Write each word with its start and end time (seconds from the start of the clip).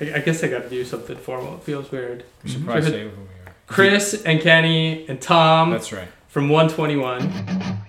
I, 0.00 0.14
I 0.16 0.18
guess 0.20 0.42
I 0.42 0.48
got 0.48 0.62
to 0.64 0.70
do 0.70 0.84
something 0.84 1.16
formal. 1.16 1.54
It 1.56 1.62
feels 1.62 1.90
weird. 1.90 2.24
We 2.42 2.50
should 2.50 2.64
probably 2.64 2.82
say 2.82 3.02
who 3.02 3.08
we 3.08 3.12
are. 3.12 3.54
Chris 3.66 4.22
and 4.24 4.40
Kenny 4.40 5.06
and 5.08 5.20
Tom 5.20 5.70
That's 5.70 5.92
right. 5.92 6.08
from 6.28 6.48
121. 6.48 7.79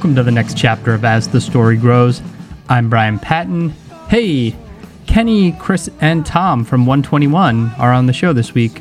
Welcome 0.00 0.14
to 0.14 0.22
the 0.22 0.30
next 0.30 0.56
chapter 0.56 0.94
of 0.94 1.04
As 1.04 1.28
the 1.28 1.42
Story 1.42 1.76
Grows. 1.76 2.22
I'm 2.70 2.88
Brian 2.88 3.18
Patton. 3.18 3.68
Hey, 4.08 4.56
Kenny, 5.06 5.52
Chris, 5.52 5.90
and 6.00 6.24
Tom 6.24 6.64
from 6.64 6.86
121 6.86 7.74
are 7.76 7.92
on 7.92 8.06
the 8.06 8.14
show 8.14 8.32
this 8.32 8.54
week, 8.54 8.78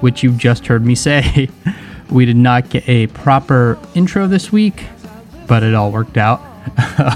which 0.00 0.22
you 0.22 0.32
just 0.32 0.66
heard 0.66 0.82
me 0.82 0.94
say. 0.94 1.50
we 2.10 2.24
did 2.24 2.38
not 2.38 2.70
get 2.70 2.88
a 2.88 3.08
proper 3.08 3.78
intro 3.94 4.26
this 4.26 4.52
week, 4.52 4.86
but 5.46 5.62
it 5.62 5.74
all 5.74 5.92
worked 5.92 6.16
out. 6.16 6.40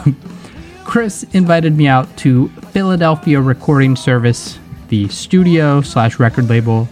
Chris 0.84 1.22
invited 1.32 1.74
me 1.74 1.86
out 1.86 2.14
to 2.18 2.48
Philadelphia 2.72 3.40
Recording 3.40 3.96
Service, 3.96 4.58
the 4.88 5.08
studio 5.08 5.80
slash 5.80 6.18
record 6.18 6.50
label 6.50 6.86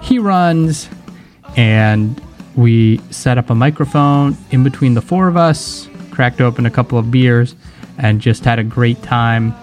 he 0.00 0.18
runs, 0.18 0.88
and 1.58 2.18
we 2.56 2.98
set 3.10 3.38
up 3.38 3.50
a 3.50 3.54
microphone 3.54 4.36
in 4.50 4.64
between 4.64 4.94
the 4.94 5.02
four 5.02 5.28
of 5.28 5.36
us, 5.36 5.88
cracked 6.10 6.40
open 6.40 6.66
a 6.66 6.70
couple 6.70 6.98
of 6.98 7.10
beers, 7.10 7.54
and 7.98 8.20
just 8.20 8.44
had 8.44 8.58
a 8.58 8.64
great 8.64 9.02
time 9.02 9.54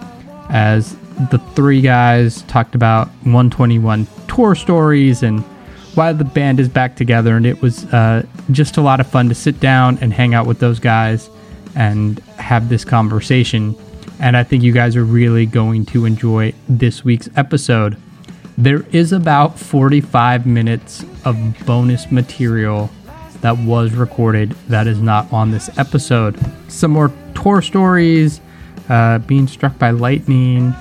as 0.48 0.96
the 1.30 1.38
three 1.54 1.80
guys 1.80 2.42
talked 2.42 2.74
about 2.74 3.08
121 3.24 4.06
tour 4.28 4.54
stories 4.54 5.22
and 5.22 5.40
why 5.94 6.12
the 6.12 6.24
band 6.24 6.60
is 6.60 6.68
back 6.68 6.96
together. 6.96 7.36
And 7.36 7.44
it 7.44 7.60
was 7.60 7.84
uh, 7.86 8.24
just 8.52 8.76
a 8.76 8.80
lot 8.80 9.00
of 9.00 9.06
fun 9.06 9.28
to 9.28 9.34
sit 9.34 9.58
down 9.60 9.98
and 10.00 10.12
hang 10.12 10.34
out 10.34 10.46
with 10.46 10.60
those 10.60 10.78
guys 10.78 11.28
and 11.74 12.20
have 12.38 12.68
this 12.68 12.84
conversation. 12.84 13.74
And 14.20 14.36
I 14.36 14.44
think 14.44 14.62
you 14.62 14.72
guys 14.72 14.96
are 14.96 15.04
really 15.04 15.46
going 15.46 15.84
to 15.86 16.04
enjoy 16.04 16.54
this 16.68 17.04
week's 17.04 17.28
episode. 17.36 17.96
There 18.56 18.84
is 18.92 19.12
about 19.12 19.58
45 19.58 20.46
minutes 20.46 21.04
of 21.24 21.36
bonus 21.66 22.10
material 22.10 22.90
that 23.40 23.56
was 23.58 23.92
recorded 23.92 24.50
that 24.68 24.86
is 24.86 25.00
not 25.00 25.32
on 25.32 25.50
this 25.50 25.70
episode. 25.78 26.36
Some 26.68 26.92
more 26.92 27.12
tour 27.34 27.62
stories, 27.62 28.40
uh, 28.88 29.18
being 29.18 29.46
struck 29.46 29.78
by 29.78 29.90
lightning, 29.90 30.72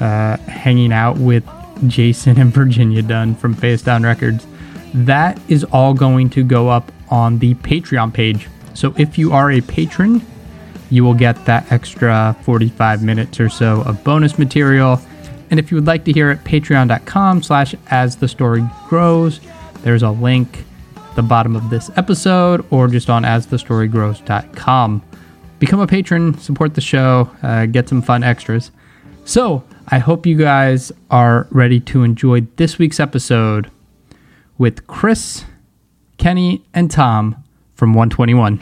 uh, 0.00 0.36
hanging 0.38 0.92
out 0.92 1.18
with 1.18 1.44
Jason 1.86 2.38
and 2.40 2.52
Virginia 2.52 3.02
Dunn 3.02 3.34
from 3.34 3.54
Face 3.54 3.82
Down 3.82 4.02
Records. 4.02 4.46
That 4.94 5.38
is 5.48 5.64
all 5.64 5.94
going 5.94 6.30
to 6.30 6.44
go 6.44 6.68
up 6.68 6.90
on 7.10 7.38
the 7.38 7.54
Patreon 7.56 8.12
page. 8.12 8.48
So 8.74 8.94
if 8.96 9.18
you 9.18 9.32
are 9.32 9.50
a 9.50 9.60
patron, 9.60 10.24
you 10.90 11.04
will 11.04 11.14
get 11.14 11.44
that 11.46 11.70
extra 11.72 12.36
45 12.42 13.02
minutes 13.02 13.40
or 13.40 13.48
so 13.48 13.82
of 13.82 14.02
bonus 14.04 14.38
material. 14.38 15.00
And 15.50 15.60
if 15.60 15.70
you 15.70 15.76
would 15.76 15.86
like 15.86 16.04
to 16.04 16.12
hear 16.12 16.30
it, 16.30 16.44
patreon.com 16.44 17.42
slash 17.42 17.74
as 17.90 18.16
the 18.16 18.28
story 18.28 18.64
grows. 18.88 19.40
There's 19.86 20.02
a 20.02 20.10
link 20.10 20.64
at 20.96 21.14
the 21.14 21.22
bottom 21.22 21.54
of 21.54 21.70
this 21.70 21.92
episode 21.94 22.66
or 22.72 22.88
just 22.88 23.08
on 23.08 23.22
asthestorygrows.com. 23.22 25.02
Become 25.60 25.78
a 25.78 25.86
patron, 25.86 26.36
support 26.38 26.74
the 26.74 26.80
show, 26.80 27.30
uh, 27.44 27.66
get 27.66 27.88
some 27.88 28.02
fun 28.02 28.24
extras. 28.24 28.72
So 29.24 29.62
I 29.86 30.00
hope 30.00 30.26
you 30.26 30.36
guys 30.36 30.90
are 31.12 31.46
ready 31.52 31.78
to 31.78 32.02
enjoy 32.02 32.40
this 32.56 32.80
week's 32.80 32.98
episode 32.98 33.70
with 34.58 34.88
Chris, 34.88 35.44
Kenny, 36.18 36.64
and 36.74 36.90
Tom 36.90 37.44
from 37.76 37.94
121. 37.94 38.58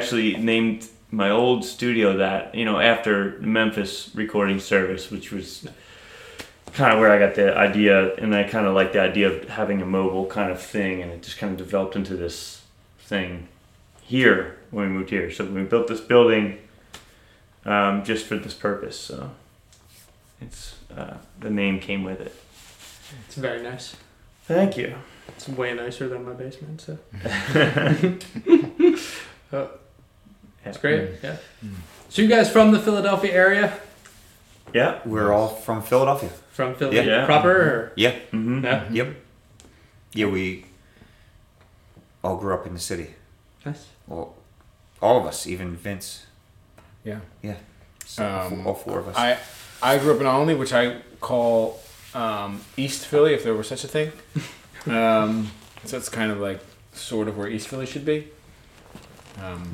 Actually 0.00 0.36
named 0.36 0.88
my 1.10 1.30
old 1.30 1.64
studio 1.64 2.18
that, 2.18 2.54
you 2.54 2.64
know, 2.64 2.78
after 2.78 3.38
Memphis 3.40 4.10
recording 4.14 4.60
service, 4.60 5.10
which 5.10 5.32
was 5.32 5.66
kind 6.72 6.92
of 6.92 7.00
where 7.00 7.10
I 7.10 7.18
got 7.18 7.34
the 7.34 7.56
idea. 7.56 8.14
And 8.16 8.34
I 8.34 8.44
kind 8.44 8.66
of 8.66 8.74
like 8.74 8.92
the 8.92 9.00
idea 9.00 9.30
of 9.30 9.48
having 9.48 9.82
a 9.82 9.86
mobile 9.86 10.26
kind 10.26 10.50
of 10.50 10.60
thing. 10.60 11.02
And 11.02 11.10
it 11.10 11.22
just 11.22 11.38
kind 11.38 11.52
of 11.52 11.58
developed 11.58 11.96
into 11.96 12.16
this 12.16 12.62
thing 13.00 13.48
here 14.02 14.56
when 14.70 14.88
we 14.88 14.92
moved 14.92 15.10
here. 15.10 15.30
So 15.30 15.44
we 15.44 15.62
built 15.64 15.88
this 15.88 16.00
building 16.00 16.58
um, 17.64 18.04
just 18.04 18.26
for 18.26 18.36
this 18.36 18.54
purpose. 18.54 18.98
So 18.98 19.30
it's 20.40 20.76
uh, 20.96 21.14
the 21.40 21.50
name 21.50 21.80
came 21.80 22.04
with 22.04 22.20
it. 22.20 22.34
It's 23.26 23.34
very 23.34 23.62
nice. 23.62 23.96
Thank 24.44 24.76
you. 24.76 24.94
It's 25.28 25.48
way 25.48 25.74
nicer 25.74 26.08
than 26.08 26.24
my 26.24 26.32
basement, 26.32 26.80
so 26.80 26.98
oh, 29.52 29.70
it's 30.64 30.78
great. 30.78 31.10
Yeah. 31.22 31.36
So 32.08 32.22
you 32.22 32.28
guys 32.28 32.50
from 32.50 32.72
the 32.72 32.78
Philadelphia 32.78 33.32
area? 33.32 33.78
Yeah. 34.74 35.00
We're 35.04 35.32
all 35.32 35.48
from 35.48 35.82
Philadelphia. 35.82 36.30
From 36.52 36.74
Philly 36.74 36.96
Yeah. 36.96 37.02
Yeah. 37.02 37.26
proper? 37.26 37.50
Or? 37.50 37.92
Yeah. 37.96 38.12
Mm-hmm. 38.32 38.64
Yeah. 38.64 38.84
Yep. 38.90 39.16
Yeah, 40.12 40.26
we 40.26 40.64
all 42.22 42.36
grew 42.36 42.54
up 42.54 42.66
in 42.66 42.74
the 42.74 42.80
city. 42.80 43.14
Nice. 43.64 43.86
Well, 44.06 44.34
all 45.00 45.18
of 45.20 45.26
us, 45.26 45.46
even 45.46 45.76
Vince. 45.76 46.26
Yeah. 47.04 47.20
Yeah. 47.42 47.56
So 48.06 48.26
all 48.26 48.40
Um, 48.46 48.50
four- 48.50 48.66
all 48.66 48.74
four 48.74 48.98
of 49.00 49.08
us. 49.08 49.16
I 49.16 49.38
I 49.82 49.98
grew 49.98 50.14
up 50.14 50.20
in 50.20 50.26
Olney, 50.26 50.54
which 50.54 50.72
I 50.74 50.96
call 51.20 51.80
um, 52.14 52.60
East 52.76 53.06
Philly, 53.06 53.32
if 53.34 53.44
there 53.44 53.54
were 53.54 53.62
such 53.64 53.84
a 53.84 53.88
thing. 53.88 54.12
Um, 54.86 55.50
so 55.84 55.98
it's 55.98 56.08
kind 56.08 56.32
of 56.32 56.38
like 56.40 56.58
sort 56.94 57.28
of 57.28 57.36
where 57.36 57.46
East 57.48 57.68
Philly 57.68 57.84
should 57.84 58.04
be. 58.06 58.28
Um, 59.38 59.70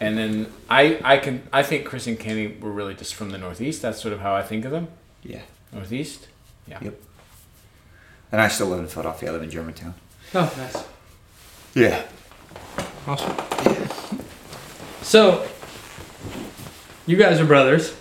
and 0.00 0.16
then 0.18 0.52
I 0.70 1.00
I 1.04 1.18
can 1.18 1.42
I 1.52 1.62
think 1.62 1.84
Chris 1.86 2.06
and 2.06 2.18
Kenny 2.18 2.46
were 2.60 2.70
really 2.70 2.94
just 2.94 3.14
from 3.14 3.30
the 3.30 3.38
Northeast. 3.38 3.82
That's 3.82 4.00
sort 4.00 4.12
of 4.14 4.20
how 4.20 4.34
I 4.34 4.42
think 4.42 4.64
of 4.64 4.70
them. 4.70 4.88
yeah. 5.22 5.42
Northeast. 5.72 6.28
Yeah. 6.66 6.78
Yep. 6.82 6.94
And 8.32 8.40
I 8.40 8.48
still 8.48 8.68
live 8.68 8.80
in 8.80 8.86
Philadelphia. 8.88 9.28
I 9.28 9.32
live 9.32 9.42
in 9.42 9.50
Germantown. 9.50 9.94
Oh, 10.34 10.52
nice. 10.56 10.84
Yeah. 11.74 12.02
Awesome. 13.06 13.36
Yeah. 13.64 13.88
So, 15.02 15.46
you 17.06 17.16
guys 17.16 17.40
are 17.40 17.46
brothers. 17.46 17.94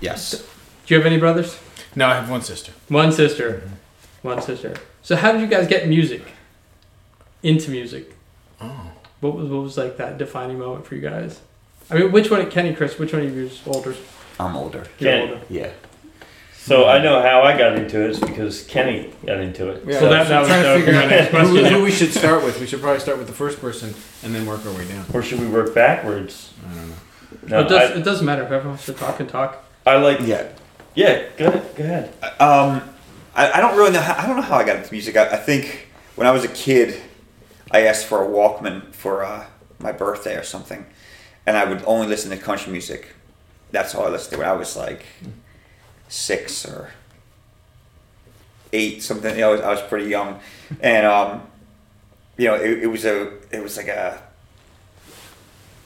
Yes. 0.00 0.46
Do 0.86 0.94
you 0.94 0.98
have 1.00 1.06
any 1.06 1.18
brothers? 1.18 1.58
No, 1.96 2.06
I 2.06 2.14
have 2.14 2.30
one 2.30 2.42
sister. 2.42 2.72
One 2.88 3.10
sister. 3.12 3.54
Mm-hmm. 3.64 4.28
One 4.28 4.42
sister. 4.42 4.74
So 5.02 5.16
how 5.16 5.32
did 5.32 5.40
you 5.40 5.46
guys 5.46 5.66
get 5.68 5.88
music? 5.88 6.22
Into 7.42 7.70
music? 7.70 8.14
Oh. 8.60 8.90
What 9.20 9.34
was 9.34 9.48
what 9.50 9.62
was 9.62 9.76
like 9.76 9.96
that 9.96 10.18
defining 10.18 10.58
moment 10.58 10.86
for 10.86 10.94
you 10.94 11.00
guys? 11.00 11.40
I 11.90 11.94
mean, 11.98 12.12
which 12.12 12.30
one, 12.30 12.48
Kenny, 12.50 12.74
Chris? 12.74 12.98
Which 12.98 13.12
one 13.12 13.22
of 13.22 13.34
you 13.34 13.46
is 13.46 13.60
older? 13.66 13.94
I'm 14.38 14.56
older. 14.56 14.84
You're 14.98 15.10
Kenny. 15.12 15.30
older. 15.32 15.40
Yeah. 15.48 15.70
So 16.56 16.86
I 16.86 17.02
know 17.02 17.22
how 17.22 17.40
I 17.42 17.56
got 17.56 17.76
into 17.78 18.04
it. 18.04 18.10
It's 18.10 18.18
because 18.20 18.62
Kenny 18.64 19.10
got 19.26 19.38
into 19.38 19.70
it. 19.70 19.82
Yeah, 19.86 19.98
So 20.00 20.08
that- 20.10 20.28
that 20.28 20.38
was 20.40 20.48
trying 20.48 20.62
to 20.64 20.68
the- 20.68 20.78
figure 20.86 21.00
out 21.00 21.08
next 21.08 21.24
who, 21.28 21.30
question, 21.38 21.64
who 21.64 21.76
yeah. 21.78 21.82
we 21.82 21.90
should 21.90 22.12
start 22.12 22.44
with. 22.44 22.60
We 22.60 22.66
should 22.66 22.82
probably 22.82 23.00
start 23.00 23.16
with 23.16 23.26
the 23.26 23.32
first 23.32 23.58
person 23.58 23.94
and 24.22 24.34
then 24.34 24.44
work 24.44 24.66
our 24.66 24.72
way 24.72 24.86
down. 24.86 25.06
Or 25.14 25.22
should 25.22 25.40
we 25.40 25.46
work 25.46 25.74
backwards? 25.74 26.52
I 26.70 26.74
don't 26.74 26.88
know. 26.90 26.94
No, 27.46 27.60
it, 27.60 27.68
does, 27.70 27.90
I, 27.90 27.94
it 27.94 28.04
doesn't 28.04 28.26
matter. 28.26 28.42
If 28.42 28.50
everyone 28.52 28.76
should 28.78 28.98
talk 28.98 29.18
and 29.18 29.28
talk. 29.28 29.64
I 29.86 29.96
like. 29.96 30.20
Yeah. 30.20 30.46
Yeah, 30.94 31.22
go 31.38 31.46
ahead. 31.46 31.74
Go 31.76 31.84
ahead. 31.84 32.12
Um, 32.38 32.82
I, 33.34 33.52
I 33.52 33.60
don't 33.60 33.76
really 33.78 33.92
know. 33.92 34.00
How, 34.00 34.22
I 34.22 34.26
don't 34.26 34.36
know 34.36 34.42
how 34.42 34.56
I 34.58 34.64
got 34.64 34.76
into 34.76 34.92
music. 34.92 35.16
I, 35.16 35.24
I 35.30 35.36
think 35.36 35.88
when 36.16 36.26
I 36.26 36.32
was 36.32 36.44
a 36.44 36.48
kid, 36.48 37.00
I 37.70 37.82
asked 37.82 38.06
for 38.06 38.24
a 38.24 38.28
Walkman 38.28 38.94
for 38.94 39.24
uh, 39.24 39.46
my 39.78 39.92
birthday 39.92 40.36
or 40.36 40.42
something, 40.42 40.86
and 41.46 41.56
I 41.56 41.64
would 41.64 41.82
only 41.86 42.06
listen 42.06 42.30
to 42.30 42.36
country 42.36 42.72
music. 42.72 43.14
That's 43.70 43.94
all 43.94 44.06
I 44.06 44.10
listened 44.10 44.32
to 44.32 44.38
when 44.38 44.48
I 44.48 44.52
was 44.52 44.76
like 44.76 45.04
six 46.08 46.64
or 46.66 46.90
eight, 48.72 49.02
something. 49.02 49.34
You 49.34 49.40
know, 49.42 49.48
I 49.50 49.52
was, 49.52 49.60
I 49.60 49.70
was 49.70 49.82
pretty 49.82 50.08
young, 50.08 50.40
and 50.80 51.06
um, 51.06 51.42
you 52.36 52.46
know, 52.48 52.54
it, 52.54 52.84
it 52.84 52.86
was 52.86 53.04
a, 53.04 53.32
it 53.50 53.62
was 53.62 53.76
like 53.76 53.88
a. 53.88 54.22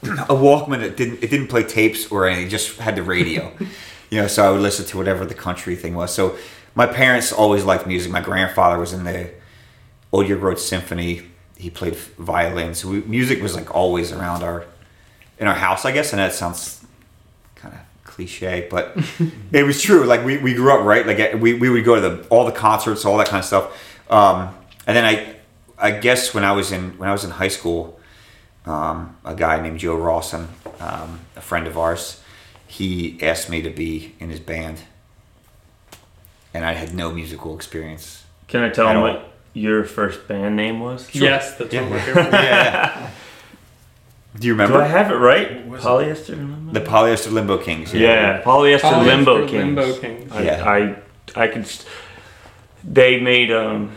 A 0.03 0.35
Walkman. 0.35 0.81
It 0.81 0.97
didn't. 0.97 1.23
It 1.23 1.29
didn't 1.29 1.47
play 1.47 1.63
tapes 1.63 2.11
or 2.11 2.27
anything. 2.27 2.47
It 2.47 2.49
just 2.49 2.77
had 2.77 2.97
the 2.97 3.03
radio. 3.03 3.53
you 4.09 4.21
know, 4.21 4.27
so 4.27 4.45
I 4.45 4.51
would 4.51 4.61
listen 4.61 4.85
to 4.87 4.97
whatever 4.97 5.25
the 5.25 5.33
country 5.33 5.75
thing 5.77 5.95
was. 5.95 6.13
So 6.13 6.37
my 6.75 6.85
parents 6.85 7.31
always 7.31 7.63
liked 7.63 7.87
music. 7.87 8.11
My 8.11 8.21
grandfather 8.21 8.77
was 8.77 8.91
in 8.91 9.05
the 9.05 9.31
Old 10.11 10.27
York 10.27 10.41
Road 10.41 10.59
Symphony. 10.59 11.31
He 11.57 11.69
played 11.69 11.95
violin. 11.95 12.73
So 12.75 12.89
we, 12.89 13.01
music 13.01 13.41
was 13.41 13.55
like 13.55 13.73
always 13.73 14.11
around 14.11 14.43
our 14.43 14.65
in 15.39 15.47
our 15.47 15.55
house, 15.55 15.85
I 15.85 15.91
guess. 15.91 16.13
And 16.13 16.19
that 16.19 16.33
sounds 16.33 16.85
kind 17.55 17.73
of 17.73 17.79
cliche, 18.03 18.67
but 18.69 18.97
it 19.51 19.63
was 19.63 19.81
true. 19.81 20.05
Like 20.05 20.23
we, 20.25 20.37
we 20.37 20.53
grew 20.53 20.71
up 20.71 20.85
right. 20.85 21.05
Like 21.05 21.41
we, 21.41 21.53
we 21.53 21.69
would 21.69 21.85
go 21.85 21.95
to 21.95 22.01
the 22.01 22.27
all 22.29 22.45
the 22.45 22.51
concerts, 22.51 23.05
all 23.05 23.17
that 23.17 23.27
kind 23.27 23.39
of 23.39 23.45
stuff. 23.45 24.11
Um, 24.11 24.55
and 24.85 24.95
then 24.95 25.05
I 25.05 25.35
I 25.77 25.91
guess 25.91 26.33
when 26.33 26.43
I 26.43 26.51
was 26.51 26.71
in 26.71 26.97
when 26.97 27.09
I 27.09 27.11
was 27.11 27.23
in 27.23 27.31
high 27.31 27.47
school, 27.47 27.99
um, 28.65 29.17
a 29.25 29.35
guy 29.35 29.61
named 29.61 29.79
Joe 29.79 29.95
Rawson, 29.95 30.47
um, 30.79 31.21
a 31.35 31.41
friend 31.41 31.67
of 31.67 31.77
ours, 31.77 32.21
he 32.67 33.17
asked 33.21 33.49
me 33.49 33.61
to 33.61 33.69
be 33.69 34.15
in 34.19 34.29
his 34.29 34.39
band, 34.39 34.81
and 36.53 36.63
I 36.63 36.73
had 36.73 36.93
no 36.93 37.11
musical 37.11 37.55
experience. 37.55 38.23
Can 38.47 38.63
I 38.63 38.69
tell 38.69 38.87
I 38.87 38.93
him 38.93 39.01
what 39.01 39.32
your 39.53 39.83
first 39.83 40.27
band 40.27 40.55
name 40.55 40.79
was? 40.79 41.13
Yes, 41.13 41.55
that's 41.57 41.73
Yeah. 41.73 41.81
what 41.83 41.91
we're 41.91 41.99
here 41.99 42.13
for. 42.15 42.21
yeah. 42.31 43.09
Do 44.39 44.47
you 44.47 44.53
remember? 44.53 44.77
Do 44.77 44.81
I 44.83 44.87
have 44.87 45.11
it 45.11 45.15
right? 45.15 45.67
Was 45.67 45.83
it- 45.83 45.87
Polyester 45.87 46.29
limbo. 46.29 46.73
the 46.73 46.81
Polyester 46.81 47.31
Limbo 47.31 47.57
Kings? 47.59 47.93
yeah, 47.93 48.41
polyester, 48.41 48.79
Polyester 48.81 49.05
limbo 49.05 49.47
kings. 49.47 49.53
Limbo 49.75 49.93
Kings. 49.99 50.31
I, 50.31 50.41
Yeah. 50.43 50.63
I, 51.35 51.41
I 51.43 51.47
could. 51.47 51.67
st- 51.67 51.87
They 52.83 53.19
made 53.19 53.51
um. 53.51 53.91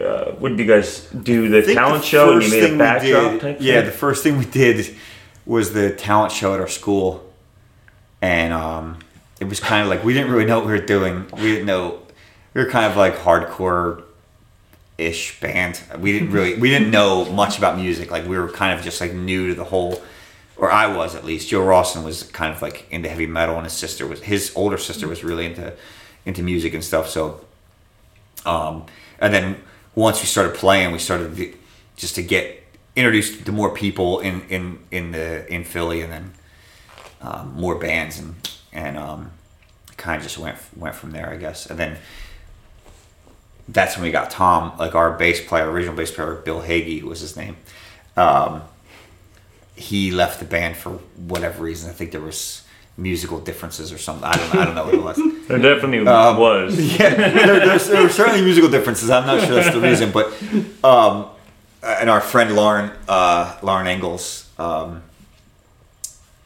Uh, 0.00 0.30
what 0.38 0.50
did 0.50 0.60
you 0.60 0.66
guys 0.66 1.06
do? 1.10 1.48
The 1.48 1.74
talent 1.74 2.02
the 2.02 2.08
show, 2.08 2.32
and 2.34 2.42
you 2.44 2.50
made 2.50 2.72
a 2.72 2.78
backdrop 2.78 3.32
did- 3.32 3.40
type. 3.40 3.56
Yeah, 3.60 3.76
thing? 3.76 3.84
the 3.86 3.90
first 3.92 4.22
thing 4.22 4.38
we 4.38 4.44
did 4.46 4.96
was 5.44 5.72
the 5.74 5.90
talent 5.90 6.32
show 6.32 6.54
at 6.54 6.60
our 6.60 6.68
school, 6.68 7.30
and 8.22 8.52
um, 8.54 8.98
it 9.40 9.44
was 9.48 9.60
kind 9.60 9.82
of 9.82 9.88
like 9.88 10.02
we 10.04 10.14
didn't 10.14 10.30
really 10.32 10.46
know 10.46 10.58
what 10.60 10.66
we 10.66 10.72
were 10.72 10.78
doing. 10.86 11.26
We 11.34 11.42
didn't 11.52 11.66
know 11.66 11.98
we 12.54 12.62
were 12.64 12.70
kind 12.70 12.86
of 12.90 12.96
like 12.96 13.16
hardcore 13.16 14.04
ish 14.98 15.40
band. 15.40 15.80
We 15.98 16.12
didn't 16.12 16.30
really 16.30 16.54
we 16.54 16.70
didn't 16.70 16.90
know 16.90 17.24
much 17.32 17.58
about 17.58 17.76
music. 17.76 18.10
Like 18.10 18.26
we 18.26 18.38
were 18.38 18.48
kind 18.48 18.78
of 18.78 18.84
just 18.84 19.00
like 19.00 19.12
new 19.12 19.48
to 19.48 19.54
the 19.54 19.64
whole. 19.64 20.02
Or 20.58 20.72
I 20.72 20.86
was 20.86 21.14
at 21.14 21.22
least. 21.22 21.50
Joe 21.50 21.62
Rawson 21.62 22.02
was 22.02 22.22
kind 22.22 22.54
of 22.54 22.62
like 22.62 22.86
into 22.90 23.10
heavy 23.10 23.26
metal, 23.26 23.56
and 23.56 23.64
his 23.64 23.74
sister 23.74 24.06
was 24.06 24.22
his 24.22 24.52
older 24.56 24.78
sister 24.78 25.06
was 25.06 25.22
really 25.22 25.44
into 25.44 25.74
into 26.24 26.42
music 26.42 26.72
and 26.72 26.82
stuff. 26.82 27.10
So 27.10 27.44
um, 28.46 28.86
and 29.20 29.34
then 29.34 29.56
once 29.94 30.20
we 30.20 30.26
started 30.26 30.54
playing, 30.54 30.92
we 30.92 30.98
started 30.98 31.54
just 31.96 32.14
to 32.14 32.22
get 32.22 32.62
introduced 32.94 33.44
to 33.44 33.52
more 33.52 33.74
people 33.74 34.20
in 34.20 34.42
in 34.48 34.78
in 34.90 35.10
the 35.10 35.52
in 35.52 35.64
Philly, 35.64 36.00
and 36.00 36.12
then 36.12 36.32
um, 37.20 37.54
more 37.54 37.74
bands, 37.74 38.18
and 38.18 38.34
and 38.72 38.96
um, 38.96 39.32
kind 39.96 40.16
of 40.16 40.22
just 40.22 40.38
went 40.38 40.56
went 40.76 40.94
from 40.94 41.10
there, 41.10 41.28
I 41.30 41.36
guess. 41.36 41.66
And 41.66 41.78
then 41.78 41.98
that's 43.68 43.96
when 43.96 44.04
we 44.04 44.10
got 44.10 44.30
Tom, 44.30 44.72
like 44.78 44.94
our 44.94 45.12
bass 45.12 45.44
player, 45.46 45.68
original 45.70 45.94
bass 45.96 46.10
player, 46.10 46.34
Bill 46.36 46.60
Hagee 46.62 47.02
was 47.02 47.20
his 47.20 47.36
name. 47.36 47.56
Um, 48.16 48.62
he 49.74 50.10
left 50.10 50.38
the 50.38 50.46
band 50.46 50.76
for 50.76 50.90
whatever 51.16 51.62
reason. 51.64 51.90
I 51.90 51.92
think 51.92 52.12
there 52.12 52.20
was 52.20 52.62
musical 52.96 53.38
differences 53.40 53.92
or 53.92 53.98
something. 53.98 54.24
I 54.24 54.32
don't 54.36 54.54
I 54.54 54.64
don't 54.64 54.74
know 54.74 54.84
what 54.84 54.94
it 54.94 55.02
was. 55.02 55.18
There 55.46 55.58
definitely 55.58 55.98
Um, 56.08 56.38
was. 56.38 56.76
yeah, 56.98 57.14
there, 57.14 57.60
there's, 57.60 57.86
there 57.86 58.02
were 58.02 58.08
certainly 58.08 58.42
musical 58.42 58.68
differences. 58.68 59.10
I'm 59.10 59.26
not 59.26 59.40
sure 59.46 59.54
that's 59.54 59.72
the 59.74 59.80
reason, 59.80 60.10
but 60.10 60.26
um, 60.82 61.26
and 61.84 62.10
our 62.10 62.20
friend 62.20 62.56
Lauren 62.56 62.90
uh, 63.08 63.56
Lauren 63.62 63.86
Engels, 63.86 64.48
um, 64.58 65.02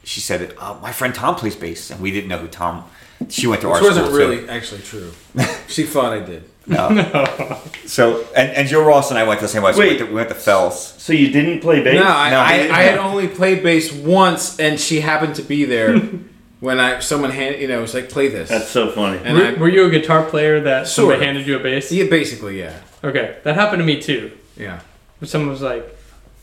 she 0.03 0.19
said, 0.19 0.53
uh, 0.59 0.77
"My 0.83 0.91
friend 0.91 1.15
Tom 1.15 1.35
plays 1.35 1.55
bass," 1.55 1.89
and 1.89 1.99
we 1.99 2.11
didn't 2.11 2.27
know 2.29 2.37
who 2.37 2.47
Tom. 2.47 2.83
She 3.29 3.47
went 3.47 3.61
to 3.61 3.69
Which 3.69 3.77
our 3.77 3.83
wasn't 3.87 4.05
school 4.07 4.17
really 4.19 4.41
too. 4.41 4.49
actually 4.49 4.81
true. 4.81 5.11
she 5.67 5.83
thought 5.83 6.13
I 6.13 6.19
did. 6.19 6.43
No. 6.67 7.59
so 7.85 8.25
and, 8.35 8.51
and 8.51 8.67
Joe 8.67 8.83
Ross 8.83 9.09
and 9.09 9.17
I 9.19 9.23
went 9.23 9.39
to 9.39 9.45
the 9.45 9.49
same 9.49 9.63
high 9.63 9.71
school. 9.71 9.83
We 9.83 9.89
Wait. 9.91 9.99
went 9.99 10.09
to, 10.09 10.13
we 10.13 10.15
went 10.15 10.29
to 10.29 10.35
Fels. 10.35 10.93
So 11.01 11.11
you 11.11 11.31
didn't 11.31 11.59
play 11.61 11.83
bass? 11.83 11.95
No, 11.95 12.03
I, 12.07 12.29
No, 12.29 12.39
I, 12.39 12.43
I- 12.43 12.77
I 12.79 12.81
had 12.83 12.97
only 12.99 13.27
played 13.27 13.63
bass 13.63 13.91
once, 13.91 14.59
and 14.59 14.79
she 14.79 15.01
happened 15.01 15.35
to 15.35 15.41
be 15.41 15.65
there 15.65 15.97
when 16.59 16.79
I 16.79 16.99
someone 16.99 17.31
hand 17.31 17.59
you 17.59 17.67
know 17.67 17.81
was 17.81 17.93
like 17.95 18.09
play 18.09 18.27
this. 18.27 18.49
That's 18.49 18.67
so 18.69 18.91
funny. 18.91 19.19
and 19.23 19.37
Were, 19.37 19.45
I, 19.45 19.53
were 19.53 19.69
you 19.69 19.85
a 19.85 19.89
guitar 19.89 20.23
player 20.23 20.59
that 20.61 20.87
Sort 20.87 20.93
somebody 21.05 21.19
of. 21.21 21.25
handed 21.25 21.47
you 21.47 21.55
a 21.57 21.59
bass? 21.63 21.91
yeah, 21.91 22.05
basically 22.07 22.59
yeah, 22.59 22.79
Okay, 23.03 23.37
that 23.43 23.55
happened 23.55 23.79
to 23.79 23.85
me 23.85 23.99
too. 23.99 24.31
yeah. 24.55 24.81
Someone 25.23 25.49
was 25.49 25.61
like, 25.63 25.83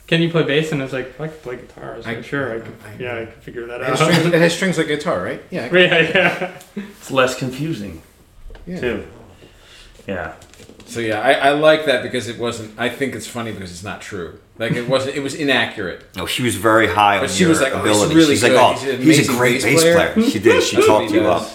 "Can 0.09 0.21
you 0.23 0.31
play 0.31 0.43
bass?" 0.43 0.73
And 0.73 0.81
I 0.81 0.85
was 0.85 0.93
like, 0.93 1.19
"I 1.21 1.29
can 1.29 1.37
play 1.39 1.57
guitar." 1.57 1.95
I 1.95 1.97
was 1.97 2.07
I- 2.07 2.15
like, 2.15 2.25
"Sure, 2.25 2.57
I 2.57 2.61
can, 2.61 2.75
I- 2.85 2.97
yeah, 3.03 3.15
I 3.21 3.25
can 3.27 3.41
figure 3.41 3.67
that 3.67 3.81
It 3.81 3.87
out." 3.91 3.99
has, 3.99 4.01
strings, 4.17 4.35
it 4.35 4.41
has 4.41 4.55
strings 4.59 4.79
like 4.79 4.87
a 4.89 4.97
guitar, 4.97 5.23
right? 5.23 5.43
Yeah. 5.51 5.69
I- 5.73 5.77
yeah, 5.79 6.01
yeah. 6.15 6.61
It's 7.01 7.11
less 7.13 7.37
confusing 7.39 8.03
yeah. 8.67 8.81
too. 8.81 9.07
Yeah. 10.09 10.35
So 10.87 11.01
yeah, 11.01 11.21
I, 11.21 11.33
I 11.33 11.51
like 11.51 11.85
that 11.85 12.03
because 12.03 12.29
it 12.29 12.39
wasn't. 12.39 12.79
I 12.79 12.89
think 12.89 13.15
it's 13.15 13.27
funny 13.27 13.53
because 13.53 13.71
it's 13.71 13.85
not 13.85 14.01
true. 14.01 14.41
Like 14.59 14.73
it 14.73 14.89
wasn't. 14.89 15.17
It 15.17 15.21
was 15.21 15.35
inaccurate. 15.35 16.05
No, 16.17 16.25
she 16.27 16.43
was 16.43 16.57
very 16.57 16.87
high 16.89 17.19
But 17.21 17.29
on 17.29 17.35
she 17.37 17.43
your 17.43 17.51
was 17.51 17.61
like, 17.61 17.75
"Oh, 17.75 17.83
he's 17.85 17.91
ability. 17.97 18.15
really 18.15 18.35
She's 18.35 18.43
like, 18.43 18.53
"Oh, 18.53 18.73
He's 18.73 19.19
he's 19.19 19.29
a 19.29 19.33
great 19.33 19.63
bass 19.63 19.65
bass 19.65 19.83
player." 19.83 20.13
player." 20.15 20.31
She 20.31 20.39
did. 20.39 20.63
She 20.63 20.77
talked 20.87 21.11
he 21.11 21.17
you 21.19 21.27
up. 21.29 21.49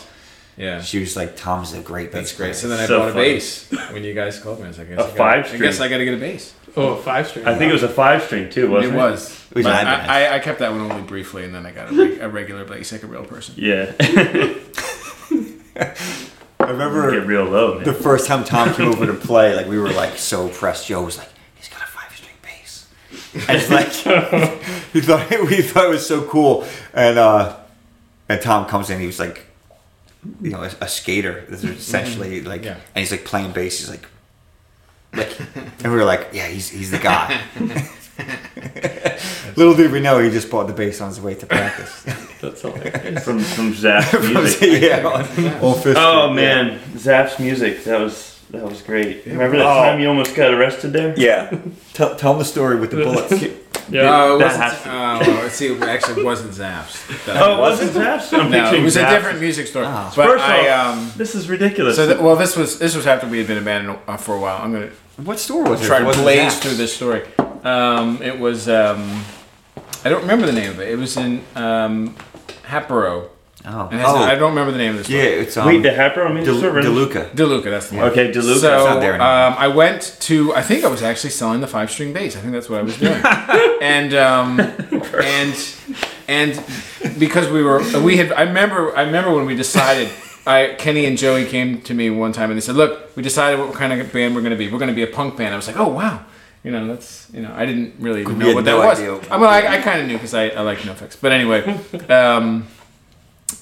Yeah. 0.55 0.81
She 0.83 0.99
was 0.99 1.15
like, 1.15 1.35
"Tom's 1.35 1.73
a 1.73 1.81
great 1.81 2.11
bass 2.11 2.21
That's 2.29 2.37
great. 2.37 2.45
player." 2.45 2.53
So 2.53 2.67
then 2.67 2.79
I 2.79 2.85
So 2.85 2.99
bought 2.99 3.09
a 3.09 3.13
bass 3.15 3.71
when 3.91 4.03
you 4.03 4.13
guys 4.13 4.39
called 4.39 4.59
me. 4.59 4.65
I 4.65 4.67
was 4.67 4.77
like, 4.77 4.89
I 4.89 4.91
A 4.91 4.95
guess 4.97 4.99
I 4.99 5.07
gotta- 5.07 5.17
five 5.17 5.53
I 5.53 5.57
guess. 5.57 5.79
I 5.81 5.87
got 5.89 5.97
to 5.97 6.05
get 6.05 6.13
a 6.13 6.17
bass. 6.17 6.53
Oh, 6.75 6.93
a 6.93 7.01
five 7.01 7.27
string. 7.27 7.45
I 7.47 7.55
think 7.57 7.69
it 7.69 7.73
was 7.73 7.83
a 7.83 7.89
five 7.89 8.21
string 8.23 8.49
too, 8.51 8.69
wasn't 8.69 8.93
it 8.93 8.97
it? 8.97 8.99
was. 8.99 9.45
It 9.51 9.55
was 9.57 9.63
But 9.65 9.73
an 9.73 9.87
advance. 9.87 10.09
I, 10.09 10.25
I, 10.25 10.35
I 10.35 10.39
kept 10.39 10.59
that 10.59 10.71
one 10.71 10.81
only 10.81 11.01
briefly, 11.03 11.43
and 11.43 11.53
then 11.55 11.65
I 11.65 11.71
got 11.71 11.91
a, 11.91 11.95
reg- 11.95 12.19
a 12.21 12.29
regular 12.29 12.65
bass, 12.65 12.91
like 12.91 13.01
a 13.03 13.07
real 13.07 13.25
person. 13.25 13.55
Yeah. 13.57 13.93
I 16.67 16.71
remember 16.71 17.11
Get 17.11 17.27
real 17.27 17.45
low, 17.45 17.75
man. 17.75 17.83
the 17.83 17.93
first 17.93 18.27
time 18.27 18.43
Tom 18.43 18.73
came 18.73 18.87
over 18.87 19.05
to 19.05 19.13
play, 19.13 19.55
like 19.55 19.67
we 19.67 19.77
were 19.79 19.91
like 19.91 20.17
so 20.17 20.47
impressed. 20.47 20.87
Joe 20.87 21.03
was 21.03 21.17
like, 21.17 21.29
"He's 21.55 21.69
got 21.69 21.81
a 21.81 21.85
five 21.85 22.15
string 22.15 22.35
bass," 22.41 22.87
and 23.47 23.57
it's 23.57 23.69
like 23.69 23.87
he 24.93 25.01
thought 25.01 25.29
we 25.49 25.61
thought 25.61 25.85
it 25.85 25.89
was 25.89 26.05
so 26.05 26.23
cool. 26.25 26.65
And 26.93 27.17
uh, 27.17 27.57
and 28.29 28.41
Tom 28.41 28.65
comes 28.67 28.89
in, 28.89 28.99
he 28.99 29.05
was 29.07 29.19
like, 29.19 29.45
you 30.41 30.49
know, 30.51 30.63
a, 30.63 30.71
a 30.81 30.87
skater. 30.87 31.45
This 31.49 31.63
is 31.65 31.71
essentially 31.79 32.41
like, 32.41 32.63
Yeah. 32.63 32.73
and 32.95 33.01
he's 33.01 33.11
like 33.11 33.25
playing 33.25 33.51
bass. 33.51 33.79
He's 33.79 33.89
like, 33.89 34.05
like, 35.13 35.37
and 35.83 35.91
we 35.91 35.97
were 35.97 36.05
like, 36.05 36.29
yeah, 36.33 36.47
he's 36.47 36.69
he's 36.69 36.91
the 36.91 36.99
guy. 36.99 37.41
Little 39.55 39.75
did 39.75 39.91
we 39.91 39.99
know 39.99 40.19
he 40.19 40.29
just 40.29 40.49
bought 40.49 40.67
the 40.67 40.73
bass 40.73 40.99
on 41.01 41.09
his 41.09 41.21
way 41.21 41.35
to 41.35 41.45
practice. 41.45 42.03
That's 42.41 42.61
hilarious. 42.61 43.23
From 43.23 43.39
from 43.39 43.73
Zapf's 43.73 44.29
music. 44.33 44.81
yeah, 44.81 45.05
on, 45.05 45.21
on 45.23 45.59
Oh 45.61 45.79
Street, 45.79 46.33
man, 46.35 46.79
Zapf's 46.95 47.39
music. 47.39 47.83
That 47.83 47.99
was 47.99 48.39
that 48.51 48.63
was 48.63 48.81
great. 48.81 49.25
Remember 49.25 49.57
that 49.57 49.65
Oh. 49.65 49.83
time 49.83 49.99
you 49.99 50.07
almost 50.09 50.35
got 50.35 50.53
arrested 50.53 50.93
there? 50.93 51.13
Yeah. 51.17 51.49
yeah. 51.51 51.59
Tell, 51.93 52.15
tell 52.15 52.33
the 52.37 52.45
story 52.45 52.79
with 52.79 52.91
the 52.91 52.97
bullets. 52.97 53.31
Yeah. 53.89 54.01
Oh, 54.09 54.35
it 54.35 54.39
That 54.39 54.45
wasn't. 54.45 54.63
has 54.63 54.81
to- 54.83 54.91
Oh, 55.31 55.41
let's 55.43 55.55
see. 55.55 55.67
It 55.67 55.81
actually 55.83 56.23
wasn't 56.23 56.51
Zapf's. 56.53 57.25
That- 57.25 57.41
Oh, 57.41 57.57
it 57.57 57.59
wasn't 57.59 57.91
Zapf's? 57.91 58.31
I'm 58.33 58.49
no, 58.49 58.57
it 58.57 58.61
picturing 58.63 58.83
was 58.85 58.95
a 58.95 59.09
different 59.09 59.39
music 59.41 59.67
store. 59.67 59.83
Ah. 59.85 60.11
But 60.15 60.25
First 60.27 60.43
I 60.45 60.69
off, 60.69 60.97
um. 60.97 61.11
This 61.17 61.35
is 61.35 61.49
ridiculous. 61.49 61.95
So 61.97 62.07
th- 62.07 62.19
well, 62.19 62.35
this 62.35 62.55
was 62.55 62.79
this 62.79 62.95
was 62.95 63.05
after 63.07 63.27
we 63.27 63.37
had 63.39 63.47
been 63.47 63.57
abandoned 63.57 63.99
uh, 64.07 64.17
for 64.17 64.35
a 64.35 64.39
while. 64.39 64.59
I'm 64.61 64.71
gonna 64.71 64.91
What 65.17 65.37
store 65.39 65.63
was 65.69 65.81
it? 65.81 65.85
try 65.85 65.99
to 65.99 66.05
wasn't 66.05 66.25
blaze 66.25 66.53
Zapf's. 66.53 66.59
through 66.59 66.75
this 66.75 66.95
story. 66.95 67.23
Um, 67.63 68.21
it 68.21 68.39
was 68.39 68.67
um, 68.67 69.23
I 70.03 70.09
don't 70.09 70.21
remember 70.21 70.45
the 70.45 70.53
name 70.53 70.71
of 70.71 70.79
it. 70.79 70.89
It 70.89 70.97
was 70.97 71.15
in 71.17 71.43
um, 71.55 72.15
Hatboro. 72.63 73.29
Oh, 73.65 73.85
it 73.87 73.93
has- 73.93 74.05
oh. 74.09 74.17
I 74.17 74.35
don't 74.35 74.49
remember 74.49 74.73
the 74.73 74.77
name 74.77 74.91
of 74.91 74.97
this. 74.97 75.09
yeah, 75.09 75.21
store. 75.21 75.33
it's 75.41 75.57
um, 75.57 75.67
Wait, 75.67 75.81
the 75.83 75.93
Happer 75.93 76.23
on 76.23 76.35
me? 76.35 76.43
De- 76.43 76.59
Server? 76.59 76.81
DeLuca. 76.81 77.29
DeLuca, 77.31 77.63
that's 77.63 77.89
the 77.89 77.95
one. 77.95 78.09
Okay, 78.11 78.29
DeLuca. 78.29 78.59
So 78.59 78.75
It's 78.75 78.85
not 78.85 78.99
there 78.99 79.13
anymore. 79.13 79.27
um, 79.29 79.55
I 79.57 79.69
went 79.69 80.17
to. 80.21 80.53
I 80.53 80.61
think 80.61 80.83
I 80.83 80.89
was 80.89 81.01
actually 81.01 81.29
selling 81.29 81.61
the 81.61 81.67
five 81.67 81.89
string 81.89 82.11
bass. 82.11 82.35
I 82.35 82.41
think 82.41 82.51
that's 82.51 82.69
what 82.69 82.79
I 82.79 82.83
was 82.83 82.97
doing. 82.97 83.21
and 83.81 84.13
um, 84.15 84.59
and 84.59 85.55
and 86.27 86.63
because 87.17 87.49
we 87.49 87.63
were 87.63 87.81
we 88.01 88.17
had. 88.17 88.33
I 88.33 88.41
remember. 88.41 88.93
I 88.97 89.03
remember 89.03 89.33
when 89.33 89.45
we 89.45 89.55
decided. 89.55 90.09
I 90.45 90.75
Kenny 90.77 91.05
and 91.05 91.17
Joey 91.17 91.45
came 91.45 91.81
to 91.83 91.93
me 91.93 92.09
one 92.09 92.33
time 92.33 92.49
and 92.51 92.57
they 92.57 92.61
said, 92.65 92.75
"Look, 92.75 93.15
we 93.15 93.23
decided 93.23 93.61
what 93.61 93.73
kind 93.75 93.93
of 93.93 94.11
band 94.11 94.35
we're 94.35 94.41
going 94.41 94.51
to 94.51 94.57
be. 94.57 94.69
We're 94.69 94.77
going 94.77 94.89
to 94.89 94.93
be 94.95 95.03
a 95.03 95.07
punk 95.07 95.37
band." 95.37 95.53
I 95.53 95.55
was 95.55 95.67
like, 95.67 95.79
"Oh 95.79 95.87
wow." 95.87 96.25
You 96.63 96.71
know, 96.71 96.87
that's 96.87 97.27
you 97.33 97.41
know, 97.41 97.53
I 97.53 97.65
didn't 97.65 97.95
really 97.99 98.23
We 98.25 98.33
know 98.35 98.53
what 98.55 98.63
no 98.63 98.79
that 98.79 98.87
was. 98.87 98.99
idea. 98.99 99.15
I 99.31 99.37
mean, 99.37 99.45
I, 99.47 99.77
I 99.77 99.81
kind 99.81 100.01
of 100.01 100.07
knew 100.07 100.13
because 100.13 100.33
I, 100.33 100.47
I 100.49 100.61
like 100.61 100.77
NoFX. 100.79 101.17
But 101.19 101.31
anyway, 101.33 101.61
um, 102.09 102.67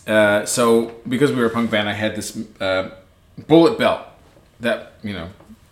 uh, 0.08 0.46
so 0.46 0.94
because 1.10 1.32
we 1.32 1.38
were 1.38 1.48
a 1.48 1.50
punk 1.50 1.72
band, 1.72 1.90
I 1.90 1.94
had 1.94 2.16
this 2.16 2.38
uh, 2.60 2.92
bullet 3.48 3.78
belt 3.80 4.02
that 4.60 4.94
you 5.04 5.14
know 5.14 5.30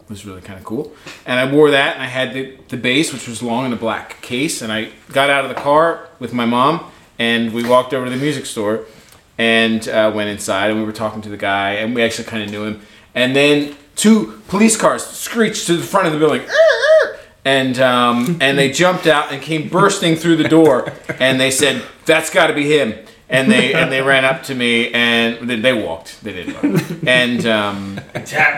was 0.10 0.26
really 0.26 0.42
kind 0.42 0.58
of 0.58 0.66
cool, 0.66 0.92
and 1.28 1.40
I 1.40 1.52
wore 1.52 1.70
that, 1.72 1.96
and 1.96 2.04
I 2.04 2.08
had 2.08 2.34
the 2.34 2.58
the 2.70 2.78
bass, 2.78 3.14
which 3.14 3.28
was 3.28 3.44
long 3.44 3.66
in 3.68 3.74
a 3.74 3.78
black 3.78 4.22
case, 4.22 4.64
and 4.64 4.72
I 4.74 4.90
got 5.12 5.30
out 5.30 5.44
of 5.46 5.50
the 5.50 5.62
car 5.62 6.08
with 6.20 6.34
my 6.34 6.46
mom, 6.46 6.90
and 7.20 7.54
we 7.54 7.64
walked 7.64 7.94
over 7.94 8.06
to 8.06 8.12
the 8.12 8.18
music 8.18 8.48
store, 8.48 8.86
and 9.38 9.88
uh, 9.88 10.12
went 10.16 10.30
inside, 10.32 10.72
and 10.72 10.80
we 10.80 10.86
were 10.86 10.92
talking 10.94 11.22
to 11.22 11.30
the 11.30 11.38
guy, 11.38 11.74
and 11.74 11.94
we 11.94 12.02
actually 12.02 12.26
kind 12.26 12.42
of 12.42 12.50
knew 12.50 12.64
him, 12.64 12.82
and 13.14 13.36
then 13.36 13.76
two 13.96 14.42
police 14.48 14.76
cars 14.76 15.06
screeched 15.06 15.68
to 15.68 15.78
the 15.78 15.84
front 15.84 16.08
of 16.08 16.14
the 16.14 16.18
building. 16.20 16.42
And 17.46 17.80
um, 17.80 18.38
and 18.42 18.58
they 18.58 18.72
jumped 18.72 19.08
out 19.08 19.32
and 19.32 19.42
came 19.42 19.70
bursting 19.70 20.16
through 20.16 20.36
the 20.36 20.50
door, 20.50 20.92
and 21.20 21.40
they 21.40 21.52
said, 21.52 21.82
"That's 22.06 22.30
got 22.30 22.48
to 22.48 22.54
be 22.54 22.66
him." 22.78 22.94
And 23.30 23.52
they 23.52 23.74
and 23.74 23.92
they 23.92 24.02
ran 24.02 24.26
up 24.26 24.44
to 24.44 24.56
me 24.56 24.92
and 24.92 25.48
they, 25.48 25.56
they 25.56 25.74
walked. 25.74 26.22
They 26.24 26.34
didn't 26.34 26.56
run. 26.56 27.08
And 27.08 27.46
um, 27.46 28.02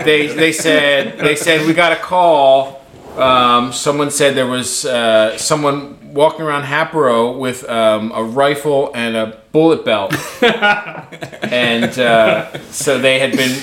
they 0.04 0.28
they 0.28 0.52
said 0.54 1.20
they 1.20 1.36
said 1.36 1.68
we 1.68 1.74
got 1.74 1.92
a 1.92 1.98
call. 1.98 2.82
Um, 3.18 3.74
someone 3.74 4.10
said 4.12 4.36
there 4.36 4.48
was 4.48 4.86
uh, 4.86 5.38
someone 5.38 6.14
walking 6.14 6.46
around 6.46 6.64
Hatboro 6.64 7.38
with 7.38 7.68
um, 7.70 8.12
a 8.16 8.24
rifle 8.24 8.92
and 8.96 9.16
a 9.18 9.42
bullet 9.52 9.84
belt, 9.84 10.14
and 10.42 11.98
uh, 12.00 12.58
so 12.72 12.98
they 12.98 13.20
had 13.20 13.36
been 13.36 13.62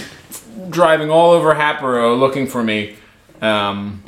driving 0.71 1.11
all 1.11 1.31
over 1.31 1.55
Hatboro 1.55 2.15
looking 2.17 2.47
for 2.47 2.63
me. 2.63 2.97
Um, 3.41 4.03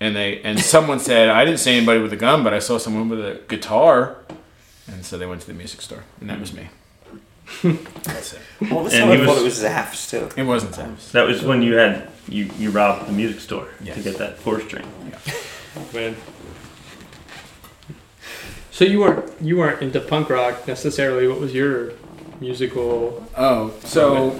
and 0.00 0.16
they 0.16 0.40
and 0.42 0.58
someone 0.58 0.98
said 1.00 1.28
I 1.28 1.44
didn't 1.44 1.60
see 1.60 1.76
anybody 1.76 2.00
with 2.00 2.12
a 2.12 2.16
gun, 2.16 2.42
but 2.42 2.52
I 2.54 2.58
saw 2.58 2.78
someone 2.78 3.08
with 3.08 3.20
a 3.20 3.40
guitar, 3.48 4.16
and 4.88 5.04
so 5.04 5.18
they 5.18 5.26
went 5.26 5.40
to 5.42 5.46
the 5.46 5.54
music 5.54 5.80
store, 5.82 6.04
and 6.20 6.28
that 6.30 6.40
was 6.40 6.52
me. 6.52 6.68
That's 8.04 8.32
it. 8.34 8.40
Well, 8.70 8.84
that's 8.84 8.94
And 8.94 9.04
how 9.06 9.10
I 9.12 9.16
he 9.16 9.24
thought 9.24 9.38
it 9.38 9.42
was 9.44 9.60
Zapf's 9.62 10.08
too. 10.10 10.28
It 10.36 10.44
wasn't 10.44 10.74
Sam's. 10.74 11.10
That 11.12 11.26
was 11.26 11.42
when 11.42 11.62
you 11.62 11.74
had 11.74 12.08
you 12.28 12.48
you 12.58 12.70
robbed 12.70 13.08
the 13.08 13.12
music 13.12 13.40
store 13.40 13.66
to 13.78 13.84
Yes. 13.84 14.02
get 14.04 14.18
that 14.18 14.38
four 14.38 14.60
string. 14.60 14.86
Man. 15.92 16.14
So 18.70 18.84
you 18.84 19.00
weren't 19.00 19.24
you 19.42 19.56
weren't 19.56 19.82
into 19.82 20.00
punk 20.00 20.30
rock 20.30 20.66
necessarily. 20.66 21.26
What 21.28 21.40
was 21.40 21.52
your 21.52 21.92
musical? 22.40 23.26
Oh, 23.36 23.74
so 23.84 24.30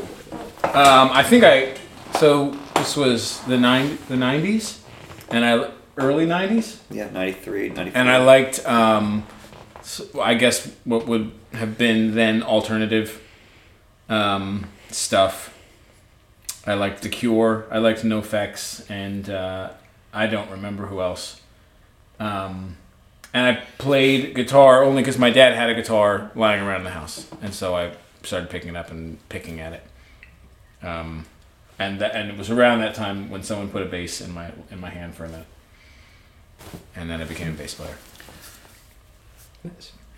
um, 0.64 1.10
I 1.12 1.22
think 1.22 1.44
I 1.44 1.74
so 2.18 2.56
this 2.76 2.96
was 2.96 3.40
the 3.42 3.58
nine 3.58 3.98
the 4.08 4.16
nineties, 4.16 4.80
and 5.30 5.44
I 5.44 5.70
early 5.96 6.26
nineties. 6.26 6.80
Yeah, 6.90 7.10
93, 7.10 7.70
94. 7.70 8.00
and 8.00 8.10
I 8.10 8.18
liked, 8.18 8.66
um, 8.66 9.26
I 10.20 10.34
guess 10.34 10.70
what 10.84 11.06
would 11.06 11.32
have 11.52 11.76
been 11.76 12.14
then 12.14 12.42
alternative 12.42 13.22
um, 14.08 14.68
stuff. 14.90 15.56
I 16.66 16.74
liked 16.74 17.02
The 17.02 17.08
Cure. 17.08 17.66
I 17.70 17.78
liked 17.78 18.02
NoFX, 18.02 18.88
and 18.90 19.30
uh, 19.30 19.70
I 20.12 20.26
don't 20.26 20.50
remember 20.50 20.86
who 20.86 21.00
else. 21.00 21.40
Um, 22.18 22.76
and 23.32 23.46
I 23.46 23.62
played 23.78 24.34
guitar 24.34 24.82
only 24.82 25.02
because 25.02 25.18
my 25.18 25.30
dad 25.30 25.54
had 25.54 25.70
a 25.70 25.74
guitar 25.74 26.30
lying 26.34 26.62
around 26.62 26.84
the 26.84 26.90
house, 26.90 27.26
and 27.40 27.54
so 27.54 27.74
I 27.74 27.92
started 28.22 28.50
picking 28.50 28.70
it 28.70 28.76
up 28.76 28.90
and 28.90 29.18
picking 29.28 29.60
at 29.60 29.72
it. 29.72 29.82
Um, 30.82 31.24
and 31.80 31.98
that, 32.00 32.14
and 32.14 32.30
it 32.30 32.36
was 32.36 32.50
around 32.50 32.78
that 32.80 32.94
time 32.94 33.28
when 33.30 33.42
someone 33.42 33.68
put 33.70 33.82
a 33.82 33.86
bass 33.86 34.20
in 34.20 34.32
my 34.32 34.52
in 34.70 34.78
my 34.80 34.90
hand 34.90 35.14
for 35.16 35.24
a 35.24 35.28
minute, 35.28 35.46
and 36.94 37.10
then 37.10 37.20
I 37.20 37.24
became 37.24 37.48
a 37.48 37.52
bass 37.56 37.74
player. 37.74 37.96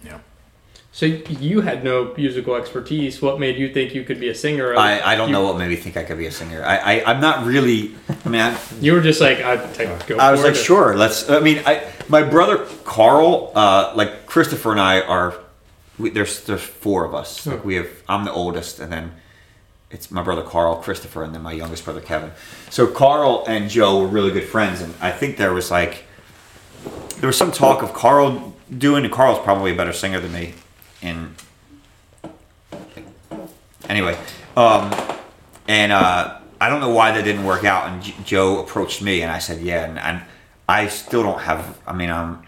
Yeah. 0.04 0.19
So 0.95 1.07
you 1.07 1.62
had 1.62 1.83
no 1.85 2.12
musical 2.19 2.54
expertise. 2.54 3.23
What 3.23 3.40
made 3.40 3.57
you 3.57 3.73
think 3.73 3.95
you 3.95 4.04
could 4.04 4.21
be 4.21 4.28
a 4.28 4.35
singer? 4.35 4.76
I, 4.76 5.00
I 5.00 5.16
don't 5.16 5.28
You- 5.28 5.33
know 5.33 5.45
what 5.45 5.57
made 5.57 5.69
me 5.71 5.76
think 5.76 5.97
I 5.97 6.02
could 6.04 6.19
be 6.19 6.26
a 6.26 6.31
singer. 6.33 6.62
I, 6.62 6.76
I 6.76 7.04
I'm 7.11 7.21
not 7.21 7.47
really. 7.47 7.95
I 8.25 8.28
mean, 8.28 8.40
I, 8.42 8.59
You 8.81 8.92
were 8.95 9.00
just 9.00 9.21
like 9.21 9.38
I'd 9.40 9.73
take, 9.75 10.07
go. 10.07 10.19
I 10.19 10.31
was 10.33 10.40
for 10.40 10.49
like, 10.49 10.57
it. 10.57 10.59
sure, 10.62 10.95
let's. 10.97 11.31
I 11.31 11.40
mean, 11.40 11.62
I 11.64 11.83
my 12.09 12.23
brother 12.23 12.66
Carl, 12.85 13.52
uh, 13.54 13.92
like 13.97 14.26
Christopher 14.26 14.73
and 14.73 14.81
I 14.81 15.00
are. 15.00 15.35
We, 15.99 16.11
there's 16.11 16.45
there's 16.45 16.61
four 16.62 17.04
of 17.07 17.14
us. 17.14 17.47
Like 17.47 17.64
we 17.64 17.76
have. 17.76 17.88
I'm 18.09 18.25
the 18.26 18.33
oldest, 18.33 18.78
and 18.81 18.92
then 18.92 19.12
it's 19.93 20.11
my 20.11 20.23
brother 20.23 20.43
Carl, 20.43 20.77
Christopher, 20.77 21.23
and 21.23 21.35
then 21.35 21.43
my 21.43 21.53
youngest 21.53 21.85
brother 21.85 22.01
Kevin. 22.01 22.33
So 22.71 22.87
Carl 22.87 23.45
and 23.47 23.71
Joe 23.71 24.01
were 24.01 24.09
really 24.09 24.33
good 24.33 24.49
friends, 24.49 24.81
and 24.81 24.95
I 25.01 25.13
think 25.13 25.37
there 25.37 25.53
was 25.53 25.71
like 25.71 26.05
there 27.19 27.27
was 27.29 27.37
some 27.37 27.53
talk 27.53 27.83
of 27.83 27.93
Carl 27.93 28.55
doing. 28.77 29.05
And 29.05 29.13
Carl's 29.13 29.39
probably 29.41 29.73
a 29.73 29.77
better 29.77 29.93
singer 29.93 30.19
than 30.19 30.33
me. 30.33 30.55
And 31.03 31.35
anyway, 33.89 34.19
um, 34.57 34.93
and 35.69 35.93
uh, 35.93 36.39
I 36.61 36.69
don't 36.69 36.81
know 36.81 36.91
why 36.91 37.13
that 37.13 37.23
didn't 37.23 37.45
work 37.45 37.65
out. 37.65 37.89
And 37.89 38.03
J- 38.03 38.15
Joe 38.25 38.61
approached 38.61 39.03
me, 39.03 39.23
and 39.23 39.31
I 39.31 39.39
said, 39.39 39.61
"Yeah." 39.61 39.85
And, 39.85 39.99
and 39.99 40.23
I 40.69 40.89
still 40.89 41.23
don't 41.23 41.41
have. 41.41 41.79
I 41.87 41.93
mean, 41.93 42.11
I'm. 42.11 42.43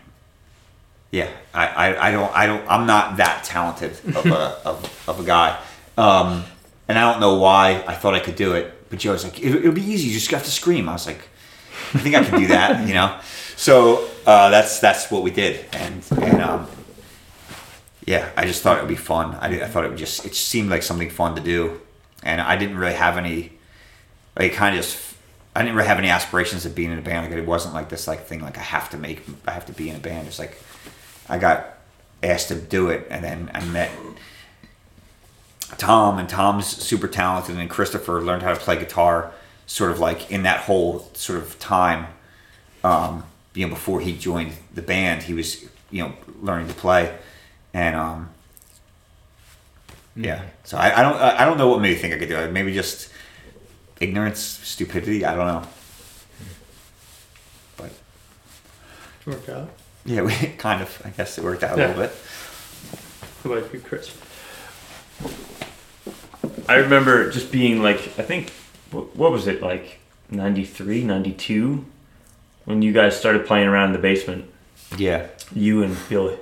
Yeah, 1.11 1.29
I, 1.53 1.67
I, 1.69 2.09
I 2.09 2.11
don't 2.11 2.35
I 2.35 2.47
don't 2.47 2.65
I'm 2.69 2.87
not 2.89 3.19
that 3.19 3.45
talented 3.45 3.93
of 4.17 4.27
a 4.27 4.61
of, 4.65 5.05
of 5.09 5.21
a 5.21 5.23
guy, 5.23 5.61
um, 5.97 6.43
and 6.89 6.99
I 6.99 7.11
don't 7.11 7.21
know 7.21 7.35
why 7.35 7.85
I 7.87 7.95
thought 7.95 8.15
I 8.15 8.21
could 8.21 8.37
do 8.37 8.55
it. 8.55 8.73
But 8.91 8.99
Joe's 8.99 9.25
like, 9.25 9.41
it, 9.41 9.55
it'll 9.55 9.73
be 9.73 9.83
easy. 9.83 10.09
You 10.09 10.15
just 10.15 10.31
have 10.31 10.45
to 10.45 10.51
scream. 10.51 10.89
I 10.89 10.93
was 10.93 11.07
like, 11.07 11.29
I 11.95 11.99
think 11.99 12.15
I 12.15 12.25
can 12.25 12.41
do 12.41 12.47
that, 12.49 12.87
you 12.89 12.95
know. 12.95 13.19
So 13.57 14.09
uh, 14.27 14.51
that's 14.51 14.81
that's 14.81 15.11
what 15.11 15.23
we 15.23 15.31
did, 15.31 15.65
and 15.73 16.05
and 16.21 16.43
um, 16.43 16.67
yeah, 18.05 18.31
I 18.37 18.47
just 18.47 18.63
thought 18.63 18.79
it 18.79 18.81
would 18.81 18.89
be 18.89 18.97
fun. 18.97 19.35
I, 19.41 19.63
I 19.63 19.67
thought 19.67 19.85
it 19.85 19.89
would 19.89 19.99
just 19.99 20.25
it 20.27 20.35
seemed 20.35 20.71
like 20.71 20.83
something 20.83 21.11
fun 21.11 21.37
to 21.37 21.43
do, 21.43 21.81
and 22.23 22.41
I 22.41 22.57
didn't 22.57 22.77
really 22.77 22.95
have 22.95 23.17
any 23.17 23.53
like 24.39 24.53
kind 24.53 24.77
of 24.77 24.83
just 24.83 25.15
I 25.55 25.63
didn't 25.63 25.77
really 25.77 25.89
have 25.89 25.99
any 25.99 26.09
aspirations 26.09 26.67
of 26.67 26.75
being 26.75 26.91
in 26.91 26.99
a 26.99 27.03
band. 27.03 27.31
Like 27.31 27.39
it 27.39 27.47
wasn't 27.47 27.75
like 27.75 27.89
this 27.89 28.09
like 28.09 28.27
thing 28.27 28.41
like 28.41 28.59
I 28.59 28.63
have 28.63 28.91
to 28.91 28.97
make 28.97 29.23
I 29.47 29.53
have 29.53 29.67
to 29.67 29.73
be 29.73 29.89
in 29.89 29.97
a 29.97 30.01
band. 30.01 30.27
It's 30.27 30.39
like 30.39 30.61
I 31.29 31.39
got 31.39 31.79
asked 32.23 32.49
to 32.49 32.57
do 32.57 32.89
it, 32.89 33.07
and 33.09 33.23
then 33.23 33.51
I 33.55 33.65
met 33.67 33.91
Tom, 35.79 36.19
and 36.19 36.29
Tom's 36.29 36.67
super 36.67 37.09
talented, 37.09 37.57
and 37.57 37.69
Christopher 37.71 38.21
learned 38.21 38.43
how 38.43 38.53
to 38.55 38.61
play 38.61 38.77
guitar, 38.79 39.33
sort 39.67 39.91
of 39.91 39.99
like 39.99 40.31
in 40.31 40.43
that 40.45 40.61
whole 40.61 41.11
sort 41.15 41.39
of 41.39 41.59
time. 41.59 42.07
Um, 42.83 43.25
you 43.55 43.67
know, 43.67 43.75
before 43.75 44.01
he 44.01 44.17
joined 44.17 44.53
the 44.75 44.83
band, 44.83 45.23
he 45.23 45.35
was 45.35 45.65
you 45.91 46.03
know 46.03 46.13
learning 46.43 46.69
to 46.69 46.75
play, 46.75 47.17
and 47.73 47.95
um, 47.97 48.31
yeah. 50.17 50.43
So 50.65 50.77
I, 50.77 51.01
I 51.01 51.03
don't 51.03 51.17
I 51.17 51.43
I 51.43 51.45
don't 51.45 51.59
know 51.59 51.69
what 51.69 51.81
made 51.81 51.91
me 51.91 51.95
think 51.97 52.15
I 52.15 52.19
could 52.19 52.29
do 52.29 52.37
it. 52.37 52.53
Maybe 52.53 52.75
just 52.75 53.11
ignorance, 54.01 54.41
stupidity. 54.41 55.25
I 55.25 55.35
don't 55.35 55.47
know. 55.47 55.63
But 57.77 57.93
Worked 59.27 59.49
out. 59.49 59.71
yeah, 60.05 60.23
we 60.27 60.33
kind 60.59 60.83
of. 60.83 61.03
I 61.05 61.11
guess 61.11 61.39
it 61.39 61.45
worked 61.45 61.63
out 61.63 61.75
a 61.75 61.77
little 61.77 62.03
bit. 62.03 62.13
How 63.43 63.53
about 63.53 63.73
you, 63.73 63.81
Chris? 63.81 64.11
I 66.69 66.77
remember 66.77 67.31
just 67.31 67.53
being 67.53 67.83
like, 67.83 67.99
I 68.19 68.23
think, 68.23 68.51
what, 68.91 69.15
what 69.17 69.33
was 69.33 69.47
it 69.47 69.61
like, 69.63 69.99
93, 70.31 71.05
92, 71.05 71.85
when 72.65 72.83
you 72.83 72.93
guys 72.93 73.19
started 73.19 73.47
playing 73.47 73.69
around 73.69 73.89
in 73.89 73.93
the 73.93 73.99
basement. 73.99 74.51
Yeah, 74.97 75.27
You 75.53 75.83
and 75.83 75.97
Bill, 76.09 76.39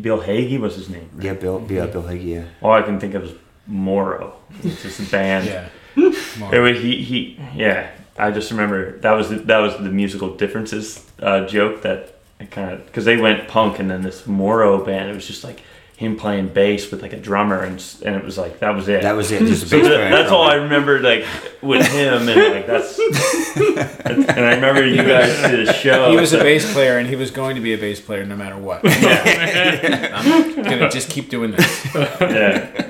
Bill 0.00 0.20
Hagee 0.22 0.58
was 0.60 0.76
his 0.76 0.88
name. 0.88 1.08
yeah, 1.18 1.34
Bill, 1.34 1.64
yeah, 1.70 1.86
Bill 1.86 2.02
Higgy, 2.02 2.24
yeah. 2.24 2.44
All 2.62 2.72
I 2.72 2.82
can 2.82 3.00
think 3.00 3.14
of 3.14 3.24
is 3.24 3.32
Moro. 3.66 4.36
It's 4.62 4.82
just 4.82 5.00
a 5.00 5.10
band. 5.10 5.46
Yeah. 5.46 5.68
It 6.52 6.58
was, 6.60 6.78
he, 6.78 7.02
he, 7.02 7.40
yeah. 7.54 7.90
I 8.18 8.30
just 8.30 8.50
remember 8.50 8.98
that 8.98 9.12
was 9.12 9.30
the, 9.30 9.36
that 9.36 9.58
was 9.58 9.74
the 9.78 9.90
musical 9.90 10.36
differences 10.36 11.02
uh, 11.20 11.46
joke 11.46 11.80
that 11.82 12.16
I 12.38 12.44
kind 12.44 12.70
of 12.72 12.84
because 12.84 13.06
they 13.06 13.16
went 13.16 13.48
punk 13.48 13.78
and 13.78 13.90
then 13.90 14.02
this 14.02 14.26
Moro 14.26 14.84
band. 14.84 15.08
It 15.10 15.14
was 15.14 15.26
just 15.26 15.42
like 15.44 15.62
him 15.96 16.14
playing 16.18 16.48
bass 16.48 16.90
with 16.90 17.00
like 17.00 17.14
a 17.14 17.16
drummer 17.16 17.62
and 17.62 17.82
and 18.04 18.14
it 18.14 18.22
was 18.22 18.36
like 18.36 18.58
that 18.60 18.74
was 18.74 18.86
it. 18.86 19.00
That 19.02 19.16
was 19.16 19.32
it. 19.32 19.38
Just 19.40 19.68
So 19.68 19.78
that- 19.80 20.10
that's 20.10 20.30
all 20.30 20.42
I 20.42 20.56
drummer. 20.56 20.64
remember, 20.64 21.00
like 21.00 21.24
with 21.62 21.86
him, 21.86 22.28
and 22.28 22.54
like 22.54 22.66
that's. 22.66 22.98
and 23.56 24.20
I 24.44 24.54
remember 24.56 24.86
you 24.86 24.96
guys 25.02 25.50
did 25.50 25.66
a 25.68 25.72
show. 25.72 26.10
He 26.10 26.16
was 26.16 26.32
a 26.34 26.38
bass 26.38 26.70
player, 26.72 26.98
and 26.98 27.08
he 27.08 27.16
was 27.16 27.30
going 27.30 27.54
to 27.56 27.62
be 27.62 27.72
a 27.72 27.78
bass 27.78 27.98
player 28.00 28.24
no 28.26 28.36
matter 28.36 28.58
what. 28.58 28.80
I'm 28.84 30.54
gonna 30.62 30.90
just 30.90 31.08
keep 31.10 31.30
doing 31.30 31.52
this. 31.52 31.94
Yeah. 31.94 32.82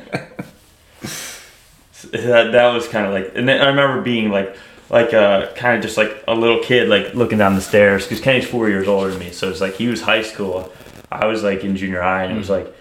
that 2.13 2.53
that 2.53 2.73
was 2.75 2.89
kind 2.89 3.07
of 3.07 3.13
like, 3.13 3.33
and 3.35 3.49
then 3.49 3.61
I 3.61 3.69
remember 3.69 4.03
being 4.03 4.31
like, 4.31 4.57
like 4.91 5.13
uh, 5.15 5.53
kind 5.55 5.77
of 5.77 5.83
just 5.83 5.97
like 5.97 6.25
a 6.29 6.35
little 6.35 6.61
kid, 6.63 6.89
like 6.89 7.15
looking 7.15 7.39
down 7.39 7.55
the 7.55 7.61
stairs 7.61 8.05
because 8.05 8.21
Kenny's 8.21 8.47
four 8.49 8.69
years 8.69 8.87
older 8.89 9.11
than 9.11 9.19
me, 9.19 9.31
so 9.31 9.49
it's 9.51 9.61
like 9.61 9.75
he 9.75 9.89
was 9.89 10.03
high 10.03 10.23
school, 10.23 10.73
I 11.11 11.27
was 11.27 11.43
like 11.43 11.65
in 11.65 11.77
junior 11.77 12.03
high, 12.03 12.25
and 12.25 12.33
it 12.35 12.39
was 12.39 12.51
like, 12.51 12.73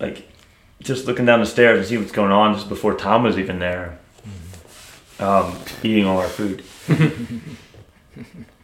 like, 0.00 0.28
just 0.80 1.06
looking 1.06 1.24
down 1.24 1.40
the 1.40 1.46
stairs 1.46 1.78
and 1.78 1.86
see 1.86 1.96
what's 1.96 2.12
going 2.12 2.32
on 2.32 2.54
just 2.54 2.68
before 2.68 2.94
Tom 2.94 3.22
was 3.22 3.38
even 3.38 3.58
there, 3.58 3.98
um, 5.18 5.56
eating 5.82 6.06
all 6.06 6.18
our 6.18 6.28
food. 6.28 6.64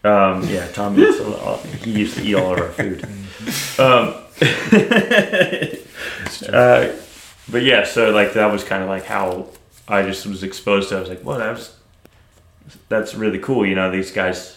Um, 0.02 0.48
yeah, 0.48 0.66
Tom 0.68 0.98
eats 0.98 1.20
a 1.20 1.28
lot. 1.28 1.60
He 1.66 1.90
used 1.90 2.16
to 2.16 2.24
eat 2.24 2.34
all 2.34 2.54
of 2.54 2.58
our 2.58 2.70
food. 2.70 3.04
Um, 3.78 4.14
uh, 6.54 6.92
but 7.50 7.62
yeah, 7.62 7.84
so 7.84 8.10
like 8.10 8.32
that 8.32 8.50
was 8.50 8.64
kind 8.64 8.82
of 8.82 8.88
like 8.88 9.04
how 9.04 9.48
I 9.86 10.02
just 10.02 10.26
was 10.26 10.42
exposed 10.42 10.88
to. 10.88 10.94
it. 10.94 10.98
I 10.98 11.00
was 11.00 11.08
like, 11.10 11.24
well, 11.24 11.38
that's 11.38 11.76
that's 12.88 13.14
really 13.14 13.38
cool. 13.38 13.66
You 13.66 13.74
know, 13.74 13.90
these 13.90 14.10
guys. 14.10 14.56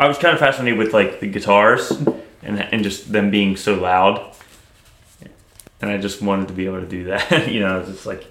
I 0.00 0.08
was 0.08 0.18
kind 0.18 0.34
of 0.34 0.40
fascinated 0.40 0.76
with 0.76 0.92
like 0.92 1.20
the 1.20 1.28
guitars 1.28 1.92
and 2.42 2.60
and 2.60 2.82
just 2.82 3.12
them 3.12 3.30
being 3.30 3.56
so 3.56 3.74
loud, 3.74 4.29
and 5.80 5.90
I 5.90 5.96
just 5.98 6.20
wanted 6.22 6.48
to 6.48 6.54
be 6.54 6.66
able 6.66 6.80
to 6.80 6.86
do 6.86 7.04
that. 7.04 7.48
you 7.52 7.60
know, 7.60 7.80
it's 7.80 7.88
just 7.90 8.06
like 8.06 8.24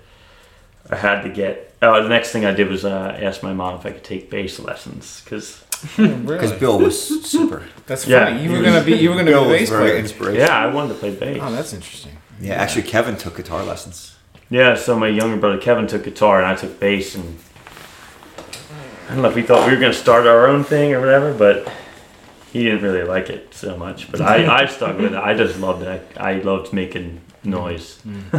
I 0.90 0.96
had 0.96 1.22
to 1.24 1.30
get. 1.30 1.74
Oh, 1.82 2.02
the 2.04 2.10
next 2.10 2.32
thing 2.32 2.46
I 2.46 2.52
did 2.54 2.68
was 2.68 2.84
uh, 2.86 3.18
ask 3.22 3.42
my 3.44 3.54
mom 3.54 3.80
if 3.80 3.86
I 3.86 3.92
could 3.92 4.04
take 4.04 4.30
bass 4.30 4.60
lessons 4.60 5.22
because 5.24 5.64
Because 5.96 5.98
Really? 6.26 6.60
Bill 6.60 6.78
was 6.80 7.26
super. 7.26 7.64
That's 7.88 8.06
Yeah. 8.06 8.26
funny. 8.26 8.44
You 8.44 8.52
were 8.52 8.62
gonna 8.62 8.84
be. 8.84 8.94
You 8.98 9.10
were 9.10 9.16
gonna 9.16 9.32
Bill 9.32 9.46
be 9.46 9.50
a 9.56 9.58
bass 9.60 9.70
very 9.70 9.84
player. 9.92 9.98
inspirational. 9.98 10.48
yeah, 10.48 10.58
I 10.60 10.68
wanted 10.68 10.90
to 10.90 11.00
play 11.00 11.16
bass. 11.16 11.40
Oh, 11.42 11.52
that's 11.52 11.74
interesting. 11.74 12.18
Yeah, 12.42 12.56
actually, 12.56 12.84
Kevin 12.84 13.16
took 13.18 13.38
guitar 13.38 13.64
lessons. 13.64 14.16
Yeah, 14.50 14.76
so 14.76 14.98
my 14.98 15.08
younger 15.08 15.38
brother 15.38 15.58
Kevin 15.60 15.88
took 15.88 16.04
guitar 16.04 16.38
and 16.40 16.48
I 16.48 16.56
took 16.56 16.80
bass, 16.80 17.14
and 17.16 17.38
I 19.08 19.14
don't 19.14 19.22
know 19.22 19.30
if 19.30 19.36
we 19.36 19.42
thought 19.44 19.68
we 19.68 19.74
were 19.74 19.80
gonna 19.82 19.94
start 19.94 20.28
our 20.28 20.48
own 20.48 20.64
thing 20.64 20.94
or 20.94 21.00
whatever, 21.00 21.34
but 21.34 21.72
he 22.52 22.64
didn't 22.64 22.82
really 22.82 23.04
like 23.04 23.30
it 23.30 23.54
so 23.54 23.78
much. 23.78 24.12
But 24.12 24.22
I, 24.22 24.64
I 24.64 24.66
stuck 24.66 24.98
with 24.98 25.14
it. 25.14 25.18
I 25.18 25.34
just 25.34 25.60
loved 25.60 25.84
it. 25.84 26.12
I, 26.18 26.32
I 26.32 26.40
loved 26.42 26.74
making 26.74 27.22
noise. 27.44 28.00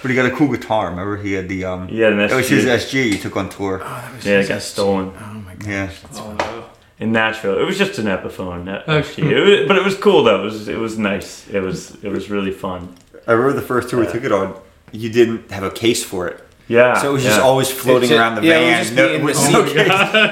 But 0.00 0.10
he 0.10 0.14
got 0.14 0.26
a 0.26 0.30
cool 0.30 0.48
guitar. 0.48 0.90
Remember, 0.90 1.16
he 1.16 1.32
had 1.32 1.48
the 1.48 1.64
um. 1.64 1.88
Yeah, 1.90 2.08
and 2.08 2.20
That 2.20 2.30
was 2.32 2.48
his 2.48 2.64
SG. 2.64 3.12
He 3.12 3.18
took 3.18 3.36
on 3.36 3.48
tour. 3.48 3.80
Oh, 3.82 3.84
that 3.84 4.14
was 4.14 4.24
yeah, 4.24 4.34
it 4.34 4.38
just- 4.46 4.48
got 4.48 4.62
stolen 4.62 5.12
Oh 5.20 5.34
my 5.34 5.54
god. 5.54 5.66
Yeah. 5.68 5.90
Oh 6.14 6.32
no. 6.38 6.64
in 7.00 7.12
Nashville. 7.12 7.58
It 7.58 7.64
was 7.64 7.76
just 7.78 7.98
an 7.98 8.06
Epiphone, 8.06 8.64
that 8.66 8.84
Oh, 8.86 9.00
SG. 9.02 9.18
It 9.30 9.40
was, 9.60 9.68
but 9.68 9.76
it 9.76 9.84
was 9.84 9.96
cool 9.96 10.22
though. 10.24 10.40
It 10.40 10.44
was 10.44 10.68
it 10.68 10.78
was 10.78 10.98
nice. 10.98 11.48
It 11.48 11.60
was 11.60 11.96
it 12.04 12.10
was 12.10 12.30
really 12.30 12.52
fun. 12.52 12.94
I 13.26 13.32
remember 13.32 13.54
the 13.60 13.66
first 13.66 13.88
tour 13.90 14.00
we 14.00 14.06
took 14.10 14.24
it 14.24 14.32
on. 14.32 14.54
You 14.92 15.10
didn't 15.10 15.50
have 15.50 15.64
a 15.64 15.70
case 15.70 16.02
for 16.02 16.28
it, 16.28 16.42
Yeah. 16.66 16.94
so 16.96 17.10
it 17.10 17.12
was 17.12 17.24
yeah. 17.24 17.30
just 17.30 17.42
always 17.42 17.70
floating 17.70 18.08
It 18.08 18.14
ju- 18.14 18.18
around 18.18 18.36
the 18.36 18.42
yeah, 18.46 18.54
it 18.56 18.60
would 18.60 18.70
van. 18.70 18.84
just 18.84 18.94
no- 18.94 19.08
in 19.12 19.20
the 19.20 19.24
with 19.26 19.36
seat. 19.36 19.52
no 19.52 19.64
case. 19.64 19.88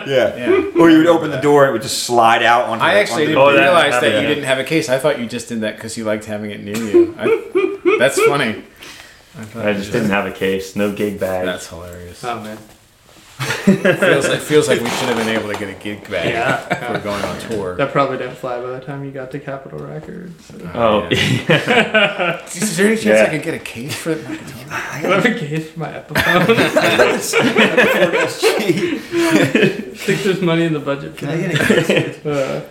yeah. 0.06 0.36
Yeah. 0.36 0.80
Or 0.80 0.88
you 0.90 0.98
would 0.98 1.06
open 1.16 1.30
the 1.30 1.40
door, 1.40 1.64
and 1.64 1.70
it 1.70 1.72
would 1.72 1.82
just 1.82 2.04
slide 2.04 2.42
out 2.42 2.64
onto. 2.70 2.82
I 2.82 2.94
the- 2.94 3.00
actually 3.00 3.22
onto 3.24 3.34
didn't 3.34 3.42
Oh, 3.42 3.52
that 3.52 3.62
realize 3.62 4.00
that 4.00 4.22
you 4.22 4.26
didn't 4.28 4.44
have 4.44 4.58
a 4.58 4.64
case. 4.64 4.88
I 4.88 4.98
thought 4.98 5.18
you 5.20 5.26
just 5.26 5.48
did 5.50 5.60
that 5.60 5.74
because 5.76 5.98
you 5.98 6.04
liked 6.04 6.24
having 6.24 6.50
it 6.52 6.60
near 6.62 6.76
you. 6.78 7.14
I, 7.18 7.26
that's 7.98 8.20
funny. 8.22 8.64
I, 9.54 9.68
I 9.70 9.72
just 9.74 9.92
didn't 9.92 10.10
have 10.10 10.26
a 10.26 10.32
case, 10.32 10.76
no 10.76 10.92
gig 10.92 11.20
bag. 11.20 11.44
That's 11.46 11.68
hilarious. 11.68 12.22
Oh 12.24 12.40
man. 12.40 12.58
feels 13.36 14.26
like 14.28 14.40
feels 14.40 14.66
like 14.66 14.80
we 14.80 14.88
should 14.88 15.08
have 15.10 15.16
been 15.18 15.28
able 15.28 15.52
to 15.52 15.58
get 15.58 15.68
a 15.68 15.74
gig 15.74 16.08
bag 16.08 16.30
Yeah. 16.30 16.66
if 16.70 16.88
we're 16.90 17.02
going 17.02 17.22
on 17.22 17.38
tour. 17.40 17.76
That 17.76 17.92
probably 17.92 18.16
didn't 18.16 18.36
fly 18.36 18.58
by 18.62 18.70
the 18.70 18.80
time 18.80 19.04
you 19.04 19.10
got 19.10 19.30
to 19.32 19.38
Capitol 19.38 19.78
Records. 19.80 20.50
oh, 20.74 21.06
yeah. 21.10 22.42
Is 22.46 22.78
there 22.78 22.86
any 22.86 22.96
chance 22.96 23.04
Yeah. 23.04 23.24
I 23.24 23.28
could 23.28 23.42
get 23.42 23.52
a 23.52 23.58
case 23.58 23.94
for 23.94 24.16
my 24.16 24.36
guitar? 24.36 24.64
I 24.70 24.72
have 25.04 25.24
a 25.26 25.34
case 25.38 25.70
for 25.70 25.80
my 25.80 25.92
Epiphone. 25.92 26.46
think 29.96 30.22
there's 30.22 30.40
money 30.40 30.64
in 30.64 30.72
the 30.72 30.80
budget. 30.80 31.12
For 31.12 31.18
Can 31.18 31.28
I 31.28 31.36
get 31.36 31.54
a 31.60 31.84
case? 31.84 32.24
Uh, 32.24 32.66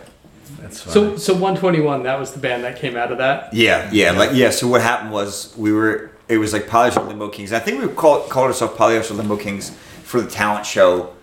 That's 0.84 0.94
fine. 0.96 1.18
so 1.18 1.18
so 1.18 1.34
121. 1.34 2.04
That 2.04 2.20
was 2.20 2.32
the 2.32 2.40
band 2.40 2.64
that 2.64 2.78
came 2.78 2.96
out 2.96 3.12
of 3.12 3.18
that. 3.20 3.54
Yeah, 3.54 3.90
yeah, 3.92 4.12
like 4.12 4.32
yeah. 4.34 4.50
So 4.50 4.68
what 4.68 4.82
happened 4.82 5.12
was 5.12 5.56
we 5.58 5.72
were. 5.72 6.12
It 6.28 6.40
was 6.40 6.54
like 6.54 6.64
Polyester 6.64 7.08
Limbo 7.08 7.30
Kings. 7.30 7.54
I 7.54 7.60
think 7.60 7.82
we 7.82 7.88
called 7.88 8.30
called 8.30 8.48
ourselves 8.48 8.76
Polyester 8.76 9.16
Limbo 9.16 9.38
Kings 9.38 9.70
for 10.04 10.22
the 10.22 10.30
talent 10.30 10.66
show 10.66 11.14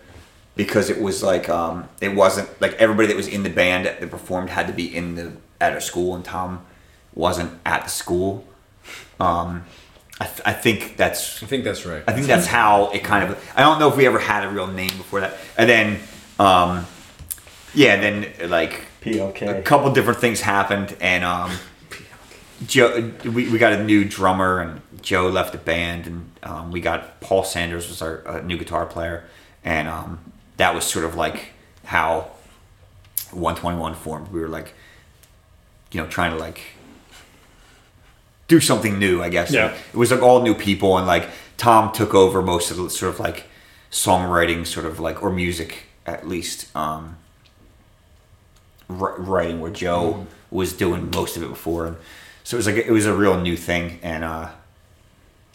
because 0.54 0.90
it 0.90 1.00
was 1.00 1.22
like 1.22 1.48
um 1.48 1.88
it 2.00 2.14
wasn't 2.14 2.48
like 2.60 2.74
everybody 2.74 3.08
that 3.08 3.16
was 3.16 3.26
in 3.26 3.42
the 3.42 3.50
band 3.50 3.86
that 3.86 4.10
performed 4.10 4.50
had 4.50 4.66
to 4.68 4.72
be 4.72 4.94
in 4.94 5.14
the 5.16 5.32
at 5.60 5.76
a 5.76 5.80
school 5.80 6.14
and 6.14 6.24
Tom 6.24 6.64
wasn't 7.14 7.58
at 7.64 7.84
the 7.84 7.90
school. 7.90 8.44
Um, 9.20 9.64
I, 10.20 10.26
th- 10.26 10.40
I 10.44 10.52
think 10.52 10.96
that's 10.96 11.42
I 11.42 11.46
think 11.46 11.64
that's 11.64 11.84
right. 11.86 12.04
I 12.06 12.12
think 12.12 12.26
that's 12.26 12.46
how 12.46 12.90
it 12.90 13.02
kind 13.02 13.28
of. 13.28 13.52
I 13.56 13.62
don't 13.62 13.78
know 13.78 13.88
if 13.88 13.96
we 13.96 14.06
ever 14.06 14.18
had 14.18 14.44
a 14.44 14.48
real 14.48 14.66
name 14.66 14.96
before 14.96 15.20
that. 15.20 15.36
And 15.56 15.68
then, 15.68 16.00
um, 16.38 16.86
yeah, 17.74 17.94
and 17.94 18.02
then 18.02 18.50
like 18.50 18.82
a 19.58 19.62
couple 19.62 19.92
different 19.92 20.20
things 20.20 20.40
happened, 20.40 20.96
and 21.00 21.24
um, 21.24 21.52
Joe, 22.66 23.12
we, 23.24 23.48
we 23.48 23.58
got 23.58 23.72
a 23.72 23.82
new 23.82 24.04
drummer, 24.04 24.60
and 24.60 24.80
Joe 25.02 25.28
left 25.28 25.52
the 25.52 25.58
band, 25.58 26.06
and 26.06 26.30
um, 26.42 26.70
we 26.70 26.80
got 26.80 27.20
Paul 27.20 27.44
Sanders 27.44 27.88
was 27.88 28.02
our 28.02 28.26
uh, 28.26 28.40
new 28.40 28.56
guitar 28.56 28.86
player, 28.86 29.24
and 29.64 29.88
um, 29.88 30.32
that 30.56 30.74
was 30.74 30.84
sort 30.84 31.04
of 31.04 31.14
like 31.14 31.52
how 31.84 32.30
121 33.30 33.94
formed. 33.94 34.28
We 34.28 34.40
were 34.40 34.48
like, 34.48 34.74
you 35.90 36.00
know, 36.00 36.06
trying 36.06 36.32
to 36.32 36.38
like 36.38 36.60
do 38.48 38.60
something 38.60 38.98
new, 38.98 39.22
I 39.22 39.28
guess. 39.28 39.52
Yeah. 39.52 39.74
It 39.92 39.96
was 39.96 40.10
like 40.10 40.22
all 40.22 40.42
new 40.42 40.54
people, 40.54 40.98
and 40.98 41.06
like 41.06 41.28
Tom 41.56 41.92
took 41.92 42.14
over 42.14 42.42
most 42.42 42.70
of 42.70 42.76
the 42.76 42.90
sort 42.90 43.14
of 43.14 43.20
like 43.20 43.44
songwriting, 43.90 44.66
sort 44.66 44.86
of 44.86 45.00
like 45.00 45.22
or 45.22 45.30
music 45.30 45.86
at 46.06 46.28
least. 46.28 46.74
Um, 46.76 47.16
writing 49.00 49.60
where 49.60 49.70
Joe 49.70 50.26
was 50.50 50.72
doing 50.72 51.10
most 51.14 51.36
of 51.36 51.42
it 51.42 51.48
before, 51.48 51.96
so 52.44 52.56
it 52.56 52.58
was 52.58 52.66
like 52.66 52.76
it 52.76 52.90
was 52.90 53.06
a 53.06 53.14
real 53.14 53.40
new 53.40 53.56
thing. 53.56 53.98
And 54.02 54.24
uh, 54.24 54.48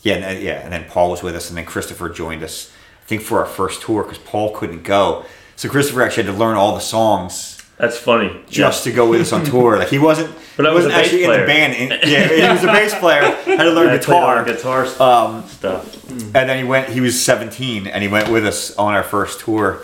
yeah, 0.02 0.15
and, 0.15 0.23
then- 0.23 0.43
yeah, 0.43 0.54
and 0.63 0.71
then 0.73 0.86
Paul 0.86 1.12
was 1.12 1.21
with 1.23 1.36
us, 1.36 1.50
and 1.50 1.58
then 1.58 1.65
Christopher 1.65 2.10
joined 2.10 2.43
us. 2.43 2.71
I 3.04 3.08
think 3.08 3.21
for 3.21 3.39
our 3.39 3.45
first 3.45 3.82
tour 3.82 4.04
because 4.04 4.17
Paul 4.19 4.54
couldn't 4.54 4.84
go, 4.84 5.26
so 5.56 5.69
Christopher 5.69 6.02
actually 6.02 6.23
had 6.23 6.34
to 6.34 6.38
learn 6.38 6.58
all 6.58 6.73
the 6.76 6.82
songs 6.82 7.58
That's 7.78 7.97
funny. 7.97 8.43
just 8.50 8.84
to 8.84 8.91
go 8.91 9.10
with 9.10 9.21
us 9.21 9.32
on 9.32 9.45
tour. 9.45 9.78
Like 9.78 9.88
he 9.88 9.97
wasn't, 9.97 10.36
But 10.58 10.65
I 10.65 10.71
was 10.73 10.84
wasn't 10.86 10.95
actually 11.02 11.23
in 11.23 11.32
the 11.32 11.45
band. 11.45 11.73
And- 11.73 11.91
yeah, 12.12 12.28
he 12.28 12.41
was 12.54 12.63
a 12.63 12.67
bass 12.67 12.93
player. 13.00 13.21
Had 13.21 13.63
to 13.63 13.71
learn 13.71 13.97
guitar. 13.97 14.43
guitar 14.43 14.86
Um, 15.00 15.47
stuff. 15.47 16.10
and 16.12 16.34
then 16.34 16.58
he 16.58 16.63
went. 16.65 16.89
He 16.89 17.00
was 17.00 17.23
17, 17.23 17.88
and 17.88 18.02
he 18.04 18.10
went 18.10 18.30
with 18.30 18.45
us 18.45 18.76
on 18.76 18.93
our 18.93 19.04
first 19.04 19.39
tour, 19.39 19.84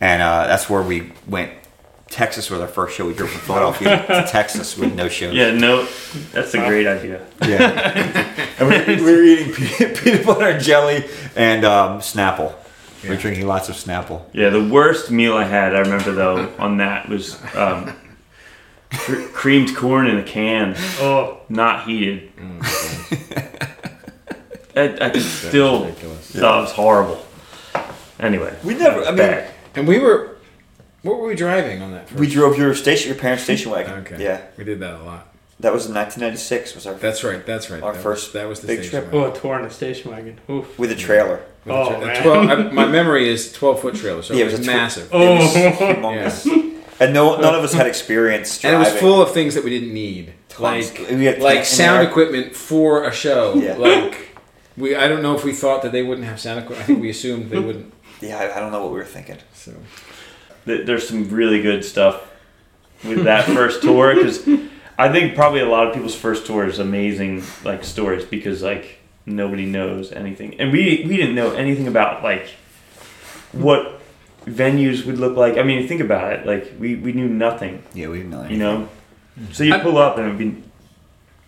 and 0.00 0.22
uh, 0.22 0.46
that's 0.46 0.70
where 0.70 0.82
we 0.82 1.12
went. 1.26 1.52
Texas 2.10 2.48
was 2.50 2.60
our 2.60 2.68
first 2.68 2.96
show. 2.96 3.06
We 3.06 3.14
drove 3.14 3.30
from 3.30 3.40
Philadelphia 3.40 4.04
to 4.06 4.26
Texas 4.30 4.76
with 4.76 4.94
no 4.94 5.08
shows. 5.08 5.34
Yeah, 5.34 5.50
no, 5.52 5.86
that's 6.32 6.54
a 6.54 6.58
great 6.58 6.86
idea. 6.86 7.26
Yeah. 7.44 8.38
and 8.58 8.68
we, 8.68 8.96
we 8.96 9.12
were 9.12 9.22
eating 9.22 9.52
peanut, 9.54 9.96
peanut 10.02 10.26
butter 10.26 10.48
and 10.48 10.62
jelly 10.62 11.04
and 11.34 11.64
um, 11.64 11.98
Snapple. 12.00 12.54
We 13.02 13.08
were 13.08 13.14
Yeah. 13.16 13.20
drinking 13.20 13.46
lots 13.46 13.68
of 13.68 13.74
Snapple. 13.74 14.22
Yeah, 14.32 14.50
the 14.50 14.62
worst 14.64 15.10
meal 15.10 15.36
I 15.36 15.44
had, 15.44 15.74
I 15.74 15.80
remember 15.80 16.12
though, 16.12 16.52
on 16.58 16.76
that 16.78 17.08
was 17.08 17.38
um, 17.56 17.96
cr- 18.92 19.22
creamed 19.32 19.74
corn 19.76 20.06
in 20.06 20.16
a 20.18 20.22
can, 20.22 20.74
Oh, 21.00 21.40
not 21.48 21.86
heated. 21.88 22.30
I, 24.76 24.96
I 25.00 25.18
still 25.18 25.84
ridiculous. 25.84 26.30
thought 26.32 26.58
it 26.58 26.62
was 26.62 26.72
horrible. 26.72 27.24
Anyway, 28.18 28.56
We 28.64 28.74
never. 28.74 29.02
I 29.02 29.06
mean, 29.08 29.16
bad. 29.16 29.50
And 29.76 29.86
we 29.86 29.98
were, 29.98 30.33
what 31.04 31.18
were 31.20 31.28
we 31.28 31.34
driving 31.36 31.80
on 31.82 31.92
that? 31.92 32.08
First? 32.08 32.18
we 32.20 32.28
drove 32.28 32.58
your 32.58 32.74
station, 32.74 33.08
your 33.12 33.18
parents' 33.20 33.44
station 33.44 33.70
wagon. 33.70 33.92
Okay. 34.00 34.22
Yeah, 34.22 34.40
We 34.58 34.64
did 34.64 34.80
that 34.80 35.00
a 35.00 35.02
lot. 35.04 35.28
that 35.60 35.72
was 35.72 35.86
in 35.86 35.94
1996. 35.94 36.74
Was 36.74 36.86
our 36.88 36.94
That's 36.94 37.22
right. 37.22 37.46
That's 37.46 37.70
right. 37.70 37.82
Our 37.82 37.92
that 37.92 38.02
first 38.02 38.26
was, 38.28 38.32
that 38.32 38.48
was 38.48 38.60
the 38.60 38.66
big 38.66 38.82
trip. 38.90 39.04
wagon. 39.06 39.20
oh, 39.20 39.30
a 39.32 39.38
tour 39.38 39.58
in 39.60 39.64
a 39.66 39.70
station 39.70 40.10
wagon. 40.10 40.40
Oof. 40.50 40.76
with 40.78 40.90
a 40.90 40.96
trailer. 40.96 41.40
With 41.64 41.74
Oh, 41.74 41.82
a 41.86 41.88
tra- 41.88 42.02
a 42.02 42.06
man. 42.06 42.22
12 42.22 42.50
I, 42.50 42.54
my 42.72 42.86
memory 42.98 43.28
is 43.28 43.52
12 43.52 43.80
foot 43.80 43.94
trailer, 43.94 44.22
so 44.22 44.34
Yeah, 44.34 44.42
it 44.42 44.44
was, 44.46 44.54
it 44.54 44.58
was 44.58 44.66
a 44.68 44.70
tw- 44.70 44.74
massive. 44.74 45.08
Oh. 45.12 45.34
It 45.34 45.38
was 45.38 45.54
humongous. 45.80 46.70
And 47.00 47.12
no, 47.12 47.40
none 47.40 47.56
of 47.56 47.64
us 47.64 47.72
had 47.72 47.88
experience 47.88 48.64
And 48.64 48.76
it 48.76 48.78
was 48.78 48.88
full 49.00 49.20
of 49.20 49.32
things 49.32 49.56
that 49.56 49.64
we 49.64 49.70
didn't 49.70 49.92
need. 49.92 50.32
Like, 50.60 50.96
We 51.10 51.24
had 51.24 51.40
like 51.42 51.64
sound 51.64 52.02
there. 52.02 52.08
equipment 52.08 52.54
for 52.54 53.02
a 53.02 53.10
show. 53.12 53.54
Yeah. 53.56 53.74
Like, 53.76 54.28
we, 54.76 54.94
I 54.94 55.08
don't 55.08 55.20
know 55.20 55.34
if 55.34 55.42
we 55.42 55.52
thought 55.52 55.82
that 55.82 55.90
they 55.90 56.04
wouldn't 56.04 56.28
have 56.28 56.38
sound 56.38 56.60
equipment. 56.60 56.82
I 56.82 56.86
think 56.86 57.00
we 57.02 57.10
assumed 57.10 57.50
they 57.50 57.58
wouldn't. 57.58 57.92
Yeah, 58.20 58.38
I, 58.38 58.56
I 58.56 58.60
don't 58.60 58.70
know 58.70 58.80
what 58.80 58.92
we 58.92 58.98
were 58.98 59.04
thinking. 59.04 59.38
So. 59.54 59.72
Th- 60.66 60.86
There's 60.86 61.06
some 61.08 61.28
really 61.30 61.60
good 61.62 61.84
stuff 61.84 62.30
with 63.04 63.24
that 63.24 63.44
first 63.56 63.82
tour 63.82 64.14
because 64.14 64.46
I 64.98 65.10
think 65.10 65.34
probably 65.34 65.60
a 65.60 65.68
lot 65.68 65.86
of 65.88 65.94
people's 65.94 66.14
first 66.14 66.46
tour 66.46 66.66
is 66.66 66.78
amazing, 66.78 67.42
like 67.64 67.84
stories 67.84 68.24
because 68.24 68.62
like 68.62 68.98
nobody 69.26 69.66
knows 69.66 70.12
anything, 70.12 70.60
and 70.60 70.70
we 70.72 71.04
we 71.08 71.16
didn't 71.16 71.34
know 71.34 71.52
anything 71.52 71.86
about 71.88 72.22
like 72.22 72.46
what 73.52 74.00
venues 74.46 75.04
would 75.06 75.18
look 75.18 75.36
like. 75.36 75.56
I 75.58 75.62
mean, 75.62 75.86
think 75.88 76.00
about 76.00 76.32
it. 76.32 76.46
Like 76.46 76.72
we 76.78 76.94
we 76.96 77.12
knew 77.12 77.28
nothing, 77.28 77.82
Yeah, 77.94 78.08
we 78.08 78.18
didn't 78.18 78.30
know. 78.30 78.44
you 78.48 78.56
know. 78.58 78.88
So 79.52 79.64
you 79.64 79.76
pull 79.80 79.98
up 79.98 80.16
and 80.18 80.26
it'd 80.26 80.38
be 80.38 80.62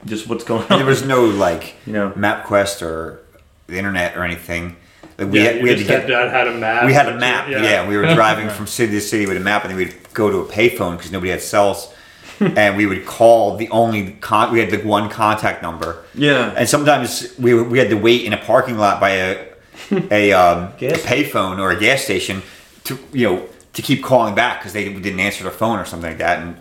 just 0.06 0.28
what's 0.28 0.44
going 0.44 0.66
on. 0.70 0.78
there 0.78 0.86
was 0.86 1.04
no 1.04 1.24
like 1.24 1.74
You 1.86 1.92
know. 1.92 2.12
map 2.16 2.44
quest 2.46 2.82
or 2.82 3.20
the 3.68 3.78
internet 3.78 4.16
or 4.16 4.24
anything. 4.24 4.76
Like 5.18 5.30
we 5.30 5.38
yeah, 5.42 5.52
had, 5.52 5.62
we 5.62 5.68
had 5.70 5.78
to 5.78 5.84
get. 5.84 6.08
had, 6.08 6.30
had 6.30 6.48
a 6.48 6.52
map. 6.54 6.84
we 6.84 6.92
had 6.92 7.08
a 7.08 7.16
map. 7.18 7.48
you- 7.48 7.56
Yeah, 7.58 7.88
we 7.88 7.96
were 7.96 8.14
driving 8.14 8.48
from 8.56 8.66
city 8.66 8.92
to 8.92 9.00
city 9.00 9.26
with 9.26 9.36
a 9.36 9.40
map, 9.40 9.62
and 9.64 9.70
then 9.70 9.78
we'd 9.78 9.96
go 10.12 10.30
to 10.30 10.38
a 10.38 10.44
payphone 10.44 10.96
because 10.96 11.10
nobody 11.12 11.30
had 11.30 11.40
cells, 11.40 11.92
and 12.40 12.76
we 12.76 12.84
would 12.86 13.06
call 13.06 13.56
the 13.56 13.68
only 13.70 14.12
con. 14.20 14.52
We 14.52 14.60
had 14.60 14.70
the 14.70 14.78
one 14.86 15.08
contact 15.08 15.62
number, 15.62 16.04
Yeah. 16.14 16.52
and 16.56 16.68
sometimes 16.68 17.34
we 17.38 17.54
we 17.62 17.78
had 17.78 17.88
to 17.90 17.96
wait 17.96 18.24
in 18.24 18.32
a 18.32 18.38
parking 18.38 18.76
lot 18.78 19.00
by 19.00 19.10
a 19.10 19.46
a, 20.10 20.32
um, 20.32 20.72
a 20.80 20.92
payphone 21.04 21.58
or 21.58 21.70
a 21.70 21.78
gas 21.78 22.02
station 22.02 22.42
to 22.84 22.98
you 23.12 23.28
know 23.28 23.48
to 23.72 23.82
keep 23.82 24.02
calling 24.02 24.34
back 24.34 24.60
because 24.60 24.72
they 24.72 24.84
didn't 24.92 25.20
answer 25.20 25.44
their 25.44 25.52
phone 25.52 25.78
or 25.78 25.84
something 25.84 26.10
like 26.10 26.18
that, 26.18 26.38
and 26.40 26.56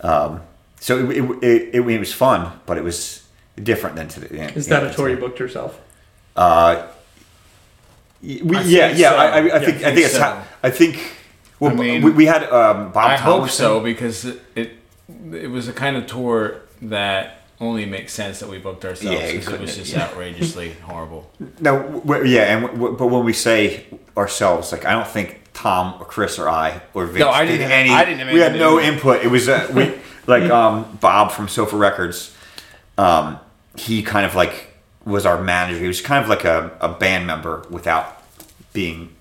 um, 0.00 0.40
so 0.80 1.10
it, 1.10 1.18
it, 1.18 1.74
it, 1.74 1.86
it, 1.90 1.98
was 1.98 2.12
fun, 2.12 2.52
but 2.66 2.76
it 2.78 2.84
was 2.84 3.22
different 3.62 3.96
than 3.96 4.08
to 4.08 4.20
the. 4.20 4.36
Yeah, 4.36 4.50
Is 4.52 4.66
that 4.68 4.82
yeah, 4.82 4.90
a 4.90 4.94
tour 4.94 5.08
you 5.08 5.16
booked 5.16 5.38
yourself? 5.38 5.78
Uh, 6.34 6.86
we, 8.22 8.56
I 8.56 8.62
yeah, 8.62 8.88
think 8.88 8.98
yeah. 8.98 9.10
so. 9.10 9.16
I, 9.16 9.24
I, 9.24 9.38
I 9.38 9.40
Yeah, 9.44 9.58
think 9.58 9.62
I 9.62 9.66
I 9.66 9.68
think 9.68 9.80
think 9.82 9.98
it's 10.06 10.14
so. 10.14 10.20
how, 10.20 10.44
I 10.62 10.70
think. 10.70 11.16
Well, 11.58 11.72
I 11.72 11.74
mean, 11.74 12.02
we, 12.02 12.10
we 12.10 12.26
had 12.26 12.44
um, 12.44 12.92
Bob. 12.92 13.10
I 13.10 13.16
hope 13.16 13.48
so 13.50 13.80
because 13.80 14.24
it, 14.24 14.40
it 14.54 14.70
it 15.32 15.50
was 15.50 15.68
a 15.68 15.72
kind 15.72 15.96
of 15.96 16.06
tour 16.06 16.62
that 16.82 17.42
only 17.60 17.84
makes 17.84 18.14
sense 18.14 18.40
that 18.40 18.48
we 18.48 18.56
booked 18.58 18.84
ourselves 18.86 19.20
Yeah, 19.20 19.32
because 19.32 19.52
it 19.52 19.60
was 19.60 19.76
just 19.76 19.92
yeah. 19.92 20.04
outrageously 20.06 20.72
horrible. 20.82 21.30
No, 21.60 22.02
yeah, 22.24 22.56
and 22.56 22.66
w- 22.68 22.96
but 22.96 23.08
when 23.08 23.24
we 23.24 23.34
say 23.34 23.84
ourselves, 24.16 24.72
like 24.72 24.86
I 24.86 24.92
don't 24.92 25.06
think 25.06 25.40
Tom 25.52 26.00
or 26.00 26.06
Chris 26.06 26.38
or 26.38 26.48
I 26.48 26.80
or 26.94 27.04
Vince 27.06 27.18
No, 27.20 27.28
I 27.30 27.44
did 27.44 27.58
didn't- 27.58 27.70
any. 27.72 27.90
I 27.90 28.04
didn't 28.06 28.20
have 28.20 28.32
we 28.32 28.40
had 28.40 28.54
no 28.56 28.78
to 28.78 28.84
input. 28.86 29.22
It 29.24 29.28
was 29.30 29.46
uh, 29.48 29.70
we 29.74 29.92
like 30.26 30.50
um, 30.50 30.96
Bob 31.02 31.32
from 31.32 31.48
Sofa 31.48 31.76
Records. 31.76 32.34
Um, 32.96 33.38
he 33.76 34.02
kind 34.02 34.24
of 34.24 34.34
like 34.34 34.69
was 35.04 35.24
our 35.26 35.40
manager. 35.42 35.78
He 35.80 35.86
was 35.86 36.00
kind 36.00 36.22
of 36.22 36.28
like 36.28 36.44
a, 36.44 36.76
a 36.80 36.88
band 36.88 37.26
member 37.26 37.64
without 37.70 38.22
being 38.72 39.14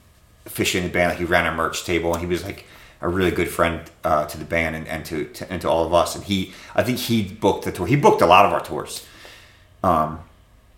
officially 0.46 0.84
in 0.84 0.90
the 0.90 0.94
band. 0.94 1.10
Like 1.12 1.20
he 1.20 1.26
ran 1.26 1.46
our 1.46 1.56
merch 1.56 1.86
table, 1.86 2.12
and 2.14 2.22
he 2.22 2.28
was 2.28 2.44
like 2.44 2.66
a 3.02 3.08
really 3.08 3.32
good 3.32 3.48
friend 3.50 3.82
uh, 4.04 4.26
to 4.26 4.38
the 4.38 4.44
band 4.46 4.76
and, 4.76 4.88
and 4.88 5.06
to, 5.06 5.26
to 5.26 5.52
and 5.52 5.62
to 5.62 5.70
all 5.70 5.86
of 5.86 5.94
us. 5.94 6.16
And 6.16 6.24
he, 6.26 6.54
I 6.76 6.84
think 6.84 6.98
he 7.00 7.24
booked 7.24 7.66
the 7.66 7.72
tour. 7.72 7.88
He 7.88 7.96
booked 7.96 8.22
a 8.22 8.26
lot 8.26 8.46
of 8.46 8.52
our 8.54 8.60
tours 8.64 9.06
um, 9.84 10.20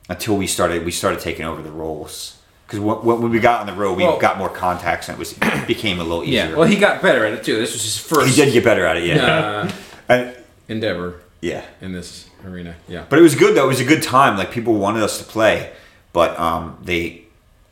until 0.09 0.37
we 0.37 0.45
started 0.47 0.85
we 0.85 0.91
started 0.91 1.19
taking 1.19 1.45
over 1.45 1.61
the 1.61 1.71
roles 1.71 2.37
because 2.67 2.79
when, 2.79 3.29
we 3.31 3.39
got 3.39 3.61
on 3.61 3.65
the 3.67 3.73
road 3.73 3.97
we 3.97 4.03
Well- 4.03 4.19
got 4.19 4.37
more 4.37 4.49
contacts 4.49 5.09
and 5.09 5.15
it 5.17 5.19
was 5.19 5.35
it 5.41 5.67
became 5.67 5.99
a 5.99 6.03
little 6.03 6.23
easier. 6.23 6.49
Yeah, 6.49 6.55
well, 6.55 6.67
he 6.67 6.75
got 6.77 7.01
better 7.01 7.25
at 7.25 7.33
it 7.33 7.43
too. 7.43 7.57
This 7.57 7.73
was 7.73 7.83
his 7.83 7.97
first 7.97 8.29
he 8.29 8.35
did 8.35 8.53
get 8.53 8.63
better 8.63 8.85
at 8.85 8.97
it, 8.97 9.05
yeah, 9.05 9.25
uh, 9.25 9.71
And- 10.09 10.35
endeavor 10.67 11.21
yeah. 11.41 11.65
in 11.81 11.91
this 11.91 12.29
arena. 12.45 12.75
Yeah, 12.87 13.05
But 13.09 13.19
it 13.19 13.21
was 13.21 13.35
good 13.35 13.55
though. 13.55 13.65
It 13.65 13.67
was 13.67 13.79
a 13.79 13.85
good 13.85 14.03
time. 14.03 14.37
Like 14.37 14.51
people 14.51 14.73
wanted 14.75 15.03
us 15.03 15.17
to 15.19 15.23
play, 15.23 15.71
but 16.13 16.37
um, 16.39 16.77
they 16.83 17.23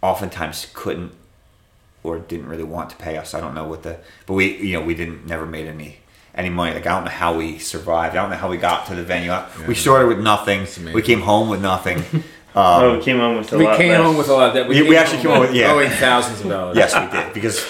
oftentimes 0.01 0.67
couldn't 0.73 1.11
or 2.03 2.19
didn't 2.19 2.47
really 2.47 2.63
want 2.63 2.89
to 2.91 2.95
pay 2.95 3.17
us. 3.17 3.33
I 3.33 3.39
don't 3.41 3.53
know 3.53 3.65
what 3.67 3.83
the, 3.83 3.97
but 4.25 4.33
we 4.33 4.55
you 4.57 4.79
know 4.79 4.85
we 4.85 4.95
didn't 4.95 5.25
never 5.25 5.45
made 5.45 5.67
any 5.67 5.97
any 6.35 6.49
money. 6.49 6.73
Like 6.73 6.85
I 6.87 6.91
don't 6.91 7.03
know 7.05 7.11
how 7.11 7.37
we 7.37 7.59
survived. 7.59 8.15
I 8.15 8.21
don't 8.21 8.29
know 8.29 8.37
how 8.37 8.49
we 8.49 8.57
got 8.57 8.87
to 8.87 8.95
the 8.95 9.03
venue. 9.03 9.33
We 9.67 9.75
started 9.75 10.07
with 10.07 10.19
nothing. 10.19 10.67
We 10.93 11.01
came 11.01 11.21
home 11.21 11.49
with 11.49 11.61
nothing. 11.61 12.03
oh, 12.55 12.89
Um, 12.91 12.97
we 12.97 13.03
came 13.03 13.19
on 13.19 13.37
with 13.37 13.51
a 13.53 13.57
we 13.57 13.65
lot 13.65 13.77
came 13.77 13.89
less. 13.89 14.01
home 14.01 14.17
with 14.17 14.29
a 14.29 14.33
lot 14.33 14.47
of 14.49 14.53
that. 14.55 14.67
We- 14.67 14.81
we 14.83 14.95
actually 14.95 15.21
came 15.21 15.31
home 15.31 15.41
with- 15.41 15.53
yeah. 15.53 15.71
owing 15.71 15.89
thousands 15.89 16.41
of 16.41 16.49
dollars. 16.49 16.77
yes, 16.77 16.95
we 16.95 17.05
did 17.19 17.33
because 17.33 17.63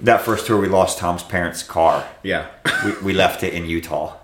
that 0.00 0.22
first 0.22 0.46
tour 0.46 0.58
we 0.60 0.68
lost 0.68 0.98
Tom's 0.98 1.22
parents' 1.22 1.62
car. 1.62 2.04
yeah. 2.22 2.46
We, 2.84 2.92
we 3.02 3.12
left 3.12 3.42
it 3.42 3.52
in 3.54 3.66
Utah. 3.66 4.14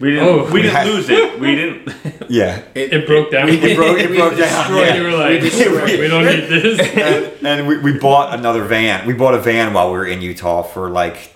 We 0.00 0.10
didn't. 0.10 0.24
Oh, 0.28 0.44
we 0.46 0.52
we 0.52 0.62
didn't 0.62 0.76
had- 0.76 0.86
lose 0.86 1.08
it. 1.10 1.38
We 1.40 1.54
didn't. 1.54 1.94
Yeah, 2.30 2.62
It 2.76 3.08
broke 3.08 3.32
down. 3.32 3.48
it 3.50 3.76
broke. 3.76 3.98
It 3.98 4.08
We 4.10 4.16
broke 4.16 4.36
down. 4.38 4.38
destroyed 4.38 4.86
yeah. 4.86 4.94
you 4.94 5.02
were 5.02 5.16
like, 5.16 5.40
destroyed 5.40 5.98
we 5.98 6.06
don't 6.06 6.24
need 6.24 6.46
this. 6.48 6.78
and, 6.96 7.44
and 7.46 7.66
we, 7.66 7.76
we 7.78 7.98
bought 7.98 8.38
another 8.38 8.62
van. 8.62 9.04
We 9.04 9.14
bought 9.14 9.34
a 9.34 9.40
van 9.40 9.72
while 9.72 9.90
we 9.90 9.98
were 9.98 10.06
in 10.06 10.22
Utah 10.22 10.62
for 10.62 10.88
like, 10.90 11.34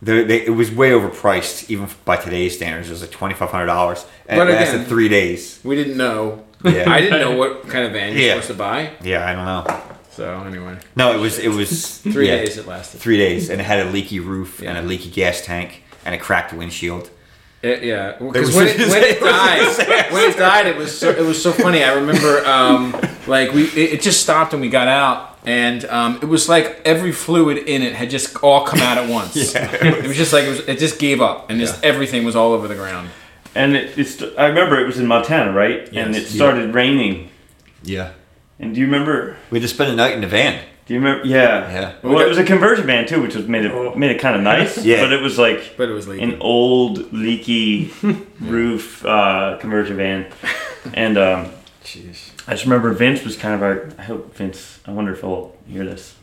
they, 0.00 0.22
they, 0.22 0.46
it 0.46 0.50
was 0.50 0.70
way 0.70 0.90
overpriced 0.90 1.68
even 1.70 1.88
by 2.04 2.14
today's 2.16 2.54
standards. 2.54 2.86
It 2.88 2.92
was 2.92 3.00
like 3.00 3.10
twenty 3.10 3.34
five 3.34 3.50
hundred 3.50 3.66
dollars, 3.66 4.06
and 4.28 4.38
But 4.38 4.46
it 4.48 4.52
lasted 4.52 4.74
again- 4.76 4.86
three 4.88 5.08
days. 5.08 5.58
We 5.64 5.74
didn't 5.74 5.96
know. 5.96 6.44
Yeah. 6.64 6.88
I 6.88 7.00
didn't 7.00 7.18
know 7.20 7.36
what 7.36 7.68
kind 7.68 7.84
of 7.84 7.90
van 7.92 8.12
you're 8.12 8.22
Yeah. 8.22 8.34
supposed 8.34 8.48
to 8.48 8.54
buy. 8.54 8.92
Yeah, 9.02 9.26
I 9.28 9.32
don't 9.34 9.44
know. 9.44 9.82
So 10.12 10.40
anyway, 10.46 10.78
No, 10.94 11.12
it 11.16 11.18
was 11.20 11.40
it 11.40 11.48
was 11.50 11.98
three 11.98 12.28
yeah, 12.28 12.36
days 12.36 12.56
it 12.58 12.66
lasted. 12.68 12.98
Three 13.00 13.16
days, 13.16 13.50
and 13.50 13.60
it 13.60 13.64
had 13.64 13.84
a 13.84 13.90
leaky 13.90 14.20
roof 14.20 14.60
Yeah. 14.62 14.68
and 14.70 14.78
a 14.78 14.82
leaky 14.88 15.10
gas 15.10 15.44
tank 15.44 15.82
and 16.04 16.14
a 16.14 16.18
cracked 16.18 16.52
windshield. 16.52 17.10
It, 17.60 17.82
yeah, 17.82 18.22
was 18.22 18.32
because 18.32 18.54
when, 18.54 18.68
it, 18.68 18.78
when 18.78 19.02
it 19.02 19.16
it 19.16 19.20
died, 19.20 20.12
when 20.12 20.30
it 20.30 20.36
died, 20.36 20.66
it 20.66 20.76
was 20.76 20.96
so, 20.96 21.10
it 21.10 21.24
was 21.24 21.42
so 21.42 21.50
funny. 21.50 21.82
I 21.82 21.94
remember, 21.94 22.44
um, 22.46 22.92
like 23.26 23.52
we, 23.52 23.64
it, 23.64 23.94
it 23.94 24.00
just 24.00 24.20
stopped 24.20 24.52
and 24.52 24.62
we 24.62 24.68
got 24.68 24.86
out, 24.86 25.38
and 25.44 25.84
um, 25.86 26.16
it 26.22 26.26
was 26.26 26.48
like 26.48 26.80
every 26.84 27.10
fluid 27.10 27.58
in 27.58 27.82
it 27.82 27.94
had 27.94 28.10
just 28.10 28.36
all 28.44 28.64
come 28.64 28.78
out 28.80 28.96
at 28.96 29.08
once. 29.10 29.34
It 29.54 30.06
was 30.06 30.16
just 30.16 30.32
like 30.32 30.44
it, 30.44 30.50
was, 30.50 30.60
it 30.60 30.78
just 30.78 31.00
gave 31.00 31.20
up, 31.20 31.50
and 31.50 31.58
just 31.58 31.82
everything 31.82 32.24
was 32.24 32.36
all 32.36 32.52
over 32.52 32.68
the 32.68 32.76
ground. 32.76 33.10
And 33.56 33.74
it, 33.74 33.98
it's. 33.98 34.22
I 34.38 34.46
remember 34.46 34.78
it 34.78 34.86
was 34.86 35.00
in 35.00 35.06
Montana, 35.08 35.52
right? 35.52 35.92
And 35.92 36.14
it 36.14 36.26
started 36.28 36.72
raining. 36.74 37.30
Yeah, 37.82 38.12
And 38.60 38.74
do 38.74 38.80
you 38.80 38.86
remember? 38.86 39.36
we 39.50 39.58
just 39.58 39.74
spent 39.74 39.90
a 39.90 39.96
night 39.96 40.12
in 40.12 40.20
the 40.20 40.26
van. 40.28 40.64
Do 40.88 40.94
you 40.94 41.00
remember? 41.00 41.26
Yeah. 41.26 41.70
Yeah. 41.70 41.92
Well, 42.02 42.18
it 42.20 42.28
was 42.28 42.38
a 42.38 42.44
conversion 42.44 42.86
van 42.86 43.06
too, 43.06 43.20
which 43.20 43.34
was 43.36 43.46
made 43.46 43.64
it 43.66 43.72
Oh. 43.72 43.94
made 43.94 44.10
it 44.10 44.18
kind 44.20 44.34
of 44.34 44.42
nice. 44.42 44.82
Yeah. 44.84 45.02
But 45.02 45.12
it 45.12 45.20
was 45.20 45.38
like 45.38 45.76
But 45.76 45.90
it 45.90 45.92
was 45.92 46.08
leaking. 46.08 46.32
an 46.32 46.40
old 46.40 47.12
leaky 47.12 47.92
roof 48.40 49.04
uh, 49.04 49.58
conversion 49.60 49.96
van, 49.98 50.26
and 50.94 51.18
um, 51.18 51.46
Jeez. 51.84 52.30
I 52.46 52.52
just 52.52 52.64
remember 52.64 52.90
Vince 52.92 53.22
was 53.22 53.36
kind 53.36 53.54
of 53.54 53.62
our. 53.62 53.90
I 53.98 54.02
hope 54.02 54.34
Vince. 54.34 54.80
I 54.86 54.90
wonder 54.92 55.12
if 55.12 55.20
he'll 55.20 55.54
hear 55.68 55.84
this. 55.84 56.14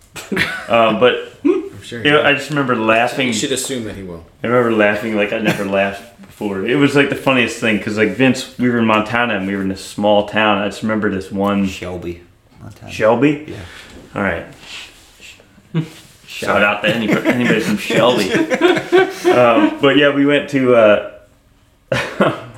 um, 0.67 0.99
but 0.99 1.33
I'm 1.45 1.81
sure. 1.83 2.03
you 2.03 2.09
know, 2.11 2.23
I 2.23 2.33
just 2.33 2.49
remember 2.49 2.75
laughing. 2.75 3.27
you 3.27 3.33
should 3.33 3.51
assume 3.51 3.83
that 3.83 3.95
he 3.95 4.01
will. 4.03 4.25
I 4.43 4.47
remember 4.47 4.71
laughing 4.71 5.15
like 5.15 5.31
I 5.31 5.37
never 5.39 5.65
laughed 5.65 6.19
before. 6.21 6.65
It 6.65 6.75
was 6.77 6.95
like 6.95 7.09
the 7.09 7.15
funniest 7.15 7.59
thing 7.59 7.77
because 7.77 7.97
like 7.97 8.09
Vince, 8.15 8.57
we 8.57 8.67
were 8.69 8.79
in 8.79 8.85
Montana 8.85 9.35
and 9.37 9.45
we 9.45 9.55
were 9.55 9.61
in 9.61 9.69
this 9.69 9.85
small 9.85 10.27
town. 10.27 10.57
I 10.57 10.69
just 10.69 10.81
remember 10.81 11.11
this 11.11 11.31
one 11.31 11.67
Shelby, 11.67 12.23
Montana. 12.59 12.91
Shelby. 12.91 13.45
Yeah. 13.49 13.57
All 14.15 14.21
right. 14.21 14.45
Shout 16.25 16.63
out 16.63 16.81
to 16.83 16.89
anybody, 16.89 17.27
anybody 17.27 17.59
from 17.61 17.77
Shelby. 17.89 18.31
Um, 18.33 19.79
but 19.81 19.97
yeah, 19.97 20.13
we 20.13 20.25
went 20.25 20.49
to. 20.51 20.75
Uh, 20.75 21.11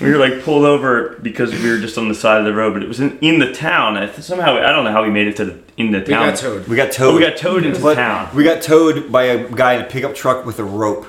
we 0.00 0.10
were 0.10 0.18
like 0.18 0.42
pulled 0.42 0.64
over 0.64 1.18
because 1.22 1.52
we 1.52 1.68
were 1.70 1.78
just 1.78 1.96
on 1.98 2.08
the 2.08 2.14
side 2.14 2.38
of 2.38 2.44
the 2.44 2.52
road, 2.54 2.74
but 2.74 2.82
it 2.82 2.88
was 2.88 3.00
in, 3.00 3.18
in 3.20 3.38
the 3.38 3.52
town. 3.52 3.96
I 3.96 4.06
th- 4.06 4.20
somehow 4.20 4.56
I 4.56 4.70
don't 4.72 4.84
know 4.84 4.92
how 4.92 5.02
we 5.02 5.10
made 5.10 5.26
it 5.28 5.36
to 5.36 5.44
the, 5.44 5.58
in 5.76 5.90
the 5.92 6.00
town. 6.00 6.06
We 6.06 6.12
town. 6.12 6.28
got 6.30 6.38
towed. 6.38 6.68
We 6.68 6.76
got 6.76 6.92
towed. 6.92 7.14
Oh, 7.14 7.16
we 7.16 7.20
got 7.22 7.36
towed 7.36 7.64
into 7.64 7.80
But 7.80 7.94
town. 7.94 8.36
We 8.36 8.44
got 8.44 8.62
towed 8.62 9.10
by 9.10 9.24
a 9.24 9.50
guy 9.50 9.74
in 9.74 9.82
a 9.82 9.88
pickup 9.88 10.14
truck 10.14 10.44
with 10.46 10.58
a 10.58 10.64
rope. 10.64 11.06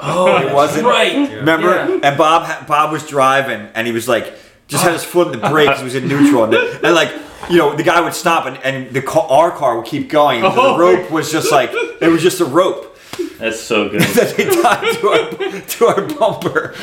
Oh, 0.00 0.36
It 0.36 0.52
wasn't 0.52 0.86
right. 0.86 1.30
Remember? 1.32 1.68
Yeah. 1.68 2.00
And 2.02 2.18
Bob 2.18 2.66
Bob 2.66 2.92
was 2.92 3.06
driving, 3.06 3.68
and 3.74 3.86
he 3.86 3.92
was 3.92 4.08
like, 4.08 4.34
just 4.66 4.82
had 4.82 4.92
his 4.92 5.04
foot 5.04 5.32
in 5.34 5.40
the 5.40 5.48
brakes. 5.48 5.78
He 5.78 5.84
was 5.84 5.94
in 5.94 6.08
neutral, 6.08 6.44
and, 6.44 6.54
and 6.54 6.94
like, 6.94 7.12
you 7.50 7.58
know, 7.58 7.74
the 7.76 7.82
guy 7.82 8.00
would 8.00 8.14
stop, 8.14 8.46
and, 8.46 8.56
and 8.64 8.90
the 8.94 9.02
car, 9.02 9.26
our 9.30 9.50
car 9.50 9.76
would 9.78 9.86
keep 9.86 10.08
going. 10.08 10.44
and 10.44 10.52
Oh. 10.56 10.74
The 10.74 10.78
rope 10.80 11.10
was 11.10 11.30
just 11.30 11.50
like 11.52 11.70
it 11.72 12.08
was 12.10 12.22
just 12.22 12.40
a 12.40 12.44
rope 12.44 12.96
That's 13.38 13.60
so 13.60 13.88
good. 13.90 14.00
that 14.02 14.36
they 14.36 14.44
tied 14.62 14.94
to 15.00 15.08
our 15.08 15.60
to 15.60 15.86
our 15.86 16.02
bumper. 16.18 16.74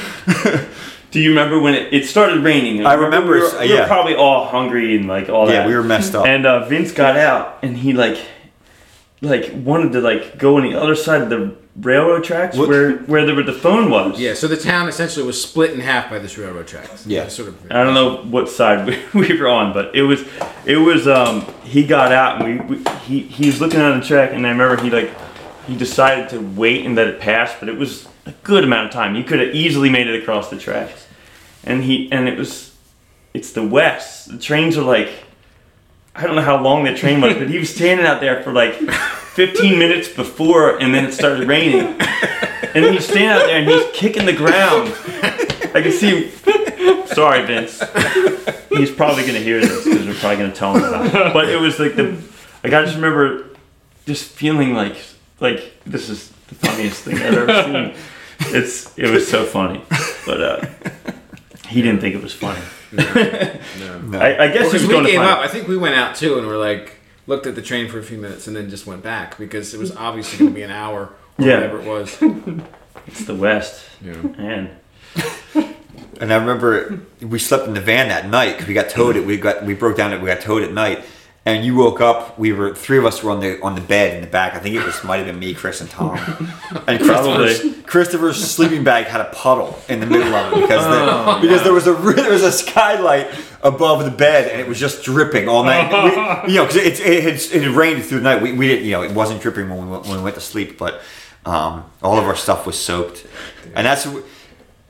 Do 1.12 1.20
you 1.20 1.30
remember 1.30 1.60
when 1.60 1.74
it, 1.74 1.94
it 1.94 2.06
started 2.06 2.42
raining? 2.42 2.86
I 2.86 2.94
remember 2.94 3.34
we 3.34 3.38
it's- 3.40 3.54
were, 3.54 3.60
we 3.68 3.74
were 3.80 3.86
probably 3.88 4.16
all 4.16 4.46
hungry 4.46 4.96
and 4.96 5.08
like 5.08 5.28
all 5.30 5.46
that. 5.48 5.54
yeah, 5.54 5.68
we 5.68 5.76
were 5.76 5.84
messed 5.84 6.16
up. 6.16 6.26
And 6.26 6.46
uh, 6.46 6.66
Vince 6.68 6.92
got 6.94 7.18
out 7.18 7.60
and 7.64 7.76
he 7.78 7.92
like 7.94 8.18
like 9.22 9.52
wanted 9.54 9.92
to 9.94 10.02
like 10.02 10.38
go 10.38 10.58
on 10.58 10.64
the 10.64 10.74
other 10.76 10.96
side 10.96 11.22
of 11.22 11.30
the 11.30 11.56
railroad 11.78 12.24
tracks 12.24 12.58
What- 12.58 12.70
where 12.70 12.98
where 13.04 13.26
the, 13.26 13.44
the 13.44 13.54
phone 13.54 13.90
was. 13.90 14.20
Yeah, 14.20 14.34
so 14.34 14.48
the 14.48 14.58
town 14.58 14.88
essentially 14.90 15.26
was 15.26 15.42
split 15.42 15.72
in 15.72 15.80
half 15.80 16.10
by 16.10 16.20
this 16.20 16.38
railroad 16.38 16.68
tracks. 16.68 17.06
Yeah. 17.06 17.28
sort 17.28 17.50
of. 17.50 17.72
I 17.72 17.84
don't 17.84 17.94
know 17.94 18.24
what 18.24 18.50
side 18.50 18.86
we, 19.14 19.28
we 19.28 19.40
were 19.40 19.48
on, 19.48 19.74
but 19.74 19.96
it 19.96 20.02
was 20.04 20.24
it 20.66 20.78
was 20.78 21.08
um 21.08 21.46
he 21.64 21.86
got 21.86 22.12
out 22.12 22.42
and 22.42 22.70
we, 22.70 22.78
we 22.78 22.84
he 23.06 23.20
he 23.22 23.46
was 23.46 23.62
looking 23.62 23.80
on 23.80 24.00
the 24.00 24.06
track 24.06 24.32
and 24.34 24.46
I 24.46 24.50
remember 24.52 24.82
he 24.82 24.90
like 24.90 25.12
he 25.68 25.76
decided 25.78 26.30
to 26.30 26.40
wait 26.40 26.86
and 26.86 26.96
let 26.96 27.08
it 27.08 27.20
pass, 27.20 27.54
but 27.60 27.70
it 27.70 27.78
was 27.78 28.08
a 28.26 28.32
good 28.44 28.64
amount 28.64 28.88
of 28.88 28.92
time. 28.94 29.16
You 29.16 29.24
could 29.24 29.40
have 29.40 29.54
easily 29.56 29.90
made 29.90 30.08
it 30.08 30.20
across 30.22 30.50
the 30.50 30.58
tracks. 30.58 31.08
And 31.64 31.84
he 31.84 32.12
and 32.12 32.28
it 32.28 32.38
was 32.38 32.76
it's 33.36 33.52
the 33.54 33.66
west. 33.66 34.30
The 34.32 34.40
trains 34.40 34.78
are 34.78 34.84
like 34.84 35.12
I 36.16 36.28
don't 36.28 36.36
know 36.36 36.42
how 36.42 36.62
long 36.62 36.84
the 36.84 36.94
train 36.94 37.22
was, 37.22 37.36
but 37.36 37.50
he 37.50 37.58
was 37.58 37.74
standing 37.74 38.06
out 38.06 38.20
there 38.20 38.44
for 38.44 38.52
like 38.52 38.74
15 38.74 39.80
minutes 39.80 40.10
before 40.10 40.78
and 40.82 40.94
then 40.94 41.06
it 41.06 41.14
started 41.14 41.48
raining. 41.48 42.00
And 42.74 42.86
he's 42.86 43.06
standing 43.06 43.30
out 43.30 43.46
there 43.46 43.60
and 43.60 43.70
he's 43.70 43.86
kicking 43.94 44.26
the 44.26 44.34
ground. 44.34 44.94
I 45.74 45.82
can 45.82 45.92
see 45.92 46.32
Sorry, 47.14 47.46
Vince. 47.46 47.84
He's 48.70 48.92
probably 48.92 49.26
gonna 49.26 49.40
hear 49.40 49.60
this 49.60 49.84
because 49.84 50.08
we're 50.08 50.14
probably 50.16 50.38
gonna 50.38 50.54
tell 50.54 50.76
him 50.76 50.84
about 50.84 51.08
it. 51.08 51.34
But 51.34 51.50
it 51.50 51.60
was 51.60 51.80
like 51.80 51.96
the, 51.96 52.18
like 52.64 52.74
I 52.74 52.84
just 52.84 52.96
remember, 52.96 53.50
just 54.06 54.26
feeling 54.32 54.74
like 54.74 54.98
like 55.40 55.74
this 55.86 56.10
is 56.10 56.30
the 56.48 56.56
funniest 56.56 57.04
thing 57.04 57.16
I've 57.18 57.38
ever 57.38 57.64
seen. 57.64 57.96
It's 58.56 58.98
it 58.98 59.10
was 59.12 59.28
so 59.28 59.46
funny, 59.46 59.84
but 60.26 60.42
uh, 60.42 60.66
he 61.68 61.82
didn't 61.82 62.02
think 62.02 62.16
it 62.16 62.24
was 62.24 62.34
funny. 62.34 62.62
No. 62.92 64.00
No. 64.02 64.20
I, 64.20 64.44
I 64.46 64.48
guess 64.48 64.54
he 64.54 64.58
Because 64.58 64.74
was 64.74 64.82
we 64.84 64.90
going 64.90 65.06
to 65.06 65.12
gave 65.12 65.20
find. 65.20 65.30
up. 65.32 65.40
I 65.40 65.48
think 65.48 65.68
we 65.68 65.78
went 65.78 65.96
out 65.96 66.16
too, 66.16 66.38
and 66.38 66.46
we're 66.48 66.58
like 66.58 66.98
looked 67.28 67.46
at 67.48 67.56
the 67.56 67.62
train 67.62 67.88
for 67.90 68.00
a 68.00 68.04
few 68.04 68.18
minutes, 68.18 68.48
and 68.48 68.56
then 68.56 68.70
just 68.70 68.86
went 68.86 69.02
back 69.04 69.38
because 69.38 69.74
it 69.74 69.80
was 69.80 69.96
obviously 69.96 70.40
going 70.40 70.52
to 70.52 70.56
be 70.56 70.64
an 70.64 70.72
hour 70.72 71.14
or 71.38 71.46
Yeah. 71.46 71.56
whatever 71.56 71.80
it 71.82 71.86
was. 71.88 72.18
It's 73.08 73.26
the 73.26 73.34
West, 73.36 73.84
Yeah. 74.04 74.14
man. 74.14 74.78
And 76.20 76.32
I 76.32 76.36
remember 76.38 77.00
we 77.20 77.40
slept 77.40 77.68
in 77.68 77.74
the 77.74 77.82
van 77.82 78.10
that 78.10 78.30
night 78.30 78.52
because 78.54 78.68
we 78.68 78.74
got 78.76 78.90
towed. 78.90 79.16
It 79.16 79.26
we 79.26 79.38
got 79.38 79.64
we 79.66 79.74
broke 79.74 79.98
down. 79.98 80.14
It 80.14 80.22
We 80.22 80.28
got 80.28 80.42
towed 80.42 80.62
at 80.62 80.72
night, 80.72 81.04
and 81.46 81.66
you 81.66 81.76
woke 81.76 82.00
up. 82.02 82.38
We 82.38 82.54
were 82.54 82.76
three 82.76 82.98
of 83.00 83.06
us 83.06 83.24
were 83.24 83.32
on 83.32 83.40
the 83.40 83.60
on 83.62 83.74
the 83.76 83.82
bed 83.82 84.16
in 84.16 84.22
the 84.22 84.28
back. 84.28 84.54
I 84.56 84.60
think 84.60 84.76
it 84.76 84.86
was 84.86 85.04
might 85.04 85.18
have 85.18 85.26
been 85.26 85.40
me, 85.40 85.54
Chris, 85.54 85.82
and 85.82 85.90
Tom. 85.90 86.18
And 86.88 87.00
Christopher's, 87.04 87.84
Christopher's 87.86 88.44
sleeping 88.44 88.84
bag 88.84 89.06
had 89.06 89.22
a 89.22 89.26
puddle 89.34 89.78
in 89.90 90.00
the 90.00 90.06
middle 90.06 90.34
of 90.34 90.54
it 90.54 90.62
because 90.62 90.84
the, 90.86 91.40
because 91.42 91.64
there 91.64 91.74
was 91.74 91.86
a 91.88 91.94
there 91.94 92.32
was 92.32 92.44
a 92.44 92.52
skylight 92.52 93.28
above 93.62 94.04
the 94.06 94.12
bed 94.12 94.50
and 94.52 94.60
it 94.62 94.68
was 94.68 94.80
just 94.80 95.04
dripping 95.04 95.48
all 95.50 95.64
night. 95.64 95.92
We- 96.46 96.52
you 96.54 96.60
know, 96.60 96.66
because 96.66 96.78
it, 96.78 97.00
it, 97.02 97.24
had, 97.24 97.34
it 97.36 97.64
had 97.64 97.72
rained 97.76 98.04
through 98.06 98.20
the 98.20 98.24
night. 98.24 98.42
We, 98.42 98.54
we 98.54 98.68
didn't, 98.68 98.86
you 98.86 98.92
know, 98.92 99.04
it 99.04 99.12
wasn't 99.12 99.42
dripping 99.42 99.70
when 99.70 99.86
we 99.86 99.92
went, 99.92 100.06
when 100.08 100.18
we 100.18 100.24
went 100.24 100.36
to 100.36 100.42
sleep, 100.42 100.78
but 100.78 101.02
um, 101.46 101.86
all 102.02 102.18
of 102.18 102.26
our 102.26 102.36
stuff 102.36 102.66
was 102.66 102.78
soaked, 102.80 103.26
and 103.76 103.86
that's. 103.86 104.08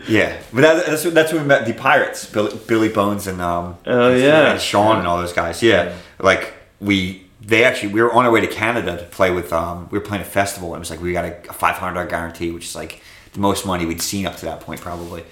Yeah, 0.07 0.35
but 0.51 0.61
that, 0.61 0.85
that's 0.87 1.03
that's 1.03 1.31
when 1.31 1.43
we 1.43 1.47
met 1.47 1.65
the 1.67 1.73
pirates, 1.73 2.25
Billy, 2.25 2.57
Billy 2.67 2.89
Bones 2.89 3.27
and 3.27 3.39
um, 3.39 3.77
Oh, 3.85 4.11
yeah. 4.15 4.53
and 4.53 4.59
Sean 4.61 4.97
and 4.97 5.05
all 5.07 5.17
those 5.17 5.31
guys. 5.33 5.61
Yeah, 5.61 5.95
like 6.21 6.53
we 6.79 7.25
they 7.41 7.63
actually 7.63 7.91
we 7.93 8.01
were 8.01 8.13
on 8.13 8.25
our 8.25 8.31
way 8.31 8.41
to 8.41 8.47
Canada 8.47 8.97
to 8.97 9.03
play 9.05 9.31
with 9.31 9.51
um 9.51 9.87
we 9.91 9.97
were 9.97 10.03
playing 10.05 10.21
a 10.21 10.25
festival 10.25 10.69
and 10.73 10.77
it 10.77 10.79
was 10.79 10.89
like 10.91 11.01
we 11.01 11.11
got 11.13 11.25
a, 11.25 11.49
a 11.49 11.53
five 11.53 11.75
hundred 11.75 11.95
dollar 11.95 12.07
guarantee, 12.07 12.51
which 12.51 12.65
is 12.65 12.75
like 12.75 13.01
the 13.33 13.39
most 13.39 13.65
money 13.65 13.85
we'd 13.85 14.01
seen 14.01 14.25
up 14.25 14.35
to 14.37 14.45
that 14.45 14.59
point 14.61 14.81
probably, 14.81 15.23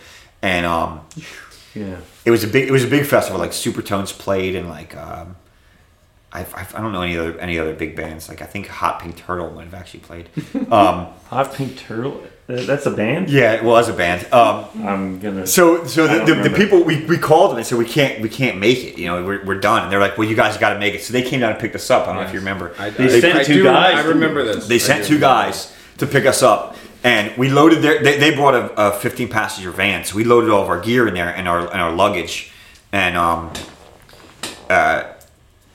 and 0.41 0.65
um 0.65 1.01
Yeah. 1.75 1.97
it 2.25 2.31
was 2.31 2.43
a 2.43 2.47
big 2.47 2.67
it 2.67 2.71
was 2.71 2.83
a 2.83 2.87
big 2.87 3.05
festival 3.05 3.39
like 3.39 3.51
Supertones 3.51 4.11
played 4.17 4.55
and 4.55 4.69
like 4.69 4.95
um 4.97 5.35
I, 6.31 6.41
I, 6.41 6.67
I 6.75 6.81
don't 6.81 6.91
know 6.91 7.01
any 7.01 7.17
other 7.17 7.39
any 7.39 7.57
other 7.59 7.73
big 7.73 7.95
bands 7.95 8.29
like 8.29 8.41
I 8.41 8.45
think 8.45 8.67
Hot 8.67 8.99
Pink 9.01 9.17
Turtle 9.17 9.49
might 9.51 9.65
have 9.65 9.73
actually 9.73 10.01
played. 10.01 10.29
Um, 10.71 11.07
Hot 11.29 11.53
Pink 11.53 11.77
Turtle. 11.77 12.21
Uh, 12.49 12.63
That's 12.65 12.87
a 12.87 12.91
band. 12.91 13.29
yeah, 13.29 13.53
it 13.53 13.63
was 13.63 13.89
a 13.89 13.93
band. 13.93 14.25
Um, 14.33 14.65
I'm 14.83 15.19
gonna. 15.19 15.45
So, 15.45 15.85
so 15.85 16.07
the, 16.07 16.33
the, 16.33 16.49
the 16.49 16.55
people 16.55 16.83
we, 16.83 17.05
we 17.05 17.17
called 17.19 17.51
them 17.51 17.57
and 17.59 17.67
said 17.67 17.77
we 17.77 17.85
can't 17.85 18.21
we 18.23 18.29
can't 18.29 18.57
make 18.57 18.79
it. 18.83 18.97
You 18.97 19.05
know, 19.05 19.23
we're, 19.23 19.45
we're 19.45 19.59
done. 19.59 19.83
And 19.83 19.91
they're 19.91 19.99
like, 19.99 20.17
well, 20.17 20.27
you 20.27 20.35
guys 20.35 20.57
got 20.57 20.73
to 20.73 20.79
make 20.79 20.95
it. 20.95 21.03
So 21.03 21.13
they 21.13 21.21
came 21.21 21.41
down 21.41 21.51
and 21.51 21.59
picked 21.59 21.75
us 21.75 21.89
up. 21.91 22.03
I 22.07 22.13
don't 22.13 22.15
know 22.15 22.21
if 22.27 22.33
you 22.33 22.39
remember. 22.39 22.73
I, 22.79 22.89
They 22.89 23.05
I- 23.17 23.19
sent 23.19 23.35
I 23.37 23.43
two 23.43 23.53
do- 23.53 23.63
guys, 23.65 24.03
I 24.03 24.07
remember 24.07 24.43
this. 24.43 24.67
they 24.67 24.79
sent 24.79 25.05
two 25.05 25.19
guys 25.19 25.71
to 25.99 26.07
pick 26.07 26.25
us 26.25 26.41
up, 26.41 26.75
and 27.03 27.37
we 27.37 27.49
loaded 27.49 27.83
their. 27.83 28.01
They, 28.01 28.17
they 28.17 28.33
brought 28.33 28.55
a, 28.55 28.87
a 28.87 28.91
15 28.93 29.27
passenger 29.29 29.69
van, 29.69 30.03
so 30.03 30.15
we 30.15 30.23
loaded 30.23 30.49
all 30.49 30.63
of 30.63 30.69
our 30.69 30.79
gear 30.81 31.07
in 31.07 31.13
there 31.13 31.29
and 31.29 31.47
our 31.47 31.59
and 31.71 31.79
our 31.79 31.91
luggage, 31.91 32.51
and 32.91 33.15
um, 33.15 33.53
uh, 34.71 35.03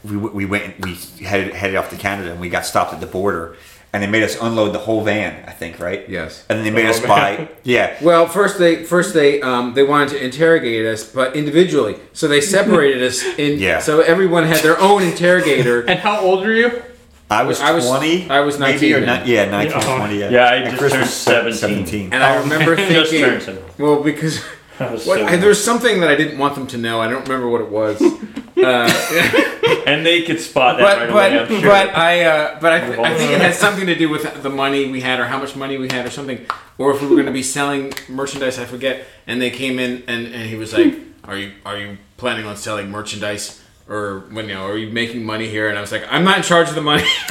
we 0.04 0.16
we 0.16 0.44
went 0.44 0.84
we 0.84 0.94
headed 1.24 1.54
headed 1.54 1.76
off 1.76 1.90
to 1.90 1.96
Canada, 1.96 2.32
and 2.32 2.40
we 2.40 2.48
got 2.48 2.66
stopped 2.66 2.92
at 2.92 3.00
the 3.00 3.06
border, 3.06 3.56
and 3.94 4.02
they 4.02 4.09
made 4.09 4.24
us 4.24 4.37
unload 4.42 4.74
the 4.74 4.80
whole 4.80 5.02
van. 5.04 5.44
I 5.48 5.52
think 5.52 5.78
right. 5.78 6.07
Yes. 6.09 6.44
And 6.50 6.59
then 6.59 6.64
they 6.64 6.70
made 6.72 6.87
The 6.87 6.90
us 6.90 6.98
whole 6.98 7.09
buy. 7.09 7.48
Yeah. 7.62 7.96
Well, 8.02 8.26
first 8.26 8.59
they 8.59 8.85
first 8.85 9.14
they 9.14 9.40
um, 9.40 9.72
they 9.74 9.85
wanted 9.85 10.09
to 10.11 10.24
interrogate 10.24 10.85
us, 10.85 11.04
but 11.09 11.37
individually. 11.37 11.96
So 12.12 12.26
they 12.28 12.40
separated 12.40 13.02
us 13.02 13.22
in. 13.38 13.59
Yeah. 13.68 13.78
So 13.78 14.00
everyone 14.00 14.44
had 14.44 14.59
their 14.64 14.78
own 14.80 15.02
interrogator. 15.02 15.83
And 15.88 15.98
how 16.00 16.20
old 16.20 16.44
are 16.44 16.52
you? 16.52 16.83
I 17.30 17.42
was 17.44 17.61
I 17.61 17.70
was- 17.72 17.87
20. 17.87 18.28
I 18.28 18.40
was 18.40 18.59
19. 18.59 18.80
maybe, 18.80 18.90
19 18.90 18.94
or 18.96 19.07
then. 19.07 19.26
ni- 19.26 19.33
yeah, 19.35 19.44
19, 19.50 19.80
Yeah. 19.80 19.96
20. 19.96 20.18
Yeah, 20.18 20.30
Yeah, 20.30 20.50
I 20.50 20.64
just 20.64 20.76
Chris 20.78 20.92
turned 20.92 21.04
was 21.04 21.14
se- 21.14 21.68
17. 21.68 22.12
And 22.12 22.22
I 22.22 22.37
remember 22.42 22.76
Just 22.76 23.11
thinking, 23.11 23.20
turned 23.30 23.42
seven. 23.42 23.62
well, 23.78 24.02
because 24.02 24.35
I 24.38 24.40
was 24.40 24.48
what, 24.78 25.00
so- 25.00 25.26
I, 25.26 25.37
there 25.37 25.48
was 25.48 25.62
something 25.62 26.00
that 26.00 26.10
I 26.10 26.14
didn't 26.16 26.38
want 26.38 26.54
them 26.54 26.66
to 26.68 26.78
know. 26.78 27.00
I 27.00 27.08
don't 27.08 27.22
remember 27.22 27.48
what 27.48 27.60
it 27.60 27.70
was. 27.70 28.02
Uh, 28.56 28.88
and 29.87 30.06
they 30.06 30.22
could 30.22 30.40
spot 30.40 30.78
that 30.78 30.84
but 30.84 31.10
right 31.10 31.32
but 31.32 31.50
away. 31.50 31.60
Sure. 31.60 31.68
but 31.68 31.88
I 31.94 32.22
uh, 32.24 32.60
but 32.60 32.72
I, 32.72 32.80
th- 32.87 32.98
I 32.98 33.18
think 33.18 33.32
it 33.32 33.40
had 33.40 33.54
something 33.54 33.87
to 33.87 33.94
do 33.96 34.08
with 34.08 34.42
the 34.42 34.48
money 34.48 34.90
we 34.90 35.00
had 35.00 35.18
or 35.20 35.24
how 35.24 35.38
much 35.38 35.56
money 35.56 35.76
we 35.76 35.88
had 35.88 36.06
or 36.06 36.10
something, 36.10 36.46
or 36.78 36.92
if 36.94 37.02
we 37.02 37.08
were 37.08 37.16
going 37.16 37.26
to 37.26 37.32
be 37.32 37.42
selling 37.42 37.92
merchandise. 38.08 38.58
I 38.58 38.64
forget. 38.64 39.04
And 39.26 39.42
they 39.42 39.50
came 39.50 39.78
in 39.78 40.04
and, 40.06 40.28
and 40.28 40.48
he 40.48 40.56
was 40.56 40.72
like, 40.72 40.94
"Are 41.24 41.37
you 41.37 41.52
are 41.66 41.76
you 41.76 41.98
planning 42.16 42.46
on 42.46 42.56
selling 42.56 42.90
merchandise?" 42.90 43.60
Or 43.88 44.20
when 44.30 44.48
you 44.48 44.54
know, 44.54 44.66
are 44.66 44.78
you 44.78 44.90
making 44.90 45.24
money 45.26 45.48
here? 45.48 45.68
And 45.68 45.76
I 45.76 45.80
was 45.82 45.92
like, 45.92 46.04
I'm 46.08 46.24
not 46.24 46.38
in 46.38 46.42
charge 46.42 46.70
of 46.70 46.74
the 46.74 46.80
money. 46.80 47.04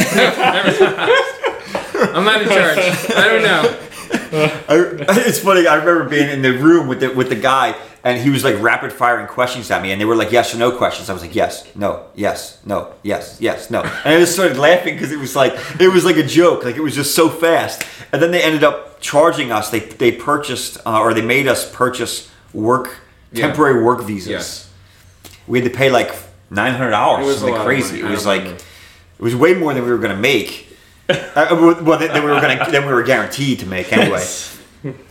I'm 2.14 2.26
not 2.26 2.42
in 2.42 2.48
charge. 2.48 2.78
I 3.16 3.28
don't 3.28 3.44
know. 3.44 3.80
I, 4.34 4.66
it's 5.28 5.40
funny. 5.40 5.68
I 5.68 5.76
remember 5.76 6.10
being 6.10 6.30
in 6.30 6.42
the 6.42 6.54
room 6.54 6.88
with 6.88 7.00
the 7.02 7.10
with 7.14 7.30
the 7.30 7.36
guy, 7.36 7.76
and 8.04 8.20
he 8.22 8.30
was 8.30 8.44
like 8.44 8.60
rapid 8.62 8.92
firing 8.92 9.28
questions 9.28 9.70
at 9.72 9.82
me, 9.82 9.92
and 9.92 10.02
they 10.02 10.06
were 10.06 10.16
like 10.16 10.32
yes 10.32 10.54
or 10.54 10.58
no 10.58 10.76
questions. 10.76 11.10
I 11.10 11.14
was 11.14 11.22
like 11.22 11.36
yes, 11.36 11.68
no, 11.76 12.06
yes, 12.16 12.60
no, 12.66 12.94
yes, 13.04 13.38
yes, 13.40 13.70
no, 13.70 13.82
and 13.84 14.16
I 14.16 14.20
just 14.20 14.34
started 14.34 14.58
laughing 14.58 14.96
because 14.96 15.12
it 15.12 15.20
was 15.20 15.36
like 15.36 15.54
it 15.80 15.88
was 15.90 16.04
like 16.06 16.18
a 16.18 16.26
joke. 16.26 16.64
Like 16.64 16.76
it 16.76 16.82
was 16.82 16.96
just 16.96 17.14
so 17.16 17.30
fast. 17.30 17.84
And 18.12 18.22
then 18.22 18.32
they 18.32 18.44
ended 18.44 18.64
up 18.64 19.00
charging 19.02 19.52
us. 19.52 19.70
They 19.70 19.80
they 19.80 20.12
purchased 20.12 20.78
uh, 20.86 21.00
or 21.00 21.14
they 21.14 21.22
made 21.22 21.48
us 21.48 21.70
purchase 21.72 22.30
work 22.54 22.98
Yeah. 23.32 23.48
temporary 23.48 23.84
work 23.84 24.02
visas. 24.04 24.30
Yes. 24.30 24.72
We 25.48 25.60
had 25.62 25.72
to 25.72 25.76
pay 25.78 25.90
like 25.92 26.14
nine 26.50 26.74
hundred 26.74 26.92
dollars. 26.92 27.24
It 27.24 27.28
was 27.28 27.38
Something 27.40 27.62
crazy. 27.62 28.00
It 28.02 28.06
was 28.06 28.26
like 28.26 28.44
it 28.46 29.22
was 29.22 29.36
way 29.36 29.54
more 29.54 29.74
than 29.74 29.84
we 29.84 29.92
were 29.92 29.98
going 29.98 30.16
to 30.16 30.22
make. 30.22 30.70
uh, 31.10 31.76
well, 31.84 32.00
then 32.00 32.14
then 32.14 32.24
we 32.24 32.32
were 32.32 32.40
going 32.40 32.58
to 32.58 32.72
then 32.72 32.86
we 32.86 32.94
were 32.94 33.04
guaranteed 33.04 33.60
to 33.60 33.66
make 33.66 33.92
anyway. 33.92 34.26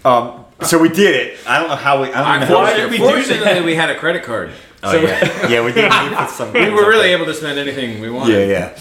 Um, 0.05 0.45
so 0.63 0.79
we 0.79 0.89
did 0.89 1.15
it. 1.15 1.39
I 1.47 1.59
don't 1.59 1.69
know 1.69 1.77
how 1.77 2.03
we. 2.03 2.09
I 2.13 2.39
don't 2.39 2.41
know 2.41 2.47
how 2.47 2.63
Why 2.63 2.77
did 2.77 2.91
we 2.91 2.99
do 2.99 3.05
Fortunately, 3.05 3.63
we 3.63 3.75
had 3.75 3.91
a 3.91 3.99
credit 3.99 4.23
card. 4.23 4.53
Oh 4.83 4.93
so 4.93 5.01
yeah, 5.01 5.49
yeah. 5.49 5.65
We 5.65 5.73
did. 5.73 5.85
We, 5.85 6.27
some 6.29 6.53
we 6.53 6.71
were 6.71 6.89
really 6.89 7.11
able 7.11 7.27
to 7.27 7.35
spend 7.35 7.59
anything 7.59 8.01
we 8.01 8.11
wanted. 8.11 8.49
Yeah, 8.49 8.75
yeah. 8.75 8.79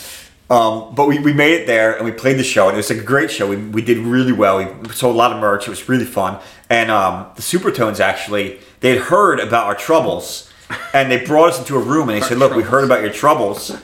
Um, 0.49 0.93
but 0.95 1.07
we, 1.07 1.17
we 1.19 1.31
made 1.31 1.61
it 1.61 1.65
there 1.65 1.95
and 1.95 2.03
we 2.03 2.11
played 2.11 2.37
the 2.37 2.43
show 2.43 2.67
and 2.67 2.75
it 2.75 2.77
was 2.77 2.91
a 2.91 3.01
great 3.01 3.31
show. 3.31 3.47
We, 3.47 3.55
we 3.55 3.81
did 3.81 3.97
really 3.99 4.33
well. 4.33 4.57
We 4.57 4.89
sold 4.89 5.15
a 5.15 5.17
lot 5.17 5.31
of 5.31 5.39
merch. 5.39 5.65
It 5.65 5.69
was 5.69 5.87
really 5.87 6.03
fun. 6.03 6.39
And 6.69 6.91
um, 6.91 7.27
the 7.35 7.41
Supertones 7.41 8.01
actually 8.01 8.59
they 8.81 8.89
had 8.89 8.99
heard 9.03 9.39
about 9.39 9.67
our 9.67 9.75
troubles 9.75 10.51
and 10.93 11.09
they 11.09 11.23
brought 11.25 11.49
us 11.51 11.59
into 11.59 11.77
a 11.77 11.79
room 11.79 12.09
and 12.09 12.21
they 12.21 12.25
said, 12.25 12.37
"Look, 12.37 12.55
we 12.55 12.63
heard 12.63 12.83
about 12.83 13.01
your 13.01 13.11
troubles," 13.11 13.77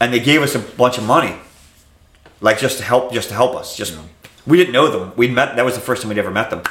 and 0.00 0.12
they 0.12 0.20
gave 0.20 0.42
us 0.42 0.54
a 0.54 0.58
bunch 0.58 0.98
of 0.98 1.04
money, 1.04 1.36
like 2.40 2.58
just 2.58 2.78
to 2.78 2.84
help 2.84 3.12
just 3.12 3.28
to 3.28 3.34
help 3.34 3.54
us. 3.56 3.76
Just 3.76 3.98
we 4.46 4.56
didn't 4.56 4.72
know 4.72 4.88
them. 4.90 5.12
We 5.16 5.28
met. 5.28 5.56
That 5.56 5.64
was 5.64 5.74
the 5.74 5.80
first 5.80 6.02
time 6.02 6.08
we'd 6.10 6.18
ever 6.18 6.30
met 6.30 6.50
them. 6.50 6.62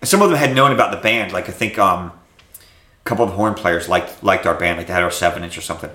And 0.00 0.08
some 0.08 0.22
of 0.22 0.30
them 0.30 0.38
had 0.38 0.54
known 0.54 0.72
about 0.72 0.90
the 0.90 0.96
band. 1.00 1.32
Like 1.32 1.48
I 1.48 1.52
think 1.52 1.78
um, 1.78 2.12
a 2.60 3.04
couple 3.04 3.24
of 3.24 3.30
the 3.30 3.36
horn 3.36 3.54
players 3.54 3.88
liked 3.88 4.22
liked 4.22 4.46
our 4.46 4.54
band, 4.54 4.78
like 4.78 4.86
they 4.86 4.92
had 4.92 5.02
our 5.02 5.10
seven 5.10 5.44
inch 5.44 5.56
or 5.56 5.60
something. 5.60 5.90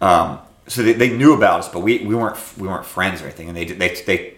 Um, 0.00 0.38
so 0.68 0.82
they, 0.82 0.92
they 0.92 1.16
knew 1.16 1.32
about 1.32 1.60
us, 1.60 1.68
but 1.68 1.80
we, 1.80 1.98
we 1.98 2.14
weren't 2.14 2.36
we 2.58 2.66
weren't 2.68 2.84
friends 2.84 3.20
or 3.22 3.24
anything. 3.24 3.48
And 3.48 3.56
they 3.56 3.64
they 3.64 3.94
they 4.06 4.34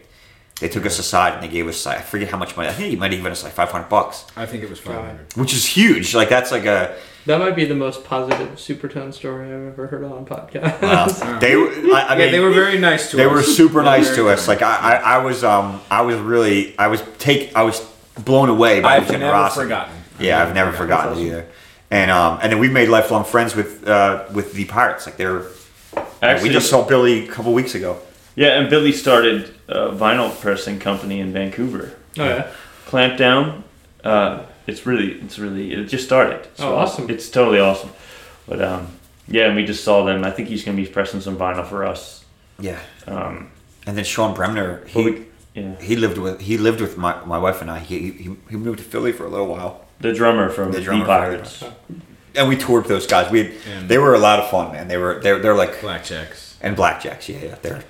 they 0.61 0.69
took 0.69 0.87
us 0.87 0.99
aside 0.99 1.35
and 1.35 1.43
they 1.43 1.49
gave 1.49 1.67
us 1.69 1.87
I 1.87 1.99
forget 2.01 2.29
how 2.29 2.39
much 2.39 2.57
money. 2.57 2.69
I 2.69 2.73
think 2.73 2.91
he 2.91 2.97
might 2.97 3.13
have 3.13 3.19
given 3.19 3.33
us 3.33 3.45
like 3.45 3.53
five 3.53 3.71
hundred 3.71 3.89
bucks, 3.89 4.27
I 4.37 4.47
think 4.47 4.63
it 4.63 4.71
was 4.71 4.81
500. 4.81 5.37
which 5.37 5.53
is 5.53 5.65
huge. 5.67 6.15
Like 6.15 6.29
that's 6.29 6.51
like 6.51 6.65
a 6.65 6.97
That 7.29 7.39
might 7.41 7.55
be 7.55 7.67
the 7.67 7.75
most 7.75 8.05
positive 8.05 8.49
Supertone 8.57 9.13
story 9.13 9.47
I've 9.47 9.73
ever 9.73 9.87
heard 9.87 10.03
on 10.03 10.25
podcast. 10.25 10.79
uh, 10.83 11.39
they 11.45 11.57
were- 11.57 11.69
I, 11.95 12.01
I 12.09 12.13
yeah, 12.15 12.19
mean, 12.25 12.33
they 12.33 12.41
were 12.41 12.51
very 12.53 12.79
nice 12.79 13.11
to 13.11 13.17
they 13.19 13.25
us. 13.25 13.29
They 13.31 13.35
were 13.35 13.43
super 13.43 13.83
nice 13.83 14.07
Very 14.07 14.17
to 14.17 14.29
us. 14.31 14.49
Like 14.49 14.63
I, 14.63 14.77
I, 14.77 14.95
I 14.97 15.19
was 15.19 15.45
um 15.45 15.81
I 15.91 16.01
was 16.03 16.17
really 16.19 16.77
I 16.79 16.87
was 16.89 17.03
take 17.19 17.55
I 17.55 17.63
was 17.65 17.81
blown 18.25 18.49
away 18.49 18.81
by 18.81 18.97
I've 18.97 19.07
the 19.07 19.13
never 19.13 19.25
generosity. 19.27 19.63
forgotten. 19.65 19.95
Yeah, 20.19 20.43
I've 20.43 20.55
never 20.55 20.73
forgotten 20.73 21.19
it 21.19 21.27
either. 21.27 21.47
And 21.91 22.11
um 22.11 22.39
and 22.43 22.51
then 22.53 22.59
we 22.61 22.69
made 22.71 22.89
lifelong 22.89 23.25
friends 23.25 23.55
with 23.55 23.87
uh 23.87 24.25
with 24.33 24.55
the 24.55 24.65
pirates. 24.65 25.05
Like 25.07 25.17
they're 25.19 25.45
Actually, 26.23 26.49
we 26.49 26.53
just 26.55 26.69
saw 26.71 26.85
Billy 26.89 27.29
a 27.29 27.31
couple 27.31 27.53
weeks 27.53 27.75
ago. 27.75 28.01
yeah, 28.37 28.59
and 28.59 28.69
Billy 28.71 28.91
started 28.93 29.55
a 29.69 29.91
vinyl 29.91 30.31
pressing 30.41 30.79
company 30.81 31.21
in 31.21 31.33
Vancouver. 31.33 31.93
oh 32.19 32.25
yeah. 32.25 32.51
Clamp 32.87 33.19
down. 33.19 33.65
Uh, 34.03 34.45
it's 34.69 34.87
really, 34.87 35.13
it's 35.25 35.39
really, 35.39 35.73
it 35.73 35.85
just 35.89 36.05
started. 36.05 36.47
Oh, 36.59 36.75
awesome. 36.77 37.11
It's 37.11 37.29
totally 37.31 37.59
awesome. 37.61 37.91
But 38.49 38.61
um, 38.63 38.87
yeah, 39.27 39.47
and 39.47 39.57
we 39.57 39.65
just 39.65 39.83
saw 39.85 40.05
them. 40.05 40.25
I 40.25 40.31
think 40.31 40.49
he's 40.49 40.65
gonna 40.65 40.77
be 40.77 40.87
pressing 40.87 41.21
some 41.21 41.37
vinyl 41.37 41.67
for 41.67 41.85
us. 41.85 42.25
Yeah. 42.61 42.79
Um, 43.07 43.51
And 43.87 43.97
then 43.97 44.05
Sean 44.05 44.35
Bremner, 44.35 44.85
he 44.87 45.03
we, 45.05 45.27
yeah, 45.55 45.75
he 45.81 45.97
lived 45.97 46.19
with 46.19 46.41
he 46.41 46.59
lived 46.59 46.81
with 46.81 46.97
my, 46.97 47.13
my 47.25 47.39
wife 47.39 47.61
and 47.63 47.71
I. 47.71 47.79
He, 47.79 47.97
he 48.25 48.31
he 48.51 48.57
moved 48.57 48.79
to 48.79 48.85
Philly 48.85 49.13
for 49.13 49.25
a 49.27 49.31
little 49.31 49.47
while, 49.55 49.73
the 50.01 50.13
drummer 50.13 50.49
from 50.51 50.71
The 50.73 50.79
the, 50.79 50.85
drummer 50.85 51.07
Pirates. 51.07 51.65
and 52.37 52.49
we 52.49 52.57
toured 52.57 52.83
with 52.85 52.89
those 52.89 53.07
guys. 53.07 53.31
We 53.31 53.41
And- 53.73 53.89
they 53.89 53.99
were 53.99 54.15
a 54.15 54.19
lot 54.29 54.39
of 54.41 54.51
fun, 54.51 54.73
man. 54.73 54.89
They 54.89 54.99
were 54.99 55.21
they're 55.23 55.39
they're 55.43 55.61
like 55.63 55.75
Blackjacks. 55.81 56.55
and 56.61 56.77
blackjacks. 56.77 57.29
Yeah, 57.29 57.43
yeah. 57.49 57.57
They're 57.63 57.83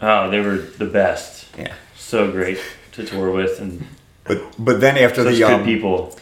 Oh, 0.00 0.30
they 0.30 0.40
were 0.40 0.58
the 0.78 0.90
best. 1.00 1.46
yeah. 1.58 1.72
So 1.96 2.30
great 2.30 2.58
to 2.92 3.04
tour 3.04 3.30
with, 3.30 3.60
and 3.60 3.86
But 4.28 4.42
but 4.58 4.80
then 4.80 4.96
after 4.98 5.22
such 5.24 5.34
the 5.34 5.40
good 5.40 5.52
um, 5.52 5.64
people. 5.64 6.16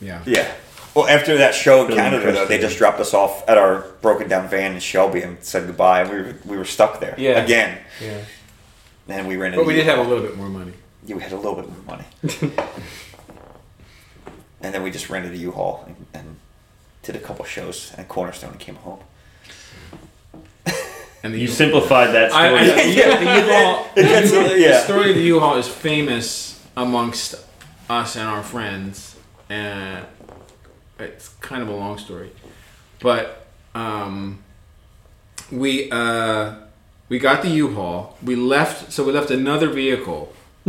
Yeah. 0.00 0.22
yeah. 0.26 0.50
Well, 0.94 1.06
after 1.06 1.36
that 1.38 1.54
show 1.54 1.82
in 1.82 1.86
Billy 1.88 1.98
Canada, 2.00 2.32
though, 2.32 2.46
they 2.46 2.58
just 2.58 2.76
dropped 2.78 2.98
us 3.00 3.14
off 3.14 3.48
at 3.48 3.56
our 3.58 3.82
broken 4.02 4.28
down 4.28 4.48
van 4.48 4.72
in 4.74 4.80
Shelby 4.80 5.22
and 5.22 5.36
said 5.44 5.66
goodbye. 5.66 6.00
And 6.02 6.10
we 6.10 6.16
were 6.16 6.34
we 6.46 6.56
were 6.56 6.64
stuck 6.64 6.98
there 7.00 7.14
Yeah. 7.18 7.42
again. 7.44 7.78
Yeah. 8.02 8.24
And 9.08 9.28
we 9.28 9.36
rented. 9.36 9.58
But 9.58 9.66
we 9.66 9.74
did 9.74 9.86
have 9.86 9.98
a 9.98 10.02
U-Haul. 10.02 10.14
little 10.14 10.28
bit 10.28 10.36
more 10.36 10.48
money. 10.48 10.72
Yeah, 11.06 11.16
we 11.16 11.22
had 11.22 11.32
a 11.32 11.36
little 11.36 11.54
bit 11.54 11.68
more 11.68 11.96
money. 11.96 12.04
and 14.62 14.74
then 14.74 14.82
we 14.82 14.90
just 14.90 15.08
rented 15.10 15.32
a 15.32 15.36
U-Haul 15.36 15.84
and, 15.86 15.96
and 16.14 16.36
did 17.02 17.16
a 17.16 17.18
couple 17.18 17.44
shows 17.44 17.92
at 17.96 18.08
Cornerstone 18.08 18.50
and 18.50 18.60
came 18.60 18.76
home. 18.76 19.00
And 21.22 21.34
the 21.34 21.38
You 21.38 21.48
U- 21.48 21.48
simplified 21.52 22.14
that 22.14 22.30
story. 22.30 22.46
I, 22.46 22.82
yeah, 22.84 23.16
the 23.18 23.24
U-Haul. 23.46 23.86
It 23.94 24.02
gets- 24.04 24.30
The 24.32 24.80
story 24.84 25.10
of 25.10 25.16
the 25.16 25.22
U-Haul 25.22 25.58
is 25.58 25.68
famous 25.68 26.49
amongst 26.80 27.34
us 27.88 28.16
and 28.16 28.28
our 28.28 28.42
friends, 28.42 29.16
and 29.48 30.04
it's 30.98 31.28
kind 31.40 31.62
of 31.62 31.68
a 31.68 31.72
long 31.74 31.98
story, 31.98 32.30
but 33.00 33.46
um, 33.74 34.42
we 35.52 35.90
uh, 35.90 36.54
we 37.08 37.18
got 37.18 37.42
the 37.42 37.48
U-Haul. 37.50 38.16
We 38.22 38.36
left, 38.36 38.92
so 38.92 39.04
we 39.04 39.12
left 39.12 39.30
another 39.30 39.68
vehicle, 39.68 40.32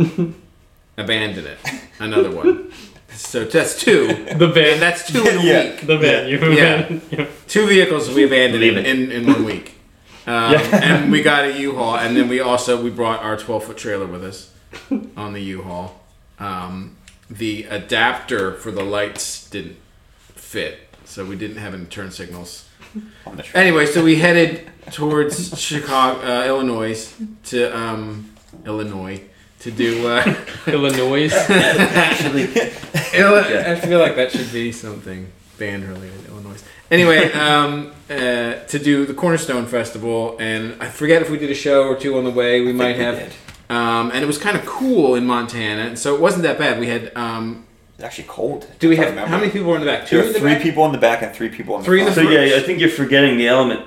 abandoned 0.96 1.46
it, 1.46 1.58
another 1.98 2.30
one. 2.30 2.72
So 3.14 3.44
that's 3.44 3.78
two. 3.78 4.06
The 4.38 4.48
van. 4.48 4.72
And 4.74 4.82
that's 4.82 5.06
two 5.12 5.20
in 5.26 5.36
a 5.38 5.42
Yeah. 5.42 5.70
week. 5.70 5.86
the 5.86 5.98
van. 5.98 6.28
You 6.28 6.38
Yeah. 6.52 6.98
yeah. 7.10 7.26
Two 7.46 7.66
vehicles 7.66 8.08
we 8.08 8.24
abandoned 8.24 8.64
in, 8.64 8.78
in, 8.78 9.10
in 9.12 9.26
one 9.26 9.44
week. 9.44 9.74
Um, 10.24 10.54
and 10.54 11.10
we 11.10 11.20
got 11.20 11.44
a 11.46 11.58
U-Haul, 11.58 11.96
and 11.96 12.16
then 12.16 12.28
we 12.28 12.38
also 12.38 12.80
we 12.80 12.90
brought 12.90 13.24
our 13.24 13.36
12 13.36 13.64
foot 13.64 13.76
trailer 13.76 14.06
with 14.06 14.22
us 14.22 14.52
on 15.16 15.32
the 15.32 15.40
U-Haul. 15.42 15.98
Um, 16.42 16.96
the 17.30 17.64
adapter 17.64 18.52
for 18.54 18.70
the 18.70 18.82
lights 18.82 19.48
didn't 19.48 19.76
fit, 20.34 20.80
so 21.04 21.24
we 21.24 21.36
didn't 21.36 21.58
have 21.58 21.72
any 21.72 21.84
turn 21.86 22.10
signals. 22.10 22.68
On 23.26 23.36
the 23.36 23.42
train. 23.42 23.62
Anyway, 23.66 23.86
so 23.86 24.04
we 24.04 24.16
headed 24.16 24.70
towards 24.90 25.58
Chicago, 25.58 26.20
uh, 26.20 26.44
Illinois, 26.44 27.14
to 27.44 27.76
um, 27.76 28.32
Illinois 28.66 29.22
to 29.60 29.70
do. 29.70 30.08
Uh, 30.08 30.34
Illinois. 30.66 31.32
Actually, 31.32 32.46
Illi- 33.14 33.64
I 33.64 33.76
feel 33.76 34.00
like 34.00 34.16
that 34.16 34.32
should 34.32 34.52
be 34.52 34.72
something 34.72 35.30
band 35.58 35.84
related, 35.84 36.26
Illinois. 36.26 36.62
Anyway, 36.90 37.32
um, 37.32 37.92
uh, 38.10 38.56
to 38.64 38.78
do 38.78 39.06
the 39.06 39.14
Cornerstone 39.14 39.66
Festival, 39.66 40.36
and 40.38 40.76
I 40.82 40.88
forget 40.88 41.22
if 41.22 41.30
we 41.30 41.38
did 41.38 41.50
a 41.50 41.54
show 41.54 41.84
or 41.84 41.96
two 41.96 42.18
on 42.18 42.24
the 42.24 42.30
way. 42.30 42.60
We 42.60 42.72
might 42.72 42.98
we 42.98 43.04
have. 43.04 43.34
Did. 43.72 43.76
Um, 43.76 44.10
and 44.12 44.22
it 44.22 44.26
was 44.26 44.38
kind 44.38 44.56
of 44.56 44.64
cool 44.66 45.14
in 45.14 45.26
Montana, 45.26 45.82
and 45.82 45.98
so 45.98 46.14
it 46.14 46.20
wasn't 46.20 46.42
that 46.44 46.58
bad. 46.58 46.78
We 46.80 46.86
had. 46.88 47.12
Um, 47.16 47.66
It's 47.94 48.04
actually 48.04 48.28
cold. 48.28 48.66
do 48.78 48.88
we 48.88 48.96
have 48.96 49.10
remember. 49.10 49.28
how 49.30 49.38
many 49.38 49.50
people 49.52 49.68
were 49.70 49.76
in 49.76 49.80
the 49.84 49.86
back? 49.90 50.06
Two 50.06 50.16
There 50.16 50.26
in 50.26 50.32
the 50.32 50.38
three 50.38 50.54
back? 50.54 50.62
people 50.62 50.84
in 50.86 50.92
the 50.92 50.98
back 50.98 51.22
and 51.22 51.34
three 51.34 51.48
people 51.48 51.74
in 51.76 51.80
the 51.82 51.84
Three 51.86 52.00
in 52.00 52.06
front. 52.12 52.28
the 52.28 52.34
so 52.34 52.40
yeah, 52.40 52.56
I 52.56 52.60
think 52.60 52.80
you're 52.80 52.88
forgetting 52.90 53.36
the 53.38 53.48
element 53.48 53.82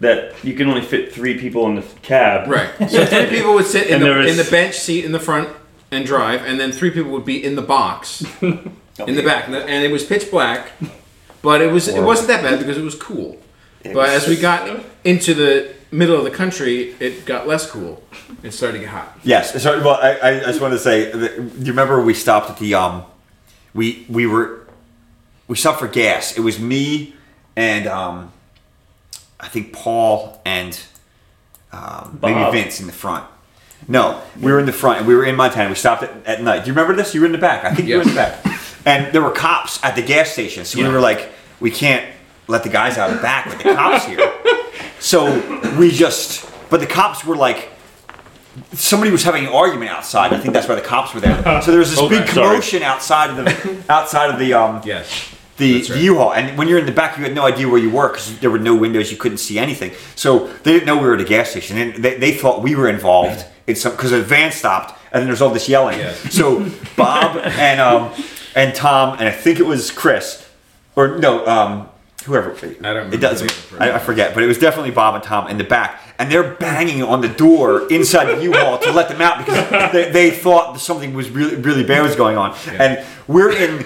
that 0.00 0.34
you 0.44 0.52
can 0.54 0.68
only 0.68 0.82
fit 0.82 1.12
three 1.12 1.38
people 1.38 1.64
in 1.66 1.74
the 1.76 1.82
cab. 2.02 2.48
Right. 2.48 2.68
So 2.90 3.06
three 3.06 3.26
people 3.30 3.54
would 3.54 3.64
sit 3.64 3.86
in 3.86 4.00
the, 4.00 4.06
there 4.06 4.18
was- 4.18 4.30
in 4.30 4.36
the 4.44 4.50
bench 4.50 4.74
seat 4.78 5.04
in 5.06 5.12
the 5.12 5.20
front 5.20 5.48
and 5.90 6.04
drive, 6.04 6.44
and 6.44 6.58
then 6.60 6.70
three 6.72 6.90
people 6.90 7.10
would 7.12 7.24
be 7.24 7.42
in 7.42 7.54
the 7.56 7.62
box 7.62 8.22
in 8.42 9.14
the 9.14 9.22
back, 9.22 9.48
and 9.48 9.84
it 9.84 9.90
was 9.90 10.04
pitch 10.04 10.30
black, 10.30 10.72
but 11.40 11.60
it 11.62 11.70
was 11.72 11.88
it 11.88 12.02
wasn't 12.02 12.28
that 12.28 12.42
bad 12.42 12.58
because 12.58 12.76
it 12.76 12.84
was 12.84 12.94
cool. 12.96 13.38
It 13.84 13.94
But 13.94 14.08
was- 14.08 14.22
as 14.24 14.28
we 14.28 14.36
got 14.36 14.68
into 15.04 15.32
the 15.32 15.72
middle 15.90 16.16
of 16.16 16.24
the 16.24 16.30
country, 16.30 16.94
it 17.00 17.24
got 17.24 17.46
less 17.46 17.70
cool. 17.70 18.02
It 18.42 18.52
started 18.52 18.78
to 18.78 18.84
get 18.84 18.88
hot. 18.90 19.18
Yes. 19.22 19.62
So, 19.62 19.80
well, 19.82 19.98
I, 20.02 20.12
I 20.14 20.30
I 20.40 20.44
just 20.44 20.60
wanted 20.60 20.74
to 20.76 20.80
say, 20.80 21.10
that, 21.10 21.36
do 21.36 21.58
you 21.64 21.72
remember 21.72 22.00
we 22.02 22.14
stopped 22.14 22.50
at 22.50 22.58
the 22.58 22.74
um, 22.74 23.04
we 23.74 24.04
we 24.08 24.26
were 24.26 24.66
we 25.48 25.56
stopped 25.56 25.78
for 25.80 25.88
gas. 25.88 26.36
It 26.36 26.40
was 26.40 26.58
me 26.58 27.14
and 27.54 27.86
um, 27.86 28.32
I 29.38 29.48
think 29.48 29.72
Paul 29.72 30.40
and 30.44 30.78
um, 31.72 32.18
maybe 32.22 32.50
Vince 32.50 32.80
in 32.80 32.86
the 32.86 32.92
front. 32.92 33.24
No, 33.88 34.20
we 34.40 34.50
were 34.50 34.58
in 34.58 34.66
the 34.66 34.72
front 34.72 34.98
and 34.98 35.06
we 35.06 35.14
were 35.14 35.24
in 35.24 35.36
Montana. 35.36 35.68
We 35.68 35.74
stopped 35.76 36.02
at, 36.02 36.10
at 36.26 36.42
night. 36.42 36.60
Do 36.64 36.68
you 36.68 36.72
remember 36.74 36.94
this? 36.94 37.14
You 37.14 37.20
were 37.20 37.26
in 37.26 37.32
the 37.32 37.38
back. 37.38 37.64
I 37.64 37.74
think 37.74 37.88
you 37.88 37.96
were 37.96 38.02
in 38.02 38.08
the 38.08 38.14
back. 38.14 38.44
And 38.84 39.12
there 39.12 39.20
were 39.22 39.30
cops 39.32 39.82
at 39.84 39.94
the 39.96 40.02
gas 40.02 40.30
station. 40.30 40.64
So 40.64 40.78
Yeah. 40.78 40.88
we 40.88 40.94
were 40.94 41.00
like, 41.00 41.28
we 41.60 41.70
can't 41.70 42.04
let 42.48 42.62
the 42.62 42.68
guys 42.68 42.96
out 42.98 43.10
of 43.10 43.16
the 43.16 43.22
back 43.22 43.46
with 43.46 43.58
the 43.58 43.74
cops 43.74 44.04
here. 44.06 44.18
So 44.98 45.24
we 45.78 45.90
just, 45.90 46.50
but 46.70 46.80
the 46.80 46.86
cops 46.86 47.24
were 47.24 47.36
like, 47.36 47.70
somebody 48.72 49.10
was 49.10 49.22
having 49.22 49.44
an 49.46 49.52
argument 49.52 49.90
outside. 49.90 50.32
I 50.32 50.38
think 50.38 50.54
that's 50.54 50.68
why 50.68 50.74
the 50.74 50.80
cops 50.80 51.14
were 51.14 51.20
there. 51.20 51.60
So 51.62 51.70
there 51.70 51.80
was 51.80 51.90
this 51.94 52.00
big 52.08 52.26
sorry. 52.28 52.48
commotion 52.48 52.82
outside 52.82 53.30
of 53.30 53.36
the 53.36 53.84
outside 53.92 54.30
of 54.30 54.38
the 54.38 54.54
um 54.54 54.80
Yes. 54.84 55.30
the, 55.58 55.74
right. 55.80 55.88
the 55.88 55.98
U-Haul. 56.00 56.32
And 56.32 56.56
when 56.56 56.66
you're 56.68 56.78
in 56.78 56.86
the 56.86 56.92
back, 56.92 57.18
you 57.18 57.24
had 57.24 57.34
no 57.34 57.44
idea 57.46 57.68
where 57.68 57.80
you 57.80 57.90
were 57.90 58.08
because 58.08 58.38
there 58.40 58.50
were 58.50 58.58
no 58.58 58.74
windows. 58.74 59.10
You 59.12 59.18
couldn't 59.18 59.38
see 59.38 59.58
anything. 59.58 59.92
So 60.14 60.46
they 60.62 60.72
didn't 60.72 60.86
know 60.86 60.96
we 60.96 61.06
were 61.06 61.14
at 61.14 61.20
a 61.20 61.24
gas 61.24 61.50
station, 61.50 61.76
and 61.78 62.02
they, 62.02 62.18
they 62.18 62.32
thought 62.32 62.62
we 62.62 62.74
were 62.74 62.88
involved 62.88 63.44
in 63.66 63.76
some 63.76 63.92
because 63.92 64.10
the 64.12 64.22
van 64.22 64.52
stopped, 64.52 64.98
and 65.12 65.20
then 65.20 65.26
there's 65.28 65.42
all 65.42 65.50
this 65.50 65.68
yelling. 65.68 65.98
Yes. 65.98 66.34
So 66.34 66.70
Bob 66.96 67.36
and 67.36 67.80
um 67.80 68.12
and 68.54 68.74
Tom 68.74 69.18
and 69.18 69.28
I 69.28 69.32
think 69.32 69.58
it 69.60 69.66
was 69.66 69.90
Chris, 69.90 70.48
or 70.94 71.18
no, 71.18 71.46
um, 71.46 71.88
whoever. 72.26 72.50
I 72.50 72.54
don't 72.54 72.82
remember 72.82 73.14
It 73.14 73.20
doesn't. 73.20 73.52
I, 73.78 73.92
I 73.92 73.98
forget, 73.98 74.34
but 74.34 74.42
it 74.42 74.46
was 74.46 74.58
definitely 74.58 74.90
Bob 74.90 75.14
and 75.14 75.24
Tom 75.24 75.48
in 75.48 75.58
the 75.58 75.64
back, 75.64 76.05
and 76.18 76.30
they're 76.30 76.54
banging 76.54 77.02
on 77.02 77.20
the 77.20 77.28
door 77.28 77.90
inside 77.92 78.26
the 78.26 78.42
U-Haul 78.42 78.78
to 78.78 78.92
let 78.92 79.08
them 79.08 79.20
out 79.20 79.38
because 79.38 79.92
they, 79.92 80.10
they 80.10 80.30
thought 80.30 80.80
something 80.80 81.14
was 81.14 81.30
really 81.30 81.56
really 81.56 81.84
bad 81.84 82.02
was 82.02 82.16
going 82.16 82.36
on, 82.36 82.56
and 82.68 83.04
we're 83.28 83.50
in 83.50 83.84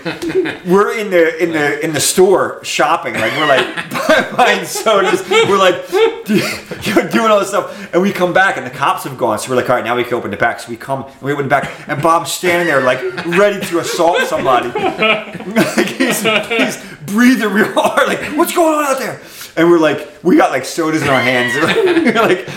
we're 0.70 0.96
in 0.98 1.10
the 1.10 1.42
in 1.42 1.52
the 1.52 1.82
in 1.84 1.92
the 1.92 2.00
store 2.00 2.62
shopping, 2.64 3.14
like 3.14 3.32
we're 3.32 3.46
like 3.46 3.90
buying 4.36 4.64
sodas, 4.64 5.28
we're 5.28 5.58
like 5.58 5.88
doing 7.10 7.30
all 7.30 7.40
this 7.40 7.48
stuff, 7.48 7.92
and 7.92 8.02
we 8.02 8.12
come 8.12 8.32
back 8.32 8.56
and 8.56 8.66
the 8.66 8.70
cops 8.70 9.04
have 9.04 9.16
gone, 9.16 9.38
so 9.38 9.50
we're 9.50 9.56
like, 9.56 9.68
all 9.70 9.76
right, 9.76 9.84
now 9.84 9.96
we 9.96 10.04
can 10.04 10.14
open 10.14 10.30
the 10.30 10.36
back. 10.36 10.60
So 10.60 10.70
we 10.70 10.76
come 10.76 11.04
and 11.04 11.22
we 11.22 11.32
open 11.32 11.46
the 11.46 11.50
back, 11.50 11.88
and 11.88 12.02
Bob's 12.02 12.32
standing 12.32 12.66
there 12.66 12.82
like 12.82 13.00
ready 13.26 13.64
to 13.66 13.78
assault 13.78 14.22
somebody. 14.24 14.68
like 14.68 15.86
he's, 15.86 16.20
he's 16.22 16.84
breathing 17.06 17.50
real 17.50 17.72
hard, 17.72 18.08
like 18.08 18.20
what's 18.36 18.54
going 18.54 18.74
on 18.74 18.84
out 18.84 18.98
there? 18.98 19.20
And 19.56 19.70
we're 19.70 19.78
like, 19.78 20.08
we 20.22 20.36
got 20.36 20.50
like 20.50 20.64
sodas 20.64 21.02
in 21.02 21.08
our 21.08 21.20
hands, 21.20 21.54
we're 22.14 22.22
like. 22.22 22.48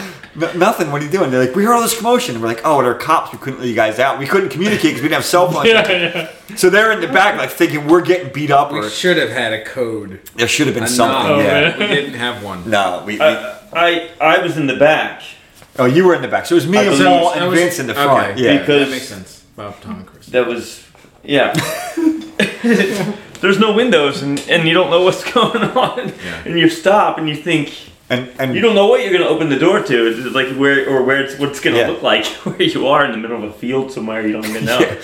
Nothing. 0.56 0.92
What 0.92 1.00
are 1.00 1.06
you 1.06 1.12
doing? 1.12 1.30
They're 1.30 1.46
like, 1.46 1.56
we 1.56 1.64
heard 1.64 1.74
all 1.76 1.82
this 1.84 1.96
commotion. 1.96 2.42
We're 2.42 2.48
like, 2.48 2.62
oh, 2.66 2.82
there 2.82 2.90
are 2.90 2.96
cops. 2.96 3.32
We 3.32 3.38
couldn't 3.38 3.60
let 3.60 3.70
you 3.70 3.76
guys 3.76 4.00
out. 4.00 4.18
We 4.18 4.26
couldn't 4.26 4.50
communicate 4.50 4.82
because 4.86 5.04
we 5.04 5.10
didn't 5.10 5.18
have 5.22 5.26
cell 5.26 5.52
phones. 5.52 5.68
yeah, 5.70 5.92
yeah. 5.92 6.56
So 6.56 6.72
they're 6.72 6.92
in 6.92 7.02
the 7.02 7.08
back, 7.08 7.38
like 7.38 7.52
thinking 7.52 7.86
we're 7.88 8.02
getting 8.02 8.34
beat 8.34 8.50
up, 8.50 8.72
We 8.72 8.80
or 8.80 8.90
should 8.90 9.18
have 9.18 9.30
had 9.30 9.54
a 9.54 9.64
code. 9.64 10.22
there 10.34 10.48
should 10.48 10.66
have 10.66 10.74
been 10.74 10.86
A 10.86 10.88
something. 10.88 11.38
knob. 11.38 11.40
yeah. 11.46 11.78
We 11.78 11.86
didn't 11.86 12.16
have 12.16 12.44
one. 12.44 12.68
No, 12.68 13.04
we. 13.06 13.14
we 13.18 13.22
I, 13.22 13.60
I 13.74 14.10
I 14.20 14.40
was 14.42 14.58
in 14.58 14.66
the 14.66 14.76
back 14.76 15.22
oh, 15.78 15.86
you 15.86 16.04
were 16.04 16.16
in 16.16 16.24
the 16.24 16.28
back. 16.28 16.48
So 16.48 16.56
it 16.56 16.66
was 16.66 16.68
me 16.68 16.80
and 16.80 16.98
Paul 16.98 17.34
and 17.34 17.52
was- 17.52 17.60
Vince 17.60 17.78
in 17.78 17.86
the 17.86 17.94
front. 17.94 18.32
okay. 18.32 18.42
Yeah. 18.44 18.58
Because- 18.58 18.88
That 18.88 18.90
makes 18.92 19.08
sense. 19.08 19.44
Bob, 19.56 19.80
Tom, 19.82 19.98
and 19.98 20.08
Chris. 20.08 20.26
that 20.30 20.48
was 20.48 20.84
yeah. 21.24 21.54
There's 23.44 23.60
no 23.60 23.74
windows 23.74 24.22
and, 24.24 24.40
and 24.50 24.68
you 24.68 24.74
don't 24.74 24.90
know 24.90 25.02
what's 25.04 25.24
going 25.40 25.62
on. 25.64 25.98
Yeah. 26.10 26.44
And 26.46 26.58
you 26.58 26.70
stop 26.70 27.18
and 27.20 27.28
you 27.30 27.36
think 27.36 27.66
and 28.10 28.30
and 28.40 28.56
you 28.56 28.62
don't 28.62 28.74
know 28.76 28.88
what 28.88 29.02
you're 29.04 29.12
gonna 29.14 29.30
open 29.36 29.50
the 29.50 29.60
door 29.60 29.84
to, 29.84 29.96
It's 30.08 30.34
like 30.34 30.50
where 30.56 30.90
or 30.90 31.04
where 31.04 31.22
it's 31.24 31.38
what's 31.40 31.60
gonna 31.60 31.78
Yeah. 31.78 31.88
look 31.90 32.02
like 32.02 32.26
where 32.48 32.62
you 32.64 32.88
are 32.88 33.04
in 33.06 33.12
the 33.12 33.18
middle 33.18 33.38
of 33.38 33.44
a 33.44 33.54
field 33.54 33.92
somewhere 33.92 34.26
you 34.26 34.34
don't 34.34 34.46
even 34.46 34.66
know. 34.66 34.80
Yeah. 34.80 34.96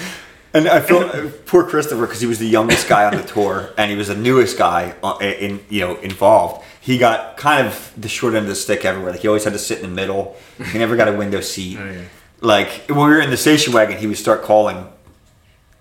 And 0.52 0.68
I 0.68 0.80
feel 0.80 1.00
uh, 1.00 1.30
poor 1.46 1.64
Christopher 1.64 2.06
because 2.08 2.22
he 2.22 2.28
was 2.28 2.40
the 2.40 2.48
youngest 2.48 2.88
guy 2.90 3.04
on 3.06 3.16
the 3.16 3.24
tour 3.36 3.70
and 3.78 3.92
he 3.92 3.96
was 3.98 4.08
the 4.08 4.16
newest 4.16 4.58
guy 4.58 4.96
uh, 5.04 5.18
in 5.22 5.60
you 5.70 5.82
know 5.82 5.96
involved. 5.98 6.64
He 6.82 6.98
got 6.98 7.38
kind 7.38 7.68
of 7.68 7.74
the 7.98 8.10
short 8.10 8.34
end 8.36 8.44
of 8.46 8.50
the 8.50 8.56
stick 8.56 8.84
everywhere. 8.86 9.12
Like 9.12 9.22
he 9.22 9.28
always 9.28 9.44
had 9.44 9.54
to 9.54 9.60
sit 9.60 9.78
in 9.80 9.84
the 9.90 9.96
middle. 10.02 10.36
He 10.72 10.78
never 10.80 10.96
got 10.96 11.08
a 11.08 11.14
window 11.24 11.42
seat. 11.42 11.78
Oh, 11.80 11.86
yeah. 11.86 12.02
Like 12.42 12.70
when 12.88 12.98
we 13.10 13.14
were 13.16 13.22
in 13.22 13.32
the 13.32 13.38
station 13.48 13.74
wagon, 13.74 13.98
he 13.98 14.08
would 14.08 14.18
start 14.18 14.44
calling 14.44 14.88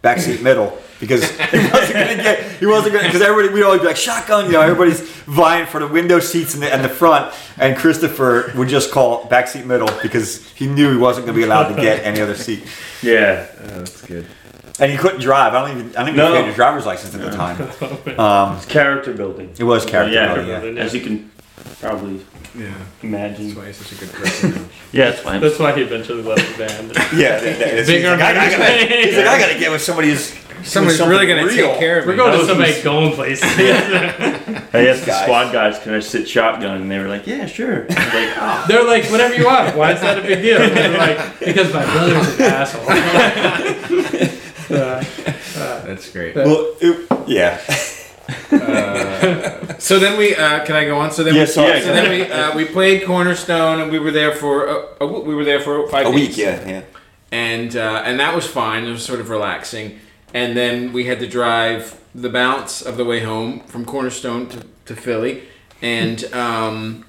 backseat 0.03 0.43
middle 0.43 0.77
because 1.01 1.23
he 1.51 1.59
wasn't 1.59 1.93
gonna 1.95 2.17
get. 2.17 2.43
He 2.59 2.67
wasn't 2.67 2.95
gonna 2.95 3.07
because 3.09 3.23
everybody 3.23 3.55
we'd 3.55 3.63
always 3.63 3.81
be 3.81 3.87
like 3.87 3.97
shotgun. 3.97 4.47
You 4.47 4.53
know, 4.53 4.61
everybody's 4.63 5.01
vying 5.01 5.67
for 5.67 5.81
the 5.81 5.87
window 5.87 6.19
seats 6.21 6.55
in 6.55 6.61
the, 6.61 6.75
in 6.75 6.83
the 6.83 6.89
front, 6.89 7.35
and 7.59 7.77
Christopher 7.77 8.53
would 8.57 8.69
just 8.69 8.91
call 8.91 9.25
backseat 9.29 9.65
middle 9.65 9.89
because 10.03 10.47
he 10.53 10.67
knew 10.67 10.91
he 10.91 10.97
wasn't 10.99 11.27
gonna 11.27 11.37
be 11.39 11.45
allowed 11.45 11.69
to 11.75 11.81
get 11.81 12.05
any 12.05 12.21
other 12.21 12.35
seat. 12.35 12.65
Yeah. 13.03 13.47
Oh, 13.61 13.67
that's 13.79 14.03
good. 14.03 14.27
And 14.81 14.93
he 14.93 14.97
couldn't 14.99 15.21
drive. 15.21 15.55
I 15.55 15.67
don't 15.69 15.77
even. 15.79 15.91
I 15.97 16.01
don't 16.01 16.09
even 16.09 16.17
No. 16.17 16.27
think 16.27 16.37
he 16.39 16.43
had 16.45 16.53
a 16.53 16.55
driver's 16.57 16.87
license 16.87 17.15
at 17.15 17.21
the 17.21 17.31
time. 17.31 17.59
Um, 18.19 18.57
It's 18.57 18.67
character 18.67 19.13
building. 19.13 19.51
it 19.59 19.65
was 19.65 19.85
character 19.85 20.15
Yeah. 20.15 20.27
building, 20.35 20.49
yeah. 20.51 20.61
building. 20.61 20.79
As 20.79 20.95
you 20.95 21.01
can 21.01 21.31
probably 21.81 22.21
Yeah. 22.57 22.73
imagine. 23.03 23.47
That's 23.49 23.57
why 23.59 23.67
he's 23.67 23.77
such 23.77 23.93
a 23.93 24.05
good 24.05 24.13
person. 24.15 24.69
Yeah, 24.93 25.11
it's 25.11 25.21
fine. 25.21 25.41
That's 25.43 25.59
why 25.59 25.73
he 25.73 25.83
eventually 25.83 26.23
left 26.23 26.41
the 26.57 26.65
band. 26.67 26.93
Yeah, 27.15 27.39
that- 27.39 27.59
that- 27.59 27.79
he's, 27.79 27.87
Bigger 27.87 28.11
like, 28.13 28.21
I, 28.23 28.31
I 28.31 28.51
gotta, 28.51 28.73
he's 29.05 29.17
like, 29.19 29.27
I 29.27 29.39
gotta 29.39 29.59
get 29.59 29.71
with 29.71 29.83
somebody 29.83 30.09
who's 30.11 30.33
Somebody's 30.65 31.01
really 31.01 31.27
going 31.27 31.47
to 31.49 31.55
take 31.55 31.79
care 31.79 31.99
of 32.01 32.07
me. 32.07 32.13
We're 32.13 32.17
going 32.17 32.33
to 32.33 32.39
was 32.39 32.49
somebody 32.49 32.73
his- 32.73 32.83
going 32.85 33.13
places. 33.15 33.45
I 33.59 34.87
asked 34.89 35.07
the 35.07 35.23
squad 35.23 35.53
guys, 35.53 35.79
can 35.81 35.95
I 35.95 36.01
sit 36.01 36.29
shotgun? 36.29 36.83
And 36.83 36.91
they 36.91 36.99
were 36.99 37.09
like, 37.09 37.27
yeah, 37.27 37.47
sure. 37.47 37.85
Like, 37.89 37.97
oh. 38.37 38.65
They're 38.69 38.85
like, 38.85 39.05
whatever 39.11 39.35
you 39.35 39.47
want. 39.47 39.77
Why 39.77 39.93
is 39.93 40.01
that 40.01 40.19
a 40.19 40.23
big 40.23 40.43
deal? 40.43 40.61
And 40.61 40.77
they're 40.77 40.99
like, 40.99 41.39
because 41.41 41.73
my 41.73 41.85
brother's 41.85 42.35
an 42.35 42.43
asshole. 42.43 44.39
Uh, 44.71 45.03
That's 45.87 46.11
great. 46.13 46.35
Well, 46.37 46.75
it, 46.81 47.09
yeah. 47.27 47.57
So 49.79 49.99
then 49.99 50.19
we 50.19 50.35
uh, 50.37 50.65
can 50.67 50.77
I 50.77 50.85
go 50.85 50.99
on? 50.99 51.11
So 51.11 51.25
then 51.25 51.35
Yeah, 51.35 51.41
we, 51.43 51.47
sorry. 51.47 51.81
so 51.81 51.87
then 51.93 52.11
we 52.11 52.31
uh, 52.31 52.55
we 52.55 52.65
played 52.67 53.05
Cornerstone 53.07 53.81
and 53.81 53.91
we 53.91 53.99
were 53.99 54.11
there 54.11 54.35
for 54.35 54.67
a, 54.67 54.77
a 54.97 54.99
w- 55.01 55.25
we 55.25 55.35
were 55.35 55.45
there 55.45 55.61
for 55.61 55.89
five 55.89 56.07
A 56.07 56.13
days. 56.13 56.29
week, 56.29 56.37
yeah, 56.37 56.69
yeah. 56.69 56.83
and 57.33 57.75
uh, 57.77 58.03
and 58.05 58.21
that 58.21 58.35
was 58.35 58.47
fine. 58.47 58.85
It 58.85 58.91
was 58.91 59.05
sort 59.05 59.21
of 59.21 59.31
relaxing. 59.31 59.99
And 60.35 60.57
then 60.57 60.93
we 60.93 61.05
had 61.05 61.21
to 61.21 61.27
drive 61.27 62.01
the 62.15 62.29
bounce 62.29 62.83
of 62.83 62.97
the 62.97 63.05
way 63.05 63.21
home 63.21 63.61
from 63.61 63.85
Cornerstone 63.85 64.49
to, 64.49 64.65
to 64.87 64.97
Philly, 64.97 65.45
and 65.81 66.25
um, 66.35 67.05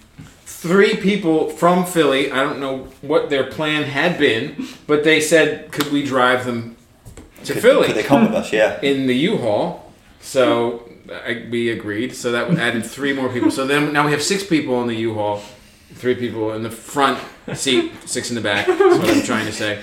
three 0.45 0.95
people 0.95 1.49
from 1.49 1.85
Philly. 1.85 2.31
I 2.31 2.43
don't 2.43 2.59
know 2.59 2.87
what 3.01 3.29
their 3.29 3.45
plan 3.45 3.83
had 3.83 4.17
been, 4.17 4.67
but 4.87 5.03
they 5.03 5.19
said, 5.19 5.71
"Could 5.71 5.91
we 5.91 6.03
drive 6.03 6.45
them 6.45 6.77
to 7.43 7.53
Could, 7.53 7.61
Philly 7.61 7.87
could 7.87 7.95
they 7.95 8.03
come 8.03 8.23
with 8.23 8.33
us? 8.33 8.53
Yeah. 8.53 8.79
in 8.83 9.07
the 9.07 9.15
U-Haul?" 9.15 9.91
So 10.21 10.89
I, 11.11 11.47
we 11.49 11.69
agreed. 11.69 12.15
So 12.15 12.31
that 12.31 12.49
would 12.49 12.59
added 12.59 12.85
three 12.85 13.13
more 13.13 13.29
people. 13.29 13.51
So 13.51 13.65
then 13.65 13.93
now 13.93 14.05
we 14.05 14.11
have 14.11 14.23
six 14.23 14.43
people 14.43 14.81
in 14.81 14.87
the 14.87 14.95
U-Haul, 14.95 15.41
three 15.93 16.15
people 16.15 16.53
in 16.53 16.63
the 16.63 16.71
front 16.71 17.19
seat, 17.53 17.91
six 18.05 18.29
in 18.29 18.35
the 18.35 18.41
back. 18.41 18.67
That's 18.67 18.79
what 18.79 19.09
I'm 19.09 19.23
trying 19.23 19.45
to 19.45 19.51
say. 19.51 19.81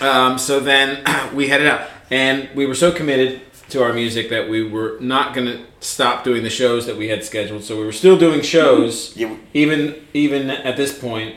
Um, 0.00 0.38
so 0.38 0.60
then 0.60 1.04
we 1.34 1.48
headed 1.48 1.66
out, 1.66 1.88
and 2.10 2.48
we 2.54 2.66
were 2.66 2.74
so 2.74 2.90
committed 2.92 3.40
to 3.70 3.82
our 3.82 3.92
music 3.92 4.28
that 4.30 4.48
we 4.48 4.62
were 4.68 4.96
not 5.00 5.32
going 5.34 5.46
to 5.46 5.60
stop 5.80 6.24
doing 6.24 6.42
the 6.42 6.50
shows 6.50 6.86
that 6.86 6.96
we 6.96 7.08
had 7.08 7.22
scheduled. 7.24 7.62
So 7.62 7.78
we 7.78 7.84
were 7.84 7.92
still 7.92 8.18
doing 8.18 8.42
shows, 8.42 9.16
Yeah. 9.22 9.36
even 9.54 9.94
even 10.12 10.50
at 10.50 10.76
this 10.76 10.96
point 10.98 11.36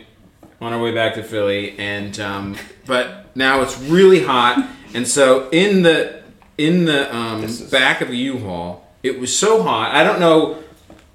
on 0.59 0.74
our 0.74 0.82
way 0.82 0.91
back 0.93 1.13
to 1.15 1.24
Philly. 1.24 1.78
And 1.78 2.19
um, 2.19 2.55
but 2.88 3.36
now 3.36 3.61
it's 3.61 3.78
really 3.80 4.24
hot, 4.24 4.67
and 4.93 5.07
so 5.07 5.49
in 5.51 5.84
the 5.84 6.21
in 6.57 6.86
the 6.86 7.13
um, 7.15 7.43
is- 7.43 7.61
back 7.61 8.01
of 8.01 8.07
the 8.09 8.17
U-Haul, 8.17 8.88
it 9.03 9.19
was 9.19 9.36
so 9.38 9.61
hot. 9.63 9.93
I 9.95 10.03
don't 10.03 10.19
know. 10.19 10.63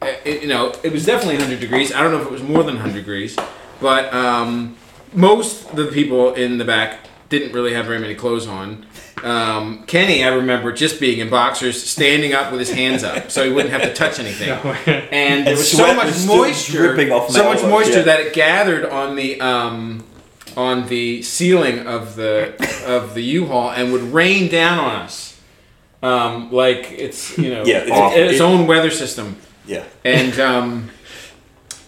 uh, 0.02 0.12
It, 0.24 0.42
you 0.42 0.48
know, 0.48 0.72
it 0.82 0.92
was 0.92 1.04
definitely 1.06 1.36
100 1.36 1.60
degrees. 1.60 1.92
I 1.92 2.02
don't 2.02 2.10
know 2.12 2.20
if 2.20 2.26
it 2.26 2.32
was 2.32 2.42
more 2.42 2.62
than 2.64 2.74
100 2.74 2.94
degrees, 2.94 3.36
but 3.80 4.12
um, 4.12 4.76
most 5.14 5.70
of 5.70 5.76
the 5.76 5.86
people 5.86 6.34
in 6.34 6.58
the 6.58 6.64
back 6.64 7.06
didn't 7.28 7.52
really 7.52 7.72
have 7.74 7.86
very 7.86 7.98
many 8.00 8.14
clothes 8.16 8.46
on. 8.48 8.84
Um, 9.24 9.84
Kenny, 9.84 10.24
I 10.24 10.28
remember 10.28 10.72
just 10.72 11.00
being 11.00 11.18
in 11.18 11.30
boxers, 11.30 11.82
standing 11.82 12.32
up 12.32 12.50
with 12.50 12.60
his 12.60 12.70
hands 12.70 13.02
up, 13.02 13.30
so 13.30 13.44
he 13.44 13.50
wouldn't 13.50 13.72
have 13.72 13.82
to 13.82 13.94
touch 13.94 14.18
anything. 14.18 14.48
And 15.10 15.46
there 15.46 15.56
was 15.56 15.70
so 15.70 15.94
much 15.94 16.06
was 16.06 16.26
moisture, 16.26 16.78
dripping 16.78 17.12
off 17.12 17.30
so 17.30 17.44
much 17.44 17.58
elbows, 17.58 17.70
moisture 17.70 17.98
yeah. 17.98 18.04
that 18.04 18.20
it 18.20 18.32
gathered 18.34 18.84
on 18.84 19.16
the 19.16 19.40
um, 19.40 20.04
on 20.56 20.86
the 20.88 21.22
ceiling 21.22 21.86
of 21.86 22.16
the 22.16 22.54
of 22.86 23.14
the 23.14 23.22
U-Haul 23.22 23.70
and 23.70 23.92
would 23.92 24.02
rain 24.02 24.48
down 24.48 24.78
on 24.78 24.96
us, 25.02 25.40
um, 26.02 26.52
like 26.52 26.92
it's 26.92 27.36
you 27.38 27.50
know 27.50 27.64
Yeah, 27.66 27.78
it's, 27.78 27.90
awful. 27.90 28.18
its 28.18 28.40
own 28.40 28.66
weather 28.66 28.90
system. 28.90 29.36
Yeah. 29.66 29.84
And 30.04 30.38
um, 30.40 30.90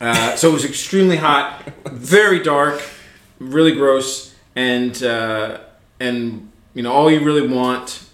uh, 0.01 0.37
so 0.37 0.51
it 0.51 0.53
was 0.53 0.65
extremely 0.65 1.17
hot, 1.17 1.73
very 1.87 2.43
dark, 2.43 2.83
really 3.39 3.73
gross, 3.73 4.35
and 4.55 5.03
uh, 5.03 5.59
and 5.99 6.50
you 6.75 6.83
know 6.83 6.93
all 6.93 7.11
you 7.11 7.21
really 7.25 7.47
want 7.47 8.05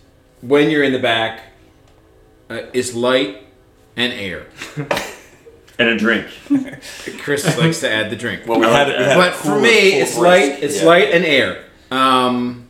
when 0.43 0.71
you're 0.71 0.83
in 0.85 0.93
the 0.93 0.99
back 0.99 1.41
uh, 2.51 2.63
is 2.73 2.95
light 2.95 3.47
and 3.97 4.13
air. 4.13 4.47
And 5.79 5.91
a 5.91 5.99
drink. 5.99 6.27
Chris 7.19 7.59
likes 7.59 7.81
to 7.81 7.91
add 7.91 8.09
the 8.11 8.17
drink. 8.17 8.47
Well, 8.47 8.59
we 8.59 8.65
had, 8.67 8.89
like 8.89 8.97
we 8.99 9.05
had 9.05 9.13
a 9.13 9.21
but 9.21 9.35
for 9.35 9.61
me, 9.61 9.91
full 9.91 10.01
it's 10.01 10.13
of 10.17 10.23
light. 10.23 10.49
rice. 10.53 10.63
It's 10.63 10.79
Yeah. 10.81 10.87
light 10.87 11.11
and 11.13 11.23
air. 11.23 11.65
Um, 11.91 12.67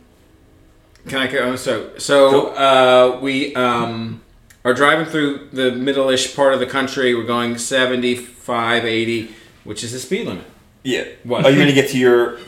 can 1.07 1.19
I 1.19 1.27
go? 1.27 1.55
So 1.55 1.97
so 1.97 2.47
uh, 2.49 3.19
we 3.21 3.55
um, 3.55 4.21
are 4.65 4.73
driving 4.73 5.05
through 5.05 5.47
the 5.53 5.71
middle-ish 5.71 6.35
part 6.35 6.53
of 6.53 6.59
the 6.59 6.65
country. 6.65 7.15
We're 7.15 7.23
going 7.23 7.57
75, 7.57 8.83
80, 8.83 9.33
which 9.63 9.85
is 9.85 9.93
the 9.93 9.99
speed 9.99 10.27
limit. 10.27 10.43
Yeah. 10.83 11.05
What? 11.23 11.45
Are 11.45 11.49
you 11.49 11.55
going 11.55 11.69
to 11.69 11.73
get 11.73 11.89
to 11.91 11.97
your, 11.97 12.39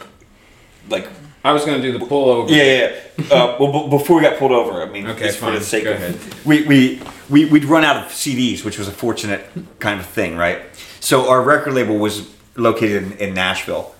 like, 0.90 1.08
I 1.44 1.52
was 1.54 1.64
going 1.66 1.82
to 1.82 1.92
do 1.92 1.98
the 1.98 2.06
pullover. 2.06 2.50
Yeah, 2.50 2.64
yeah. 2.64 2.96
yeah. 3.18 3.34
Uh, 3.34 3.58
well, 3.60 3.84
b- 3.86 3.90
before 3.98 4.18
we 4.18 4.22
got 4.24 4.38
pulled 4.38 4.52
over, 4.52 4.82
I 4.82 4.86
mean, 4.86 5.08
Okay, 5.08 5.28
just 5.28 5.40
for 5.40 5.52
the 5.52 5.62
sake 5.62 5.86
Go 5.86 5.92
of 5.94 5.98
ahead. 5.98 6.18
we 6.46 6.64
we 6.64 7.02
we 7.30 7.46
we'd 7.46 7.66
run 7.66 7.84
out 7.84 7.98
of 7.98 8.12
CDs, 8.12 8.64
which 8.66 8.78
was 8.78 8.88
a 8.88 8.92
fortunate 8.92 9.46
kind 9.80 10.00
of 10.00 10.06
thing, 10.06 10.36
right? 10.36 10.62
So 11.00 11.30
our 11.30 11.42
record 11.42 11.74
label 11.74 11.98
was 11.98 12.30
located 12.56 13.04
in, 13.04 13.12
in 13.30 13.34
Nashville. 13.34 13.96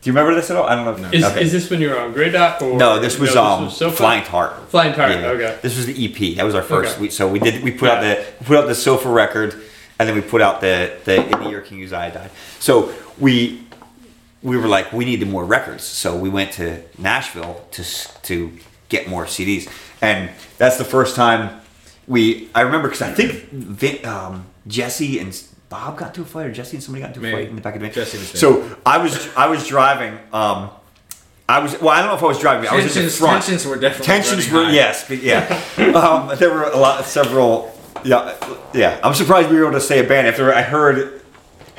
Do 0.00 0.10
you 0.10 0.14
remember 0.16 0.34
this 0.34 0.50
at 0.50 0.56
all? 0.56 0.64
I 0.64 0.74
don't 0.74 1.00
know. 1.00 1.08
If, 1.08 1.14
Is, 1.14 1.24
okay. 1.24 1.42
is 1.42 1.52
this 1.52 1.70
when 1.70 1.80
you 1.80 1.90
were 1.90 1.98
on 2.00 2.12
Grey 2.12 2.30
Dot? 2.30 2.60
Or 2.60 2.76
no, 2.76 2.98
this 2.98 3.16
was 3.20 3.36
no, 3.36 3.44
um 3.44 3.70
Sofa? 3.70 3.96
Flying 3.96 4.24
Tart. 4.24 4.68
Flying 4.68 4.94
Tart. 4.94 5.12
Yeah. 5.12 5.26
Okay. 5.28 5.58
This 5.62 5.76
was 5.76 5.86
the 5.86 5.94
EP. 6.04 6.36
That 6.36 6.44
was 6.44 6.56
our 6.56 6.62
first. 6.62 6.94
Okay. 6.94 7.02
We, 7.02 7.10
so 7.10 7.28
we 7.30 7.38
did. 7.38 7.62
We 7.62 7.70
put 7.70 7.88
out 7.88 8.00
the 8.02 8.24
we 8.40 8.46
put 8.46 8.56
out 8.56 8.66
the 8.66 8.74
Sofa 8.74 9.08
record, 9.08 9.62
and 10.00 10.08
then 10.08 10.16
we 10.16 10.22
put 10.22 10.40
out 10.42 10.60
the 10.60 10.92
the 11.04 11.24
In 11.24 11.30
the 11.44 11.48
Year 11.50 11.60
King 11.60 11.84
Uzziah 11.84 12.10
Died. 12.12 12.30
So 12.58 12.92
we 13.18 13.64
we 14.42 14.56
were 14.56 14.68
like, 14.68 14.92
we 14.92 15.04
needed 15.04 15.28
more 15.28 15.44
records. 15.44 15.84
So 15.84 16.16
we 16.16 16.28
went 16.28 16.52
to 16.52 16.82
Nashville 16.98 17.64
to 17.72 17.84
to 18.22 18.52
get 18.88 19.08
more 19.08 19.24
CDs, 19.24 19.70
and 20.00 20.30
that's 20.58 20.76
the 20.78 20.84
first 20.84 21.16
time 21.16 21.60
we. 22.06 22.48
I 22.54 22.62
remember 22.62 22.88
because 22.88 23.02
I 23.02 23.12
think 23.12 23.50
Vin, 23.50 24.04
um, 24.04 24.46
Jesse 24.66 25.18
and 25.18 25.40
Bob 25.68 25.96
got 25.96 26.14
to 26.14 26.22
a 26.22 26.24
fight, 26.24 26.46
or 26.46 26.52
Jesse 26.52 26.76
and 26.76 26.82
somebody 26.84 27.00
got 27.02 27.08
into 27.08 27.20
a 27.20 27.22
Maybe. 27.22 27.36
fight 27.36 27.48
in 27.50 27.56
the 27.56 27.62
back 27.62 27.74
of 27.74 27.80
the 27.80 27.86
van. 27.86 27.94
Jesse 27.94 28.18
was 28.18 28.32
there. 28.32 28.40
So 28.40 28.76
I 28.84 28.98
was 28.98 29.28
I 29.36 29.46
was 29.48 29.66
driving. 29.66 30.18
Um, 30.32 30.70
I 31.48 31.58
was 31.60 31.80
well. 31.80 31.90
I 31.90 31.98
don't 32.00 32.08
know 32.08 32.16
if 32.16 32.22
I 32.22 32.26
was 32.26 32.38
driving. 32.40 32.68
I 32.68 32.74
was 32.76 32.84
in 32.84 32.88
the 32.88 32.94
Tensions, 32.94 33.18
front. 33.18 33.44
tensions 33.44 33.66
were 33.66 33.76
definitely 33.76 34.06
Tensions 34.06 34.50
were 34.50 34.64
high. 34.64 34.72
yes, 34.72 35.06
but 35.08 35.18
yeah. 35.22 35.62
um, 35.94 36.36
there 36.38 36.50
were 36.52 36.64
a 36.64 36.76
lot, 36.76 37.04
several. 37.04 37.78
Yeah, 38.04 38.34
yeah. 38.74 38.98
I'm 39.04 39.14
surprised 39.14 39.48
we 39.50 39.56
were 39.56 39.62
able 39.68 39.72
to 39.78 39.80
stay 39.80 40.04
a 40.04 40.08
band 40.08 40.26
after 40.26 40.52
I 40.52 40.62
heard 40.62 41.21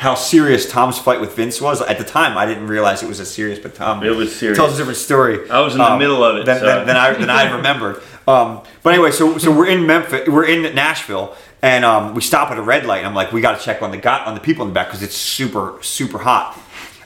how 0.03 0.15
serious 0.15 0.69
Tom's 0.69 0.99
fight 0.99 1.21
with 1.21 1.35
Vince 1.35 1.61
was. 1.61 1.81
At 1.81 1.97
the 1.97 2.03
time, 2.03 2.37
I 2.37 2.45
didn't 2.45 2.67
realize 2.67 3.01
it 3.01 3.07
was 3.07 3.19
as 3.21 3.33
serious, 3.33 3.57
but 3.57 3.73
Tom 3.73 4.03
It 4.03 4.09
was 4.15 4.35
serious. 4.35 4.57
tells 4.57 4.73
a 4.73 4.77
different 4.77 4.97
story. 4.99 5.49
I 5.49 5.61
was 5.61 5.73
in 5.73 5.79
the 5.79 5.97
middle 5.97 6.23
of 6.23 6.37
it, 6.37 6.45
Than, 6.45 6.59
so- 6.59 6.65
than, 6.65 6.87
than 6.87 6.97
I 6.97 7.13
than 7.13 7.29
I 7.29 7.55
remembered. 7.55 8.03
Um, 8.27 8.61
but 8.83 8.93
anyway, 8.93 9.11
so 9.11 9.37
so 9.37 9.49
we're 9.55 9.67
in 9.67 9.85
Memphis, 9.87 10.27
we're 10.27 10.45
in 10.45 10.75
Nashville, 10.75 11.35
and 11.61 11.83
um, 11.85 12.13
we 12.15 12.21
stop 12.21 12.51
at 12.51 12.57
a 12.57 12.61
red 12.61 12.85
light. 12.85 12.99
And 12.99 13.07
I'm 13.07 13.13
like, 13.15 13.31
we 13.31 13.41
got 13.41 13.57
to 13.57 13.63
check 13.65 13.81
on 13.81 13.91
the 13.91 13.97
got 13.97 14.27
on 14.27 14.33
the 14.35 14.41
people 14.41 14.63
in 14.63 14.69
the 14.69 14.73
back 14.73 14.87
because 14.87 15.03
it's 15.03 15.15
super 15.15 15.77
super 15.81 16.19
hot. 16.19 16.59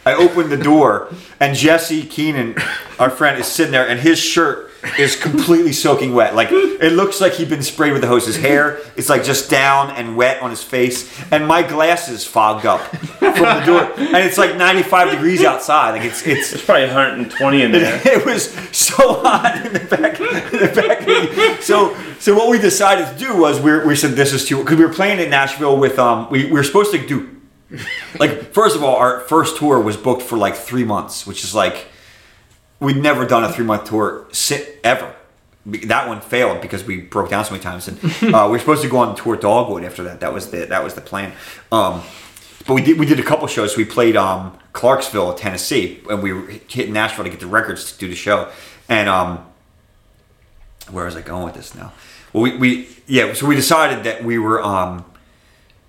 I 0.05 0.13
open 0.15 0.49
the 0.49 0.57
door, 0.57 1.09
and 1.39 1.55
Jesse 1.55 2.03
Keenan, 2.03 2.55
our 2.99 3.09
friend, 3.09 3.39
is 3.39 3.45
sitting 3.47 3.71
there, 3.73 3.87
and 3.87 3.99
his 3.99 4.17
shirt 4.19 4.66
is 4.97 5.15
completely 5.15 5.73
soaking 5.73 6.13
wet. 6.13 6.35
Like 6.35 6.49
it 6.51 6.93
looks 6.93 7.19
like 7.19 7.33
he'd 7.33 7.49
been 7.49 7.63
sprayed 7.63 7.93
with 7.93 8.01
the 8.01 8.07
hose. 8.07 8.25
His 8.25 8.37
hair 8.37 8.79
is 8.95 9.09
like 9.09 9.23
just 9.23 9.49
down 9.49 9.91
and 9.91 10.15
wet 10.15 10.41
on 10.41 10.49
his 10.49 10.63
face, 10.63 11.11
and 11.31 11.47
my 11.47 11.63
glasses 11.63 12.25
fogged 12.25 12.65
up 12.65 12.81
from 12.81 13.33
the 13.33 13.63
door. 13.65 13.91
And 13.97 14.17
it's 14.17 14.37
like 14.37 14.55
95 14.55 15.11
degrees 15.11 15.43
outside. 15.43 15.91
Like 15.91 16.03
it's 16.03 16.25
it's 16.25 16.51
There's 16.51 16.63
probably 16.63 16.85
120 16.85 17.61
in 17.61 17.71
there. 17.71 18.01
it 18.05 18.25
was 18.25 18.51
so 18.75 19.21
hot 19.21 19.65
in 19.65 19.73
the 19.73 19.79
back. 19.79 20.19
In 20.19 20.59
the 20.59 20.71
back. 20.75 21.61
So, 21.61 21.97
so 22.19 22.35
what 22.35 22.49
we 22.49 22.59
decided 22.59 23.07
to 23.07 23.17
do 23.17 23.37
was 23.37 23.59
we, 23.59 23.85
we 23.85 23.95
said 23.95 24.11
this 24.11 24.33
is 24.33 24.45
too 24.45 24.57
because 24.63 24.77
we 24.77 24.85
were 24.85 24.93
playing 24.93 25.19
in 25.19 25.29
Nashville 25.29 25.77
with 25.77 25.99
um 25.99 26.29
we, 26.29 26.45
we 26.45 26.51
were 26.51 26.63
supposed 26.63 26.91
to 26.91 27.05
do 27.05 27.29
like 28.19 28.53
first 28.53 28.75
of 28.75 28.83
all 28.83 28.95
our 28.95 29.21
first 29.21 29.57
tour 29.57 29.79
was 29.79 29.97
booked 29.97 30.21
for 30.21 30.37
like 30.37 30.55
three 30.55 30.85
months, 30.85 31.27
which 31.27 31.43
is 31.43 31.53
like 31.53 31.87
we'd 32.79 32.97
never 32.97 33.25
done 33.25 33.43
a 33.43 33.51
three 33.51 33.65
month 33.65 33.89
tour 33.89 34.27
sit 34.31 34.79
ever. 34.83 35.13
That 35.65 36.07
one 36.07 36.21
failed 36.21 36.61
because 36.61 36.85
we 36.85 37.01
broke 37.01 37.29
down 37.29 37.43
so 37.43 37.51
many 37.51 37.63
times, 37.63 37.87
and 37.87 37.99
uh, 38.33 38.45
we 38.45 38.51
were 38.51 38.59
supposed 38.59 38.81
to 38.83 38.89
go 38.89 38.97
on 38.97 39.15
tour 39.15 39.35
Dogwood 39.35 39.83
after 39.83 40.03
that. 40.03 40.21
That 40.21 40.33
was 40.33 40.49
the 40.51 40.65
that 40.65 40.83
was 40.83 40.93
the 40.93 41.01
plan. 41.01 41.33
Um, 41.71 42.01
but 42.65 42.73
we 42.73 42.81
did 42.81 42.99
we 42.99 43.05
did 43.05 43.19
a 43.19 43.23
couple 43.23 43.47
shows. 43.47 43.75
We 43.75 43.85
played 43.85 44.15
um, 44.15 44.57
Clarksville, 44.73 45.33
Tennessee, 45.33 46.01
and 46.09 46.21
we 46.21 46.33
were 46.33 46.47
hitting 46.47 46.93
Nashville 46.93 47.25
to 47.25 47.29
get 47.29 47.39
the 47.39 47.47
records 47.47 47.91
to 47.91 47.97
do 47.97 48.07
the 48.07 48.15
show. 48.15 48.49
And 48.87 49.09
um, 49.09 49.45
where 50.89 51.05
was 51.05 51.15
I 51.15 51.21
going 51.21 51.43
with 51.43 51.55
this 51.55 51.75
now? 51.75 51.91
Well, 52.31 52.43
we, 52.43 52.57
we 52.57 52.89
yeah. 53.07 53.33
So 53.33 53.45
we 53.45 53.55
decided 53.55 54.03
that 54.05 54.23
we 54.23 54.37
were 54.37 54.61
um, 54.61 55.03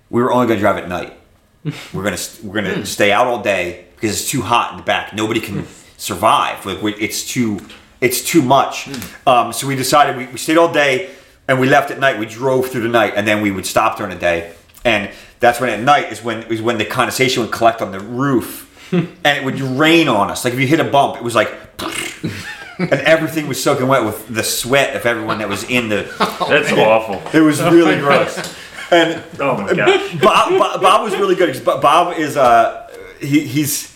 we 0.09 0.21
were 0.21 0.31
only 0.31 0.47
going 0.47 0.57
to 0.57 0.61
drive 0.61 0.77
at 0.77 0.89
night. 0.89 1.13
We're 1.93 2.03
gonna 2.03 2.17
we're 2.41 2.53
gonna 2.53 2.85
stay 2.85 3.11
out 3.11 3.27
all 3.27 3.43
day 3.43 3.85
because 3.93 4.21
it's 4.21 4.29
too 4.29 4.41
hot 4.41 4.71
in 4.71 4.77
the 4.77 4.83
back. 4.83 5.13
Nobody 5.13 5.41
can 5.41 5.63
survive. 5.99 6.65
Like 6.65 6.81
we, 6.81 6.93
it's 6.95 7.23
too 7.27 7.59
it's 8.01 8.21
too 8.23 8.41
much. 8.41 8.87
Um, 9.27 9.53
so 9.53 9.67
we 9.67 9.75
decided 9.75 10.17
we, 10.17 10.25
we 10.27 10.37
stayed 10.37 10.57
all 10.57 10.71
day 10.71 11.09
and 11.47 11.59
we 11.59 11.67
left 11.69 11.91
at 11.91 11.99
night. 11.99 12.17
We 12.17 12.25
drove 12.25 12.69
through 12.69 12.81
the 12.83 12.87
night 12.89 13.13
and 13.15 13.27
then 13.27 13.41
we 13.41 13.51
would 13.51 13.65
stop 13.65 13.97
during 13.97 14.13
the 14.13 14.19
day. 14.19 14.53
And 14.85 15.11
that's 15.39 15.59
when 15.59 15.69
at 15.69 15.79
night 15.81 16.11
is 16.11 16.23
when 16.23 16.43
is 16.43 16.61
when 16.61 16.77
the 16.77 16.85
condensation 16.85 17.43
would 17.43 17.51
collect 17.51 17.81
on 17.81 17.91
the 17.91 17.99
roof 17.99 18.65
and 18.93 19.07
it 19.25 19.43
would 19.43 19.59
rain 19.59 20.07
on 20.07 20.31
us. 20.31 20.43
Like 20.45 20.53
if 20.53 20.59
you 20.59 20.67
hit 20.67 20.79
a 20.79 20.85
bump, 20.89 21.17
it 21.17 21.23
was 21.23 21.35
like. 21.35 21.51
And 22.81 22.93
everything 22.93 23.47
was 23.49 23.61
soaking 23.61 23.89
wet 23.89 24.05
with 24.05 24.33
the 24.33 24.41
sweat 24.41 24.95
of 24.95 25.05
everyone 25.05 25.39
that 25.39 25.49
was 25.49 25.65
in 25.65 25.89
the. 25.89 26.03
That's 26.47 26.71
awful. 26.71 27.21
It 27.37 27.43
was 27.43 27.61
really 27.61 27.99
gross. 27.99 28.37
And 28.89 29.21
Oh 29.37 29.57
my 29.57 29.73
gosh. 29.73 30.15
Bob, 30.21 30.57
Bob, 30.57 30.81
Bob 30.81 31.03
was 31.03 31.13
really 31.17 31.35
good. 31.35 31.49
'cause 31.51 31.59
Bob- 31.61 31.81
Bob 31.81 32.17
is 32.17 32.37
uh 32.37 32.89
he 33.19 33.41
he's 33.45 33.93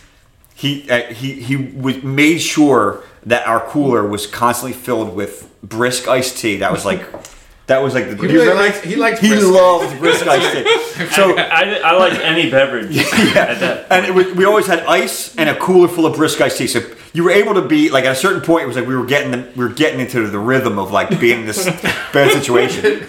he 0.56 0.90
uh, 0.90 1.14
he 1.14 1.34
he 1.34 1.56
was 1.56 2.04
made 2.04 2.40
sure 2.40 3.04
that 3.26 3.48
our 3.48 3.60
cooler 3.62 4.06
was 4.08 4.28
constantly 4.28 4.74
filled 4.74 5.16
with 5.16 5.50
brisk 5.64 6.08
iced 6.08 6.38
tea. 6.38 6.58
That 6.58 6.72
was 6.72 6.86
like 6.86 7.06
that 7.68 7.82
was 7.82 7.94
like 7.94 8.06
the 8.10 8.16
He 8.16 8.22
really 8.24 8.40
remember? 8.40 8.62
likes. 8.64 8.82
He 8.82 8.96
likes. 8.96 9.20
he 9.20 9.30
brisk. 9.30 9.48
loved 9.48 10.00
brisk 10.00 10.28
iced 10.28 10.54
tea. 10.54 11.06
So 11.16 11.38
I, 11.38 11.80
I 11.84 11.92
like 11.98 12.14
any 12.20 12.50
beverage 12.52 12.98
at 13.36 13.60
that. 13.60 13.88
and 13.90 14.06
it 14.06 14.14
was, 14.14 14.28
we 14.34 14.44
always 14.46 14.68
had 14.68 14.80
ice 14.82 15.36
and 15.38 15.50
a 15.50 15.56
cooler 15.58 15.88
full 15.88 16.06
of 16.06 16.16
brisk 16.16 16.40
iced 16.42 16.58
tea. 16.58 16.68
So 16.68 16.82
you 17.14 17.24
were 17.24 17.32
able 17.32 17.54
to 17.56 17.62
be 17.62 17.90
like 17.90 18.04
at 18.06 18.12
a 18.12 18.16
certain 18.16 18.42
point, 18.42 18.64
it 18.64 18.68
was 18.68 18.76
like 18.76 18.88
we 18.88 18.96
were 18.96 19.06
getting 19.06 19.32
the, 19.32 19.50
we 19.56 19.64
were 19.66 19.74
getting 19.74 20.00
into 20.02 20.28
the 20.28 20.40
rhythm 20.40 20.78
of 20.78 20.92
like 20.92 21.20
being 21.20 21.42
in 21.42 21.46
this 21.46 21.66
bad 22.12 22.32
situation. 22.32 23.08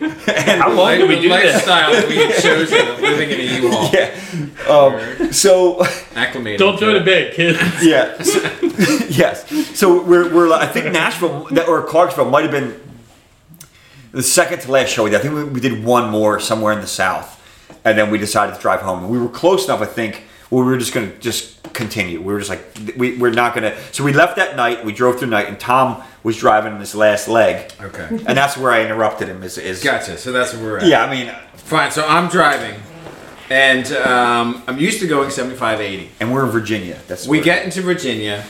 How 0.00 0.72
long 0.72 0.96
did 0.96 1.08
we 1.08 1.16
the 1.16 1.20
do 1.22 1.28
that? 1.28 1.44
lifestyle 1.54 2.08
we 2.08 2.16
had 2.16 2.34
chosen 2.42 2.88
of 2.88 3.00
living 3.00 3.30
in 3.30 3.40
a 3.40 3.60
U-Haul. 3.62 3.90
Yeah. 3.92 4.16
Um, 4.68 5.32
so 5.32 5.84
Acclimated. 6.14 6.58
Don't 6.58 6.74
to 6.78 6.80
join 6.80 6.96
it. 6.96 7.02
a 7.02 7.04
big 7.04 7.34
kid. 7.34 7.56
yeah. 7.82 8.22
So, 8.22 8.38
yes. 9.08 9.48
So 9.78 10.02
we're, 10.02 10.32
we're 10.34 10.52
I 10.52 10.66
think 10.66 10.92
Nashville 10.92 11.44
that- 11.50 11.68
or 11.68 11.82
Clarksville 11.82 12.30
might 12.30 12.42
have 12.42 12.50
been 12.52 12.80
the 14.12 14.22
second 14.22 14.60
to 14.60 14.70
last 14.72 14.88
show 14.90 15.04
we 15.04 15.10
did. 15.10 15.20
I 15.20 15.22
think 15.22 15.34
we, 15.34 15.44
we 15.44 15.60
did 15.60 15.84
one 15.84 16.10
more 16.10 16.40
somewhere 16.40 16.72
in 16.72 16.80
the 16.80 16.86
south, 16.86 17.40
and 17.84 17.96
then 17.98 18.10
we 18.10 18.18
decided 18.18 18.54
to 18.54 18.60
drive 18.60 18.80
home. 18.80 19.08
We 19.08 19.18
were 19.18 19.28
close 19.28 19.64
enough, 19.66 19.80
I 19.80 19.86
think, 19.86 20.14
well, 20.14 20.28
we 20.50 20.62
were 20.62 20.76
just 20.76 20.92
gonna 20.92 21.12
just 21.20 21.62
continue. 21.72 22.20
We 22.20 22.32
were 22.32 22.38
just 22.40 22.50
like, 22.50 22.96
we 22.96 23.16
we're 23.16 23.30
not 23.30 23.54
gonna. 23.54 23.76
So 23.92 24.02
we 24.04 24.12
left 24.12 24.36
that 24.36 24.56
night. 24.56 24.84
We 24.84 24.92
drove 24.92 25.18
through 25.18 25.28
night, 25.28 25.48
and 25.48 25.58
Tom 25.58 26.02
was 26.22 26.36
driving 26.36 26.72
in 26.74 26.80
his 26.80 26.94
last 26.94 27.28
leg, 27.28 27.72
Okay. 27.80 28.06
and 28.10 28.36
that's 28.36 28.56
where 28.56 28.70
I 28.72 28.82
interrupted 28.84 29.28
him. 29.28 29.42
Is 29.42 29.56
is 29.58 29.82
Gotcha. 29.82 30.18
So 30.18 30.32
that's 30.32 30.52
where 30.54 30.62
we're 30.62 30.78
at. 30.78 30.86
yeah. 30.86 31.04
I 31.04 31.10
mean, 31.10 31.32
Fine. 31.54 31.90
So 31.92 32.04
I'm 32.06 32.28
driving, 32.28 32.80
and 33.48 33.90
um, 33.92 34.62
I'm 34.66 34.78
used 34.78 35.00
to 35.00 35.06
going 35.06 35.30
75, 35.30 35.80
80. 35.80 36.10
and 36.20 36.32
we're 36.32 36.44
in 36.44 36.50
Virginia. 36.50 36.98
That's 37.06 37.26
We 37.26 37.38
where- 37.38 37.44
get 37.44 37.64
into 37.64 37.80
Virginia, 37.82 38.44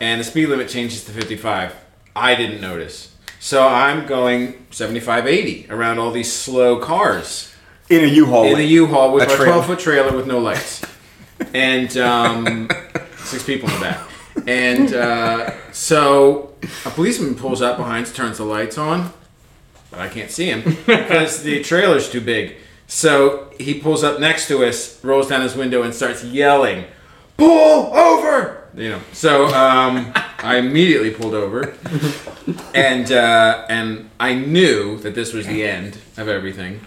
and 0.00 0.20
the 0.20 0.24
speed 0.24 0.46
limit 0.48 0.68
changes 0.68 1.04
to 1.06 1.12
55. 1.12 1.74
I 2.16 2.34
didn't 2.36 2.60
notice. 2.60 3.10
So 3.40 3.66
I'm 3.68 4.06
going 4.06 4.64
75, 4.70 5.26
80 5.26 5.66
around 5.68 5.98
all 5.98 6.10
these 6.12 6.32
slow 6.32 6.78
cars 6.78 7.52
in 7.90 8.02
a 8.04 8.06
U-Haul. 8.06 8.44
in 8.46 8.58
a 8.58 8.62
U-Haul 8.62 9.12
with 9.12 9.24
A 9.24 9.26
a 9.26 9.36
trailer. 9.36 9.52
12 9.52 9.66
foot 9.66 9.78
trailer 9.80 10.16
with 10.16 10.26
no 10.26 10.38
lights, 10.38 10.80
and 11.52 11.96
um, 11.96 12.68
six 13.16 13.44
people 13.44 13.68
in 13.68 13.74
the 13.76 13.80
back. 13.80 14.10
And 14.46 14.92
uh, 14.92 15.72
so 15.72 16.54
a 16.84 16.90
policeman 16.90 17.34
pulls 17.34 17.62
up 17.62 17.76
behind, 17.76 18.06
turns 18.14 18.38
the 18.38 18.44
lights 18.44 18.78
on, 18.78 19.12
but 19.90 20.00
I 20.00 20.08
can't 20.08 20.30
see 20.30 20.46
him 20.46 20.62
because 20.86 21.42
the 21.42 21.62
trailer's 21.62 22.10
too 22.10 22.20
big. 22.20 22.56
So 22.86 23.52
he 23.58 23.80
pulls 23.80 24.04
up 24.04 24.20
next 24.20 24.48
to 24.48 24.64
us, 24.64 25.02
rolls 25.04 25.28
down 25.28 25.40
his 25.40 25.54
window, 25.54 25.82
and 25.82 25.94
starts 25.94 26.22
yelling, 26.22 26.84
"Pull 27.36 27.94
over!" 27.94 28.68
You 28.74 28.90
know. 28.90 29.00
So 29.12 29.46
um, 29.46 30.12
I 30.38 30.56
immediately 30.56 31.10
pulled 31.10 31.34
over, 31.34 31.74
and 32.74 33.10
uh, 33.10 33.66
and 33.68 34.10
I 34.20 34.34
knew 34.34 34.98
that 34.98 35.14
this 35.14 35.32
was 35.32 35.46
the 35.46 35.64
end 35.64 35.96
of 36.16 36.28
everything. 36.28 36.80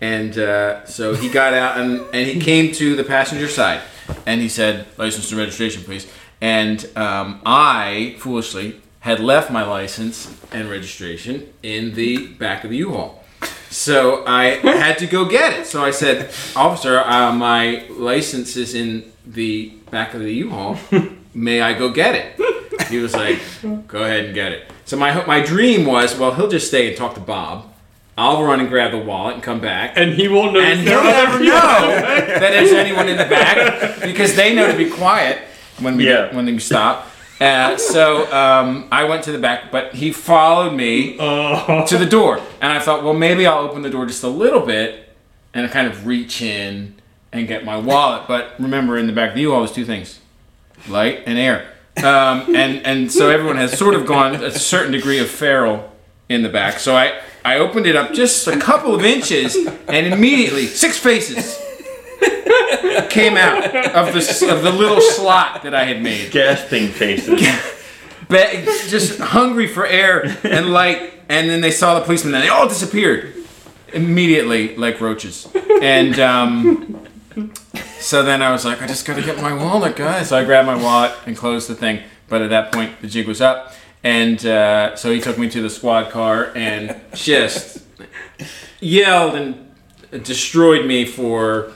And 0.00 0.36
uh, 0.36 0.84
so 0.86 1.14
he 1.14 1.28
got 1.30 1.54
out 1.54 1.78
and, 1.78 2.00
and 2.12 2.26
he 2.26 2.40
came 2.40 2.72
to 2.74 2.96
the 2.96 3.04
passenger 3.04 3.48
side, 3.48 3.80
and 4.26 4.40
he 4.40 4.48
said, 4.48 4.86
"License 4.96 5.30
and 5.30 5.40
registration, 5.40 5.82
please." 5.82 6.06
And 6.40 6.86
um, 6.96 7.40
I 7.46 8.16
foolishly 8.18 8.80
had 9.00 9.20
left 9.20 9.50
my 9.50 9.64
license 9.64 10.34
and 10.52 10.68
registration 10.70 11.52
in 11.62 11.94
the 11.94 12.28
back 12.28 12.64
of 12.64 12.70
the 12.70 12.76
U-Haul. 12.78 13.22
So 13.70 14.24
I 14.26 14.56
had 14.62 14.98
to 14.98 15.06
go 15.06 15.24
get 15.24 15.58
it. 15.58 15.66
So 15.66 15.84
I 15.84 15.90
said, 15.90 16.30
"Officer, 16.54 17.00
uh, 17.00 17.32
my 17.32 17.84
license 17.90 18.56
is 18.56 18.74
in 18.74 19.12
the 19.26 19.70
back 19.90 20.14
of 20.14 20.20
the 20.20 20.32
U-Haul. 20.32 20.78
May 21.34 21.60
I 21.60 21.72
go 21.72 21.90
get 21.90 22.14
it?" 22.14 22.88
He 22.88 22.98
was 22.98 23.14
like, 23.14 23.40
"Go 23.88 24.02
ahead 24.02 24.26
and 24.26 24.34
get 24.34 24.52
it." 24.52 24.70
So 24.84 24.96
my 24.96 25.24
my 25.26 25.40
dream 25.40 25.86
was, 25.86 26.16
well, 26.16 26.34
he'll 26.34 26.48
just 26.48 26.68
stay 26.68 26.88
and 26.88 26.96
talk 26.96 27.14
to 27.14 27.20
Bob. 27.20 27.73
I'll 28.16 28.44
run 28.44 28.60
and 28.60 28.68
grab 28.68 28.92
the 28.92 28.98
wallet 28.98 29.34
and 29.34 29.42
come 29.42 29.60
back, 29.60 29.94
And 29.96 30.12
he 30.14 30.28
won't 30.28 30.52
notice. 30.52 30.78
and 30.78 30.80
he'll 30.88 31.02
never 31.02 31.38
know 31.44 31.48
that 31.50 32.38
there's 32.40 32.72
anyone 32.72 33.08
in 33.08 33.16
the 33.16 33.24
back 33.24 34.00
because 34.02 34.36
they 34.36 34.54
know 34.54 34.70
to 34.70 34.76
be 34.76 34.88
quiet 34.88 35.38
when 35.80 35.96
we 35.96 36.08
Yeah. 36.08 36.34
when 36.34 36.46
we 36.46 36.58
stop. 36.60 37.08
Uh, 37.40 37.76
so 37.76 38.32
um, 38.32 38.86
I 38.92 39.04
went 39.04 39.24
to 39.24 39.32
the 39.32 39.38
back, 39.38 39.72
but 39.72 39.94
he 39.94 40.12
followed 40.12 40.72
me 40.72 41.16
Oh. 41.18 41.84
to 41.88 41.98
the 41.98 42.06
door, 42.06 42.40
and 42.60 42.72
I 42.72 42.78
thought, 42.78 43.02
well, 43.02 43.12
maybe 43.14 43.44
I'll 43.46 43.58
open 43.58 43.82
the 43.82 43.90
door 43.90 44.06
just 44.06 44.22
a 44.22 44.28
little 44.28 44.60
bit 44.60 45.08
and 45.52 45.68
kind 45.70 45.88
of 45.88 46.06
reach 46.06 46.40
in 46.40 46.94
and 47.32 47.48
get 47.48 47.64
my 47.64 47.76
wallet. 47.76 48.28
But 48.28 48.54
remember, 48.60 48.96
in 48.96 49.08
the 49.08 49.12
back 49.12 49.30
of 49.30 49.34
the 49.34 49.40
U-Haul 49.42 49.62
was 49.62 49.72
two 49.72 49.84
things: 49.84 50.20
light 50.88 51.24
and 51.26 51.36
air. 51.36 51.66
Um, 51.96 52.54
and 52.54 52.86
and 52.86 53.10
so 53.12 53.28
everyone 53.30 53.56
has 53.56 53.76
sort 53.76 53.94
of 53.94 54.06
gone 54.06 54.36
a 54.36 54.52
certain 54.52 54.92
degree 54.92 55.18
of 55.18 55.28
feral 55.28 55.92
in 56.28 56.42
the 56.44 56.48
back. 56.48 56.78
So 56.78 56.96
I 56.96 57.20
I 57.44 57.58
opened 57.58 57.86
it 57.86 57.94
up 57.94 58.12
just 58.12 58.46
a 58.46 58.58
couple 58.58 58.94
of 58.94 59.04
inches, 59.04 59.54
and 59.56 60.06
immediately 60.06 60.66
six 60.66 60.98
faces 60.98 61.60
came 63.10 63.36
out 63.36 63.64
of 63.94 64.14
the 64.14 64.48
of 64.50 64.62
the 64.62 64.72
little 64.72 65.00
slot 65.00 65.62
that 65.62 65.74
I 65.74 65.84
had 65.84 66.02
made 66.02 66.30
Gasping 66.30 66.88
faces. 66.88 67.40
be- 68.28 68.64
just 68.88 69.18
hungry 69.18 69.66
for 69.66 69.86
air 69.86 70.36
and 70.42 70.72
light. 70.72 71.12
And 71.28 71.48
then 71.48 71.60
they 71.60 71.70
saw 71.70 71.98
the 71.98 72.04
policeman, 72.04 72.34
and 72.34 72.42
they 72.44 72.48
all 72.48 72.68
disappeared 72.68 73.32
immediately, 73.92 74.76
like 74.76 75.00
roaches. 75.00 75.48
And 75.80 76.18
um, 76.18 77.06
so 77.98 78.22
then 78.22 78.42
I 78.42 78.52
was 78.52 78.64
like, 78.64 78.82
I 78.82 78.86
just 78.86 79.06
gotta 79.06 79.22
get 79.22 79.40
my 79.40 79.54
wallet, 79.54 79.96
guys. 79.96 80.28
So 80.28 80.36
I 80.36 80.44
grabbed 80.44 80.66
my 80.66 80.76
wallet 80.76 81.12
and 81.26 81.36
closed 81.36 81.68
the 81.68 81.74
thing. 81.74 82.02
But 82.28 82.42
at 82.42 82.50
that 82.50 82.72
point, 82.72 83.00
the 83.00 83.08
jig 83.08 83.26
was 83.26 83.40
up, 83.40 83.74
and 84.04 84.44
uh, 84.46 84.94
so 84.94 85.12
he 85.12 85.20
took 85.20 85.38
me 85.38 85.50
to 85.50 85.60
the 85.60 85.70
squad 85.70 86.10
car 86.10 86.52
and 86.54 87.00
just 87.14 87.82
yelled 88.80 89.34
and 89.34 89.74
destroyed 90.22 90.86
me 90.86 91.04
for 91.04 91.72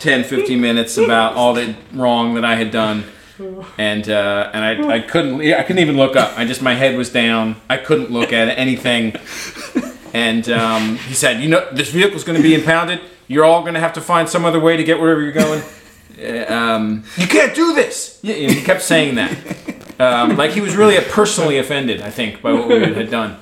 10, 0.00 0.24
15 0.24 0.60
minutes 0.60 0.96
about 0.96 1.34
all 1.34 1.54
the 1.54 1.76
wrong 1.92 2.34
that 2.34 2.44
I 2.44 2.56
had 2.56 2.72
done 2.72 3.04
and 3.78 4.08
uh, 4.08 4.50
and 4.52 4.64
I, 4.64 4.96
I 4.96 5.00
couldn't 5.00 5.40
I 5.40 5.62
couldn't 5.62 5.82
even 5.82 5.96
look 5.96 6.16
up. 6.16 6.38
I 6.38 6.44
just 6.44 6.62
my 6.62 6.74
head 6.74 6.96
was 6.96 7.10
down. 7.10 7.56
I 7.68 7.76
couldn't 7.76 8.10
look 8.10 8.32
at 8.32 8.48
anything. 8.58 9.14
And 10.12 10.48
um, 10.50 10.96
he 10.96 11.14
said, 11.14 11.40
"You 11.40 11.48
know, 11.48 11.68
this 11.72 11.90
vehicle's 11.90 12.24
going 12.24 12.36
to 12.36 12.42
be 12.42 12.54
impounded. 12.54 13.00
You're 13.28 13.44
all 13.44 13.62
going 13.62 13.74
to 13.74 13.80
have 13.80 13.92
to 13.94 14.00
find 14.00 14.28
some 14.28 14.44
other 14.44 14.60
way 14.60 14.76
to 14.76 14.84
get 14.84 15.00
wherever 15.00 15.22
you're 15.22 15.32
going. 15.32 15.62
Uh, 16.20 16.52
um, 16.52 17.04
you 17.16 17.26
can't 17.26 17.54
do 17.54 17.74
this." 17.74 18.18
Yeah, 18.22 18.34
he 18.34 18.62
kept 18.62 18.82
saying 18.82 19.14
that, 19.14 19.36
um, 20.00 20.36
like 20.36 20.52
he 20.52 20.60
was 20.60 20.74
really 20.76 20.98
personally 21.10 21.58
offended. 21.58 22.00
I 22.00 22.10
think 22.10 22.42
by 22.42 22.52
what 22.52 22.68
we 22.68 22.80
had 22.94 23.10
done. 23.10 23.36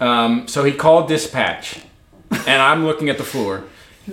Um, 0.00 0.48
so 0.48 0.64
he 0.64 0.72
called 0.72 1.08
dispatch, 1.08 1.80
and 2.30 2.62
I'm 2.62 2.86
looking 2.86 3.08
at 3.10 3.18
the 3.18 3.24
floor, 3.24 3.64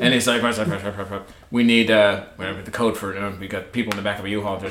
and 0.02 0.14
he's 0.14 0.28
like, 0.28 0.42
"What's 0.44 0.60
up, 0.60 0.68
what's 0.68 0.84
up, 0.84 0.98
what's 1.12 1.32
"We 1.52 1.64
need 1.64 1.90
uh, 1.90 2.26
whatever 2.36 2.62
the 2.62 2.72
code 2.72 2.98
for 2.98 3.16
it. 3.16 3.24
uh, 3.24 3.32
We 3.40 3.48
got 3.48 3.72
people 3.72 3.92
in 3.94 3.98
the 3.98 4.04
back 4.04 4.20
of 4.20 4.26
a 4.26 4.30
U-Haul." 4.30 4.62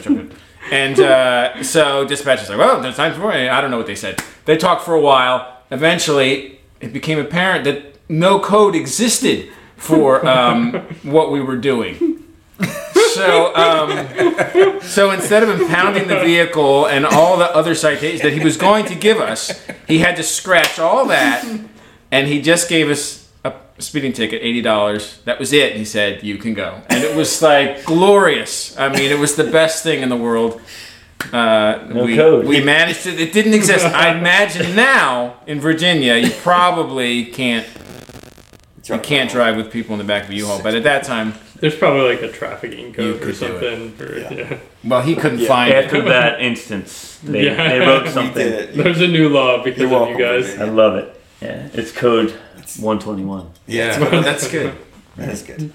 And 0.70 0.98
uh, 1.00 1.62
so 1.62 2.04
dispatch 2.04 2.42
is 2.42 2.48
like, 2.50 2.58
"Well, 2.58 2.80
there's 2.82 2.96
time 2.96 3.14
for 3.14 3.32
it." 3.32 3.48
I 3.48 3.60
don't 3.60 3.70
know 3.70 3.78
what 3.78 3.86
they 3.86 3.94
said. 3.94 4.20
They 4.44 4.56
talked 4.56 4.82
for 4.84 4.94
a 4.94 5.00
while. 5.00 5.62
Eventually, 5.70 6.60
it 6.80 6.92
became 6.92 7.18
apparent 7.18 7.64
that 7.64 7.96
no 8.08 8.38
code 8.38 8.74
existed 8.76 9.48
for 9.76 10.26
um, 10.26 10.72
what 11.02 11.30
we 11.30 11.40
were 11.40 11.56
doing. 11.56 12.24
So, 13.16 13.54
um, 13.54 14.80
so 14.82 15.10
instead 15.10 15.42
of 15.42 15.60
impounding 15.60 16.08
the 16.08 16.20
vehicle 16.20 16.86
and 16.86 17.04
all 17.06 17.36
the 17.38 17.50
other 17.54 17.74
citations 17.74 18.22
that 18.22 18.32
he 18.32 18.40
was 18.40 18.56
going 18.56 18.84
to 18.86 18.94
give 18.94 19.18
us, 19.18 19.66
he 19.88 19.98
had 19.98 20.16
to 20.16 20.22
scratch 20.22 20.78
all 20.78 21.06
that, 21.06 21.44
and 22.10 22.28
he 22.28 22.40
just 22.42 22.68
gave 22.68 22.88
us 22.90 23.28
a 23.44 23.54
speeding 23.78 24.12
ticket, 24.12 24.42
eighty 24.42 24.62
dollars. 24.62 25.20
That 25.24 25.38
was 25.38 25.52
it. 25.52 25.76
He 25.76 25.84
said, 25.84 26.22
"You 26.22 26.36
can 26.38 26.54
go," 26.54 26.82
and 26.88 27.02
it 27.02 27.16
was 27.16 27.40
like 27.42 27.84
glorious. 27.84 28.76
I 28.78 28.88
mean, 28.88 29.10
it 29.10 29.18
was 29.18 29.36
the 29.36 29.50
best 29.50 29.82
thing 29.82 30.02
in 30.02 30.08
the 30.08 30.16
world. 30.16 30.60
Uh, 31.32 31.86
No 31.88 32.04
we, 32.04 32.14
code. 32.14 32.46
we 32.46 32.62
managed 32.62 33.06
it. 33.06 33.18
It 33.18 33.32
didn't 33.32 33.54
exist. 33.54 33.84
I 33.86 34.16
imagine 34.16 34.76
now 34.76 35.40
in 35.46 35.60
Virginia, 35.60 36.14
you 36.16 36.30
probably 36.30 37.24
can't 37.24 37.66
you 38.84 38.98
can't 38.98 39.30
drive 39.30 39.56
with 39.56 39.72
people 39.72 39.94
in 39.94 39.98
the 39.98 40.04
back 40.04 40.24
of 40.24 40.30
a 40.30 40.34
U-Haul. 40.34 40.62
But 40.62 40.74
at 40.74 40.84
that 40.84 41.02
time, 41.04 41.34
There's 41.60 41.76
probably 41.76 42.14
like 42.14 42.22
a 42.22 42.30
trafficking 42.32 42.92
code 42.92 43.20
could 43.20 43.30
or 43.30 43.34
something. 43.34 43.92
For, 43.92 44.18
Yeah. 44.18 44.32
yeah. 44.32 44.58
well, 44.84 45.02
he 45.02 45.14
couldn't 45.16 45.38
Yeah. 45.40 45.48
find 45.48 45.72
After 45.74 45.96
it. 45.98 46.04
that 46.06 46.40
instance, 46.40 47.18
they, 47.22 47.46
Yeah. 47.46 47.68
they 47.68 47.78
wrote 47.80 48.08
something. 48.18 48.46
There's 48.74 49.00
a 49.00 49.08
new 49.08 49.28
law 49.28 49.62
because 49.62 49.78
You're 49.80 49.86
of 49.86 49.92
welcome, 49.92 50.18
you 50.18 50.24
guys. 50.24 50.44
Virginia. 50.46 50.66
I 50.66 50.68
love 50.70 50.94
it. 50.96 51.20
Yeah, 51.40 51.68
it's 51.74 51.92
code 51.92 52.30
121. 52.78 53.50
Yeah, 53.66 53.98
that's 53.98 54.48
good. 54.48 54.72
That 55.16 55.28
is 55.30 55.42
good. 55.42 55.72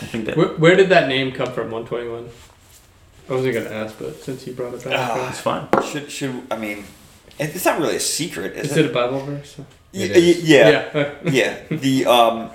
I 0.00 0.04
think 0.06 0.26
that 0.26 0.36
Where, 0.36 0.48
where 0.48 0.74
did 0.76 0.88
that 0.88 1.08
name 1.08 1.32
come 1.32 1.52
from? 1.52 1.70
121. 1.70 2.28
I 3.28 3.32
wasn't 3.32 3.54
gonna 3.54 3.70
ask, 3.70 3.96
but 3.98 4.20
since 4.22 4.46
you 4.46 4.52
brought 4.52 4.74
it 4.74 4.84
back, 4.84 4.94
Ah. 4.98 5.28
it's 5.30 5.40
fine. 5.40 5.68
Should 5.90 6.10
should 6.10 6.42
I 6.50 6.56
mean? 6.56 6.84
It's 7.38 7.64
not 7.64 7.78
really 7.80 7.96
a 7.96 8.00
secret, 8.00 8.56
is, 8.56 8.72
is 8.72 8.76
it 8.78 8.86
a 8.86 8.88
Bible 8.92 9.20
verse? 9.20 9.56
Y- 9.58 9.64
It 10.00 10.10
y- 10.10 10.16
is. 10.16 10.42
yeah. 10.44 11.10
yeah 11.24 11.54
the 11.70 12.06
um 12.06 12.50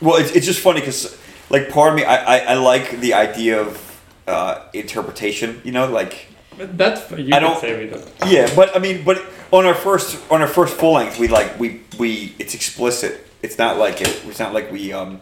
well 0.00 0.16
it's, 0.16 0.32
it's 0.32 0.46
just 0.46 0.60
funny 0.60 0.80
because 0.80 1.16
like 1.52 1.68
part 1.70 1.90
of 1.90 1.94
me 1.94 2.04
I, 2.04 2.16
I, 2.16 2.38
I 2.38 2.54
like 2.54 3.00
the 3.00 3.14
idea 3.14 3.60
of 3.60 4.02
uh 4.26 4.62
interpretation 4.72 5.60
you 5.64 5.72
know 5.72 5.86
like 5.88 6.26
But 6.58 6.76
That's 6.78 7.08
you 7.12 7.34
I 7.34 7.38
don't- 7.40 7.60
say 7.60 7.78
we 7.84 7.90
don't. 7.90 8.08
yeah 8.26 8.48
but 8.56 8.74
i 8.76 8.78
mean 8.78 9.04
but 9.04 9.18
on 9.52 9.66
our 9.66 9.74
first 9.74 10.18
on 10.30 10.40
our 10.40 10.48
first 10.48 10.74
full 10.76 10.94
length 10.94 11.18
we 11.18 11.28
like 11.28 11.58
we 11.60 11.80
we 11.98 12.34
it's 12.38 12.54
explicit 12.54 13.26
it's 13.42 13.58
not 13.58 13.76
like 13.78 14.00
it 14.00 14.08
it's 14.26 14.38
not 14.38 14.52
like 14.54 14.70
we 14.72 14.92
um 14.92 15.20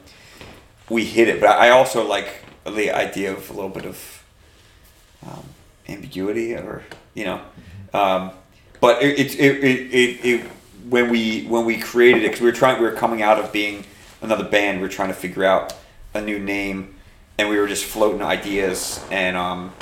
we 0.89 1.05
hit 1.05 1.29
it 1.29 1.41
but 1.41 1.51
i 1.51 1.71
also 1.71 2.07
like 2.07 2.29
the 2.65 2.91
idea 2.91 3.33
of 3.33 3.49
a 3.51 3.53
little 3.53 3.71
bit 3.71 3.87
of 3.87 4.23
um, 5.27 5.45
ambiguity 5.89 6.55
or 6.55 6.83
you 7.15 7.25
know 7.25 7.41
um 7.95 8.31
but 8.81 9.03
it 9.03 9.19
it, 9.19 9.35
it, 9.41 9.65
it, 9.65 9.95
it, 9.95 10.25
it 10.25 10.41
when 10.89 11.11
we 11.11 11.45
when 11.47 11.65
we 11.65 11.79
created 11.79 12.23
it 12.23 12.27
because 12.29 12.41
we 12.41 12.47
were 12.47 12.57
trying 12.57 12.79
we 12.81 12.87
were 12.87 12.95
coming 13.05 13.23
out 13.23 13.39
of 13.39 13.51
being 13.53 13.85
another 14.23 14.45
band 14.45 14.79
we 14.79 14.83
were 14.83 14.89
trying 14.93 15.09
to 15.09 15.15
figure 15.15 15.45
out 15.45 15.73
a 16.15 16.21
new 16.21 16.39
name 16.39 16.95
and 17.39 17.49
we 17.49 17.59
were 17.59 17.69
just 17.69 17.85
floating 17.85 18.23
ideas 18.23 19.05
and 19.11 19.37
um 19.37 19.73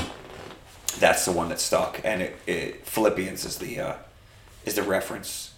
that's 0.99 1.25
the 1.25 1.33
one 1.33 1.49
that 1.49 1.61
stuck 1.61 2.01
and 2.05 2.23
it, 2.23 2.37
it 2.47 2.87
philippians 2.87 3.45
is 3.45 3.59
the 3.59 3.81
uh 3.81 3.95
is 4.65 4.75
the 4.75 4.83
reference. 4.83 5.55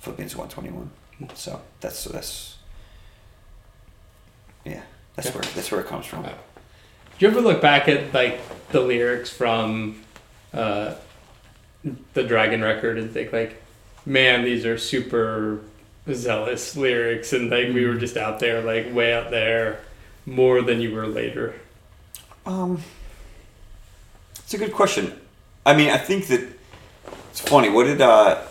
Philippians 0.00 0.36
121 0.36 0.90
so 1.34 1.60
that's 1.80 2.04
that's 2.04 2.56
yeah 4.64 4.82
that's 5.14 5.32
where 5.34 5.42
that's 5.42 5.70
where 5.70 5.80
it 5.80 5.86
comes 5.86 6.06
from. 6.06 6.22
Do 6.22 6.30
you 7.18 7.28
ever 7.28 7.40
look 7.40 7.60
back 7.60 7.88
at 7.88 8.12
like 8.12 8.40
the 8.70 8.80
lyrics 8.80 9.30
from 9.30 10.02
uh, 10.52 10.94
the 12.14 12.24
Dragon 12.24 12.62
record 12.62 12.98
and 12.98 13.10
think 13.10 13.32
like, 13.32 13.62
man, 14.06 14.44
these 14.44 14.64
are 14.64 14.78
super 14.78 15.60
zealous 16.10 16.76
lyrics, 16.76 17.32
and 17.32 17.50
like 17.50 17.68
we 17.68 17.86
were 17.86 17.94
just 17.94 18.16
out 18.16 18.40
there, 18.40 18.62
like 18.62 18.92
way 18.92 19.14
out 19.14 19.30
there, 19.30 19.80
more 20.26 20.62
than 20.62 20.80
you 20.80 20.94
were 20.94 21.06
later. 21.06 21.54
Um, 22.44 22.82
it's 24.36 24.54
a 24.54 24.58
good 24.58 24.72
question. 24.72 25.18
I 25.64 25.74
mean, 25.74 25.90
I 25.90 25.98
think 25.98 26.26
that 26.26 26.46
it's 27.30 27.40
funny. 27.40 27.68
What 27.68 27.84
did 27.84 28.00
uh? 28.00 28.42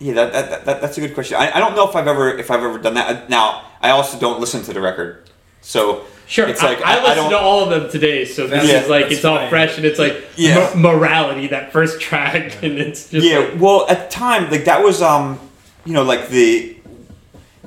Yeah, 0.00 0.14
that, 0.14 0.32
that, 0.32 0.64
that 0.64 0.80
that's 0.80 0.96
a 0.96 1.00
good 1.00 1.14
question. 1.14 1.36
I, 1.36 1.56
I 1.56 1.58
don't 1.58 1.74
know 1.74 1.88
if 1.88 1.96
I've 1.96 2.06
ever 2.06 2.36
if 2.36 2.50
I've 2.50 2.62
ever 2.62 2.78
done 2.78 2.94
that. 2.94 3.28
Now, 3.28 3.64
I 3.82 3.90
also 3.90 4.18
don't 4.18 4.40
listen 4.40 4.62
to 4.62 4.72
the 4.72 4.80
record, 4.80 5.28
so 5.60 6.04
Sure, 6.28 6.46
It's 6.46 6.62
I- 6.62 6.66
like, 6.68 6.82
I, 6.84 6.92
I- 6.92 6.96
I 6.96 7.00
listened 7.02 7.16
don't- 7.16 7.30
to 7.30 7.38
all 7.38 7.64
of 7.64 7.70
them 7.70 7.90
today, 7.90 8.24
so 8.26 8.46
this 8.46 8.62
That's- 8.64 8.84
is 8.84 8.90
like 8.90 9.04
that's 9.04 9.14
it's 9.16 9.24
all 9.24 9.48
fresh 9.48 9.76
and 9.78 9.86
it's 9.86 9.98
like 9.98 10.24
Yeah. 10.36 10.70
mo- 10.74 10.92
morality 10.92 11.46
that 11.48 11.72
first 11.72 12.00
track, 12.08 12.62
and 12.62 12.78
it's 12.78 13.08
just 13.08 13.26
yeah. 13.26 13.38
like, 13.38 13.52
well, 13.58 13.86
at 13.88 14.10
the 14.10 14.14
time, 14.14 14.50
like 14.50 14.66
that 14.66 14.82
was 14.84 15.00
um, 15.00 15.40
you 15.86 15.94
know, 15.94 16.02
like 16.02 16.28
the 16.28 16.76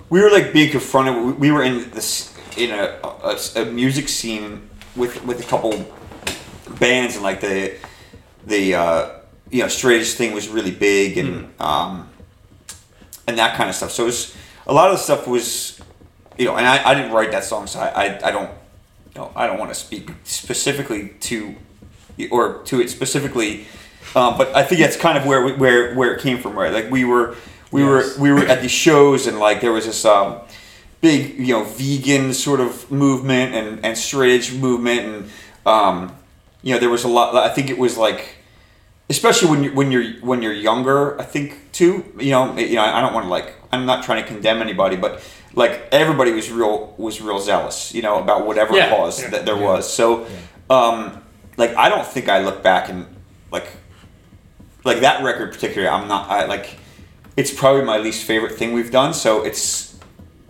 we 0.09 0.21
were 0.21 0.29
like 0.29 0.53
being 0.53 0.69
confronted. 0.71 1.15
we- 1.25 1.31
We 1.33 1.51
were 1.51 1.63
in 1.63 1.89
this 1.91 2.31
in 2.55 2.69
a, 2.69 2.99
a, 3.03 3.37
a 3.61 3.65
music 3.65 4.07
scene 4.09 4.69
with 4.95 5.23
with 5.25 5.39
a 5.39 5.47
couple 5.47 5.73
bands 6.79 7.15
and 7.15 7.23
like 7.23 7.41
the 7.41 7.73
the 8.45 8.75
uh, 8.75 9.09
you 9.49 9.63
know 9.63 9.69
straight 9.69 10.01
edge 10.01 10.11
thing 10.13 10.33
was 10.33 10.49
really 10.49 10.71
big 10.71 11.17
and 11.17 11.51
um, 11.59 12.07
and 13.27 13.39
that 13.39 13.55
kind 13.57 13.69
of 13.71 13.75
stuff. 13.75 13.89
So 13.89 14.03
it 14.03 14.07
was 14.07 14.35
a 14.67 14.73
lot 14.73 14.91
of 14.91 14.97
the 14.97 15.03
stuff 15.03 15.25
was 15.27 15.80
you 16.41 16.47
know, 16.47 16.55
and 16.57 16.65
I, 16.65 16.89
I 16.89 16.95
didn't 16.95 17.11
write 17.11 17.31
that 17.31 17.43
song, 17.43 17.67
so 17.67 17.79
I, 17.79 17.87
I, 18.05 18.27
I 18.29 18.31
don't 18.31 18.49
you 19.13 19.21
know 19.21 19.31
I 19.35 19.45
don't 19.47 19.59
want 19.59 19.69
to 19.71 19.75
speak 19.75 20.09
specifically 20.23 21.09
to 21.29 21.55
or 22.31 22.63
to 22.65 22.81
it 22.81 22.89
specifically, 22.89 23.65
um, 24.15 24.37
but 24.39 24.55
I 24.55 24.63
think 24.63 24.81
that's 24.81 24.97
kind 24.97 25.17
of 25.19 25.25
where 25.25 25.43
we- 25.45 25.53
where 25.53 25.93
where 25.95 26.15
it 26.15 26.21
came 26.21 26.39
from, 26.39 26.53
right? 26.57 26.73
Like 26.73 26.89
we 26.89 27.05
were 27.05 27.35
we 27.71 27.81
Yes. 27.83 27.89
were 28.17 28.23
we 28.23 28.31
were 28.31 28.45
at 28.53 28.61
these 28.61 28.71
shows 28.87 29.27
and 29.27 29.37
like 29.39 29.61
there 29.61 29.71
was 29.71 29.85
this 29.85 30.03
um, 30.03 30.39
big 30.99 31.37
you 31.37 31.53
know 31.53 31.63
vegan 31.63 32.33
sort 32.33 32.59
of 32.59 32.89
movement 32.91 33.53
and 33.53 33.85
and 33.85 33.95
straight 33.97 34.33
edge 34.35 34.51
movement 34.53 35.01
and 35.01 35.29
um, 35.65 36.15
you 36.63 36.73
know 36.73 36.79
there 36.79 36.89
was 36.89 37.03
a 37.03 37.07
lot. 37.07 37.35
I 37.35 37.49
think 37.53 37.69
it 37.69 37.77
was 37.77 37.97
like 37.97 38.35
especially 39.09 39.49
when 39.51 39.63
you 39.63 39.71
when 39.73 39.91
you're 39.91 40.09
when 40.21 40.41
you're 40.41 40.53
younger. 40.69 41.19
I 41.21 41.23
think 41.23 41.71
too. 41.71 42.03
You 42.19 42.31
know 42.31 42.57
you 42.57 42.75
know 42.75 42.83
I 42.83 42.99
don't 43.01 43.13
want 43.13 43.25
to 43.25 43.29
like 43.29 43.53
I'm 43.71 43.85
not 43.85 44.03
trying 44.03 44.21
to 44.21 44.27
condemn 44.27 44.61
anybody, 44.61 44.95
but 44.95 45.23
like 45.53 45.87
everybody 45.91 46.31
was 46.31 46.51
real 46.51 46.93
was 46.97 47.21
real 47.21 47.39
zealous. 47.39 47.93
You 47.93 48.01
know 48.01 48.19
about 48.21 48.45
whatever 48.45 48.75
Yeah, 48.75 48.89
cause 48.89 49.21
yeah, 49.21 49.29
that 49.29 49.45
there 49.45 49.57
yeah. 49.57 49.63
was. 49.63 49.91
So 49.91 50.27
um, 50.69 51.21
like 51.57 51.75
I 51.75 51.89
don't 51.89 52.05
think 52.05 52.29
I 52.29 52.43
look 52.43 52.63
back 52.63 52.89
and 52.89 53.05
like 53.51 53.67
like 54.83 55.01
that 55.01 55.23
record 55.23 55.51
particularly. 55.51 55.87
I'm 55.87 56.07
not 56.07 56.29
I 56.29 56.45
like 56.45 56.77
it's 57.37 57.53
probably 57.53 57.83
my 57.83 57.97
least 57.97 58.25
favorite 58.25 58.53
thing 58.53 58.73
we've 58.73 58.91
done. 58.91 59.13
So 59.13 59.43
it's 59.43 59.97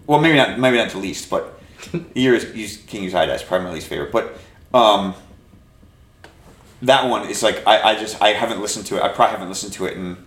well 0.07 0.19
maybe 0.19 0.37
not 0.37 0.59
maybe 0.59 0.77
not 0.77 0.89
the 0.89 0.97
least, 0.97 1.29
but 1.29 1.59
years 2.15 2.55
use 2.55 2.77
King 2.77 3.05
Uzziah 3.05 3.33
is 3.33 3.43
probably 3.43 3.67
my 3.67 3.73
least 3.73 3.87
favorite. 3.87 4.11
But 4.11 4.37
um, 4.73 5.15
that 6.81 7.09
one 7.09 7.29
is 7.29 7.43
like 7.43 7.65
I, 7.67 7.91
I 7.91 7.95
just 7.95 8.21
I 8.21 8.29
haven't 8.29 8.61
listened 8.61 8.85
to 8.87 8.97
it. 8.97 9.03
I 9.03 9.09
probably 9.09 9.33
haven't 9.33 9.49
listened 9.49 9.73
to 9.73 9.85
it 9.85 9.97
in 9.97 10.17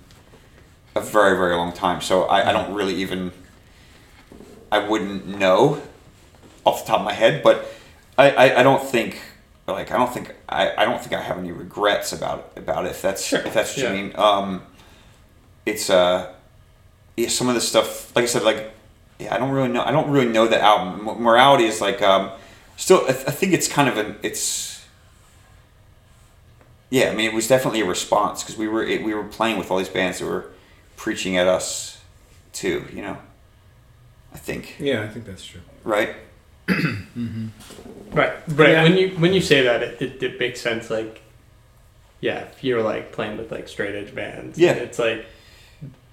a 0.95 1.01
very 1.01 1.37
very 1.37 1.57
long 1.57 1.73
time. 1.73 2.01
So 2.01 2.25
I, 2.25 2.51
I 2.51 2.53
don't 2.53 2.75
really 2.75 2.95
even 2.97 3.33
I 4.71 4.79
wouldn't 4.81 5.27
know 5.27 5.81
off 6.65 6.85
the 6.85 6.89
top 6.89 7.01
of 7.01 7.05
my 7.05 7.13
head, 7.13 7.43
but 7.43 7.67
I, 8.19 8.31
I, 8.31 8.61
I 8.61 8.63
don't 8.63 8.83
think 8.83 9.21
like 9.67 9.91
I 9.91 9.97
don't 9.97 10.13
think 10.13 10.35
I, 10.49 10.73
I 10.77 10.85
don't 10.85 11.01
think 11.01 11.13
I 11.15 11.21
have 11.21 11.39
any 11.39 11.53
regrets 11.53 12.13
about 12.13 12.53
about 12.57 12.85
it 12.87 12.91
if 12.91 13.03
that's 13.03 13.25
Sure, 13.25 13.41
if 13.41 13.55
that's 13.55 13.77
what 13.77 13.83
yeah. 13.85 13.93
you 13.93 14.03
mean. 14.05 14.17
Um, 14.17 14.63
it's 15.67 15.89
uh 15.91 16.33
yeah 17.17 17.29
some 17.29 17.49
of 17.49 17.55
the 17.55 17.61
stuff 17.61 18.15
like 18.15 18.25
I 18.25 18.27
said 18.27 18.43
like 18.43 18.73
yeah 19.19 19.35
I 19.35 19.39
don't 19.39 19.51
really 19.51 19.69
know 19.69 19.83
I 19.83 19.91
don't 19.93 20.11
really 20.11 20.29
know 20.29 20.47
that 20.47 20.61
album. 20.61 21.05
Mo- 21.05 21.15
Morality 21.17 21.65
is 21.65 21.81
like 21.81 22.03
um 22.03 22.31
still 22.77 23.03
I, 23.09 23.13
th- 23.13 23.27
I 23.29 23.31
think 23.31 23.53
it's 23.53 23.69
kind 23.69 23.89
of 23.89 23.97
an 23.97 24.17
it's 24.23 24.85
yeah 26.91 27.09
I 27.11 27.15
mean 27.15 27.31
it 27.31 27.35
was 27.35 27.49
definitely 27.49 27.81
a 27.81 27.87
response 27.87 28.43
because 28.43 28.57
we 28.59 28.69
were 28.69 28.85
it, 28.85 29.03
we 29.03 29.15
were 29.15 29.25
playing 29.25 29.59
with 29.59 29.71
all 29.71 29.79
these 29.79 29.89
bands 29.89 30.19
that 30.19 30.27
were 30.27 30.51
preaching 30.97 31.37
at 31.37 31.47
us 31.49 32.01
too 32.53 32.85
you 32.93 33.03
know 33.03 33.17
I 34.33 34.39
think 34.39 34.77
Yeah, 34.81 35.03
I 35.03 35.09
think 35.09 35.27
that's 35.27 35.45
true. 35.45 35.61
right 35.85 36.17
mm-hmm. 36.69 37.49
right, 38.13 38.33
right. 38.49 38.71
Yeah. 38.71 38.83
When 38.85 38.97
you 38.97 39.09
when 39.19 39.33
you 39.35 39.41
say 39.43 39.63
that, 39.63 39.83
it, 39.83 40.01
it, 40.01 40.23
it 40.23 40.41
makes 40.41 40.63
sense. 40.63 40.89
Like, 40.89 41.21
yeah, 42.23 42.39
if 42.45 42.65
you're 42.65 42.83
like 42.83 43.13
playing 43.13 43.37
with 43.37 43.53
like 43.53 43.69
straight 43.69 43.95
edge 43.95 44.15
bands, 44.15 44.59
Yeah. 44.59 44.73
it's 44.73 44.99
like 44.99 45.27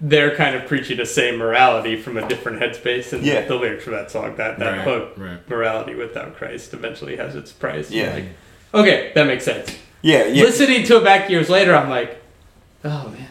they're 0.02 0.36
kind 0.36 0.56
of 0.58 0.68
preaching 0.68 0.98
the 0.98 1.06
same 1.06 1.38
morality 1.38 1.96
from 1.96 2.18
a 2.18 2.28
different 2.28 2.60
headspace, 2.62 3.14
and 3.14 3.24
Yeah. 3.26 3.46
the 3.48 3.56
lyrics 3.56 3.86
for 3.86 3.92
that 3.92 4.12
song, 4.12 4.36
that 4.36 4.60
that 4.60 4.78
Right, 4.80 4.82
hook, 4.82 5.14
right. 5.16 5.50
morality 5.50 5.96
without 5.96 6.36
Christ, 6.36 6.74
eventually 6.74 7.16
has 7.16 7.34
its 7.36 7.54
price. 7.54 7.90
Yeah. 7.90 8.14
Like, 8.14 8.26
okay, 8.74 9.14
that 9.16 9.26
makes 9.26 9.46
sense. 9.46 9.74
yeah 10.02 10.26
yeah 10.26 10.44
Listening 10.44 10.84
to 10.88 10.98
it 10.98 11.04
back 11.06 11.30
years 11.30 11.50
later, 11.50 11.74
I'm 11.74 11.90
like, 11.90 12.22
oh 12.84 13.08
man. 13.08 13.30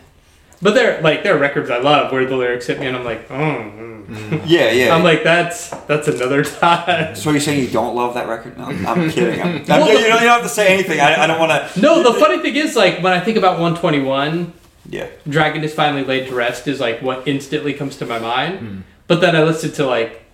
But 0.63 0.75
there, 0.75 1.01
like, 1.01 1.23
there 1.23 1.35
are 1.37 1.39
records 1.39 1.71
I 1.71 1.79
love 1.79 2.13
where 2.13 2.27
the 2.27 2.37
lyrics 2.37 2.67
hit 2.67 2.79
me, 2.81 2.87
and 2.87 2.97
I'm 2.97 3.05
like, 3.05 3.31
oh. 3.31 3.35
mm. 3.35 3.97
yeah 4.45 4.73
yeah 4.73 4.93
I'm 4.95 5.05
like, 5.05 5.23
that's 5.23 5.71
that's 5.87 6.09
another 6.09 6.43
time. 6.45 7.15
So 7.15 7.31
you're 7.31 7.41
saying 7.41 7.61
you 7.65 7.71
don't 7.71 7.95
love 7.95 8.15
that 8.15 8.29
record? 8.29 8.59
No, 8.59 8.65
I'm 8.65 9.09
kidding. 9.11 9.41
I'm, 9.41 9.57
I'm- 9.59 9.67
Well, 9.69 9.89
you, 9.89 9.95
don't, 9.95 10.03
you 10.03 10.09
don't 10.09 10.29
have 10.29 10.43
to 10.43 10.49
say 10.49 10.75
anything. 10.75 10.99
I, 11.01 11.23
I 11.23 11.27
don't 11.29 11.39
want 11.39 11.53
to. 11.75 11.81
No, 11.81 12.03
the 12.03 12.19
funny 12.19 12.41
thing 12.41 12.57
is, 12.57 12.75
like, 12.77 13.03
when 13.03 13.13
I 13.13 13.21
think 13.21 13.37
about 13.39 13.61
121, 13.61 14.53
Yeah. 14.89 15.07
Dragon 15.29 15.63
is 15.65 15.73
finally 15.73 16.05
laid 16.05 16.27
to 16.29 16.35
rest 16.35 16.67
is 16.67 16.81
like 16.81 17.01
what 17.03 17.27
instantly 17.29 17.73
comes 17.73 17.97
to 17.99 18.07
my 18.07 18.19
mind. 18.19 18.59
Hmm. 18.59 18.79
But 19.07 19.21
then 19.21 19.37
I 19.37 19.45
listen 19.45 19.71
to 19.73 19.87
like 19.87 20.25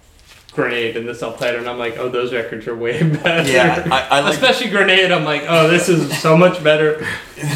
Grenade 0.53 0.97
and 0.97 1.07
the 1.07 1.15
Self 1.15 1.39
Titled, 1.39 1.61
and 1.61 1.69
I'm 1.69 1.79
like, 1.79 1.99
oh, 1.99 2.09
those 2.09 2.33
records 2.33 2.67
are 2.67 2.75
way 2.75 3.03
better. 3.23 3.51
Yeah, 3.51 3.87
I, 3.93 4.17
I 4.17 4.21
like. 4.21 4.33
Especially 4.35 4.71
Grenade, 4.71 5.13
I'm 5.13 5.25
like, 5.25 5.45
oh, 5.49 5.69
this 5.69 5.89
is 5.91 6.19
so 6.19 6.37
much 6.37 6.65
better. 6.65 7.07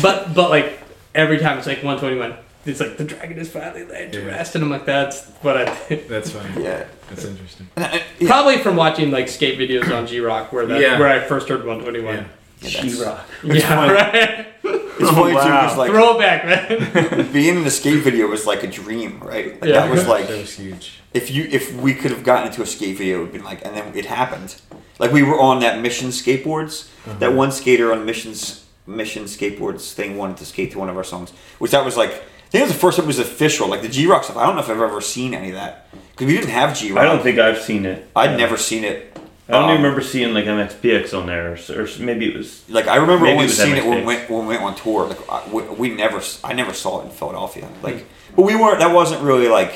But 0.02 0.34
but 0.34 0.50
like 0.50 0.78
every 1.14 1.38
time 1.38 1.56
it's 1.58 1.66
like 1.66 1.82
121, 1.82 2.36
it's 2.66 2.80
like 2.80 2.96
the 2.96 3.04
Dragon 3.04 3.38
is 3.38 3.50
finally 3.50 3.84
laid 3.84 4.12
to 4.12 4.20
Yeah. 4.20 4.26
rest, 4.26 4.54
and 4.54 4.64
I'm 4.64 4.70
like, 4.70 4.84
that's 4.84 5.26
what 5.42 5.56
I 5.56 5.66
think. 5.66 6.08
That's 6.08 6.30
funny. 6.30 6.62
Yeah. 6.62 6.84
That's 7.08 7.24
interesting. 7.24 7.68
I- 7.76 8.04
yeah. 8.18 8.28
Probably 8.28 8.58
from 8.58 8.76
watching 8.76 9.10
like 9.10 9.28
skate 9.28 9.58
videos 9.58 9.94
on 9.94 10.06
G 10.06 10.20
Rock, 10.20 10.52
where 10.52 10.66
that 10.66 10.80
Yeah. 10.80 10.98
where 10.98 11.08
I 11.08 11.20
first 11.20 11.48
heard 11.48 11.64
121. 11.64 12.14
Yeah. 12.14 12.24
Yeah, 12.62 12.68
that's- 12.68 12.92
She-Rock. 12.92 13.26
Yeah, 13.42 13.90
right. 13.90 14.46
It's 14.62 15.10
funny 15.12 15.30
too 15.30 15.36
Wow. 15.36 15.62
because 15.62 15.78
like 15.78 15.90
Throwback, 15.90 16.44
man. 16.44 17.32
being 17.32 17.56
in 17.56 17.64
the 17.64 17.70
skate 17.70 18.02
video 18.02 18.26
was 18.26 18.46
like 18.46 18.62
a 18.62 18.66
dream, 18.66 19.18
right? 19.22 19.58
Like, 19.60 19.70
Yeah. 19.70 19.80
That 19.80 19.90
was 19.90 20.06
like 20.06 20.28
that 20.28 20.38
was 20.38 20.52
huge. 20.52 21.00
if 21.14 21.30
you 21.30 21.48
if 21.50 21.74
we 21.74 21.94
could 21.94 22.10
have 22.10 22.22
gotten 22.22 22.48
into 22.48 22.60
a 22.60 22.66
skate 22.66 22.98
video, 22.98 23.18
it 23.18 23.20
would 23.22 23.32
been 23.32 23.44
like, 23.44 23.64
and 23.64 23.74
then 23.74 23.92
it 23.94 24.04
happened. 24.04 24.56
Like 24.98 25.10
we 25.10 25.22
were 25.22 25.40
on 25.40 25.60
that 25.60 25.80
Mission 25.80 26.08
skateboards. 26.10 26.88
That 27.06 27.28
uh-huh. 27.28 27.36
one 27.36 27.50
skater 27.50 27.92
on 27.94 28.04
Mission's 28.04 28.66
Mission 28.86 29.24
skateboards 29.24 29.92
thing 29.94 30.18
wanted 30.18 30.36
to 30.36 30.44
skate 30.44 30.72
to 30.72 30.78
one 30.78 30.90
of 30.90 30.98
our 30.98 31.04
songs, 31.04 31.32
which 31.58 31.70
that 31.70 31.84
was 31.84 31.96
like. 31.96 32.22
I 32.50 32.52
think 32.52 32.62
it 32.62 32.66
was 32.66 32.72
the 32.72 32.78
first 32.80 32.96
time 32.96 33.04
it 33.04 33.06
was 33.06 33.20
official. 33.20 33.68
Like 33.68 33.82
the 33.82 33.88
G 33.88 34.06
Rock 34.08 34.24
stuff. 34.24 34.36
I 34.36 34.44
don't 34.44 34.56
know 34.56 34.62
if 34.62 34.68
I've 34.68 34.80
ever 34.80 35.00
seen 35.00 35.34
any 35.34 35.50
of 35.50 35.54
that 35.54 35.86
because 36.10 36.26
we 36.26 36.32
didn't 36.34 36.50
have 36.50 36.76
G 36.76 36.90
Rock. 36.90 36.98
I 37.00 37.04
don't 37.04 37.22
think 37.22 37.38
I've 37.38 37.58
seen 37.58 37.86
it. 37.86 38.08
I'd 38.16 38.30
Yeah. 38.32 38.36
never 38.38 38.56
seen 38.56 38.82
it. 38.84 39.16
I 39.48 39.52
don't 39.52 39.64
Um, 39.64 39.70
even 39.70 39.82
remember 39.82 40.02
seeing 40.02 40.34
like 40.34 40.44
MXPX 40.46 41.12
on 41.16 41.26
there, 41.26 41.52
or, 41.52 41.82
or 41.82 41.88
maybe 42.00 42.28
it 42.28 42.36
was. 42.36 42.62
Like 42.68 42.88
I 42.88 42.96
remember 42.96 43.24
Maybe 43.24 43.32
only 43.34 43.44
it 43.44 43.48
was 43.48 43.56
seeing 43.58 43.76
it 43.76 43.84
when 43.84 44.04
we, 44.04 44.14
MXPX. 44.14 44.28
went, 44.28 44.30
when 44.30 44.40
we 44.46 44.54
went 44.56 44.62
on 44.62 44.74
tour. 44.74 45.06
Like 45.06 45.30
I, 45.30 45.48
we, 45.52 45.62
we 45.62 45.88
never, 45.94 46.20
I 46.42 46.52
never 46.52 46.72
saw 46.72 47.00
it 47.02 47.04
in 47.04 47.10
Philadelphia. 47.10 47.68
Like, 47.82 48.04
but 48.34 48.42
we 48.42 48.56
weren't. 48.56 48.80
That 48.80 48.92
wasn't 48.94 49.22
really 49.22 49.48
like. 49.48 49.74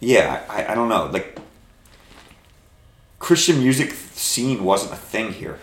Yeah, 0.00 0.42
I, 0.48 0.66
I 0.72 0.74
don't 0.76 0.88
know. 0.88 1.06
Like, 1.12 1.38
Christian 3.18 3.58
music 3.60 3.92
scene 3.92 4.64
wasn't 4.64 4.92
a 4.92 4.96
thing 4.96 5.32
here. 5.32 5.58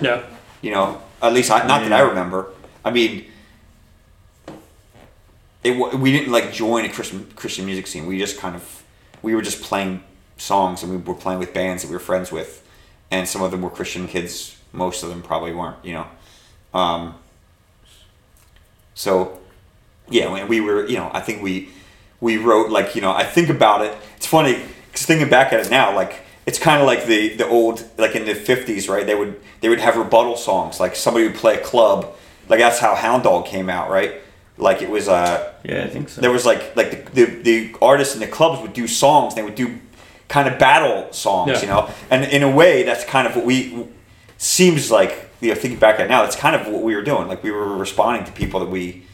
No, 0.00 0.22
You 0.62 0.70
know, 0.70 1.02
at 1.20 1.32
least 1.32 1.50
I, 1.50 1.66
not 1.66 1.82
that 1.82 1.92
I 1.92 2.00
remember. 2.00 2.46
I 2.84 2.90
mean, 2.90 3.26
it 5.62 5.98
we 5.98 6.12
didn't 6.12 6.32
like 6.32 6.52
join 6.52 6.84
a 6.84 6.88
Christian 6.88 7.30
Christian 7.36 7.66
music 7.66 7.86
scene. 7.86 8.06
We 8.06 8.18
just 8.18 8.38
kind 8.38 8.56
of 8.56 8.82
we 9.22 9.34
were 9.34 9.42
just 9.42 9.62
playing 9.62 10.02
songs 10.36 10.82
and 10.82 10.90
we 10.90 10.98
were 10.98 11.14
playing 11.14 11.38
with 11.38 11.52
bands 11.52 11.82
that 11.82 11.88
we 11.88 11.94
were 11.94 12.00
friends 12.00 12.32
with, 12.32 12.66
and 13.10 13.28
some 13.28 13.42
of 13.42 13.50
them 13.50 13.62
were 13.62 13.70
Christian 13.70 14.08
kids. 14.08 14.56
Most 14.72 15.02
of 15.02 15.10
them 15.10 15.22
probably 15.22 15.52
weren't. 15.52 15.84
You 15.84 15.94
know, 15.94 16.06
um, 16.72 17.14
so 18.94 19.38
yeah, 20.08 20.30
when 20.30 20.48
we 20.48 20.60
were, 20.60 20.86
you 20.86 20.96
know, 20.96 21.10
I 21.12 21.20
think 21.20 21.42
we 21.42 21.68
we 22.20 22.36
wrote 22.36 22.70
like 22.70 22.94
you 22.94 23.02
know 23.02 23.12
I 23.12 23.24
think 23.24 23.48
about 23.48 23.82
it. 23.82 23.96
It's 24.16 24.26
funny 24.26 24.62
because 24.86 25.06
thinking 25.06 25.28
back 25.28 25.52
at 25.52 25.60
it 25.60 25.70
now, 25.70 25.94
like 25.94 26.20
it's 26.46 26.58
kind 26.58 26.80
of 26.80 26.86
like 26.86 27.04
the 27.04 27.36
the 27.36 27.46
old 27.46 27.84
like 27.98 28.16
in 28.16 28.24
the 28.24 28.34
fifties, 28.34 28.88
right? 28.88 29.06
They 29.06 29.14
would 29.14 29.40
they 29.60 29.68
would 29.68 29.80
have 29.80 29.96
rebuttal 29.96 30.36
songs. 30.36 30.80
Like 30.80 30.96
somebody 30.96 31.26
would 31.26 31.36
play 31.36 31.56
a 31.56 31.62
club. 31.62 32.14
Like 32.48 32.60
that's 32.60 32.78
how 32.78 32.94
Hound 32.94 33.22
Dog 33.22 33.46
came 33.46 33.68
out, 33.70 33.90
right? 33.90 34.20
Like 34.60 34.82
it 34.82 34.90
was 34.90 35.08
uh 35.08 35.52
Yeah, 35.64 35.84
I 35.84 35.88
think 35.88 36.08
so. 36.08 36.20
there 36.20 36.30
was 36.30 36.44
like 36.46 36.76
like 36.76 37.12
the, 37.12 37.24
the, 37.24 37.42
the 37.42 37.74
artists 37.82 38.14
in 38.14 38.20
the 38.20 38.26
clubs 38.26 38.60
would 38.62 38.72
do 38.72 38.86
songs. 38.86 39.34
They 39.34 39.42
would 39.42 39.54
do 39.54 39.78
kind 40.28 40.48
of 40.48 40.58
battle 40.58 41.12
songs, 41.12 41.50
Yeah. 41.52 41.60
you 41.62 41.66
know. 41.66 41.90
And 42.10 42.24
in 42.24 42.42
a 42.42 42.50
way, 42.50 42.82
that's 42.84 43.04
kind 43.04 43.26
of 43.26 43.34
what 43.36 43.44
we 43.44 43.86
seems 44.38 44.90
like. 44.90 45.28
You 45.42 45.48
know, 45.48 45.54
thinking 45.54 45.80
back 45.80 45.98
at 45.98 46.08
now, 46.10 46.20
that's 46.22 46.36
kind 46.36 46.54
of 46.54 46.66
what 46.70 46.82
we 46.82 46.94
were 46.94 47.00
doing. 47.02 47.26
Like 47.26 47.42
we 47.42 47.50
were 47.50 47.74
responding 47.76 48.24
to 48.26 48.32
people 48.32 48.60
that 48.60 48.68
we, 48.68 49.04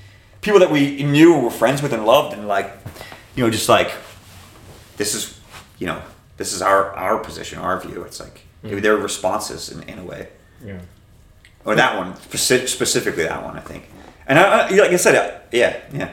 people 0.41 0.59
that 0.59 0.73
we 0.73 1.05
knew 1.05 1.39
were 1.39 1.51
friends 1.53 1.83
with 1.83 1.93
and 1.93 2.05
loved, 2.05 2.37
and 2.37 2.49
like, 2.49 2.69
you 3.37 3.45
know, 3.45 3.51
just 3.51 3.69
like, 3.69 3.93
this 4.97 5.15
is, 5.15 5.39
you 5.79 5.87
know, 5.87 6.03
this 6.37 6.53
is 6.53 6.61
our 6.63 6.91
our 6.97 7.19
position, 7.19 7.61
our 7.61 7.79
view. 7.81 8.03
It's 8.03 8.19
like 8.19 8.41
maybe 8.65 8.81
their 8.81 8.97
responses 8.97 9.71
in, 9.71 9.83
in 9.85 10.01
a 10.01 10.05
way 10.05 10.27
Yeah. 10.65 10.81
or 11.65 11.77
that 11.77 11.97
one 11.97 12.17
specifically 12.67 13.23
that 13.23 13.45
one 13.45 13.57
I 13.57 13.61
think 13.61 13.85
and 14.27 14.39
I, 14.39 14.69
I, 14.69 14.71
like 14.71 14.91
I 14.91 14.97
said 14.97 15.41
yeah 15.53 15.77
yeah 15.93 16.11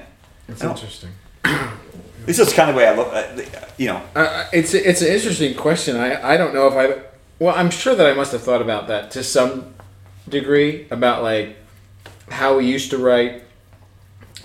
It's 0.47 0.63
interesting. 0.63 1.11
this 2.25 2.39
is 2.39 2.53
kind 2.53 2.69
of 2.69 2.75
the 2.75 2.79
way 2.79 2.87
I 2.87 2.95
look 2.95 3.07
uh, 3.13 3.67
you 3.77 3.87
know 3.87 4.01
Uh, 4.15 4.47
it's 4.53 4.73
it's 4.73 5.01
an 5.01 5.07
interesting 5.07 5.55
question. 5.55 5.97
I, 5.97 6.33
I 6.33 6.37
don't 6.37 6.53
know 6.53 6.67
if 6.67 6.73
I 6.73 7.01
well 7.39 7.55
I'm 7.55 7.69
sure 7.69 7.95
that 7.95 8.07
I 8.07 8.13
must 8.13 8.31
have 8.31 8.41
thought 8.43 8.61
about 8.61 8.87
that 8.87 9.11
to 9.11 9.23
some 9.23 9.73
degree 10.29 10.87
about 10.89 11.23
like 11.23 11.57
how 12.29 12.57
we 12.57 12.65
used 12.65 12.89
to 12.91 12.97
write 12.97 13.43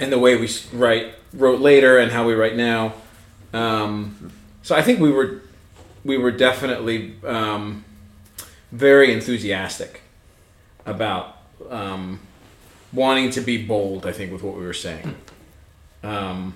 and 0.00 0.12
the 0.12 0.18
way 0.18 0.36
we 0.36 0.48
write 0.72 1.14
wrote 1.32 1.60
later 1.60 1.98
and 1.98 2.10
how 2.12 2.26
we 2.26 2.34
write 2.34 2.56
now. 2.56 2.94
Um, 3.52 4.32
so 4.62 4.74
I 4.74 4.82
think 4.82 5.00
we 5.00 5.10
were 5.10 5.40
we 6.04 6.16
were 6.16 6.30
definitely 6.30 7.14
um, 7.24 7.84
very 8.72 9.12
enthusiastic 9.12 10.02
about 10.86 11.36
um, 11.70 12.20
wanting 12.92 13.30
to 13.30 13.40
be 13.40 13.64
bold. 13.64 14.06
I 14.06 14.12
think 14.12 14.32
with 14.32 14.42
what 14.42 14.56
we 14.56 14.64
were 14.64 14.72
saying. 14.72 15.14
Um, 16.02 16.54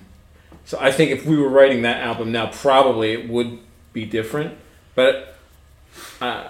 so 0.65 0.79
I 0.81 0.93
think 0.93 1.11
if 1.11 1.27
we 1.27 1.37
were 1.37 1.49
writing 1.49 1.83
that 1.83 2.01
album 2.03 2.33
now, 2.33 2.47
probably 2.47 3.13
it 3.13 3.29
would 3.29 3.59
be 3.93 4.05
different. 4.05 4.57
But, 4.95 5.37
uh, 6.21 6.49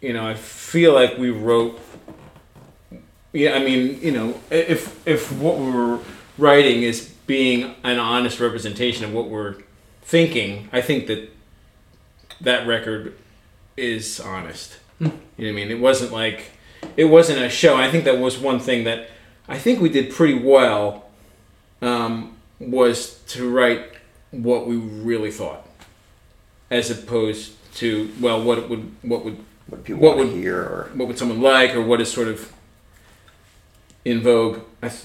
you 0.00 0.12
know, 0.12 0.26
I 0.26 0.34
feel 0.34 0.92
like 0.94 1.18
we 1.18 1.30
wrote. 1.30 1.78
Yeah, 3.32 3.54
I 3.54 3.60
mean, 3.60 4.00
you 4.02 4.10
know, 4.10 4.40
if 4.50 5.06
if 5.06 5.30
what 5.32 5.58
we 5.58 5.70
were 5.70 6.00
writing 6.38 6.82
is 6.82 7.08
being 7.26 7.76
an 7.84 7.98
honest 7.98 8.40
representation 8.40 9.04
of 9.04 9.12
what 9.12 9.28
we're 9.28 9.56
thinking, 10.02 10.68
I 10.72 10.80
think 10.80 11.06
that 11.06 11.30
that 12.40 12.66
record 12.66 13.16
is 13.76 14.18
honest. 14.18 14.78
You 14.98 15.06
know 15.06 15.12
what 15.36 15.48
I 15.48 15.52
mean? 15.52 15.70
It 15.70 15.80
wasn't 15.80 16.12
like 16.12 16.50
it 16.96 17.04
wasn't 17.04 17.40
a 17.40 17.48
show. 17.48 17.76
I 17.76 17.90
think 17.90 18.04
that 18.04 18.18
was 18.18 18.38
one 18.38 18.58
thing 18.58 18.84
that 18.84 19.08
I 19.50 19.58
think 19.58 19.80
we 19.80 19.88
did 19.88 20.10
pretty 20.14 20.38
well 20.38 21.10
um, 21.82 22.36
was 22.58 23.18
to 23.28 23.48
write 23.50 23.82
what 24.30 24.66
we 24.66 24.76
really 24.76 25.30
thought, 25.32 25.66
as 26.70 26.90
opposed 26.90 27.52
to 27.76 28.10
well, 28.20 28.42
what 28.42 28.68
would 28.70 28.90
what 29.02 29.24
would 29.24 29.38
what 29.66 29.84
people 29.84 30.00
What 30.02 30.16
want 30.16 30.28
to 30.28 30.34
would- 30.34 30.42
hear 30.42 30.56
or 30.60 30.90
what 30.94 31.08
would 31.08 31.18
someone 31.18 31.40
like, 31.42 31.74
or 31.74 31.82
what 31.82 32.00
is 32.00 32.10
sort 32.12 32.28
of 32.28 32.52
in 34.04 34.20
vogue. 34.22 34.60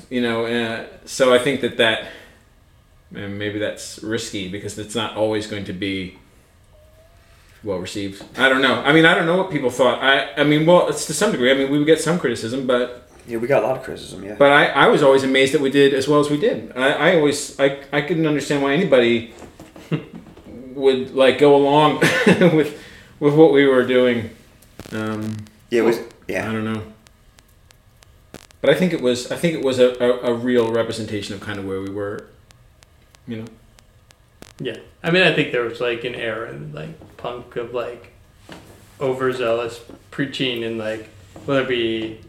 You 0.09 0.21
know, 0.21 0.45
uh, 0.45 0.85
so 1.05 1.33
I 1.33 1.39
think 1.39 1.61
that 1.61 1.77
that 1.77 2.05
and 3.13 3.37
maybe 3.39 3.59
that's 3.59 4.01
risky 4.03 4.47
because 4.49 4.77
it's 4.77 4.95
not 4.95 5.15
always 5.15 5.47
going 5.47 5.65
to 5.65 5.73
be 5.73 6.17
well 7.63 7.77
received. 7.79 8.23
I 8.37 8.47
don't 8.49 8.61
know. 8.61 8.75
I 8.81 8.93
mean, 8.93 9.05
I 9.05 9.13
don't 9.15 9.25
know 9.25 9.37
what 9.37 9.49
people 9.51 9.69
thought. 9.69 10.03
I 10.03 10.33
I 10.37 10.43
mean, 10.43 10.65
well, 10.65 10.87
it's 10.89 11.05
to 11.07 11.13
some 11.13 11.31
degree. 11.31 11.51
I 11.51 11.55
mean, 11.55 11.69
we 11.71 11.77
would 11.77 11.87
get 11.87 11.99
some 12.01 12.19
criticism, 12.19 12.67
but 12.67 13.04
yeah 13.27 13.37
we 13.37 13.47
got 13.47 13.63
a 13.63 13.67
lot 13.67 13.77
of 13.77 13.83
criticism 13.83 14.23
yeah 14.23 14.35
but 14.37 14.51
I, 14.51 14.67
I 14.67 14.87
was 14.87 15.01
always 15.01 15.23
amazed 15.23 15.53
that 15.53 15.61
we 15.61 15.69
did 15.69 15.93
as 15.93 16.07
well 16.07 16.19
as 16.19 16.29
we 16.29 16.37
did. 16.37 16.71
I, 16.75 16.91
I 16.91 17.15
always 17.15 17.59
I, 17.59 17.79
I 17.91 18.01
couldn't 18.01 18.27
understand 18.27 18.61
why 18.61 18.73
anybody 18.73 19.33
would 20.73 21.15
like 21.15 21.37
go 21.37 21.55
along 21.55 21.99
with 22.27 22.81
with 23.19 23.33
what 23.33 23.51
we 23.51 23.65
were 23.65 23.85
doing. 23.85 24.29
Um, 24.91 25.37
yeah 25.69 25.81
it 25.81 25.85
was 25.85 25.99
I 26.29 26.51
don't 26.51 26.65
know. 26.65 26.81
But 28.61 28.69
I 28.69 28.73
think 28.73 28.93
it 28.93 29.01
was 29.01 29.31
I 29.31 29.35
think 29.35 29.53
it 29.53 29.63
was 29.63 29.79
a, 29.79 29.91
a, 30.03 30.31
a 30.31 30.33
real 30.33 30.71
representation 30.71 31.35
of 31.35 31.41
kind 31.41 31.59
of 31.59 31.65
where 31.65 31.81
we 31.81 31.89
were. 31.89 32.27
You 33.27 33.37
know. 33.37 33.45
Yeah, 34.59 34.77
I 35.03 35.11
mean, 35.11 35.23
I 35.23 35.33
think 35.33 35.51
there 35.51 35.63
was 35.63 35.81
like 35.81 36.03
an 36.03 36.15
era 36.15 36.49
in 36.49 36.73
like 36.73 37.17
punk 37.17 37.57
of 37.57 37.73
like 37.73 38.13
overzealous 38.99 39.81
preaching 40.11 40.63
and 40.63 40.77
like 40.77 41.09
whether 41.45 41.61
it 41.61 41.67
be 41.67 42.19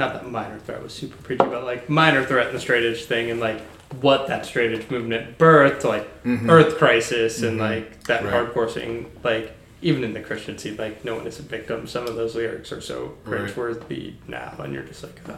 not 0.00 0.14
that 0.14 0.28
minor 0.28 0.58
threat 0.58 0.82
was 0.82 0.92
super 0.92 1.16
preachy, 1.22 1.44
but 1.44 1.62
like 1.62 1.88
minor 1.88 2.24
threat 2.24 2.46
and 2.48 2.56
the 2.56 2.60
straight 2.60 2.82
edge 2.84 3.04
thing 3.04 3.30
and 3.30 3.38
like 3.38 3.60
what 4.00 4.26
that 4.28 4.44
straight 4.46 4.72
edge 4.76 4.90
movement 4.90 5.38
birthed, 5.38 5.84
like 5.84 6.08
Earth 6.48 6.76
Crisis 6.78 7.42
and 7.42 7.58
like 7.58 8.02
that 8.04 8.24
Right. 8.24 8.32
hardcore 8.32 8.68
thing, 8.72 9.10
like 9.22 9.52
even 9.82 10.02
in 10.04 10.12
the 10.12 10.20
Christian 10.20 10.58
scene, 10.58 10.76
like 10.76 11.04
No 11.04 11.20
Innocent 11.20 11.48
Victim. 11.48 11.86
Some 11.86 12.06
of 12.06 12.16
those 12.16 12.34
lyrics 12.34 12.72
are 12.72 12.80
so 12.80 13.14
Right. 13.24 13.42
cringeworthy 13.42 14.14
now, 14.26 14.54
and 14.58 14.72
you're 14.74 14.82
just 14.82 15.02
like, 15.04 15.20
uh, 15.28 15.36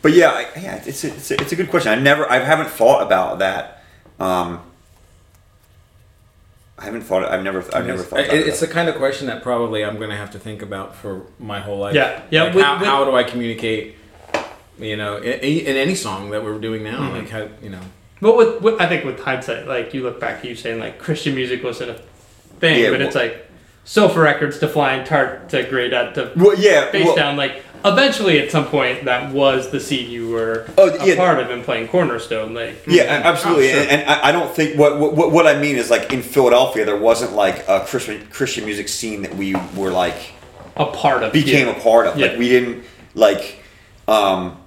but 0.00 0.12
yeah 0.14 0.30
I, 0.30 0.42
yeah 0.58 0.82
it's 0.86 1.04
a, 1.04 1.08
it's 1.08 1.30
a, 1.30 1.34
it's 1.42 1.52
a 1.52 1.56
good 1.56 1.68
question 1.68 1.92
I 1.92 1.96
never 1.96 2.30
I 2.30 2.38
haven't 2.38 2.70
thought 2.70 3.02
about 3.02 3.40
that 3.40 3.84
um 4.18 4.60
I 6.78 6.84
haven't 6.84 7.02
thought 7.02 7.24
I've 7.24 7.42
never 7.42 7.64
I've 7.74 7.86
never 7.86 8.02
thought 8.02 8.20
It- 8.20 8.32
it's 8.46 8.60
that. 8.60 8.66
the 8.68 8.72
kind 8.72 8.88
of 8.88 8.94
question 8.96 9.26
that 9.26 9.42
probably 9.42 9.84
I'm 9.84 9.96
going 9.96 10.10
to 10.10 10.16
have 10.16 10.30
to 10.32 10.38
think 10.38 10.62
about 10.62 10.94
for 10.94 11.22
my 11.38 11.58
whole 11.60 11.78
life. 11.78 11.94
Yeah, 11.94 12.20
yeah, 12.30 12.44
Like 12.44 12.54
with- 12.54 12.64
how, 12.64 12.78
with- 12.78 12.86
how 12.88 13.04
do 13.04 13.16
I 13.16 13.24
communicate? 13.24 13.96
You 14.78 14.96
know, 14.96 15.16
in, 15.16 15.40
in 15.40 15.76
any 15.76 15.96
song 15.96 16.30
that 16.30 16.44
we're 16.44 16.58
doing 16.60 16.84
now, 16.84 17.00
Mhm. 17.00 17.12
like 17.18 17.30
how 17.30 17.48
you 17.60 17.70
know. 17.70 17.80
But 18.20 18.36
with, 18.36 18.60
with 18.62 18.80
I 18.80 18.86
think 18.86 19.04
with 19.04 19.18
hindsight, 19.18 19.66
like 19.66 19.92
you 19.92 20.02
look 20.04 20.20
back, 20.20 20.44
you 20.44 20.54
saying 20.54 20.78
like 20.78 20.98
Christian 21.00 21.34
music 21.34 21.64
wasn't 21.64 21.90
a 21.90 21.94
thing, 22.60 22.84
Yeah, 22.84 22.90
but 22.90 23.00
it's 23.00 23.16
well- 23.16 23.24
like 23.24 23.44
Sofa 23.84 24.20
Records 24.20 24.58
to 24.60 24.68
Flying 24.68 25.04
Tart 25.04 25.48
to 25.48 25.64
Grey 25.64 25.88
Dot 25.88 26.14
to 26.14 26.30
well 26.36 26.54
yeah 26.56 26.90
Face 26.92 27.06
well, 27.06 27.16
Down. 27.16 27.36
Like 27.36 27.62
eventually, 27.84 28.38
at 28.40 28.50
some 28.50 28.66
point, 28.66 29.04
that 29.04 29.32
was 29.32 29.70
the 29.70 29.80
scene 29.80 30.10
you 30.10 30.28
were 30.28 30.66
Oh, 30.76 30.88
a 30.90 31.06
yeah. 31.06 31.16
part 31.16 31.38
of 31.38 31.50
and 31.50 31.64
playing 31.64 31.88
Cornerstone. 31.88 32.54
Like 32.54 32.86
Yeah, 32.86 33.04
a- 33.04 33.24
absolutely. 33.24 33.70
Oh, 33.70 33.72
sure. 33.74 33.80
And, 33.82 33.90
and 34.02 34.10
I 34.10 34.28
I 34.28 34.32
don't 34.32 34.54
think 34.54 34.78
what, 34.78 34.98
what 34.98 35.32
what 35.32 35.46
I 35.46 35.58
mean 35.58 35.76
is 35.76 35.90
like 35.90 36.12
in 36.12 36.22
Philadelphia 36.22 36.84
there 36.84 36.96
wasn't 36.96 37.32
like 37.32 37.66
a 37.68 37.80
Christian 37.86 38.26
Christian 38.30 38.64
music 38.64 38.88
scene 38.88 39.22
that 39.22 39.34
we 39.34 39.54
were 39.76 39.90
like 39.90 40.16
a 40.76 40.86
part 40.86 41.22
of 41.22 41.32
became 41.32 41.66
yeah. 41.68 41.76
a 41.76 41.80
part 41.80 42.06
of. 42.06 42.16
Yeah. 42.18 42.26
Like 42.28 42.38
we 42.38 42.48
didn't 42.48 42.84
like 43.14 43.62
um 44.06 44.57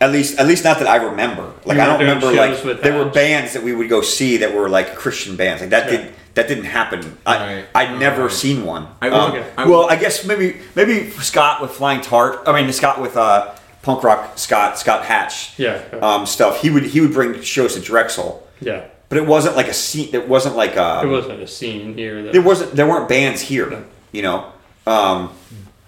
at 0.00 0.12
least 0.12 0.38
at 0.38 0.46
least 0.46 0.64
not 0.64 0.78
that 0.78 0.88
I 0.88 0.96
remember. 0.96 1.52
Like 1.64 1.76
You 1.76 1.82
I 1.82 1.86
don't 1.86 1.98
remember 2.00 2.32
like 2.32 2.62
with 2.64 2.82
there 2.82 2.96
were 2.98 3.10
bands 3.10 3.52
that 3.54 3.62
we 3.62 3.74
would 3.74 3.88
go 3.88 4.00
see 4.00 4.38
that 4.38 4.54
were 4.54 4.68
like 4.68 4.94
Christian 4.94 5.36
bands. 5.36 5.60
Like 5.60 5.70
that 5.70 5.90
Yeah. 5.90 5.98
did 5.98 6.12
that 6.34 6.46
didn't 6.48 6.64
happen. 6.64 7.18
I 7.26 7.36
Right. 7.36 7.64
I'd 7.74 7.98
never 7.98 8.22
Right. 8.24 8.30
seen 8.32 8.64
one. 8.64 8.86
I- 9.02 9.08
Um, 9.08 9.32
okay. 9.32 9.44
I- 9.56 9.66
well, 9.66 9.90
I 9.90 9.96
guess 9.96 10.24
maybe 10.24 10.56
maybe 10.76 11.10
Scott 11.10 11.60
with 11.60 11.72
Flying 11.72 12.00
Tart. 12.00 12.40
I 12.46 12.52
mean 12.62 12.72
Scott 12.72 13.00
with 13.00 13.16
uh 13.16 13.48
punk 13.82 14.04
rock 14.04 14.32
Scott 14.36 14.78
Scott 14.78 15.04
Hatch 15.04 15.50
Yeah, 15.56 15.78
um, 16.00 16.26
stuff. 16.26 16.60
He 16.62 16.70
would 16.70 16.84
he 16.84 17.00
would 17.00 17.12
bring 17.12 17.40
shows 17.42 17.74
to 17.74 17.80
Drexel, 17.80 18.46
yeah. 18.60 18.82
but 19.08 19.18
it 19.18 19.26
wasn't 19.26 19.56
like 19.56 19.66
a 19.68 19.74
scene. 19.74 20.10
It 20.12 20.28
wasn't 20.28 20.56
like 20.56 20.72
a. 20.76 20.98
There 21.02 21.08
wasn't 21.10 21.42
a 21.42 21.46
scene 21.48 21.94
here. 21.96 22.22
That 22.22 22.32
there 22.32 22.42
wasn't. 22.42 22.76
There 22.76 22.86
weren't 22.86 23.08
bands 23.08 23.40
here. 23.40 23.66
No. 23.70 23.82
You 24.12 24.22
know, 24.22 24.44
um, 24.86 25.30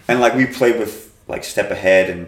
and 0.09 0.21
like 0.21 0.35
we 0.35 0.47
played 0.47 0.79
with 0.81 1.11
like 1.29 1.45
Step 1.45 1.71
Ahead 1.71 2.11
and 2.11 2.27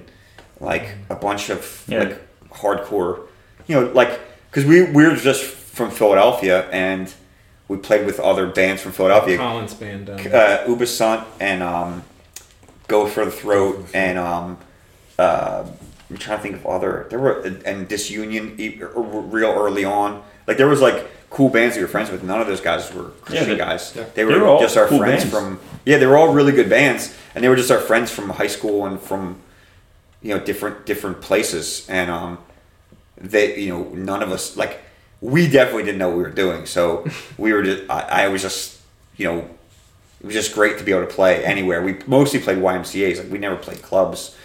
like 0.62 0.94
a 1.10 1.14
bunch 1.14 1.50
of 1.50 1.84
Yeah. 1.88 1.98
like 2.04 2.18
hardcore. 2.50 3.20
You 3.66 3.80
know, 3.80 3.92
like 3.92 4.18
because 4.50 4.64
we 4.64 4.82
we 4.84 5.06
were 5.06 5.16
just 5.16 5.42
from 5.44 5.90
Philadelphia 5.90 6.66
and 6.70 7.12
we 7.68 7.76
played 7.78 8.06
with 8.06 8.20
other 8.20 8.46
bands 8.46 8.82
from 8.82 8.92
Philadelphia. 8.92 9.36
Collins 9.36 9.74
band. 9.74 10.08
Um, 10.10 10.16
Uh, 10.16 10.58
Ubasant 10.66 11.24
and 11.40 11.62
um, 11.62 12.02
Go 12.88 13.06
for 13.06 13.24
the 13.24 13.30
Throat 13.30 13.86
and 13.94 14.18
um, 14.18 14.58
uh, 15.18 15.64
I'm 16.10 16.16
trying 16.18 16.38
to 16.38 16.42
think 16.42 16.56
of 16.56 16.66
other. 16.66 17.06
There 17.10 17.18
were 17.18 17.40
and 17.64 17.88
Disunion 17.88 18.58
e- 18.60 18.80
r- 18.82 18.88
real 19.36 19.50
early 19.52 19.84
on. 19.84 20.22
Like 20.46 20.56
there 20.58 20.68
was 20.68 20.80
like 20.82 21.06
cool 21.30 21.48
bands 21.48 21.76
we 21.76 21.82
were 21.82 21.88
friends 21.88 22.10
with. 22.10 22.22
None 22.22 22.40
of 22.40 22.46
those 22.46 22.60
guys 22.60 22.92
were 22.92 23.04
Christian 23.24 23.50
they- 23.50 23.56
guys. 23.56 23.92
yeah. 23.96 24.04
They 24.14 24.24
were, 24.24 24.32
They 24.32 24.38
were 24.40 24.48
all 24.48 24.60
just 24.60 24.76
our 24.76 24.86
cool 24.86 24.98
friends 24.98 25.22
bands. 25.24 25.34
from. 25.34 25.58
Yeah, 25.86 25.96
they 25.98 26.06
were 26.06 26.18
all 26.18 26.32
really 26.34 26.52
good 26.52 26.68
bands, 26.68 27.14
and 27.34 27.42
they 27.42 27.48
were 27.48 27.56
just 27.56 27.70
our 27.70 27.80
friends 27.80 28.10
from 28.10 28.28
high 28.30 28.48
school 28.48 28.84
and 28.84 29.00
from 29.00 29.36
you 30.22 30.34
know 30.34 30.42
different 30.42 30.86
different 30.86 31.20
places. 31.20 31.88
And 31.88 32.10
um, 32.10 32.38
they 33.16 33.58
you 33.58 33.70
know 33.70 33.84
none 33.90 34.22
of 34.22 34.30
us 34.30 34.56
like 34.56 34.80
we 35.20 35.48
definitely 35.48 35.84
didn't 35.84 35.98
know 35.98 36.08
what 36.08 36.16
we 36.16 36.22
were 36.22 36.30
doing. 36.30 36.66
So 36.66 37.06
we 37.38 37.52
were 37.52 37.62
just 37.62 37.90
I, 37.90 38.24
I 38.24 38.28
was 38.28 38.42
just 38.42 38.80
you 39.16 39.26
know 39.26 39.38
it 40.20 40.26
was 40.26 40.34
just 40.34 40.54
great 40.54 40.78
to 40.78 40.84
be 40.84 40.92
able 40.92 41.06
to 41.06 41.12
play 41.12 41.44
anywhere. 41.44 41.82
We 41.82 41.98
mostly 42.06 42.38
played 42.38 42.58
YMCA's. 42.58 43.18
Like 43.18 43.30
we 43.30 43.38
never 43.38 43.56
played 43.56 43.82
clubs. 43.82 44.36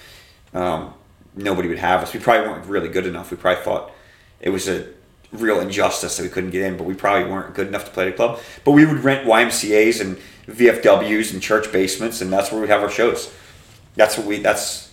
Um, 0.54 0.94
nobody 1.36 1.68
would 1.68 1.78
have 1.78 2.02
us. 2.02 2.14
We 2.14 2.20
probably 2.20 2.48
weren't 2.50 2.66
really 2.66 2.90
good 2.90 3.06
enough. 3.06 3.30
We 3.30 3.38
probably 3.38 3.64
thought 3.64 3.92
it 4.40 4.50
was 4.50 4.68
a 4.68 4.88
real 5.32 5.60
injustice 5.60 6.18
that 6.18 6.24
we 6.24 6.30
couldn't 6.30 6.52
get 6.52 6.64
in, 6.64 6.78
but 6.78 6.86
we 6.86 6.94
probably 6.94 7.30
weren't 7.30 7.54
good 7.54 7.68
enough 7.68 7.86
to 7.86 7.92
play 7.92 8.08
at 8.08 8.14
a 8.14 8.16
club. 8.16 8.40
But 8.64 8.72
we 8.72 8.86
would 8.86 9.04
rent 9.04 9.28
YMCA's 9.28 10.00
and 10.00 10.18
VFWs 10.48 11.34
and 11.34 11.42
church 11.42 11.72
basements, 11.72 12.22
and 12.22 12.32
that's 12.32 12.52
where 12.52 12.62
we'd 12.62 12.70
have 12.70 12.82
our 12.82 12.90
shows. 12.90 13.32
That's 13.96 14.18
what 14.18 14.26
we. 14.26 14.40
That's 14.40 14.87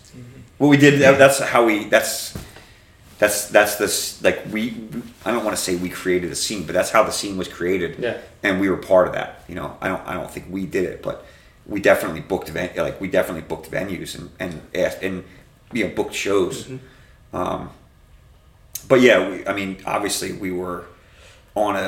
what 0.58 0.68
we 0.68 0.76
did. 0.76 1.00
That- 1.00 1.18
That's 1.18 1.38
how 1.40 1.64
we. 1.66 1.84
That's 1.84 2.36
that's 3.18 3.48
that's 3.48 3.76
this 3.76 4.22
like 4.24 4.42
we 4.50 4.76
I 5.24 5.30
don't 5.30 5.44
want 5.44 5.56
to 5.56 5.62
say 5.62 5.76
we 5.76 5.88
created 5.88 6.30
the 6.30 6.34
scene, 6.36 6.64
but 6.66 6.72
that's 6.72 6.90
how 6.90 7.04
the 7.04 7.12
scene 7.12 7.36
was 7.36 7.48
created. 7.48 7.98
Yeah. 7.98 8.18
And 8.42 8.60
we 8.60 8.68
were 8.68 8.76
part 8.76 9.06
of 9.06 9.14
that. 9.14 9.44
You 9.48 9.54
know, 9.54 9.76
I 9.80 9.88
don't 9.88 10.06
I 10.06 10.14
don't 10.14 10.30
think 10.30 10.46
we 10.50 10.66
did 10.66 10.84
it, 10.84 11.02
but 11.02 11.24
we 11.66 11.80
definitely 11.80 12.20
booked 12.20 12.48
ven- 12.48 12.72
like 12.76 13.00
we 13.00 13.08
definitely 13.08 13.42
booked 13.42 13.70
venues 13.70 14.16
and 14.18 14.30
and 14.40 14.60
asked 14.74 15.02
and 15.02 15.24
you 15.72 15.86
know 15.88 15.94
booked 15.94 16.14
shows. 16.14 16.68
Um, 17.32 17.70
but 18.88 19.00
yeah, 19.00 19.28
we, 19.30 19.46
I 19.46 19.54
mean, 19.54 19.78
obviously 19.86 20.32
we 20.32 20.50
were 20.52 20.84
on 21.54 21.76
a, 21.76 21.78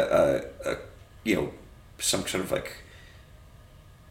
a, 0.64 0.70
a 0.72 0.76
you 1.24 1.34
know 1.34 1.52
some 1.98 2.20
sort 2.26 2.44
of 2.44 2.52
like 2.52 2.72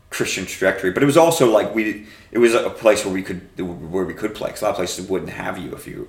Christian 0.09 0.45
trajectory, 0.45 0.91
but 0.91 1.03
it 1.03 1.05
was 1.05 1.17
also 1.17 1.49
like 1.51 1.73
we 1.75 2.05
it 2.31 2.37
was 2.39 2.53
a 2.53 2.69
place 2.69 3.03
where 3.05 3.13
we 3.13 3.21
could 3.23 3.41
where 3.57 4.05
we 4.05 4.13
could 4.13 4.33
play. 4.35 4.49
'cause 4.49 4.61
a 4.61 4.65
lot 4.65 4.71
of 4.71 4.75
places 4.77 5.07
wouldn't 5.09 5.31
have 5.31 5.57
you 5.57 5.73
if 5.73 5.87
you 5.87 6.07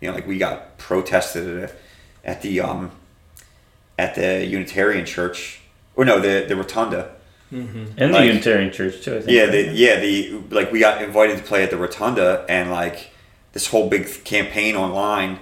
you 0.00 0.08
know 0.08 0.14
like 0.14 0.26
we 0.26 0.38
got 0.38 0.76
protested 0.78 1.64
at, 1.64 1.74
at 2.24 2.42
the 2.42 2.60
um 2.60 2.90
at 3.98 4.14
the 4.14 4.44
Unitarian 4.44 5.06
Church 5.06 5.60
or 5.96 6.04
no 6.04 6.20
the 6.20 6.44
the 6.46 6.56
Rotunda. 6.56 7.12
And 7.50 7.96
Like- 7.98 8.22
the 8.22 8.26
Unitarian 8.26 8.72
Church 8.72 9.02
too. 9.04 9.16
I 9.16 9.20
think. 9.20 9.30
Yeah, 9.30 9.42
right? 9.42 9.52
the 9.52 9.62
yeah 9.72 10.00
the 10.00 10.40
like 10.50 10.72
we 10.72 10.80
got 10.80 11.02
invited 11.02 11.36
to 11.38 11.42
play 11.42 11.62
at 11.62 11.70
the 11.70 11.76
Rotunda 11.76 12.44
and 12.48 12.70
like 12.70 13.10
this 13.52 13.66
whole 13.68 13.88
big 13.90 14.24
campaign 14.24 14.74
online, 14.76 15.38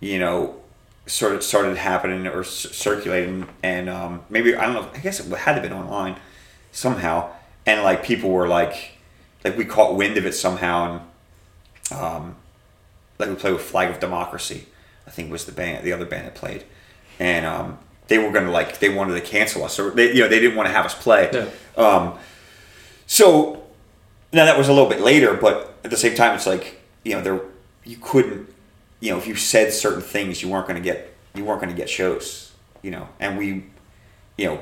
you 0.00 0.18
know, 0.18 0.56
sort 1.06 1.34
of 1.34 1.42
started 1.44 1.76
happening 1.76 2.26
or 2.26 2.42
c- 2.42 2.70
circulating 2.72 3.46
and 3.62 3.88
um, 3.88 4.22
maybe 4.30 4.56
I 4.56 4.64
don't 4.66 4.74
know 4.74 4.88
I 4.94 4.98
guess 4.98 5.20
it 5.20 5.26
had 5.36 5.52
to 5.54 5.60
have 5.60 5.62
been 5.62 5.72
online 5.72 6.16
somehow 6.76 7.30
and 7.64 7.82
like 7.82 8.04
people 8.04 8.30
were 8.30 8.46
like 8.46 8.92
like 9.42 9.56
we 9.56 9.64
caught 9.64 9.96
wind 9.96 10.18
of 10.18 10.26
it 10.26 10.34
somehow 10.34 11.00
and 11.90 11.98
um, 11.98 12.36
like 13.18 13.30
we 13.30 13.34
played 13.34 13.54
with 13.54 13.62
Flag 13.62 13.90
of 13.90 14.00
Democracy, 14.00 14.66
I 15.06 15.10
think 15.10 15.30
was 15.30 15.46
the 15.46 15.52
band 15.52 15.84
the 15.84 15.92
other 15.92 16.04
band 16.04 16.26
that 16.26 16.34
played, 16.34 16.64
and 17.18 17.46
um, 17.46 17.78
they 18.08 18.18
were 18.18 18.30
gonna 18.30 18.50
like 18.50 18.78
they 18.78 18.90
wanted 18.90 19.14
to 19.14 19.20
cancel 19.20 19.64
us 19.64 19.78
or 19.78 19.90
they 19.90 20.12
you 20.12 20.20
know 20.20 20.28
they 20.28 20.38
didn't 20.38 20.56
want 20.56 20.68
to 20.68 20.72
have 20.72 20.84
us 20.84 20.94
play. 20.94 21.30
Yeah. 21.32 21.82
Um, 21.82 22.18
so 23.06 23.64
now 24.32 24.44
that 24.44 24.58
was 24.58 24.68
a 24.68 24.72
little 24.72 24.90
bit 24.90 25.00
later, 25.00 25.34
but 25.34 25.78
at 25.82 25.90
the 25.90 25.96
same 25.96 26.14
time, 26.14 26.34
it's 26.34 26.46
like 26.46 26.80
you 27.04 27.14
know 27.14 27.22
there 27.22 27.40
you 27.84 27.96
couldn't 28.02 28.52
you 29.00 29.12
know 29.12 29.18
if 29.18 29.26
you 29.26 29.34
said 29.34 29.72
certain 29.72 30.02
things 30.02 30.42
you 30.42 30.48
weren't 30.48 30.66
going 30.66 30.82
to 30.82 30.84
get 30.84 31.14
you 31.34 31.44
weren't 31.44 31.60
going 31.60 31.72
to 31.72 31.76
get 31.76 31.88
shows 31.88 32.52
you 32.82 32.90
know 32.90 33.08
and 33.20 33.38
we 33.38 33.64
you 34.36 34.46
know 34.46 34.60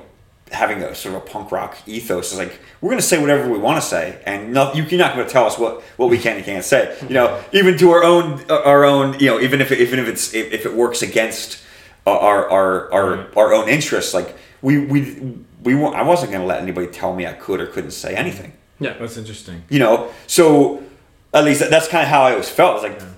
having 0.53 0.82
a 0.82 0.95
sort 0.95 1.14
of 1.14 1.22
a 1.22 1.26
punk 1.26 1.51
rock 1.51 1.76
ethos 1.86 2.32
is 2.32 2.38
like 2.38 2.61
we're 2.80 2.90
going 2.90 3.01
to 3.01 3.07
say 3.07 3.20
whatever 3.20 3.51
we 3.51 3.59
want 3.59 3.82
to 3.82 3.86
say 3.86 4.20
and 4.26 4.53
no, 4.53 4.72
you, 4.74 4.82
you're 4.84 4.99
not 4.99 5.14
going 5.14 5.26
to 5.26 5.32
tell 5.32 5.47
us 5.47 5.59
what, 5.59 5.82
what 5.97 6.11
we 6.11 6.18
can 6.18 6.36
and 6.36 6.45
can't 6.45 6.64
say. 6.64 6.97
You 7.03 7.14
know 7.14 7.42
even 7.53 7.78
to 7.78 7.90
our 7.90 8.05
own 8.05 8.45
our 8.51 8.84
own 8.84 9.18
you 9.18 9.26
know 9.26 9.40
even 9.40 9.61
if 9.61 9.72
it, 9.72 9.80
even 9.80 9.99
if 9.99 10.09
it's 10.09 10.34
if, 10.34 10.53
if 10.53 10.66
it 10.66 10.74
works 10.74 11.03
against 11.03 11.62
our 12.07 12.18
our 12.18 12.92
our, 12.92 12.92
our 12.92 13.26
mm-hmm. 13.26 13.62
own 13.62 13.68
interests 13.68 14.12
like 14.12 14.36
we 14.61 14.78
we 14.78 15.36
we 15.62 15.74
I 15.82 16.03
wasn't 16.03 16.32
going 16.32 16.42
to 16.42 16.47
let 16.47 16.61
anybody 16.62 16.88
tell 16.88 17.14
me 17.14 17.26
I 17.26 17.32
could 17.32 17.61
or 17.61 17.66
couldn't 17.66 17.92
say 17.92 18.14
anything. 18.14 18.53
Yeah. 18.80 18.95
That's 18.99 19.16
interesting. 19.16 19.64
you 19.70 19.78
know 19.78 20.11
so 20.26 20.82
at 21.32 21.45
least 21.45 21.68
that's 21.70 21.88
kind 21.88 22.03
of 22.03 22.09
how 22.09 22.22
i 22.22 22.32
always 22.32 22.51
felt. 22.51 22.84
It's 22.84 23.01
like 23.01 23.09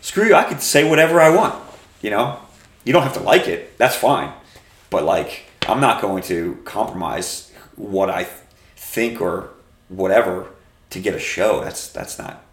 screw 0.00 0.26
you 0.26 0.34
i 0.34 0.44
could 0.44 0.60
say 0.60 0.88
whatever 0.88 1.20
i 1.20 1.30
want 1.34 1.62
you 2.00 2.10
know? 2.10 2.40
You 2.84 2.92
don't 2.92 3.04
have 3.04 3.14
to 3.14 3.20
like 3.20 3.46
it 3.46 3.78
that's 3.78 3.94
fine. 3.94 4.32
But 4.90 5.04
like 5.04 5.44
i'm 5.72 5.80
not 5.80 6.00
going 6.02 6.22
to 6.22 6.58
compromise 6.64 7.50
what 7.76 8.08
i 8.10 8.24
think 8.76 9.20
or 9.20 9.48
whatever 9.88 10.46
to 10.90 11.00
get 11.00 11.14
a 11.14 11.18
show 11.18 11.60
that's 11.64 11.88
that's 11.88 12.18
not 12.18 12.44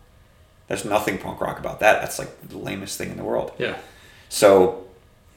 there's 0.67 0.85
nothing 0.85 1.17
punk 1.17 1.41
rock 1.41 1.59
about 1.59 1.79
that 1.79 2.01
that's 2.01 2.17
like 2.19 2.31
the 2.47 2.57
lamest 2.57 2.97
thing 2.97 3.09
in 3.11 3.17
the 3.17 3.23
world 3.23 3.51
Yeah. 3.57 3.77
so 4.29 4.85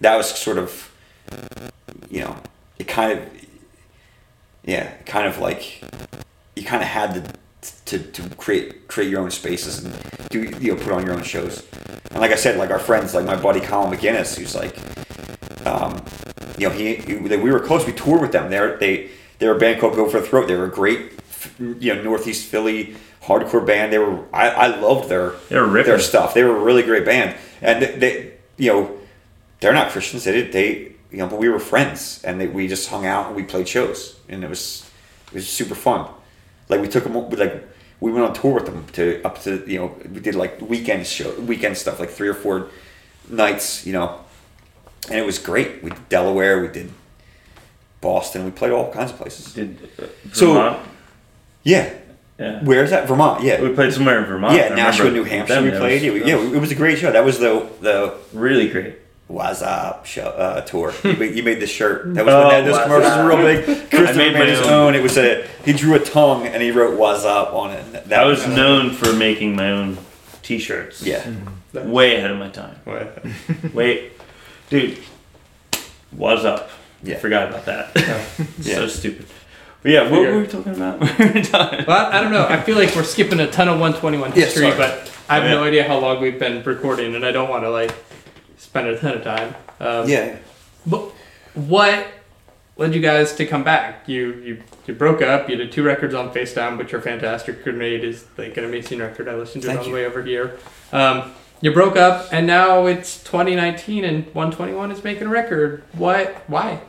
that 0.01 0.17
was 0.17 0.29
sort 0.29 0.59
of, 0.59 0.91
you 2.11 2.23
know, 2.23 2.35
it 2.77 2.89
kind 2.89 3.17
of, 3.21 3.29
yeah, 4.65 4.91
kind 5.07 5.29
of 5.29 5.39
like 5.39 5.81
you 6.57 6.65
kind 6.65 6.83
of 6.83 6.89
had 6.89 7.15
to 7.15 7.23
to, 7.87 7.99
to 8.11 8.29
create 8.35 8.89
create 8.89 9.09
your 9.11 9.21
own 9.21 9.31
spaces 9.31 9.85
and 9.85 9.95
do 10.31 10.41
you 10.61 10.75
know 10.75 10.83
put 10.83 10.93
on 10.93 11.07
your 11.07 11.15
own 11.15 11.23
shows. 11.23 11.65
And 12.11 12.19
like 12.21 12.33
I 12.33 12.35
said, 12.35 12.59
like 12.59 12.71
our 12.71 12.81
friends, 12.81 13.15
like 13.15 13.25
my 13.25 13.37
buddy 13.37 13.61
Colin 13.61 13.97
McGinnis, 13.97 14.37
who's 14.37 14.57
like, 14.57 14.75
um, 15.67 16.03
you 16.59 16.69
know, 16.69 16.75
he, 16.75 16.97
he 16.97 17.15
we 17.17 17.51
were 17.51 17.61
close. 17.61 17.87
We 17.87 17.93
toured 17.93 18.21
with 18.21 18.33
them. 18.33 18.51
They're 18.51 18.77
they 18.79 19.11
they're 19.39 19.55
a 19.55 19.59
band 19.59 19.81
called 19.81 19.95
Go 19.95 20.09
for 20.09 20.21
the 20.21 20.27
Throat. 20.27 20.49
They 20.49 20.57
were 20.57 20.67
a 20.67 20.71
great, 20.71 21.13
you 21.59 21.95
know, 21.95 22.03
Northeast 22.03 22.47
Philly 22.47 22.97
hardcore 23.23 23.65
band. 23.65 23.93
They 23.93 23.99
were 23.99 24.25
I, 24.33 24.49
I 24.51 24.67
loved 24.81 25.09
their 25.09 25.31
They 25.49 25.61
were 25.61 25.83
their 25.83 25.99
stuff. 26.01 26.35
They 26.35 26.43
were 26.45 26.57
a 26.57 26.61
really 26.61 26.83
great 26.83 27.05
band, 27.05 27.37
and 27.61 27.83
they, 27.83 27.97
they 27.97 28.33
you 28.57 28.73
know 28.73 28.99
they're 29.61 29.73
not 29.73 29.91
Christians. 29.91 30.25
They 30.25 30.33
did 30.33 30.53
they 30.53 30.93
you 31.11 31.19
know, 31.19 31.29
but 31.29 31.39
we 31.39 31.51
were 31.51 31.59
friends, 31.59 32.23
and 32.25 32.41
they, 32.41 32.47
we 32.47 32.67
just 32.67 32.89
hung 32.89 33.05
out 33.05 33.27
and 33.27 33.37
we 33.37 33.43
played 33.43 33.69
shows, 33.69 34.19
and 34.29 34.43
it 34.43 34.49
was 34.49 34.91
it 35.29 35.35
was 35.35 35.49
super 35.49 35.75
fun. 35.75 36.09
Like 36.69 36.81
we 36.81 36.89
took 36.89 37.05
them 37.05 37.15
like 37.15 37.69
we 38.01 38.11
went 38.11 38.25
on 38.25 38.35
tour 38.35 38.55
with 38.55 38.67
them 38.67 38.87
to 38.93 39.23
up 39.25 39.41
to 39.43 39.63
you 39.67 39.79
know 39.79 39.97
we 40.11 40.21
did 40.21 40.35
like 40.35 40.61
weekend 40.61 41.07
show 41.07 41.33
weekend 41.41 41.77
stuff 41.77 42.01
like 42.01 42.11
three 42.11 42.29
or 42.29 42.35
four 42.35 42.69
nights 43.29 43.87
you 43.87 43.93
know, 43.93 44.21
and 45.09 45.19
it 45.19 45.27
was 45.27 45.39
great. 45.39 45.83
We 45.83 45.91
did 45.91 46.09
Delaware, 46.09 46.61
we 46.63 46.69
did 46.69 46.91
Boston, 48.01 48.45
we 48.45 48.51
played 48.51 48.73
all 48.73 48.93
kinds 48.93 49.11
of 49.13 49.17
places. 49.19 49.53
Did 49.55 49.79
uh, 50.01 50.07
So- 50.33 50.55
Vermont? 50.55 50.89
Yeah, 51.65 51.93
yeah. 52.41 52.61
where's 52.65 52.91
that? 52.91 53.07
Vermont. 53.07 53.45
Yeah, 53.45 53.61
We 53.63 53.69
played 53.73 53.93
somewhere 53.93 54.19
in 54.19 54.25
Vermont. 54.25 54.57
yeah, 54.57 54.71
I 54.73 54.75
Nashua, 54.75 55.11
New 55.13 55.23
Hampshire. 55.23 55.55
them. 55.55 55.65
We 55.65 55.71
played. 55.71 55.95
was- 56.13 56.23
yeah, 56.27 56.37
we- 56.37 56.49
yeah, 56.51 56.57
it 56.57 56.61
was 56.61 56.73
a 56.73 56.75
great 56.75 56.99
show. 56.99 57.13
That 57.13 57.25
was 57.25 57.39
the 57.39 57.69
the 57.81 58.15
really 58.33 58.69
great. 58.69 58.97
What's 59.29 59.63
Up 59.63 60.05
show 60.05 60.25
uh, 60.27 60.61
tour. 60.63 60.93
You 61.05 61.15
made, 61.15 61.35
you 61.37 61.43
made 61.43 61.59
this 61.61 61.71
shirt. 61.71 62.13
That 62.15 62.27
was 62.27 62.35
Oh, 62.35 62.41
when 62.49 62.49
that, 62.51 62.65
those 62.65 62.73
What's 62.73 62.85
commercials 62.85 63.17
were 63.17 63.29
real 63.29 63.65
big. 63.65 63.65
Christopher 63.91 64.19
made 64.19 64.33
made, 64.35 64.39
my 64.41 64.45
his 64.47 64.61
own. 64.61 64.73
own. 64.73 64.95
It 64.97 65.03
was 65.03 65.17
a 65.17 65.47
he 65.65 65.73
drew 65.73 65.95
a 65.95 66.01
tongue 66.01 66.47
and 66.47 66.61
he 66.63 66.71
wrote 66.73 66.99
"Was 66.99 67.25
Up" 67.25 67.55
on 67.55 67.71
it. 67.71 68.09
That, 68.09 68.25
I 68.25 68.27
was 68.27 68.47
known 68.47 68.91
for 68.91 69.13
making 69.15 69.55
my 69.57 69.71
own 69.71 69.97
T-shirts. 70.43 71.03
Yeah, 71.03 71.25
Way 71.73 72.17
ahead 72.17 72.31
of 72.33 72.39
my 72.39 72.49
time. 72.51 72.77
Wait, 73.73 74.13
dude, 74.73 74.99
was 76.13 76.45
up? 76.45 76.71
Yeah. 77.03 77.19
Forgot 77.19 77.49
about 77.51 77.65
that. 77.67 77.91
Yeah. 77.97 78.25
So 78.63 78.87
stupid. 78.89 79.27
But 79.83 79.91
yeah, 79.93 80.09
what 80.11 80.21
were 80.21 80.39
we 80.41 80.47
talking 80.47 80.75
about? 80.75 81.01
We 81.19 81.43
Well, 81.87 82.07
I 82.13 82.21
don't 82.23 82.31
know. 82.33 82.47
I 82.49 82.61
feel 82.63 82.77
like 82.77 82.95
we're 82.95 83.03
skipping 83.03 83.41
a 83.41 83.51
ton 83.51 83.69
of 83.69 83.81
121 83.81 84.31
Yeah, 84.31 84.35
history, 84.45 84.71
sorry. 84.71 84.77
but 84.79 85.13
I 85.29 85.37
have 85.37 85.45
Oh, 85.45 85.49
no 85.61 85.65
idea 85.65 85.83
how 85.87 85.99
long 85.99 86.21
we've 86.23 86.39
been 86.39 86.63
recording, 86.63 87.15
and 87.17 87.25
I 87.27 87.33
don't 87.33 87.51
want 87.51 87.65
to 87.65 87.71
like 87.71 87.93
spend 88.59 88.87
a 88.89 88.99
ton 88.99 89.17
of 89.17 89.25
time. 89.25 89.55
Um, 89.81 90.09
yeah. 90.09 90.37
But 90.87 91.11
what 91.55 92.07
led 92.77 92.95
you 92.95 93.01
guys 93.01 93.35
to 93.35 93.47
come 93.47 93.65
back? 93.65 94.09
You 94.09 94.35
you 94.35 94.63
you 94.87 94.95
broke 94.95 95.23
up. 95.23 95.49
You 95.51 95.57
did 95.57 95.73
two 95.73 95.83
records 95.83 96.15
on 96.15 96.33
Facedown, 96.33 96.79
which 96.79 96.95
are 96.95 97.01
fantastic. 97.01 97.65
Grenade 97.65 98.05
is 98.05 98.25
like 98.39 98.57
an 98.57 98.65
amazing 98.65 99.01
record. 99.01 99.29
I 99.29 99.35
listened 99.35 99.63
to 99.63 99.69
Thank 99.69 99.81
it 99.81 99.83
on 99.83 99.87
you. 99.89 99.93
the 99.93 100.01
way 100.03 100.07
over 100.07 100.23
here. 100.23 100.59
Um, 100.93 101.33
you 101.63 101.73
broke 101.73 101.97
up, 101.97 102.31
and 102.33 102.47
now 102.47 102.87
it's 102.87 103.23
2019, 103.25 104.05
and 104.05 104.27
121 104.35 104.91
is 104.91 105.03
making 105.03 105.29
a 105.29 105.31
record. 105.31 105.83
What? 105.93 106.35
Why? 106.49 106.81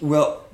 Well, 0.00 0.44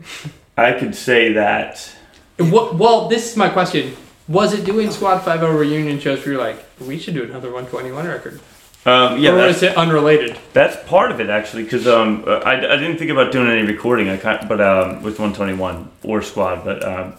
I 0.57 0.73
could 0.73 0.95
say 0.95 1.33
that. 1.35 1.91
What? 2.39 2.75
Well, 2.75 3.09
this 3.09 3.31
is 3.31 3.37
my 3.37 3.49
question. 3.49 3.97
Was 4.29 4.53
it 4.53 4.65
doing 4.65 4.91
Squad 4.91 5.21
Five-O 5.21 5.57
reunion 5.57 6.01
shows 6.01 6.19
where 6.19 6.35
you're 6.35 6.43
like, 6.43 6.65
we 6.81 6.99
should 6.99 7.15
do 7.15 7.23
another 7.23 7.53
121 7.53 8.07
record? 8.07 8.41
Um, 8.85 9.19
yeah, 9.19 9.31
or 9.31 9.37
that's, 9.37 9.63
it 9.63 9.77
unrelated? 9.77 10.39
that's 10.53 10.77
part 10.89 11.11
of 11.11 11.21
it 11.21 11.29
actually, 11.29 11.65
because 11.65 11.87
um, 11.87 12.25
uh, 12.27 12.39
I, 12.39 12.55
I 12.55 12.77
didn't 12.77 12.99
think 12.99 13.11
about 13.11 13.33
doing 13.33 13.49
any 13.49 13.63
recording. 13.63 14.09
I 14.09 14.17
kind 14.17 14.49
but 14.49 14.61
um, 14.61 15.03
with 15.03 15.19
121 15.19 15.91
or 16.03 16.23
Squad, 16.23 16.65
but 16.65 16.85
um, 16.85 17.15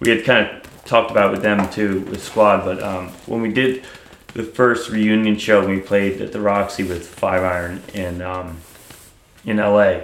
we 0.00 0.10
had 0.10 0.24
kind 0.24 0.46
of 0.46 0.84
talked 0.84 1.10
about 1.10 1.28
it 1.28 1.32
with 1.32 1.42
them 1.42 1.68
too 1.70 2.00
with 2.02 2.22
Squad. 2.22 2.64
But 2.64 2.82
um, 2.82 3.08
when 3.26 3.40
we 3.40 3.52
did 3.52 3.84
the 4.34 4.42
first 4.42 4.90
reunion 4.90 5.38
show, 5.38 5.66
we 5.66 5.80
played 5.80 6.20
at 6.20 6.32
the 6.32 6.40
Roxy 6.40 6.84
with 6.84 7.06
Five 7.06 7.42
Iron 7.42 7.82
in 7.94 8.22
um, 8.22 8.58
in 9.44 9.56
LA, 9.56 10.00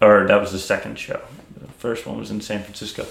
or 0.00 0.26
that 0.26 0.40
was 0.40 0.52
the 0.52 0.58
second 0.58 0.98
show. 0.98 1.20
The 1.60 1.68
first 1.68 2.06
one 2.06 2.18
was 2.18 2.30
in 2.30 2.40
San 2.40 2.62
Francisco. 2.62 3.06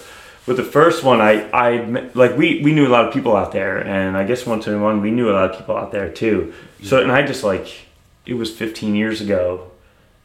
With 0.45 0.57
the 0.57 0.63
first 0.63 1.03
one, 1.03 1.19
I, 1.19 1.49
I 1.51 2.09
like 2.13 2.37
we, 2.37 2.61
we 2.63 2.73
knew 2.73 2.87
a 2.87 2.89
lot 2.89 3.05
of 3.05 3.13
people 3.13 3.35
out 3.35 3.51
there, 3.51 3.79
and 3.79 4.15
I 4.15 4.23
guess 4.23 4.45
121 4.45 5.01
we 5.01 5.11
knew 5.11 5.29
a 5.29 5.33
lot 5.33 5.51
of 5.51 5.57
people 5.57 5.75
out 5.75 5.91
there 5.91 6.09
too. 6.09 6.53
So 6.83 7.01
and 7.01 7.11
I 7.11 7.25
just 7.25 7.43
like 7.43 7.87
it 8.25 8.35
was 8.35 8.49
15 8.49 8.95
years 8.95 9.19
ago, 9.19 9.71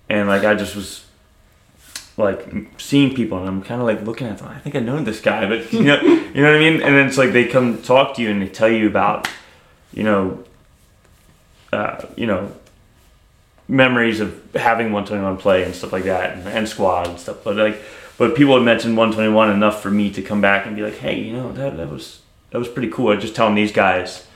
and 0.08 0.28
like 0.28 0.44
I 0.44 0.54
just 0.54 0.76
was 0.76 1.04
like 2.16 2.46
seeing 2.78 3.14
people, 3.14 3.38
and 3.38 3.48
I'm 3.48 3.62
kind 3.62 3.80
of 3.80 3.86
like 3.86 4.02
looking 4.02 4.26
at 4.26 4.38
them. 4.38 4.48
I 4.48 4.58
think 4.58 4.76
I 4.76 4.80
know 4.80 5.02
this 5.02 5.20
guy, 5.20 5.48
but 5.48 5.72
you 5.72 5.82
know, 5.82 6.00
you 6.00 6.42
know 6.42 6.52
what 6.52 6.56
I 6.56 6.58
mean. 6.58 6.74
And 6.82 6.94
then 6.94 7.06
it's 7.06 7.18
like 7.18 7.32
they 7.32 7.46
come 7.46 7.82
talk 7.82 8.14
to 8.16 8.22
you 8.22 8.30
and 8.30 8.40
they 8.40 8.48
tell 8.48 8.68
you 8.68 8.86
about, 8.86 9.28
you 9.92 10.02
know, 10.02 10.44
uh, 11.72 12.04
you 12.16 12.26
know, 12.26 12.52
memories 13.68 14.20
of 14.20 14.54
having 14.54 14.92
121 14.92 15.36
play 15.38 15.64
and 15.64 15.74
stuff 15.74 15.92
like 15.92 16.04
that, 16.04 16.36
and, 16.36 16.46
and 16.48 16.68
squad 16.68 17.08
and 17.08 17.18
stuff. 17.18 17.38
But 17.44 17.56
like, 17.56 17.80
but 18.18 18.34
people 18.34 18.54
had 18.54 18.64
mentioned 18.64 18.96
121 18.96 19.50
enough 19.50 19.82
for 19.82 19.90
me 19.90 20.10
to 20.12 20.22
come 20.22 20.40
back 20.40 20.66
and 20.66 20.76
be 20.76 20.82
like, 20.82 20.98
hey, 20.98 21.18
you 21.20 21.32
know, 21.32 21.52
that 21.52 21.76
that 21.76 21.88
was 21.90 22.20
that 22.50 22.58
was 22.58 22.68
pretty 22.68 22.88
cool. 22.90 23.08
I 23.08 23.14
was 23.14 23.22
just 23.24 23.34
telling 23.36 23.54
these 23.54 23.72
guys. 23.72 24.26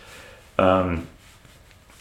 Um, 0.59 1.07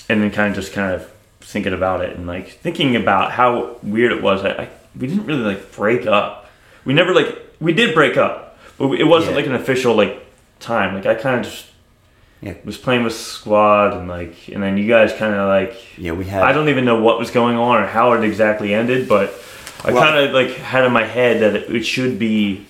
and 0.07 0.21
then 0.21 0.31
kind 0.31 0.49
of 0.49 0.55
just 0.55 0.71
kind 0.71 0.93
of 0.93 1.11
thinking 1.41 1.73
about 1.73 2.01
it 2.01 2.15
and 2.15 2.25
like 2.25 2.49
thinking 2.59 2.95
about 2.95 3.31
how 3.31 3.77
weird 3.83 4.11
it 4.13 4.21
was. 4.21 4.45
I, 4.45 4.49
I 4.51 4.69
we 4.97 5.07
didn't 5.07 5.25
really 5.25 5.41
like 5.43 5.71
break 5.73 6.05
up. 6.07 6.49
We 6.85 6.93
never 6.93 7.13
like 7.13 7.37
we 7.59 7.73
did 7.73 7.93
break 7.93 8.15
up, 8.15 8.57
but 8.77 8.91
it 8.93 9.03
wasn't 9.03 9.31
Yeah. 9.31 9.37
like 9.37 9.47
an 9.47 9.55
official 9.55 9.93
like 9.95 10.23
time. 10.59 10.93
Like 10.95 11.05
I 11.05 11.15
kind 11.15 11.37
of 11.39 11.51
just 11.51 11.65
Yeah. 12.45 12.53
was 12.63 12.77
playing 12.77 13.03
with 13.03 13.13
squad 13.13 13.93
and 13.97 14.07
like, 14.07 14.49
and 14.49 14.61
then 14.61 14.77
you 14.77 14.87
guys 14.87 15.11
kind 15.13 15.33
of 15.33 15.47
like 15.47 15.97
Yeah, 15.97 16.11
we 16.11 16.25
had. 16.25 16.43
I 16.43 16.53
don't 16.53 16.69
even 16.69 16.85
know 16.85 17.01
what 17.01 17.17
was 17.17 17.31
going 17.31 17.57
on 17.57 17.81
or 17.81 17.87
how 17.87 18.13
it 18.13 18.23
exactly 18.23 18.71
ended, 18.71 19.09
but 19.09 19.33
I 19.83 19.91
Well- 19.91 20.03
kind 20.03 20.17
of 20.23 20.31
like 20.31 20.51
had 20.57 20.85
in 20.85 20.93
my 20.93 21.05
head 21.05 21.41
that 21.41 21.55
it, 21.55 21.75
it 21.75 21.83
should 21.85 22.19
be. 22.19 22.65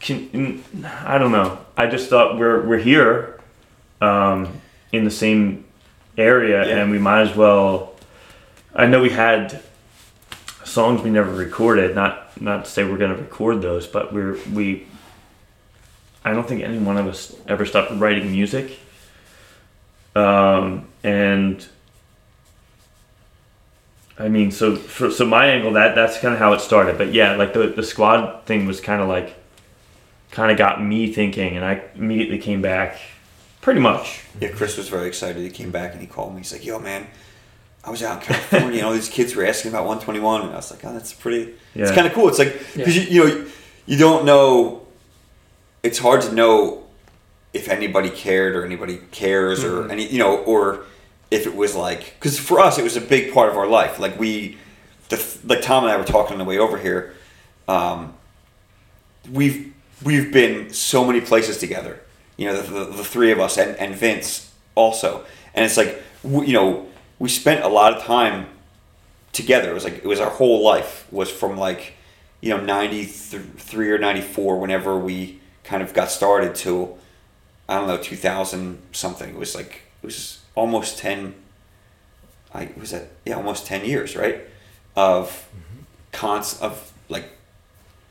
Can, 0.00 0.62
I 1.04 1.18
don't 1.18 1.32
know. 1.32 1.58
I 1.76 1.86
just 1.86 2.08
thought 2.08 2.38
we're 2.38 2.62
we're 2.66 2.78
here, 2.78 3.38
um, 4.00 4.48
in 4.92 5.04
the 5.04 5.10
same 5.10 5.64
area, 6.16 6.66
Yeah. 6.66 6.76
and 6.78 6.90
we 6.90 6.98
might 6.98 7.22
as 7.22 7.36
well. 7.36 7.94
I 8.74 8.86
know 8.86 9.02
we 9.02 9.10
had 9.10 9.60
songs 10.64 11.02
we 11.02 11.10
never 11.10 11.32
recorded. 11.32 11.94
Not 11.94 12.40
not 12.40 12.64
to 12.66 12.70
say 12.70 12.84
we're 12.84 12.96
gonna 12.98 13.16
record 13.16 13.62
those, 13.62 13.86
but 13.88 14.12
we're 14.12 14.38
we. 14.54 14.86
I 16.24 16.32
don't 16.32 16.46
think 16.46 16.62
any 16.62 16.78
one 16.78 16.96
of 16.96 17.06
us 17.06 17.34
ever 17.48 17.64
stopped 17.64 17.92
writing 17.92 18.30
music. 18.30 18.78
Um, 20.14 20.88
and 21.02 21.66
I 24.18 24.28
mean, 24.28 24.50
so 24.50 24.76
for, 24.76 25.10
so 25.10 25.24
my 25.24 25.46
angle 25.46 25.72
that 25.72 25.94
that's 25.94 26.18
kind 26.18 26.34
of 26.34 26.40
how 26.40 26.52
it 26.52 26.60
started. 26.60 26.98
But 26.98 27.14
yeah, 27.14 27.36
like 27.36 27.54
the 27.54 27.68
the 27.68 27.82
squad 27.82 28.44
thing 28.44 28.66
was 28.66 28.80
kind 28.80 29.00
of 29.00 29.08
like, 29.08 29.34
kind 30.30 30.52
of 30.52 30.58
got 30.58 30.82
me 30.82 31.10
thinking, 31.12 31.56
and 31.56 31.64
I 31.64 31.82
immediately 31.94 32.38
came 32.38 32.60
back, 32.60 32.98
pretty 33.62 33.80
much. 33.80 34.22
Yeah, 34.38 34.48
Chris 34.48 34.76
was 34.76 34.88
very 34.88 35.08
excited. 35.08 35.42
He 35.42 35.50
came 35.50 35.70
back 35.70 35.92
and 35.92 36.02
he 36.02 36.06
called 36.06 36.34
me. 36.34 36.40
He's 36.40 36.52
like, 36.52 36.66
"Yo, 36.66 36.78
man, 36.78 37.06
I 37.82 37.90
was 37.90 38.02
out 38.02 38.20
in 38.20 38.26
California 38.26 38.78
and 38.80 38.86
all 38.86 38.92
these 38.92 39.08
kids 39.08 39.34
were 39.34 39.46
asking 39.46 39.70
about 39.70 39.86
121." 39.86 40.42
And 40.42 40.52
I 40.52 40.56
was 40.56 40.70
like, 40.70 40.84
"Oh, 40.84 40.92
that's 40.92 41.14
pretty. 41.14 41.54
It's 41.74 41.92
kind 41.92 42.06
of 42.06 42.12
cool. 42.12 42.28
It's 42.28 42.38
like 42.38 42.58
because 42.74 42.96
you, 42.96 43.02
you 43.04 43.24
know 43.24 43.46
you 43.86 43.96
don't 43.96 44.26
know. 44.26 44.86
It's 45.82 45.98
hard 45.98 46.22
to 46.22 46.32
know 46.32 46.86
if 47.52 47.68
anybody 47.68 48.10
cared 48.10 48.54
or 48.54 48.64
anybody 48.64 48.98
cares 49.10 49.64
or 49.64 49.90
any 49.90 50.06
you 50.06 50.18
know 50.18 50.38
or 50.38 50.84
if 51.30 51.46
it 51.46 51.54
was 51.54 51.74
like 51.74 52.14
because 52.14 52.38
for 52.38 52.60
us 52.60 52.78
it 52.78 52.84
was 52.84 52.96
a 52.96 53.00
big 53.00 53.32
part 53.32 53.48
of 53.48 53.56
our 53.56 53.66
life. 53.66 53.98
Like 53.98 54.18
we, 54.18 54.58
the, 55.08 55.38
like 55.44 55.62
Tom 55.62 55.84
and 55.84 55.92
I 55.92 55.96
were 55.96 56.04
talking 56.04 56.32
on 56.32 56.38
the 56.38 56.44
way 56.44 56.58
over 56.58 56.78
here. 56.78 57.14
Um, 57.68 58.14
we've 59.30 59.72
we've 60.02 60.32
been 60.32 60.72
so 60.72 61.04
many 61.04 61.20
places 61.20 61.58
together. 61.58 62.00
You 62.36 62.46
know, 62.46 62.60
the, 62.60 62.72
the, 62.72 62.84
the 62.96 63.04
three 63.04 63.32
of 63.32 63.38
us 63.38 63.58
and, 63.58 63.76
and 63.76 63.94
Vince 63.94 64.52
also, 64.74 65.24
and 65.54 65.64
it's 65.64 65.76
like 65.76 66.02
we, 66.22 66.46
you 66.46 66.52
know 66.52 66.86
we 67.18 67.28
spent 67.28 67.64
a 67.64 67.68
lot 67.68 67.94
of 67.94 68.02
time 68.02 68.46
together. 69.32 69.70
It 69.70 69.74
was 69.74 69.84
like 69.84 69.98
it 69.98 70.06
was 70.06 70.20
our 70.20 70.30
whole 70.30 70.64
life 70.64 71.06
was 71.12 71.30
from 71.30 71.56
like 71.56 71.94
you 72.40 72.50
know 72.50 72.60
ninety 72.60 73.04
three 73.04 73.90
or 73.90 73.98
ninety 73.98 74.22
four 74.22 74.58
whenever 74.58 74.98
we 74.98 75.39
kind 75.70 75.84
of 75.84 75.94
got 75.94 76.10
started 76.10 76.56
to 76.56 76.92
I 77.68 77.76
don't 77.76 77.86
know 77.86 78.02
two 78.02 78.16
thousand 78.16 78.82
something. 78.90 79.30
It 79.30 79.36
was 79.36 79.54
like 79.54 79.82
it 80.02 80.06
was 80.06 80.40
almost 80.56 80.98
ten. 80.98 81.34
I 82.52 82.70
was 82.76 82.90
that 82.90 83.10
yeah 83.24 83.34
almost 83.34 83.66
ten 83.66 83.84
years 83.84 84.16
right 84.16 84.40
of 84.96 85.48
cons 86.10 86.60
of 86.60 86.92
like 87.08 87.28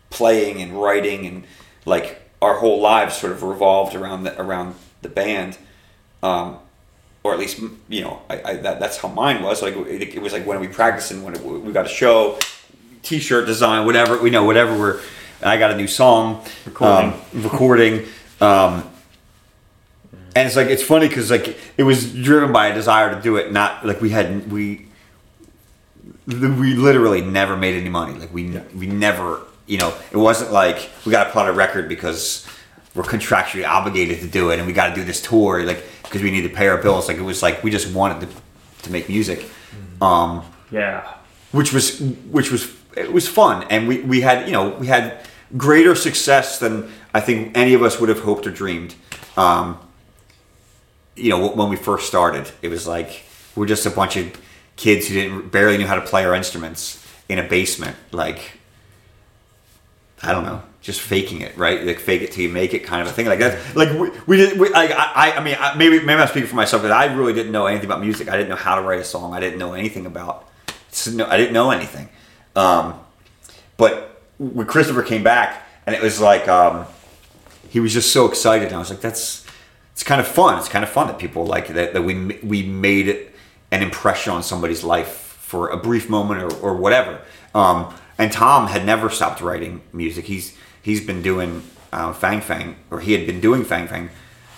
playing 0.09 0.61
and 0.61 0.81
writing 0.81 1.27
and 1.27 1.43
like 1.85 2.21
our 2.41 2.55
whole 2.55 2.79
lives 2.79 3.17
sort 3.17 3.33
of 3.33 3.43
revolved 3.43 3.93
around 3.93 4.23
the 4.23 4.41
around 4.41 4.75
the 5.01 5.09
band 5.09 5.57
um, 6.23 6.57
or 7.23 7.33
at 7.33 7.39
least 7.39 7.59
you 7.89 8.01
know 8.01 8.21
I, 8.29 8.41
I 8.43 8.53
that, 8.55 8.79
that's 8.79 8.95
how 8.95 9.09
mine 9.09 9.43
was 9.43 9.61
like 9.61 9.75
it, 9.75 10.15
it 10.15 10.21
was 10.21 10.31
like 10.31 10.45
when 10.47 10.61
we 10.61 10.69
practiced 10.69 11.11
and 11.11 11.25
when 11.25 11.35
it, 11.35 11.43
we 11.43 11.73
got 11.73 11.85
a 11.85 11.89
show 11.89 12.39
t-shirt 13.03 13.45
design 13.45 13.85
whatever 13.85 14.17
we 14.17 14.29
know 14.29 14.45
whatever 14.45 14.77
we're 14.77 15.01
I 15.41 15.57
got 15.57 15.71
a 15.71 15.75
new 15.75 15.87
song 15.87 16.43
Recording. 16.65 17.13
um, 17.13 17.21
recording 17.43 18.05
um, 18.41 18.89
and 20.35 20.47
it's 20.47 20.55
like 20.55 20.67
it's 20.67 20.83
funny 20.83 21.07
because 21.07 21.31
like 21.31 21.57
it 21.77 21.83
was 21.83 22.13
driven 22.13 22.51
by 22.51 22.67
a 22.67 22.73
desire 22.73 23.13
to 23.15 23.21
do 23.21 23.37
it 23.37 23.51
not 23.51 23.85
like 23.85 24.01
we 24.01 24.09
had 24.11 24.51
we 24.51 24.85
we 26.27 26.75
literally 26.75 27.21
never 27.21 27.57
made 27.57 27.75
any 27.75 27.89
money. 27.89 28.13
Like 28.17 28.31
we 28.33 28.49
we 28.75 28.85
never, 28.87 29.41
you 29.65 29.77
know, 29.79 29.93
it 30.11 30.17
wasn't 30.17 30.51
like 30.51 30.89
we 31.05 31.11
got 31.11 31.23
to 31.25 31.31
put 31.31 31.39
out 31.39 31.49
a 31.49 31.53
record 31.53 31.89
because 31.89 32.45
we're 32.93 33.03
contractually 33.03 33.67
obligated 33.67 34.19
to 34.21 34.27
do 34.27 34.51
it, 34.51 34.59
and 34.59 34.67
we 34.67 34.73
got 34.73 34.89
to 34.89 34.95
do 34.95 35.03
this 35.03 35.21
tour, 35.21 35.63
like 35.63 35.83
because 36.03 36.21
we 36.21 36.29
need 36.29 36.41
to 36.43 36.49
pay 36.49 36.67
our 36.67 36.77
bills. 36.77 37.07
Like 37.07 37.17
it 37.17 37.23
was 37.23 37.41
like 37.41 37.63
we 37.63 37.71
just 37.71 37.91
wanted 37.93 38.27
to 38.27 38.35
to 38.83 38.91
make 38.91 39.09
music, 39.09 39.49
um, 40.01 40.43
Yeah. 40.71 41.11
which 41.51 41.73
was 41.73 41.99
which 41.99 42.51
was 42.51 42.71
it 42.95 43.11
was 43.11 43.27
fun, 43.27 43.65
and 43.69 43.87
we 43.87 44.01
we 44.01 44.21
had 44.21 44.47
you 44.47 44.53
know 44.53 44.69
we 44.69 44.87
had 44.87 45.25
greater 45.57 45.95
success 45.95 46.59
than 46.59 46.91
I 47.13 47.21
think 47.21 47.57
any 47.57 47.73
of 47.73 47.83
us 47.83 47.99
would 47.99 48.09
have 48.09 48.21
hoped 48.21 48.45
or 48.45 48.51
dreamed. 48.51 48.95
Um, 49.37 49.79
you 51.15 51.29
know, 51.29 51.49
when 51.49 51.69
we 51.69 51.75
first 51.75 52.07
started, 52.07 52.49
it 52.61 52.69
was 52.69 52.87
like 52.87 53.23
we're 53.55 53.65
just 53.65 53.85
a 53.85 53.89
bunch 53.89 54.15
of 54.15 54.39
kids 54.75 55.07
who 55.07 55.15
didn't 55.15 55.49
barely 55.49 55.77
knew 55.77 55.87
how 55.87 55.95
to 55.95 56.01
play 56.01 56.23
our 56.23 56.33
instruments 56.33 57.05
in 57.27 57.37
a 57.39 57.43
basement, 57.43 57.97
like 58.11 58.59
I 60.21 60.31
don't 60.31 60.43
know, 60.43 60.61
just 60.81 61.01
faking 61.01 61.41
it, 61.41 61.57
right? 61.57 61.83
Like 61.83 61.99
fake 61.99 62.21
it 62.21 62.31
till 62.31 62.43
you 62.43 62.49
make 62.49 62.73
it, 62.73 62.79
kind 62.79 63.01
of 63.01 63.07
a 63.07 63.11
thing 63.11 63.25
like 63.25 63.39
that. 63.39 63.75
Like 63.75 63.91
we, 63.97 64.09
we 64.25 64.37
did, 64.37 64.59
we, 64.59 64.69
like 64.69 64.91
I, 64.91 65.33
I, 65.37 65.43
mean, 65.43 65.55
I, 65.59 65.75
maybe 65.75 65.99
maybe 65.99 66.21
I'm 66.21 66.27
speaking 66.27 66.49
for 66.49 66.55
myself, 66.55 66.81
but 66.81 66.91
I 66.91 67.13
really 67.13 67.33
didn't 67.33 67.51
know 67.51 67.67
anything 67.67 67.85
about 67.85 68.01
music. 68.01 68.29
I 68.29 68.35
didn't 68.35 68.49
know 68.49 68.55
how 68.55 68.75
to 68.75 68.81
write 68.81 68.99
a 68.99 69.03
song. 69.03 69.33
I 69.33 69.39
didn't 69.39 69.59
know 69.59 69.73
anything 69.73 70.05
about. 70.05 70.49
I 70.69 71.37
didn't 71.37 71.53
know 71.53 71.71
anything. 71.71 72.09
Um, 72.59 72.99
but 73.77 74.21
when 74.37 74.67
Christopher 74.67 75.03
came 75.03 75.23
back, 75.23 75.65
and 75.85 75.95
it 75.95 76.01
was 76.01 76.19
like 76.19 76.47
um, 76.47 76.85
he 77.69 77.79
was 77.79 77.93
just 77.93 78.11
so 78.11 78.27
excited, 78.27 78.67
and 78.67 78.75
I 78.75 78.79
was 78.79 78.89
like, 78.89 79.01
that's 79.01 79.45
it's 79.93 80.03
kind 80.03 80.19
of 80.19 80.27
fun. 80.27 80.59
It's 80.59 80.67
kind 80.67 80.83
of 80.83 80.89
fun 80.89 81.07
that 81.07 81.19
people 81.19 81.45
like 81.45 81.67
that 81.69 81.93
that 81.93 82.01
we 82.01 82.39
we 82.43 82.63
made 82.63 83.31
an 83.71 83.81
impression 83.81 84.33
on 84.33 84.43
somebody's 84.43 84.83
life 84.83 85.09
for 85.09 85.69
a 85.69 85.77
brief 85.77 86.09
moment 86.09 86.41
or, 86.43 86.53
or 86.57 86.73
whatever. 86.75 87.21
Um, 87.55 87.93
and 88.17 88.31
Tom 88.31 88.67
had 88.67 88.85
never 88.85 89.09
stopped 89.09 89.39
writing 89.39 89.81
music. 89.93 90.25
He's 90.25 90.57
he's 90.81 91.05
been 91.05 91.21
doing 91.21 91.63
uh, 91.93 92.11
Fang 92.11 92.41
Fang, 92.41 92.75
or 92.91 92.99
he 92.99 93.13
had 93.13 93.25
been 93.25 93.39
doing 93.39 93.63
Fang 93.63 93.87
Fang 93.87 94.09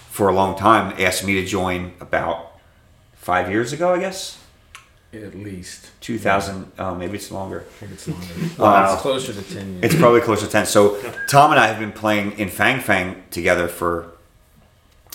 for 0.10 0.28
a 0.28 0.34
long 0.34 0.58
time. 0.58 0.96
Asked 1.00 1.24
me 1.24 1.36
to 1.36 1.46
join 1.46 1.94
about 2.00 2.60
five 3.14 3.52
years 3.52 3.72
ago, 3.72 3.94
I 3.94 4.00
guess. 4.00 4.41
At 5.14 5.36
least. 5.36 5.90
2000, 6.00 6.72
uh, 6.78 6.96
maybe 6.96 7.16
it's 7.18 7.32
longer. 7.32 7.66
I 7.68 7.86
think 7.86 7.92
it's 7.92 8.08
longer. 8.08 8.26
Wow. 8.58 8.94
It's 8.94 9.02
closer 9.02 9.34
to 9.34 9.42
10 9.42 9.74
years. 9.74 9.84
It's 9.84 9.96
probably 9.96 10.22
close 10.22 10.42
to 10.42 10.48
10. 10.48 10.66
So 10.66 11.02
Tom 11.28 11.52
and 11.52 11.60
I 11.60 11.68
have 11.68 11.80
been 11.80 11.92
playing 11.92 12.40
in 12.40 12.48
Fang 12.48 12.80
Fang 12.80 13.24
together 13.30 13.68
for 13.68 14.14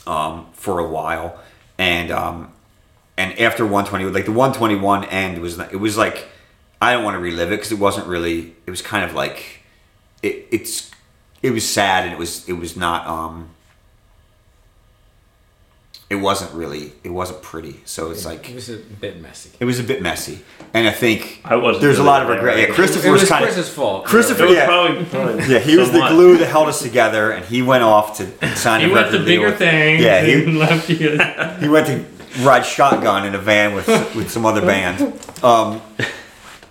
um, 0.07 0.47
for 0.53 0.79
a 0.79 0.87
while. 0.87 1.39
And 1.79 2.11
um, 2.11 2.53
and 3.17 3.39
after 3.39 3.65
120, 3.65 4.05
like 4.13 4.27
the 4.27 4.33
121 4.33 5.05
end 5.05 5.41
was 5.41 5.59
it 5.59 5.81
was 5.81 5.97
like 5.97 6.29
I 6.81 6.93
don't 6.93 7.05
want 7.05 7.15
to 7.15 7.21
relive 7.21 7.51
it 7.53 7.57
because 7.57 7.73
it 7.73 7.79
wasn't 7.79 8.07
really 8.07 8.55
it 8.67 8.71
was 8.71 8.83
kind 8.83 9.05
of 9.05 9.15
like 9.15 9.63
it, 10.23 10.47
it's 10.51 10.91
it 11.43 11.51
was 11.51 11.69
sad 11.69 12.05
and 12.05 12.13
it 12.13 12.19
was 12.19 12.49
it 12.49 12.55
was 12.55 12.77
not 12.77 13.07
um 13.07 13.51
it 16.09 16.17
wasn't 16.17 16.53
really 16.53 16.93
it 17.03 17.11
wasn't 17.11 17.43
pretty. 17.43 17.81
So 17.85 18.11
it's 18.13 18.25
like 18.25 18.49
it 18.49 18.55
was 18.55 18.69
a 18.71 18.77
bit 18.77 19.21
messy. 19.21 19.51
it 19.59 19.65
was 19.65 19.81
a 19.81 19.83
bit 19.83 20.01
messy. 20.03 20.39
And 20.73 20.87
I 20.87 20.93
think 20.93 21.41
I 21.45 21.57
wasn't 21.57 21.83
there's 21.83 21.99
a 21.99 22.05
lot 22.05 22.23
of 22.23 22.29
regret. 22.29 22.57
right? 22.57 22.69
Yeah, 22.69 22.75
Christopher 22.75 23.09
it 23.09 23.11
was, 23.11 23.23
was 23.23 23.31
kind 23.31 23.45
of 23.45 23.51
Chris's 23.53 23.73
fault. 23.73 24.05
Christopher- 24.05 24.45
It 24.45 24.51
Yeah. 24.53 24.67
probably, 24.67 25.05
probably 25.07 25.45
yeah, 25.53 25.59
he 25.59 25.77
was 25.77 25.89
the 25.89 25.95
somewhat. 25.99 26.11
glue 26.13 26.37
that 26.39 26.47
held 26.47 26.69
us 26.69 26.81
together, 26.83 27.31
and 27.33 27.45
he 27.45 27.63
went 27.63 27.83
off 27.83 28.19
to 28.19 28.57
sign 28.57 28.81
He 28.81 28.87
a 28.87 28.93
went 28.93 29.07
record 29.07 29.19
to 29.19 29.25
bigger 29.25 29.47
with- 29.47 29.59
things. 29.59 30.03
Yeah, 30.03 30.23
he, 30.23 30.45
left 30.47 30.89
you. 30.91 31.19
he 31.61 31.69
went 31.69 31.87
to 31.89 32.05
ride 32.45 32.65
shotgun 32.67 33.27
in 33.27 33.35
a 33.35 33.39
van 33.39 33.75
with 33.75 33.89
with 34.15 34.31
some 34.31 34.45
other 34.47 34.61
band. 34.61 35.13
Um, 35.43 35.81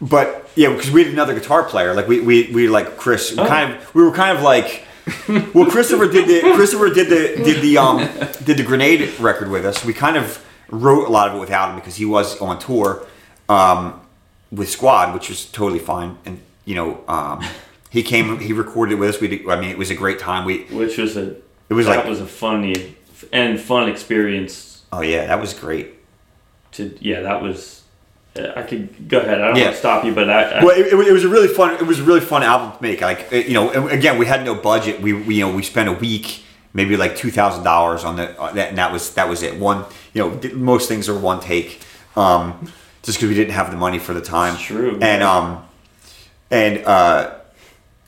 but 0.02 0.50
yeah, 0.56 0.70
because 0.70 0.92
we 0.92 1.04
had 1.04 1.12
another 1.12 1.34
guitar 1.34 1.64
player. 1.64 1.94
Like 1.94 2.08
we 2.08 2.20
we, 2.22 2.52
we 2.54 2.68
like 2.70 2.98
Chris. 2.98 3.36
Oh. 3.38 3.46
kind 3.46 3.74
of 3.74 3.96
we 3.96 4.04
were 4.04 4.12
kind 4.12 4.38
of 4.38 4.44
like. 4.44 4.84
Well, 5.54 5.70
Christopher 5.70 6.08
did 6.12 6.28
the 6.28 6.54
Christopher 6.56 6.90
did 6.94 7.10
the 7.10 7.44
did 7.44 7.62
the 7.62 7.78
um 7.78 7.98
did 8.44 8.58
the 8.58 8.64
grenade 8.64 9.20
record 9.20 9.50
with 9.50 9.66
us. 9.66 9.86
We 9.86 9.94
kind 9.94 10.18
of 10.18 10.44
wrote 10.70 11.08
a 11.08 11.12
lot 11.12 11.30
of 11.30 11.36
it 11.36 11.40
without 11.40 11.70
him 11.70 11.76
because 11.76 11.96
he 11.96 12.06
was 12.06 12.40
on 12.42 12.58
tour 12.60 13.06
um, 13.48 14.02
with 14.52 14.70
Squad, 14.70 15.14
which 15.14 15.30
was 15.30 15.46
totally 15.46 15.80
fine. 15.80 16.18
And 16.26 16.42
you 16.66 16.74
know, 16.76 17.04
um, 17.08 17.46
he 17.92 18.02
came, 18.02 18.40
he 18.40 18.52
recorded 18.52 18.94
it 18.94 18.96
with 18.96 19.10
us. 19.16 19.22
We, 19.22 19.28
did, 19.28 19.48
I 19.48 19.60
mean, 19.62 19.70
it 19.70 19.78
was 19.78 19.92
a 19.92 19.96
great 19.96 20.18
time. 20.18 20.44
We, 20.46 20.64
Which 20.66 20.98
was 20.98 21.16
a 21.18 21.36
It 21.70 21.74
was 21.76 21.86
that 21.86 21.98
like- 21.98 22.08
was 22.08 22.20
a 22.20 22.26
funny 22.26 22.96
and 23.32 23.60
fun 23.60 23.88
experience. 23.90 24.84
oh 24.92 25.02
yeah, 25.02 25.28
that 25.28 25.40
was 25.40 25.54
great. 25.54 25.94
To 26.74 26.98
yeah, 27.00 27.22
that 27.22 27.42
was. 27.44 27.84
I 28.38 28.64
could 28.64 29.08
go 29.08 29.20
ahead. 29.20 29.42
I 29.42 29.48
don't 29.48 29.56
Yeah. 29.58 29.64
want 29.66 29.74
to 29.76 29.80
stop 29.80 30.04
you, 30.06 30.14
but 30.14 30.30
I, 30.30 30.44
I 30.60 30.64
Well, 30.64 30.78
it, 30.78 30.88
it, 30.88 30.96
was- 30.96 31.24
a 31.24 31.30
really 31.30 31.48
fun. 31.48 31.74
It 31.76 31.84
was 31.84 32.00
a 32.00 32.04
really 32.04 32.20
fun 32.20 32.44
album 32.44 32.76
to 32.76 32.82
make. 32.84 33.02
Like 33.02 33.32
you 33.32 33.54
know, 33.54 33.88
again, 33.88 34.18
we 34.18 34.26
had 34.26 34.44
no 34.44 34.56
budget. 34.56 35.02
We, 35.02 35.14
we 35.14 35.36
you 35.36 35.46
know 35.48 35.54
we 35.56 35.64
spent 35.64 35.88
a 35.90 35.94
week 35.94 36.44
maybe 36.74 36.98
like 36.98 37.16
two 37.16 37.32
thousand 37.32 37.64
dollars 37.64 38.04
on 38.04 38.18
the 38.18 38.40
uh, 38.40 38.52
that, 38.54 38.70
and 38.70 38.78
that 38.78 38.92
was 38.92 39.14
that 39.14 39.30
was 39.30 39.42
it. 39.44 39.58
One, 39.60 39.86
you 40.14 40.22
know, 40.22 40.50
most 40.54 40.90
things 40.90 41.08
are 41.08 41.18
one 41.18 41.40
take, 41.40 41.80
um, 42.18 42.72
just 43.04 43.18
because 43.18 43.30
we 43.30 43.36
didn't 43.36 43.54
have 43.54 43.72
the 43.72 43.78
money 43.78 44.00
for 44.00 44.14
the 44.14 44.22
time. 44.22 44.58
True. 44.58 45.00
And 45.02 45.24
um, 45.24 45.66
and 46.52 46.84
uh, 46.86 47.36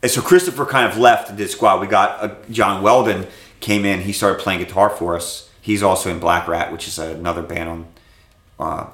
and 0.04 0.12
so 0.12 0.22
Christopher 0.22 0.66
kind 0.66 0.92
of 0.92 0.98
left 0.98 1.36
the 1.38 1.48
squad. 1.48 1.80
We 1.80 1.88
got 1.88 2.22
uh, 2.24 2.36
John 2.52 2.84
Weldon 2.84 3.28
came 3.62 3.86
in. 3.86 4.02
He 4.02 4.12
started 4.12 4.42
playing 4.44 4.60
guitar 4.60 4.90
for 4.90 5.16
us. 5.16 5.50
He's 5.62 5.82
also 5.84 6.10
in 6.12 6.20
Black 6.20 6.48
Rat, 6.48 6.72
which 6.72 6.88
is 6.88 7.00
another 7.00 7.42
band 7.42 7.70
on 7.70 7.88
uh, 8.60 8.86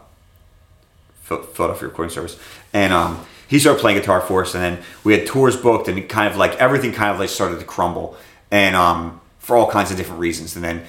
Philadelphia 1.42 1.88
Recording 1.88 2.14
Service, 2.14 2.40
and 2.74 2.94
um, 2.94 3.26
he 3.48 3.60
started 3.60 3.80
playing 3.80 4.00
guitar 4.00 4.22
for 4.22 4.44
us. 4.44 4.56
And 4.56 4.64
then 4.64 4.84
we 5.04 5.18
had 5.18 5.28
tours 5.28 5.58
booked, 5.58 5.88
and 5.88 6.08
kind 6.10 6.28
of 6.28 6.38
like 6.38 6.56
everything 6.56 6.92
kind 6.92 7.12
of 7.12 7.20
like 7.20 7.30
started 7.30 7.60
to 7.60 7.66
crumble, 7.66 8.16
and 8.52 8.76
um, 8.76 9.22
for 9.40 9.56
all 9.56 9.70
kinds 9.70 9.92
of 9.92 9.98
different 9.98 10.20
reasons. 10.20 10.56
And 10.56 10.64
then 10.64 10.84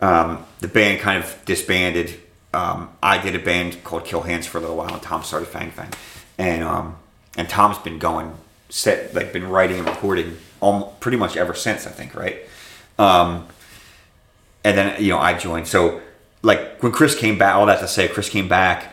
um, 0.00 0.44
the 0.60 0.68
band 0.68 1.00
kind 1.00 1.22
of 1.22 1.36
disbanded. 1.44 2.18
Um, 2.52 2.90
I 3.02 3.22
did 3.22 3.36
a 3.36 3.38
band 3.38 3.84
called 3.84 4.04
Kill 4.04 4.22
Hands 4.22 4.44
for 4.44 4.58
a 4.58 4.60
little 4.60 4.76
while, 4.76 4.92
and 4.92 5.02
Tom 5.02 5.22
started 5.22 5.46
Fang 5.46 5.70
Fang, 5.70 5.92
and 6.38 6.64
um, 6.64 6.96
and 7.36 7.48
Tom's 7.48 7.78
been 7.78 7.98
going 7.98 8.34
set 8.70 9.14
like 9.14 9.32
been 9.32 9.48
writing 9.48 9.78
and 9.78 9.86
recording 9.86 10.36
all 10.60 10.96
pretty 11.00 11.16
much 11.16 11.36
ever 11.36 11.54
since. 11.54 11.86
I 11.86 11.90
think 11.90 12.14
right. 12.14 12.38
Um, 12.98 13.46
and 14.64 14.76
then 14.76 15.02
you 15.02 15.10
know 15.10 15.18
I 15.18 15.34
joined. 15.34 15.68
So 15.68 16.00
like 16.42 16.82
when 16.82 16.92
Chris 16.92 17.14
came 17.14 17.38
back, 17.38 17.54
all 17.54 17.66
that 17.66 17.80
to 17.80 17.88
say, 17.88 18.08
Chris 18.08 18.28
came 18.28 18.48
back, 18.48 18.89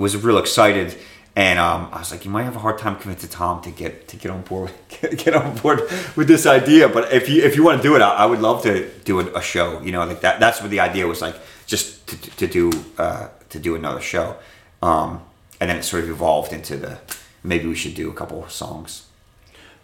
was 0.00 0.16
real 0.16 0.38
excited, 0.38 0.96
and 1.36 1.58
um, 1.58 1.88
I 1.92 1.98
was 1.98 2.10
like, 2.10 2.24
you 2.24 2.30
might 2.30 2.44
have 2.44 2.56
a 2.56 2.58
hard 2.58 2.78
time 2.78 2.96
convincing 2.96 3.30
Tom 3.30 3.62
to 3.62 3.70
get 3.70 4.08
to 4.08 4.16
get 4.16 4.30
on 4.30 4.42
board, 4.42 4.72
get, 4.88 5.16
get 5.24 5.34
on 5.34 5.56
board 5.56 5.80
with 6.16 6.26
this 6.26 6.46
idea. 6.46 6.88
But 6.88 7.12
if 7.12 7.28
you 7.28 7.42
if 7.42 7.56
you 7.56 7.62
want 7.62 7.82
to 7.82 7.88
do 7.88 7.94
it, 7.96 8.02
I, 8.02 8.10
I 8.22 8.26
would 8.26 8.40
love 8.40 8.62
to 8.62 8.88
do 9.04 9.20
a, 9.20 9.38
a 9.38 9.42
show. 9.42 9.80
You 9.82 9.92
know, 9.92 10.04
like 10.04 10.22
that. 10.22 10.40
That's 10.40 10.60
what 10.60 10.70
the 10.70 10.80
idea 10.80 11.06
was 11.06 11.20
like, 11.20 11.36
just 11.66 12.06
to, 12.08 12.16
to 12.36 12.46
do 12.46 12.72
uh, 12.98 13.28
to 13.50 13.58
do 13.58 13.74
another 13.76 14.00
show, 14.00 14.36
um, 14.82 15.22
and 15.60 15.70
then 15.70 15.76
it 15.76 15.82
sort 15.84 16.04
of 16.04 16.10
evolved 16.10 16.52
into 16.52 16.76
the 16.76 16.98
maybe 17.44 17.66
we 17.68 17.74
should 17.74 17.94
do 17.94 18.10
a 18.10 18.14
couple 18.14 18.46
songs. 18.48 19.06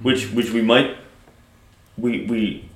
which 0.02 0.32
which 0.32 0.50
we 0.50 0.62
might 0.62 0.96
we 1.96 2.26
we 2.26 2.68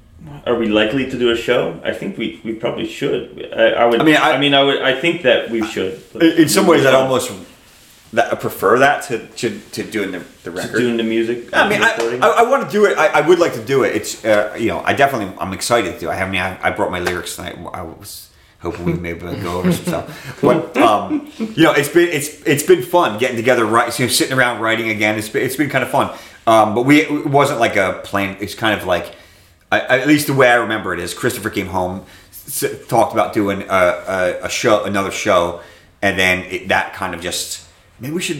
are 0.47 0.55
we 0.55 0.67
likely 0.69 1.11
to 1.11 1.19
do 1.19 1.31
a 1.31 1.37
show? 1.37 1.81
I 1.85 1.93
think 1.93 2.19
we, 2.19 2.41
we 2.45 2.53
probably 2.55 2.87
should. 2.87 3.51
I, 3.57 3.71
I 3.71 3.87
would. 3.87 4.01
I 4.01 4.05
mean, 4.05 4.17
I- 4.17 4.33
I, 4.33 4.39
mean, 4.39 4.55
I 4.55 4.63
would. 4.63 4.83
I 4.83 4.99
think 5.01 5.23
that 5.23 5.51
we 5.51 5.67
should. 5.67 6.03
In, 6.17 6.43
in 6.43 6.49
some 6.49 6.67
ways, 6.67 6.85
I'd 6.87 6.95
almost 6.95 7.33
that 8.13 8.33
I 8.33 8.35
prefer 8.35 8.79
that 8.81 9.05
to 9.05 9.27
to, 9.27 9.61
to 9.73 9.85
doing 9.85 10.11
the, 10.11 10.19
the 10.19 10.25
to 10.45 10.51
record. 10.51 10.79
doing 10.79 10.97
the 10.97 11.05
music. 11.05 11.49
I 11.55 11.69
mean, 11.69 11.81
I. 11.83 11.95
I, 12.23 12.45
I 12.45 12.51
want 12.51 12.65
to 12.67 12.71
do 12.71 12.85
it. 12.85 12.99
I, 12.99 13.07
I 13.07 13.21
would 13.21 13.39
like 13.39 13.55
to 13.55 13.65
do 13.65 13.85
it. 13.85 13.95
It's 13.97 14.25
uh, 14.25 14.57
you 14.59 14.69
know, 14.69 14.81
I 14.81 14.93
definitely 14.95 15.35
I'm 15.39 15.53
excited 15.53 16.01
to. 16.01 16.11
I 16.11 16.15
haven't. 16.15 16.37
I, 16.37 16.59
I 16.63 16.71
brought 16.71 16.91
my 16.91 17.01
lyrics 17.01 17.37
tonight. 17.37 17.57
I 17.73 17.83
was 17.83 18.31
hoping 18.61 18.85
we 18.85 18.93
maybe 18.93 19.21
go 19.21 19.59
over 19.59 19.73
some 19.73 19.85
stuff. 19.85 20.39
But 20.43 20.77
um, 20.77 21.31
you 21.39 21.63
know, 21.65 21.73
it's 21.73 21.89
been 21.89 22.09
it's 22.09 22.43
it's 22.47 22.63
been 22.65 22.83
fun 22.83 23.19
getting 23.19 23.37
together, 23.37 23.65
right? 23.65 23.97
You 23.99 24.07
know, 24.07 24.11
sitting 24.13 24.37
around 24.37 24.61
writing 24.61 24.91
again. 24.91 25.17
It's 25.17 25.29
been, 25.29 25.45
it's 25.45 25.57
been 25.57 25.71
kind 25.71 25.85
of 25.85 25.91
fun. 25.91 26.17
Um, 26.47 26.75
but 26.75 26.83
we 26.83 27.03
it 27.03 27.27
wasn't 27.27 27.61
like 27.61 27.77
a 27.77 28.01
plan. 28.05 28.37
It's 28.41 28.55
kind 28.55 28.79
of 28.79 28.87
like 28.87 29.15
I, 29.73 30.01
at 30.01 30.09
least 30.09 30.27
the 30.27 30.35
way 30.35 30.49
I 30.49 30.55
remember 30.55 30.93
it 30.95 31.01
is 31.01 31.15
Christopher 31.15 31.51
came 31.51 31.69
home, 31.69 32.05
s- 32.33 32.65
talked 32.89 33.13
about 33.13 33.33
doing 33.33 33.63
a, 33.63 33.67
a, 33.69 34.45
a 34.45 34.49
show, 34.51 34.85
another 34.85 35.11
show, 35.11 35.61
and 36.03 36.19
then 36.19 36.45
it, 36.47 36.69
that 36.69 36.93
kind 36.95 37.15
of 37.15 37.21
just 37.21 37.67
maybe 38.01 38.15
we 38.15 38.23
should, 38.23 38.39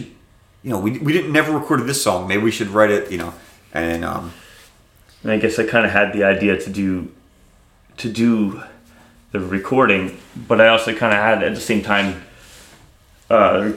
you 0.63 0.69
know, 0.71 0.79
we, 0.79 0.97
we 0.99 1.13
didn't 1.13 1.31
never 1.31 1.51
recorded 1.57 1.87
this 1.87 2.01
song. 2.03 2.27
Maybe 2.27 2.43
we 2.43 2.51
should 2.51 2.67
write 2.69 2.91
it, 2.91 3.11
you 3.11 3.17
know, 3.17 3.33
and 3.73 4.03
um, 4.03 4.33
And 5.23 5.31
I 5.31 5.37
guess 5.37 5.57
I 5.59 5.65
kind 5.65 5.85
of 5.85 5.91
had 5.91 6.11
the 6.13 6.23
idea 6.23 6.57
to 6.59 6.69
do 6.69 7.11
to 7.97 8.09
do 8.11 8.61
the 9.31 9.39
recording, 9.39 10.19
but 10.47 10.59
I 10.59 10.67
also 10.67 10.93
kind 10.93 11.13
of 11.13 11.19
had 11.19 11.43
at 11.43 11.55
the 11.55 11.61
same 11.61 11.81
time 11.81 12.23
uh, 13.29 13.71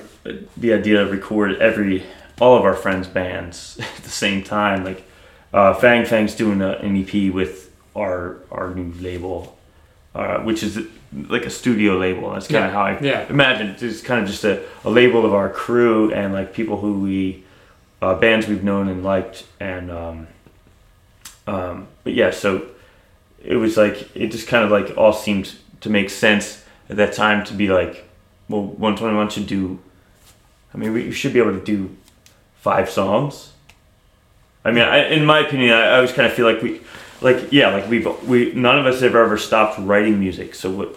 the 0.57 0.73
idea 0.73 1.05
to 1.05 1.11
record 1.11 1.57
every 1.61 2.05
all 2.41 2.57
of 2.57 2.65
our 2.65 2.75
friends' 2.75 3.07
bands 3.07 3.79
at 3.97 4.03
the 4.03 4.11
same 4.11 4.43
time. 4.43 4.85
Like 4.85 5.07
uh, 5.55 5.73
Fang 5.75 6.05
Fang's 6.05 6.35
doing 6.35 6.61
a, 6.61 6.73
an 6.87 6.93
EP 7.03 7.33
with 7.33 7.71
our 7.95 8.39
our 8.51 8.75
new 8.75 8.93
label, 9.01 9.57
uh, 10.15 10.39
which 10.41 10.63
is 10.63 10.73
like 11.35 11.47
a 11.47 11.51
studio 11.51 11.97
label. 11.97 12.33
That's 12.33 12.49
kind 12.49 12.65
of 12.65 12.71
Yeah. 12.71 12.77
how 12.77 12.83
I 12.83 12.99
Yeah. 13.01 13.27
imagine 13.31 13.69
it. 13.69 13.83
It's 13.83 14.01
kind 14.03 14.21
of 14.23 14.27
just 14.29 14.45
a, 14.45 14.55
a 14.85 14.91
label 14.91 15.25
of 15.25 15.33
our 15.33 15.49
crew 15.49 16.13
and 16.13 16.33
like 16.35 16.53
people 16.53 16.77
who 16.81 16.93
we 17.01 17.45
uh, 18.03 18.15
bands 18.17 18.49
we've 18.49 18.65
known 18.65 18.89
and 18.89 19.03
liked 19.05 19.45
and. 19.61 19.91
Um, 19.91 20.27
um, 21.47 21.87
but 22.05 22.15
yeah, 22.15 22.31
so 22.31 22.67
it 23.45 23.57
was 23.57 23.77
like 23.77 23.97
it 24.17 24.29
just 24.33 24.49
kind 24.49 24.65
of 24.65 24.71
like 24.71 24.97
all 24.97 25.13
seemed 25.13 25.55
to 25.83 25.91
make 25.91 26.09
sense 26.11 26.65
at 26.89 26.97
that 26.97 27.13
time 27.13 27.45
to 27.45 27.55
be 27.55 27.69
like, 27.69 28.09
well, 28.49 28.63
121 28.63 29.29
should 29.31 29.47
do. 29.47 29.79
I 30.73 30.79
mean, 30.79 30.93
we 30.95 31.13
should 31.13 31.33
be 31.35 31.39
able 31.39 31.53
to 31.59 31.65
do 31.65 31.95
five 32.57 32.89
songs. 32.91 33.53
I 34.65 34.71
mean, 34.71 34.83
I, 34.83 35.09
in 35.09 35.25
my 35.27 35.41
opinion, 35.41 35.73
I, 35.73 35.87
I 35.87 35.95
always 35.97 36.13
kind 36.13 36.27
of 36.27 36.33
feel 36.33 36.47
like 36.47 36.63
we, 36.63 36.81
like 37.21 37.53
yeah, 37.53 37.69
like 37.69 37.89
we've 37.89 38.07
we 38.27 38.53
none 38.53 38.79
of 38.79 38.87
us 38.87 39.01
have 39.01 39.15
ever 39.15 39.37
stopped 39.39 39.79
writing 39.79 40.19
music. 40.19 40.55
So 40.55 40.71
what, 40.71 40.89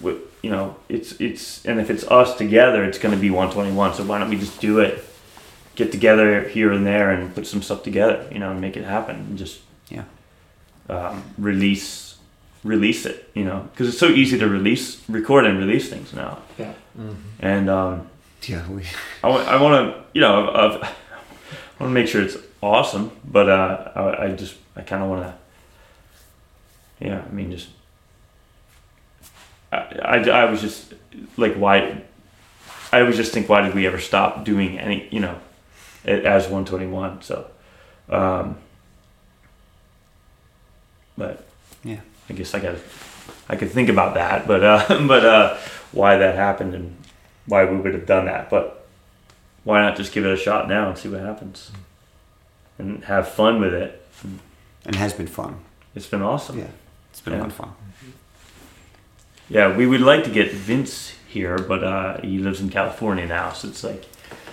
what 0.00 0.16
you 0.42 0.50
know, 0.50 0.76
it's 0.88 1.12
it's 1.20 1.64
and 1.66 1.80
if 1.80 1.90
it's 1.90 2.04
us 2.04 2.36
together, 2.36 2.84
it's 2.84 2.98
going 2.98 3.14
to 3.14 3.20
be 3.20 3.30
121. 3.30 3.94
So 3.94 4.04
why 4.04 4.18
don't 4.18 4.30
we 4.30 4.36
just 4.36 4.60
do 4.60 4.80
it? 4.80 5.04
Get 5.74 5.92
together 5.92 6.48
here 6.48 6.72
and 6.72 6.86
there 6.86 7.10
and 7.10 7.34
put 7.34 7.46
some 7.46 7.62
stuff 7.62 7.82
together, 7.82 8.28
you 8.32 8.38
know, 8.38 8.50
and 8.50 8.60
make 8.60 8.76
it 8.76 8.84
happen. 8.84 9.16
And 9.16 9.38
just 9.38 9.60
Yeah. 9.88 10.04
um, 10.88 11.22
release 11.38 12.16
release 12.62 13.06
it, 13.06 13.30
you 13.34 13.44
know, 13.44 13.66
because 13.72 13.88
it's 13.88 13.98
so 13.98 14.08
easy 14.08 14.38
to 14.38 14.46
release, 14.46 15.00
record 15.08 15.46
and 15.46 15.58
release 15.58 15.88
things 15.88 16.12
now. 16.12 16.38
Yeah. 16.58 16.74
And 17.40 17.70
um, 17.70 18.08
yeah, 18.42 18.68
we, 18.68 18.84
I, 19.24 19.28
want 19.60 19.74
to, 19.94 20.04
you 20.12 20.20
know, 20.20 20.48
I 20.54 20.66
want 20.68 20.90
to 21.78 21.88
make 21.88 22.06
sure 22.06 22.22
it's 22.22 22.36
awesome, 22.62 23.10
but 23.24 23.48
uh, 23.48 23.92
I, 23.94 24.24
I 24.24 24.32
just, 24.32 24.56
I 24.76 24.82
kind 24.82 25.02
of 25.02 25.08
want 25.08 25.22
to, 25.22 27.06
yeah, 27.06 27.22
I 27.26 27.32
mean, 27.32 27.50
just, 27.50 27.68
I, 29.72 29.76
I, 29.76 30.16
I 30.28 30.44
was 30.50 30.60
just 30.60 30.94
like, 31.36 31.54
why, 31.54 32.02
I 32.92 33.00
always 33.00 33.16
just 33.16 33.32
think, 33.32 33.48
why 33.48 33.62
did 33.62 33.74
we 33.74 33.86
ever 33.86 33.98
stop 33.98 34.44
doing 34.44 34.78
any, 34.78 35.08
you 35.10 35.20
know, 35.20 35.38
as 36.04 36.44
121? 36.44 37.22
So, 37.22 37.46
um, 38.08 38.58
but 41.16 41.46
Yeah. 41.84 42.00
I 42.28 42.32
guess 42.32 42.54
I 42.54 42.60
got, 42.60 42.76
I 43.48 43.56
could 43.56 43.70
think 43.70 43.88
about 43.88 44.14
that, 44.14 44.46
but, 44.46 44.62
uh, 44.62 44.86
but, 45.06 45.24
uh, 45.24 45.56
why 45.92 46.16
that 46.18 46.36
happened 46.36 46.74
and 46.74 46.96
why 47.46 47.64
we 47.64 47.76
would 47.76 47.94
have 47.94 48.06
done 48.06 48.26
that, 48.26 48.48
but 48.48 48.86
why 49.64 49.80
not 49.80 49.96
just 49.96 50.12
give 50.12 50.24
it 50.24 50.32
a 50.32 50.36
shot 50.36 50.68
now 50.68 50.88
and 50.88 50.96
see 50.96 51.08
what 51.08 51.20
happens 51.20 51.70
and 52.80 53.04
have 53.04 53.28
fun 53.28 53.60
with 53.60 53.74
it? 53.74 53.96
and 54.84 54.94
it 54.94 54.98
has 54.98 55.12
been 55.12 55.26
fun. 55.26 55.58
It's 55.94 56.06
been 56.06 56.22
awesome. 56.22 56.58
Yeah, 56.58 56.68
it's 57.10 57.20
been 57.20 57.34
a 57.34 57.38
lot 57.38 57.46
of 57.48 57.54
fun. 57.54 57.72
Yeah, 59.48 59.76
we 59.76 59.86
would 59.86 60.00
like 60.00 60.24
to 60.24 60.30
get 60.30 60.52
Vince 60.52 61.14
here, 61.28 61.58
but 61.58 61.82
uh, 61.84 62.20
he 62.20 62.38
lives 62.38 62.60
in 62.60 62.70
California 62.70 63.26
now, 63.26 63.52
so 63.52 63.68
it's 63.68 63.82
like 63.84 64.04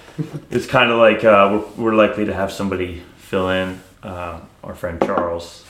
it's 0.49 0.65
kind 0.65 0.91
of 0.91 0.97
like 0.97 1.23
uh, 1.23 1.63
we're, 1.77 1.83
we're 1.85 1.95
likely 1.95 2.25
to 2.25 2.33
have 2.33 2.51
somebody 2.51 3.03
fill 3.17 3.49
in. 3.49 3.81
Uh, 4.03 4.39
our 4.63 4.75
friend 4.75 5.01
Charles, 5.01 5.65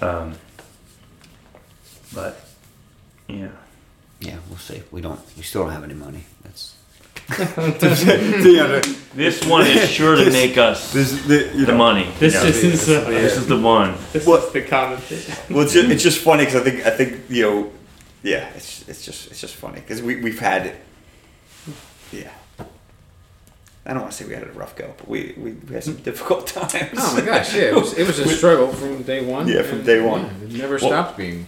um, 0.00 0.34
but 2.14 2.40
yeah, 3.28 3.48
Yeah, 4.20 4.38
we'll 4.48 4.58
see. 4.58 4.82
We 4.90 5.00
don't. 5.00 5.20
We 5.36 5.42
still 5.42 5.64
don't 5.64 5.72
have 5.72 5.84
any 5.84 5.94
money. 5.94 6.24
That's. 6.42 6.75
Yeah, 7.28 8.80
this 9.14 9.44
one 9.46 9.66
is 9.66 9.88
sure 9.90 10.16
to 10.16 10.30
make 10.30 10.56
us 10.56 10.92
this, 10.92 11.12
the, 11.26 11.50
you 11.54 11.66
the 11.66 11.72
know, 11.72 11.78
money. 11.78 12.08
This 12.18 12.34
Yeah. 12.34 12.44
is 12.44 12.62
This 12.62 12.88
uh, 12.88 13.08
this 13.08 13.36
is 13.36 13.46
the 13.46 13.58
one. 13.58 13.94
this 14.12 14.26
What- 14.26 14.44
is 14.44 14.52
the 14.52 14.62
common 14.62 14.98
thing. 14.98 15.54
well, 15.54 15.64
it's 15.64 15.72
just, 15.72 15.90
it's 15.90 16.02
just 16.02 16.18
funny 16.18 16.44
because 16.44 16.60
I 16.60 16.64
think 16.70 16.86
I 16.86 16.90
think 16.90 17.20
you 17.28 17.42
know, 17.42 17.72
yeah, 18.22 18.48
it's 18.54 18.88
it's 18.88 19.04
just 19.04 19.30
it's 19.30 19.40
just 19.40 19.54
funny 19.56 19.80
because 19.80 20.02
we 20.02 20.16
we've 20.22 20.38
had, 20.38 20.76
yeah. 22.12 22.30
I 23.88 23.90
don't 23.92 24.00
want 24.02 24.12
to 24.12 24.18
say 24.18 24.24
we 24.28 24.34
had 24.34 24.42
a 24.42 24.50
rough 24.50 24.74
go, 24.74 24.92
but 24.96 25.06
we, 25.06 25.32
we, 25.36 25.52
we 25.52 25.74
had 25.74 25.84
some 25.84 25.94
difficult 25.96 26.48
times. 26.48 26.90
Oh 26.98 27.14
my 27.14 27.24
gosh, 27.24 27.54
yeah, 27.54 27.62
it 27.70 27.74
was, 27.76 27.96
it 27.96 28.04
was 28.04 28.18
a 28.18 28.28
struggle 28.36 28.66
from 28.72 29.04
day 29.04 29.24
one. 29.24 29.46
Yeah, 29.46 29.62
from 29.62 29.78
and, 29.78 29.86
day 29.86 30.00
one. 30.00 30.22
yeah, 30.22 30.44
it 30.46 30.52
never 30.54 30.74
Well- 30.78 30.88
stopped 30.90 31.16
being. 31.16 31.46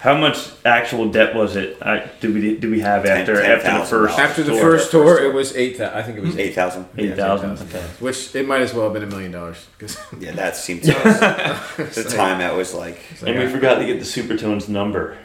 How 0.00 0.16
much 0.16 0.48
actual 0.64 1.10
debt 1.10 1.34
was 1.34 1.56
it? 1.56 1.76
I, 1.82 2.08
do 2.20 2.32
we 2.32 2.56
do 2.56 2.70
we 2.70 2.78
have 2.80 3.02
Ten- 3.04 3.20
after 3.20 3.40
ten 3.42 3.50
after 3.50 3.64
the 3.64 3.68
thousand 3.70 3.86
first 3.98 4.16
dollars. 4.16 4.30
After 4.30 4.42
the 4.44 4.52
tour? 4.52 4.60
first 4.60 4.90
tour, 4.92 5.24
it 5.24 5.34
was 5.34 5.56
eight. 5.56 5.80
I 5.80 6.02
think 6.04 6.18
it 6.18 6.20
was 6.22 6.36
Eight 6.38 6.54
thousand. 6.54 6.86
eight 6.96 7.16
thousand? 7.16 7.58
Okay. 7.68 7.84
Which 7.98 8.34
it 8.36 8.46
might 8.46 8.62
as 8.62 8.72
well 8.72 8.84
have 8.84 8.92
been 8.92 9.02
a 9.02 9.06
million 9.06 9.32
dollars 9.32 9.66
because 9.76 9.98
Yeah, 10.20 10.32
that 10.32 10.54
seemed 10.56 10.84
to 10.84 10.96
us. 10.96 11.94
the 11.96 12.04
time 12.04 12.38
that 12.38 12.54
was 12.54 12.74
like 12.74 13.00
And 13.26 13.38
we 13.38 13.48
forgot 13.48 13.78
to 13.78 13.86
get 13.86 13.98
the 13.98 14.04
Supertones 14.06 14.68
number. 14.68 15.16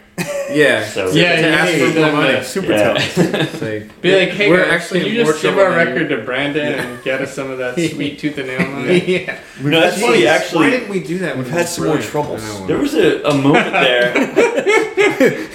Yeah. 0.51 0.85
So- 0.85 1.09
Yeah, 1.11 1.35
to 1.37 1.41
you 1.41 1.47
ask 1.47 1.73
need 1.73 1.93
for 1.93 1.99
more 1.99 2.11
money. 2.11 2.33
to- 2.33 2.43
Super 2.43 2.71
Yeah. 2.73 2.93
tough. 2.93 3.17
It's 3.17 3.61
like, 3.61 4.01
Be 4.01 4.15
like, 4.19 4.29
hey, 4.29 4.49
we're 4.49 4.63
guys, 4.63 4.71
actually 4.73 4.99
can 5.01 5.09
you 5.13 5.23
just 5.25 5.41
give 5.41 5.57
our 5.57 5.71
record 5.71 6.09
to 6.09 6.17
Brandon 6.17 6.73
and 6.73 7.03
get 7.03 7.21
us 7.21 7.33
some 7.33 7.49
of 7.49 7.57
that 7.57 7.73
sweet 7.75 8.19
tooth 8.19 8.37
and 8.37 8.47
nail 8.47 8.67
money? 8.71 8.99
yeah. 9.05 9.39
No, 9.61 9.79
that's 9.81 9.99
funny. 9.99 10.27
actually. 10.27 10.59
Why 10.59 10.65
Actually, 10.67 10.69
didn't 10.71 10.89
we 10.89 10.99
do 11.03 11.17
that? 11.19 11.37
We've 11.37 11.49
had 11.49 11.67
some 11.67 11.85
more 11.87 11.97
troubles. 11.97 12.43
I 12.43 12.67
there 12.67 12.77
was 12.77 12.93
a, 12.93 13.23
a 13.23 13.33
moment 13.33 13.71
there. 13.71 14.13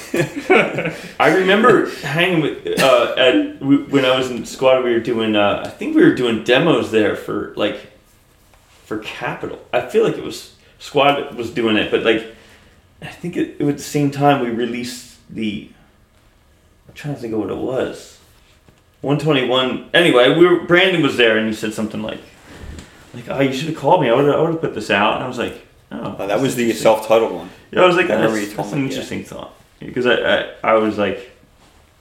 I 1.21 1.35
remember 1.37 1.91
hanging 2.01 2.41
with 2.41 2.81
uh, 2.81 3.15
at 3.17 3.61
when 3.63 4.05
I 4.05 4.17
was 4.19 4.31
in 4.31 4.45
squad. 4.47 4.83
We 4.85 4.93
were 4.93 5.01
doing. 5.01 5.37
Uh, 5.37 5.63
I 5.67 5.69
think 5.69 5.95
we 5.95 6.03
were 6.03 6.15
doing 6.15 6.45
demos 6.45 6.91
there 6.91 7.15
for 7.17 7.53
like 7.57 7.79
for 8.85 8.99
Capitol. 8.99 9.61
I 9.73 9.83
feel 9.83 10.05
like 10.05 10.17
it 10.17 10.25
was 10.25 10.55
squad 10.79 11.35
was 11.35 11.51
doing 11.51 11.77
it, 11.77 11.91
but 11.91 12.03
like 12.03 12.35
I 13.03 13.07
think 13.07 13.37
it, 13.37 13.57
it 13.59 13.65
was 13.65 13.77
the 13.77 13.83
same 13.83 14.11
time 14.11 14.41
we 14.43 14.51
released 14.51 15.17
the. 15.31 15.71
I'm 16.89 16.95
trying 16.95 17.15
to 17.15 17.21
think 17.21 17.33
of 17.35 17.41
what 17.41 17.51
it 17.51 17.57
was. 17.57 18.19
121. 19.03 19.91
Anyway, 19.95 20.35
we 20.37 20.47
were 20.47 20.65
Brandon 20.65 21.03
was 21.03 21.17
there, 21.17 21.37
and 21.39 21.47
he 21.47 21.55
said 21.55 21.73
something 21.75 22.03
like, 22.03 22.21
"Like, 23.15 23.29
oh, 23.29 23.41
you 23.41 23.53
should 23.53 23.69
have 23.69 23.77
called 23.77 24.01
me. 24.03 24.11
I 24.11 24.15
would 24.15 24.25
have, 24.25 24.35
I 24.35 24.41
would 24.43 24.53
have 24.53 24.61
put 24.61 24.75
this 24.75 24.91
out." 24.91 25.15
And 25.17 25.25
I 25.25 25.29
was 25.29 25.39
like, 25.39 25.65
"Oh, 25.93 26.17
Oh, 26.19 26.27
that 26.27 26.41
was 26.41 26.57
the 26.57 26.73
self-titled 26.73 27.33
one. 27.33 27.51
Yeah, 27.71 27.83
I 27.83 27.87
was 27.87 27.97
like, 27.97 28.11
I 28.11 28.15
remember 28.15 28.37
that's, 28.37 28.51
you 28.51 28.57
told 28.57 28.67
that's 28.67 28.75
me, 28.75 28.81
an 28.81 28.87
yeah. 28.87 28.91
interesting 28.93 29.25
thought 29.25 29.55
because 29.79 30.07
I, 30.07 30.15
I 30.15 30.55
I 30.65 30.73
was 30.75 30.99
like, 30.99 31.31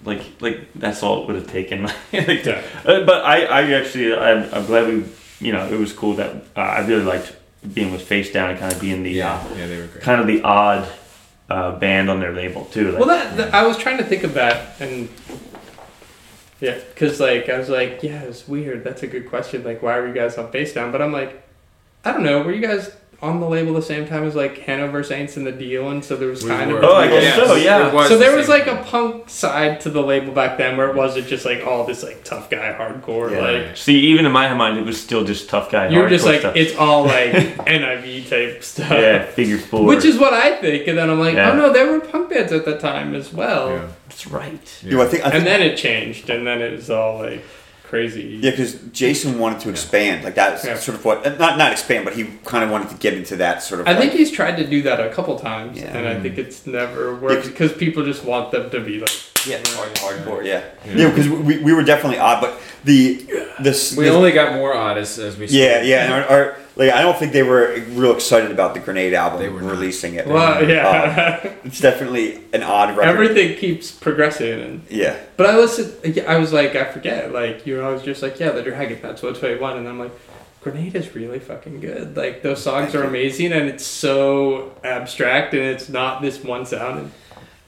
like 0.04 0.22
like 0.42 0.74
that's 0.74 1.04
all 1.04 1.22
it 1.22 1.28
would 1.28 1.36
have 1.36 1.48
taken. 1.48 1.84
like, 2.12 2.44
Yeah. 2.46 2.64
uh, 2.86 3.06
but 3.06 3.24
I 3.24 3.46
I 3.46 3.72
actually 3.74 4.16
I'm, 4.16 4.52
I'm 4.54 4.66
glad 4.66 4.88
we 4.88 5.04
you 5.40 5.52
know 5.54 5.68
it 5.68 5.78
was 5.78 5.94
cool 5.94 6.16
that 6.16 6.36
uh, 6.56 6.62
I 6.62 6.80
really 6.88 7.04
liked 7.04 7.36
being 7.74 7.92
with 7.92 8.08
Facedown 8.08 8.52
and 8.52 8.60
kind 8.60 8.72
of 8.74 8.80
being 8.82 9.04
the 9.04 9.12
Yeah, 9.12 9.34
uh, 9.36 9.56
yeah, 9.56 9.68
they 9.68 9.78
were 9.80 9.88
great. 9.88 10.04
kind 10.04 10.22
of 10.22 10.28
the 10.28 10.42
odd 10.44 10.88
uh, 11.50 11.78
band 11.80 12.10
on 12.10 12.20
their 12.20 12.34
label 12.34 12.66
too. 12.66 12.92
Like, 12.92 13.00
Well, 13.00 13.08
that, 13.10 13.38
that- 13.38 13.54
I 13.54 13.66
was 13.66 13.78
trying 13.78 13.98
to 13.98 14.04
think 14.04 14.24
of 14.24 14.34
that, 14.36 14.80
and 14.82 15.10
yeah, 16.60 16.78
because 16.94 17.20
like 17.20 17.50
I 17.50 17.58
was 17.60 17.70
like, 17.70 18.02
yeah, 18.04 18.22
it's 18.24 18.48
weird. 18.48 18.84
That's 18.84 19.04
a 19.04 19.08
good 19.08 19.30
question. 19.30 19.64
Like, 19.64 19.82
why 19.84 20.00
were 20.00 20.08
you 20.08 20.14
guys 20.14 20.38
on 20.38 20.52
Facedown? 20.52 20.92
But 20.92 21.02
I'm 21.02 21.12
like, 21.12 21.44
I 22.04 22.12
don't 22.12 22.24
know. 22.24 22.42
Were 22.42 22.52
you 22.52 22.62
guys 22.66 22.92
on 23.20 23.40
the 23.40 23.48
label 23.50 23.74
the 23.74 23.82
same 23.82 24.08
time 24.08 24.24
as 24.26 24.36
like 24.36 24.60
Hanover 24.60 25.04
Saints 25.04 25.38
and 25.38 25.46
the 25.48 25.52
Deal? 25.52 25.90
And 25.90 26.06
so 26.06 26.16
there 26.16 26.28
was 26.30 26.44
We 26.44 26.50
kind 26.50 26.72
were. 26.72 26.78
of 26.78 26.84
Oh, 26.84 26.96
I 26.96 27.08
guess 27.08 27.36
so, 27.36 27.56
yeah. 27.56 27.88
it 27.88 27.94
was 27.94 28.10
so 28.10 28.18
there 28.18 28.32
the 28.32 28.38
was 28.38 28.46
same 28.48 28.60
like 28.60 28.68
a 28.68 28.84
punk 28.84 29.30
side 29.30 29.82
to 29.82 29.90
the 29.90 30.02
label 30.02 30.34
back 30.34 30.58
then, 30.58 30.78
where 30.78 30.90
it 30.90 30.96
wasn't 30.96 31.28
just 31.28 31.44
like 31.46 31.66
all 31.66 31.84
this 31.86 32.04
like 32.04 32.24
tough 32.24 32.50
guy 32.50 32.76
hardcore. 32.78 33.32
Yeah. 33.32 33.40
Like 33.70 33.78
see, 33.78 34.00
even 34.08 34.26
in 34.26 34.32
my 34.32 34.54
mind, 34.54 34.78
it 34.78 34.86
was 34.86 35.02
still 35.02 35.24
just 35.24 35.50
tough 35.50 35.72
guy. 35.72 35.90
you 35.90 36.00
were 36.00 36.10
just 36.10 36.26
like 36.26 36.42
stuff. 36.42 36.56
it's 36.56 36.76
all 36.78 37.06
like 37.06 37.32
NIV 37.66 38.30
type 38.30 38.64
stuff. 38.64 38.92
yeah, 38.92 39.26
figure 39.26 39.58
four. 39.58 39.86
Which 39.86 40.06
is 40.06 40.18
what 40.20 40.34
I 40.34 40.56
think, 40.62 40.88
and 40.88 40.98
then 40.98 41.10
I'm 41.10 41.20
like, 41.20 41.34
oh, 41.34 41.38
Yeah. 41.38 41.52
oh 41.52 41.56
no, 41.56 41.74
there 41.74 41.92
were 41.92 42.00
punk 42.02 42.30
bands 42.30 42.52
at 42.52 42.66
the 42.66 42.78
time 42.78 43.16
as 43.16 43.34
well. 43.34 43.70
Yeah. 43.72 43.88
that's 44.08 44.28
right. 44.28 44.80
You 44.84 44.98
know, 44.98 45.02
I 45.04 45.08
think, 45.08 45.24
I 45.26 45.32
think 45.32 45.36
And 45.40 45.48
then 45.48 45.62
it 45.62 45.78
changed, 45.78 46.30
and 46.30 46.46
then 46.46 46.62
it 46.62 46.72
was 46.74 46.90
all 46.90 47.18
like 47.20 47.44
crazy. 47.88 48.40
Yeah, 48.42 48.52
because 48.52 48.76
Jason 48.92 49.40
wanted 49.40 49.60
to 49.62 49.70
expand, 49.70 50.24
like 50.24 50.36
that's 50.36 50.66
Yeah. 50.66 50.76
sort 50.76 50.98
of 50.98 51.06
what 51.06 51.24
not 51.40 51.58
not 51.58 51.72
expand, 51.72 52.06
but 52.06 52.14
he 52.16 52.26
kind 52.46 52.64
of 52.64 52.70
wanted 52.70 52.90
to 52.90 52.96
get 52.96 53.14
into 53.14 53.36
that 53.38 53.64
sort 53.64 53.82
of. 53.82 53.88
I 53.88 53.92
like, 53.92 54.00
think 54.02 54.14
he's 54.14 54.32
tried 54.32 54.58
to 54.58 54.66
do 54.68 54.82
that 54.84 55.00
a 55.00 55.10
couple 55.10 55.38
times, 55.40 55.80
Yeah. 55.80 55.98
and 55.98 56.08
I 56.08 56.20
think 56.20 56.36
mm. 56.36 56.40
it's 56.40 56.68
never 56.68 57.16
worked 57.16 57.46
Yeah. 57.46 57.52
because 57.52 57.72
people 57.74 58.04
just 58.04 58.24
want 58.26 58.52
them 58.52 58.70
to 58.70 58.80
be 58.82 59.00
like. 59.00 59.10
yeah, 59.46 59.60
hard, 59.78 59.94
hardcore, 59.96 60.44
yeah, 60.44 60.62
yeah, 60.86 61.10
because 61.10 61.30
we, 61.30 61.58
we 61.60 61.72
were 61.72 61.84
definitely 61.84 62.20
odd, 62.20 62.42
but 62.42 62.60
the 62.84 63.24
this 63.62 63.96
We 63.96 64.04
this- 64.06 64.14
only 64.14 64.32
got 64.34 64.54
more 64.56 64.74
odd 64.76 64.98
as, 64.98 65.18
as 65.20 65.38
we. 65.38 65.46
yeah 65.48 65.82
yeah, 65.82 66.04
and 66.04 66.14
our, 66.14 66.24
our 66.26 66.58
like 66.78 66.92
I 66.92 67.02
don't 67.02 67.18
think 67.18 67.32
they 67.34 67.44
were 67.44 67.76
real 67.90 68.14
excited 68.14 68.52
about 68.52 68.74
the 68.74 68.80
Grenade 68.80 69.14
album 69.14 69.40
They 69.40 69.50
were 69.50 69.62
not. 69.62 69.72
releasing 69.72 70.16
it. 70.16 70.28
Well, 70.28 70.58
Uh, 70.64 70.68
yeah, 70.68 71.40
it's 71.64 71.80
definitely 71.82 72.40
an 72.54 72.64
odd 72.64 72.96
record. 72.98 73.10
everything 73.10 73.58
keeps 73.58 73.92
progressing, 73.92 74.60
and 74.62 74.82
Yeah, 74.90 75.16
but 75.38 75.48
I 75.48 75.58
listened. 75.58 76.20
I 76.28 76.38
was 76.38 76.54
like, 76.54 76.76
I 76.76 76.86
forget. 76.86 77.32
Like 77.34 77.66
you 77.66 77.78
know, 77.78 77.88
I 77.90 77.92
was 77.92 78.04
just 78.04 78.22
like, 78.22 78.40
yeah, 78.40 78.52
the 78.52 78.62
Dragon. 78.64 79.00
That's 79.02 79.22
what 79.22 79.44
I 79.44 79.56
want, 79.56 79.78
and 79.80 79.88
I'm 79.88 80.00
like. 80.00 80.12
Grenade 80.62 80.96
is 80.96 81.16
really 81.16 81.40
fucking 81.40 81.80
good. 81.80 82.18
Like 82.18 82.42
those 82.42 82.62
songs 82.62 82.92
Thank 82.92 82.96
are 82.96 83.04
you. 83.04 83.10
amazing, 83.10 83.54
and 83.54 83.70
it's 83.70 83.86
so 83.86 84.76
abstract, 84.84 85.54
and 85.54 85.62
it's 85.64 85.88
not 85.88 86.22
this 86.22 86.44
one 86.44 86.66
sound. 86.66 87.00
And 87.00 87.12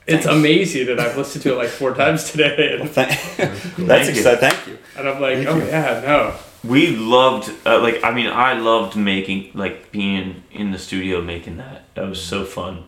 it's 0.07 0.25
Thanks. 0.25 0.37
amazing, 0.37 0.89
and 0.89 0.99
I've 0.99 1.15
listened 1.15 1.43
to 1.43 1.53
it 1.53 1.55
like 1.55 1.69
four 1.69 1.93
times 2.03 2.29
today, 2.29 2.77
and, 2.79 2.89
Thank- 2.89 3.11
Thank 3.19 3.87
that's 3.87 4.09
you. 4.09 4.15
exciting. 4.15 4.49
Thank 4.49 4.67
you. 4.67 4.77
and 4.97 5.07
I'm 5.07 5.21
like, 5.21 5.35
Thank 5.37 5.47
oh 5.49 5.55
you. 5.57 5.65
yeah, 5.67 6.01
no, 6.03 6.33
We 6.63 6.95
loved, 6.95 7.51
uh, 7.65 7.79
like, 7.81 8.03
I 8.03 8.11
mean, 8.11 8.27
I 8.27 8.53
loved 8.53 8.95
making, 8.95 9.51
like, 9.53 9.91
being 9.91 10.43
in 10.51 10.71
the 10.71 10.77
studio 10.79 11.21
making 11.21 11.57
that. 11.57 11.83
That 11.95 12.07
was 12.09 12.21
so 12.21 12.43
fun. 12.43 12.83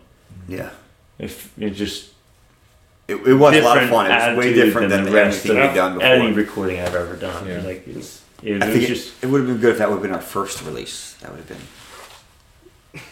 Yeah, 0.48 0.70
If 1.18 1.56
it 1.58 1.70
just 1.70 2.10
it, 3.08 3.14
it 3.16 3.34
was 3.34 3.56
a 3.56 3.60
lot 3.62 3.82
of 3.82 3.88
fun. 3.88 4.10
It 4.10 4.36
was 4.36 4.44
way 4.44 4.52
different 4.52 4.90
than, 4.90 5.04
the 5.04 5.22
anything 5.24 5.56
we've 5.56 5.74
done 5.74 5.94
before. 5.94 6.06
any 6.08 6.32
recording 6.32 6.80
I've 6.80 6.94
ever 6.94 7.16
done. 7.16 7.46
Yeah. 7.46 7.60
Like, 7.62 7.86
it 7.86 7.96
was, 7.96 8.22
it, 8.42 8.62
I 8.62 8.66
was 8.66 8.74
think 8.76 8.88
just. 8.88 9.22
it, 9.22 9.26
it 9.26 9.30
would 9.30 9.38
have 9.40 9.48
been 9.48 9.58
good 9.60 9.72
if 9.72 9.78
that 9.78 9.88
would 9.88 9.94
have 9.96 10.02
been 10.02 10.12
our 10.12 10.20
first 10.20 10.62
release. 10.62 11.14
That 11.20 11.30
would 11.30 11.38
have 11.40 11.48
been 11.48 11.58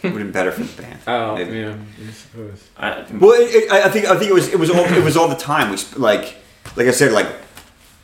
would 0.03 0.11
have 0.11 0.13
been 0.13 0.31
better 0.31 0.51
for 0.51 0.61
the 0.63 0.81
band. 0.81 0.99
Oh, 1.07 1.35
Maybe. 1.35 1.59
yeah, 1.59 1.75
I 2.07 2.11
suppose. 2.11 2.63
I, 2.77 3.05
Well, 3.19 3.31
it, 3.41 3.55
it, 3.63 3.71
I 3.71 3.83
I 3.85 3.89
think 3.89 4.05
I 4.05 4.15
think 4.17 4.29
it 4.29 4.33
was 4.33 4.47
it 4.49 4.59
was 4.59 4.69
all 4.69 4.85
it 4.85 5.03
was 5.03 5.17
all 5.17 5.27
the 5.27 5.35
time. 5.35 5.71
We 5.71 5.77
sp- 5.81 5.97
like 5.97 6.35
like 6.75 6.87
I 6.87 6.91
said 6.91 7.11
like 7.13 7.27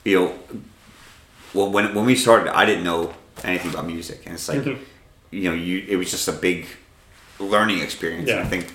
you 0.06 0.20
know 0.20 0.40
well 1.54 1.70
when 1.72 1.94
when 1.96 2.06
we 2.06 2.16
started 2.16 2.48
I 2.56 2.66
didn't 2.66 2.84
know 2.84 3.14
anything 3.44 3.72
about 3.72 3.86
music 3.86 4.22
and 4.26 4.34
it's 4.36 4.48
like 4.50 4.60
Mhm. 4.64 4.78
you 5.32 5.50
know 5.50 5.56
you 5.56 5.84
it 5.88 5.96
was 5.98 6.10
just 6.12 6.28
a 6.28 6.32
big 6.34 6.66
learning 7.40 7.80
experience. 7.82 8.30
And 8.30 8.40
I 8.40 8.46
think 8.46 8.74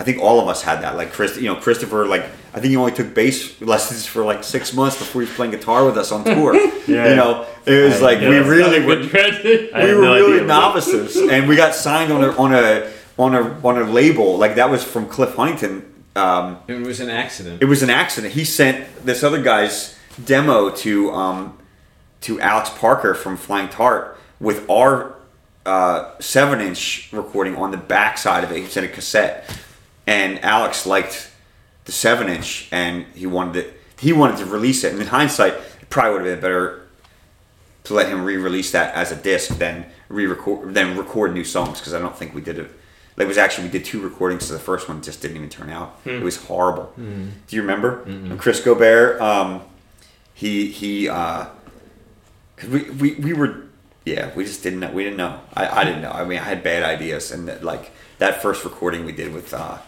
I 0.00 0.02
think 0.02 0.18
all 0.20 0.40
of 0.40 0.48
us 0.48 0.62
had 0.62 0.82
that. 0.82 0.96
Like 0.96 1.12
Chris, 1.12 1.36
you 1.36 1.48
know 1.48 1.54
Christopher. 1.56 2.04
Like 2.06 2.24
I 2.54 2.58
think 2.60 2.70
he 2.70 2.76
only 2.76 2.92
took 2.92 3.14
bass 3.14 3.60
lessons 3.60 4.06
for 4.06 4.24
like 4.24 4.42
six 4.42 4.72
months 4.72 4.98
before 4.98 5.22
he 5.22 5.28
was 5.28 5.36
playing 5.36 5.52
guitar 5.52 5.84
with 5.84 5.96
us 5.96 6.10
on 6.10 6.24
tour. 6.34 6.54
Yeah. 6.88 7.10
You 7.10 7.16
know 7.16 7.46
it 7.66 7.84
was 7.84 8.02
I- 8.02 8.06
like 8.06 8.20
yeah, 8.20 8.30
we 8.30 8.38
really 8.38 8.80
were 8.84 8.96
good 8.96 9.10
transition. 9.10 9.68
I 9.74 9.84
we 9.84 9.94
were 9.94 10.02
no 10.02 10.14
really 10.14 10.44
novices, 10.46 11.16
and 11.16 11.46
we 11.48 11.54
got 11.56 11.74
signed 11.74 12.10
on 12.12 12.24
a 12.24 12.30
on 12.36 12.54
a 12.54 12.90
on 13.18 13.34
a 13.34 13.42
on 13.62 13.78
a 13.78 13.84
label 13.84 14.36
like 14.38 14.54
that 14.56 14.68
was 14.70 14.82
from 14.82 15.06
Cliff 15.06 15.34
Huntington. 15.36 15.84
Um, 16.16 16.58
It 16.68 16.80
was 16.86 17.00
an 17.00 17.10
accident. 17.10 17.60
it 17.62 17.66
was 17.66 17.82
an 17.82 17.90
accident. 17.90 18.34
He 18.34 18.44
sent 18.44 18.76
this 19.04 19.22
other 19.24 19.42
guy's 19.42 19.96
demo 20.24 20.70
to 20.70 21.10
um, 21.12 21.58
to 22.24 22.40
Alex 22.40 22.70
Parker 22.70 23.12
from 23.12 23.36
Flying 23.36 23.68
Tart 23.68 24.18
with 24.40 24.68
our 24.70 25.14
uh, 25.66 26.18
seven 26.20 26.60
inch 26.60 27.10
recording 27.12 27.54
on 27.56 27.70
the 27.70 27.76
back 27.76 28.16
side 28.16 28.42
of 28.44 28.50
it. 28.50 28.60
He 28.60 28.66
sent 28.66 28.86
a 28.86 28.88
cassette, 28.88 29.54
and 30.06 30.42
Alex 30.42 30.86
liked 30.86 31.30
the 31.84 31.92
seven 31.92 32.28
inch, 32.30 32.68
and 32.72 33.04
he 33.14 33.26
wanted 33.26 33.56
it. 33.56 33.80
He 33.98 34.14
wanted 34.14 34.38
to 34.38 34.46
release 34.46 34.84
it. 34.84 34.92
And 34.92 35.02
in 35.02 35.08
hindsight, 35.08 35.52
it 35.52 35.90
probably 35.90 36.12
would 36.12 36.26
have 36.26 36.36
been 36.36 36.42
better 36.42 36.86
to 37.84 37.94
let 37.94 38.08
him 38.08 38.24
re-release 38.24 38.72
that 38.72 38.94
as 38.94 39.12
a 39.12 39.16
disc 39.16 39.58
than 39.58 39.84
re-record 40.08 40.72
than 40.72 40.96
record 40.96 41.34
new 41.34 41.44
songs 41.44 41.78
because 41.78 41.92
I 41.92 41.98
don't 42.00 42.16
think 42.16 42.34
we 42.34 42.40
did 42.40 42.58
it. 42.58 42.70
Like 43.18 43.26
it 43.26 43.28
was 43.28 43.36
actually 43.38 43.64
we 43.64 43.70
did 43.70 43.84
two 43.84 44.00
recordings, 44.00 44.46
so 44.46 44.54
the 44.54 44.60
first 44.60 44.88
one 44.88 45.02
just 45.02 45.20
didn't 45.20 45.36
even 45.36 45.50
turn 45.50 45.68
out. 45.68 46.00
It 46.06 46.22
was 46.22 46.36
horrible. 46.46 46.90
Do 46.96 47.54
you 47.56 47.60
remember 47.60 48.36
Chris 48.38 48.62
Colbert? 48.64 49.20
Um, 49.20 49.60
he 50.32 50.70
he. 50.70 51.06
Uh, 51.10 51.48
cause 52.56 52.68
we, 52.70 52.90
we 52.90 53.14
we 53.14 53.32
were 53.32 53.62
yeah 54.04 54.30
we 54.34 54.44
just 54.44 54.62
didn't 54.62 54.80
know 54.80 54.90
we 54.90 55.04
didn't 55.04 55.16
know. 55.16 55.40
I, 55.54 55.80
I 55.80 55.84
didn't 55.84 56.02
know. 56.02 56.10
I 56.10 56.24
mean 56.24 56.38
I 56.38 56.42
had 56.44 56.62
bad 56.62 56.82
ideas 56.82 57.30
and 57.32 57.48
that, 57.48 57.62
like 57.64 57.92
that 58.18 58.42
first 58.42 58.64
recording 58.64 59.04
we 59.04 59.12
did 59.12 59.32
with 59.32 59.52
uh, 59.54 59.78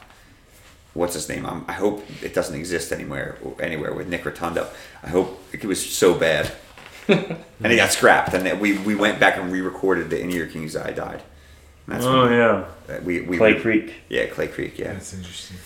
what's 0.95 1.15
his 1.15 1.29
name? 1.29 1.47
Um, 1.47 1.65
I 1.69 1.73
hope 1.73 2.05
it 2.23 2.35
doesn't 2.35 2.57
exist 2.57 2.93
anywhere 2.93 3.39
anywhere 3.61 3.93
with 3.93 4.09
Nick 4.09 4.25
Rotundo 4.25 4.69
I 5.03 5.09
hope 5.09 5.43
it 5.53 5.65
was 5.65 5.85
so 5.85 6.15
bad. 6.15 6.53
And 7.63 7.73
it 7.73 7.77
got 7.77 7.91
scrapped. 7.91 8.35
And 8.35 8.61
we 8.61 8.77
we 8.79 8.95
went 8.95 9.19
back 9.19 9.39
and 9.39 9.51
re-recorded 9.51 10.11
the 10.11 10.21
In 10.21 10.29
Year 10.29 10.47
King 10.47 10.65
Uzziah 10.65 10.93
Died. 10.93 11.23
And 11.87 11.95
that's 11.95 12.05
oh, 12.05 12.29
yeah. 12.29 12.99
we, 13.01 13.21
we 13.21 13.39
Clay 13.39 13.61
Creek. 13.61 13.95
yeah 14.09 14.27
Clay 14.27 14.49
Creek 14.49 14.79
yeah. 14.79 14.93
That's 14.93 15.15
interesting. 15.15 15.57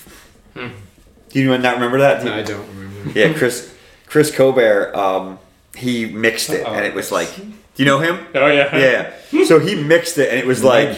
do 0.55 1.41
you 1.41 1.57
not 1.59 1.75
remember 1.75 1.99
that? 1.99 2.25
No, 2.25 2.35
I 2.35 2.43
don't 2.43 2.69
remember. 2.69 3.19
yeah 3.19 3.33
Chris 3.33 3.75
Chris 4.07 4.35
Colbert 4.35 4.95
um, 4.95 5.39
he 5.81 6.07
mixed 6.07 6.51
it 6.51 6.67
and 6.67 6.85
it 6.85 6.95
was 6.95 7.11
like 7.11 7.29
oh. 7.39 7.43
do 7.43 7.83
you 7.83 7.85
know 7.85 7.99
him 7.99 8.27
Oh 8.35 8.47
yeah. 8.47 8.77
yeah. 8.77 9.45
So 9.45 9.59
he 9.59 9.75
mixed 9.75 10.19
it, 10.19 10.31
and 10.31 10.39
it 10.39 10.47
was 10.47 10.65
like, 10.65 10.97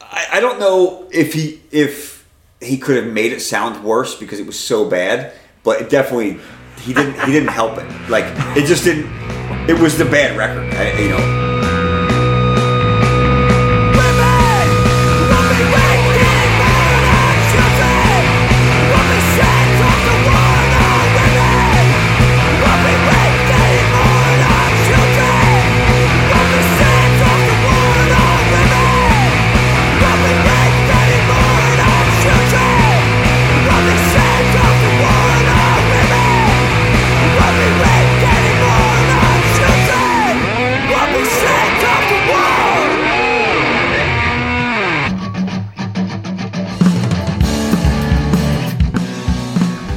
I, 0.00 0.26
I 0.34 0.40
don't 0.40 0.58
know 0.60 1.08
if 1.12 1.32
he 1.32 1.60
if 1.70 2.26
he 2.60 2.78
could 2.78 2.96
have 2.96 3.12
made 3.12 3.32
it 3.32 3.40
sound 3.40 3.84
worse 3.84 4.14
because 4.14 4.38
it 4.38 4.46
was 4.46 4.58
so 4.58 4.88
bad, 4.88 5.32
but 5.62 5.80
it 5.80 5.90
definitely 5.90 6.38
he 6.80 6.94
didn't 6.94 7.14
he 7.20 7.32
didn't 7.32 7.50
help 7.50 7.78
it. 7.78 8.10
Like 8.10 8.24
it 8.56 8.66
just 8.66 8.84
didn't. 8.84 9.06
It 9.68 9.78
was 9.78 9.98
the 9.98 10.04
bad 10.04 10.36
record, 10.36 10.72
I, 10.74 10.98
you 10.98 11.08
know. 11.10 11.57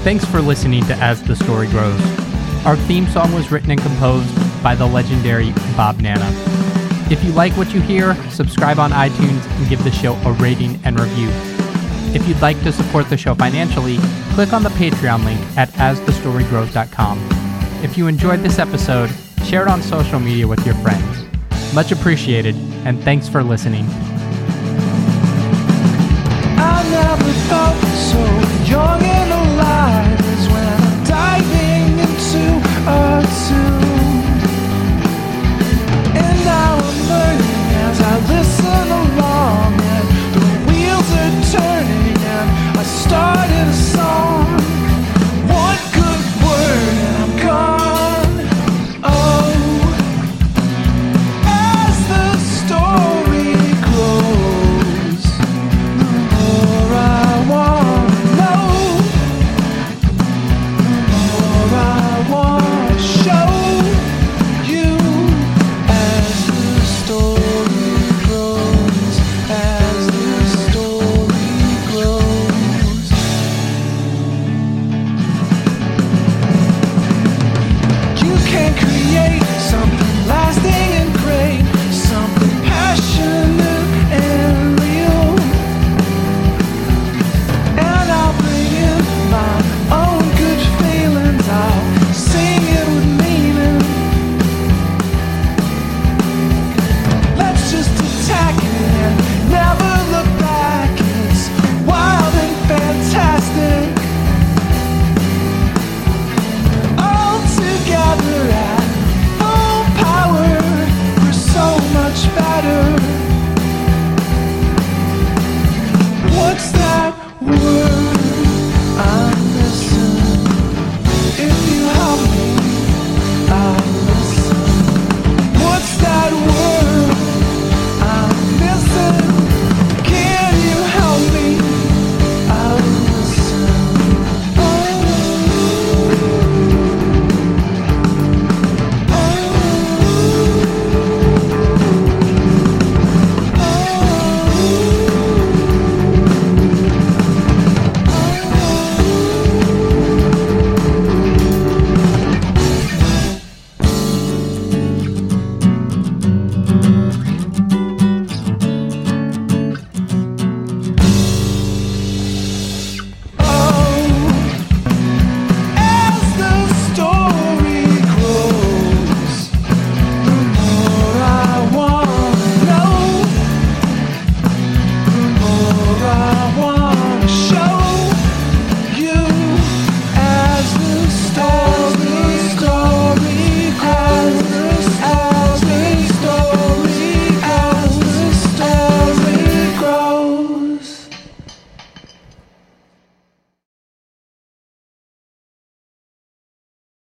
Thanks 0.04 0.26
for 0.26 0.42
listening 0.42 0.84
to 0.86 0.96
As 0.96 1.22
the 1.22 1.36
Story 1.36 1.68
Grows. 1.68 2.02
Our 2.66 2.76
theme 2.76 3.06
song 3.06 3.32
was 3.34 3.52
written 3.52 3.70
and 3.70 3.80
composed 3.80 4.34
by 4.64 4.74
the 4.74 4.88
legendary 4.88 5.52
Bob 5.78 6.02
Nanna. 6.02 6.28
If 7.12 7.24
you 7.24 7.32
like 7.34 7.54
what 7.54 7.72
you 7.72 7.82
hear, 7.82 8.16
subscribe 8.32 8.80
on 8.80 8.90
iTunes 8.90 9.46
and 9.58 9.70
give 9.70 9.84
the 9.84 9.92
show 9.92 10.14
a 10.26 10.32
rating 10.34 10.80
and 10.86 11.00
review. 11.00 11.30
If 12.16 12.28
you'd 12.28 12.42
like 12.42 12.60
to 12.64 12.72
support 12.72 13.12
the 13.12 13.18
show 13.18 13.36
financially, 13.36 14.00
click 14.34 14.54
on 14.54 14.64
the 14.64 14.70
Patreon 14.70 15.24
link 15.24 15.40
at 15.56 15.70
asthestorygrows.com. 15.74 17.20
If 17.84 17.96
you 17.96 18.08
enjoyed 18.08 18.40
this 18.40 18.58
episode, 18.58 19.12
share 19.46 19.62
it 19.62 19.68
on 19.68 19.84
social 19.84 20.20
media 20.20 20.48
with 20.48 20.66
your 20.66 20.76
friends. 20.76 21.26
Much 21.76 21.92
appreciated, 21.92 22.56
and 22.86 23.00
thanks 23.04 23.30
for 23.30 23.44
listening. 23.44 23.86
I 26.58 26.88
never 26.90 27.32
felt 27.48 27.78
so 27.94 28.66
joyous. 28.66 29.01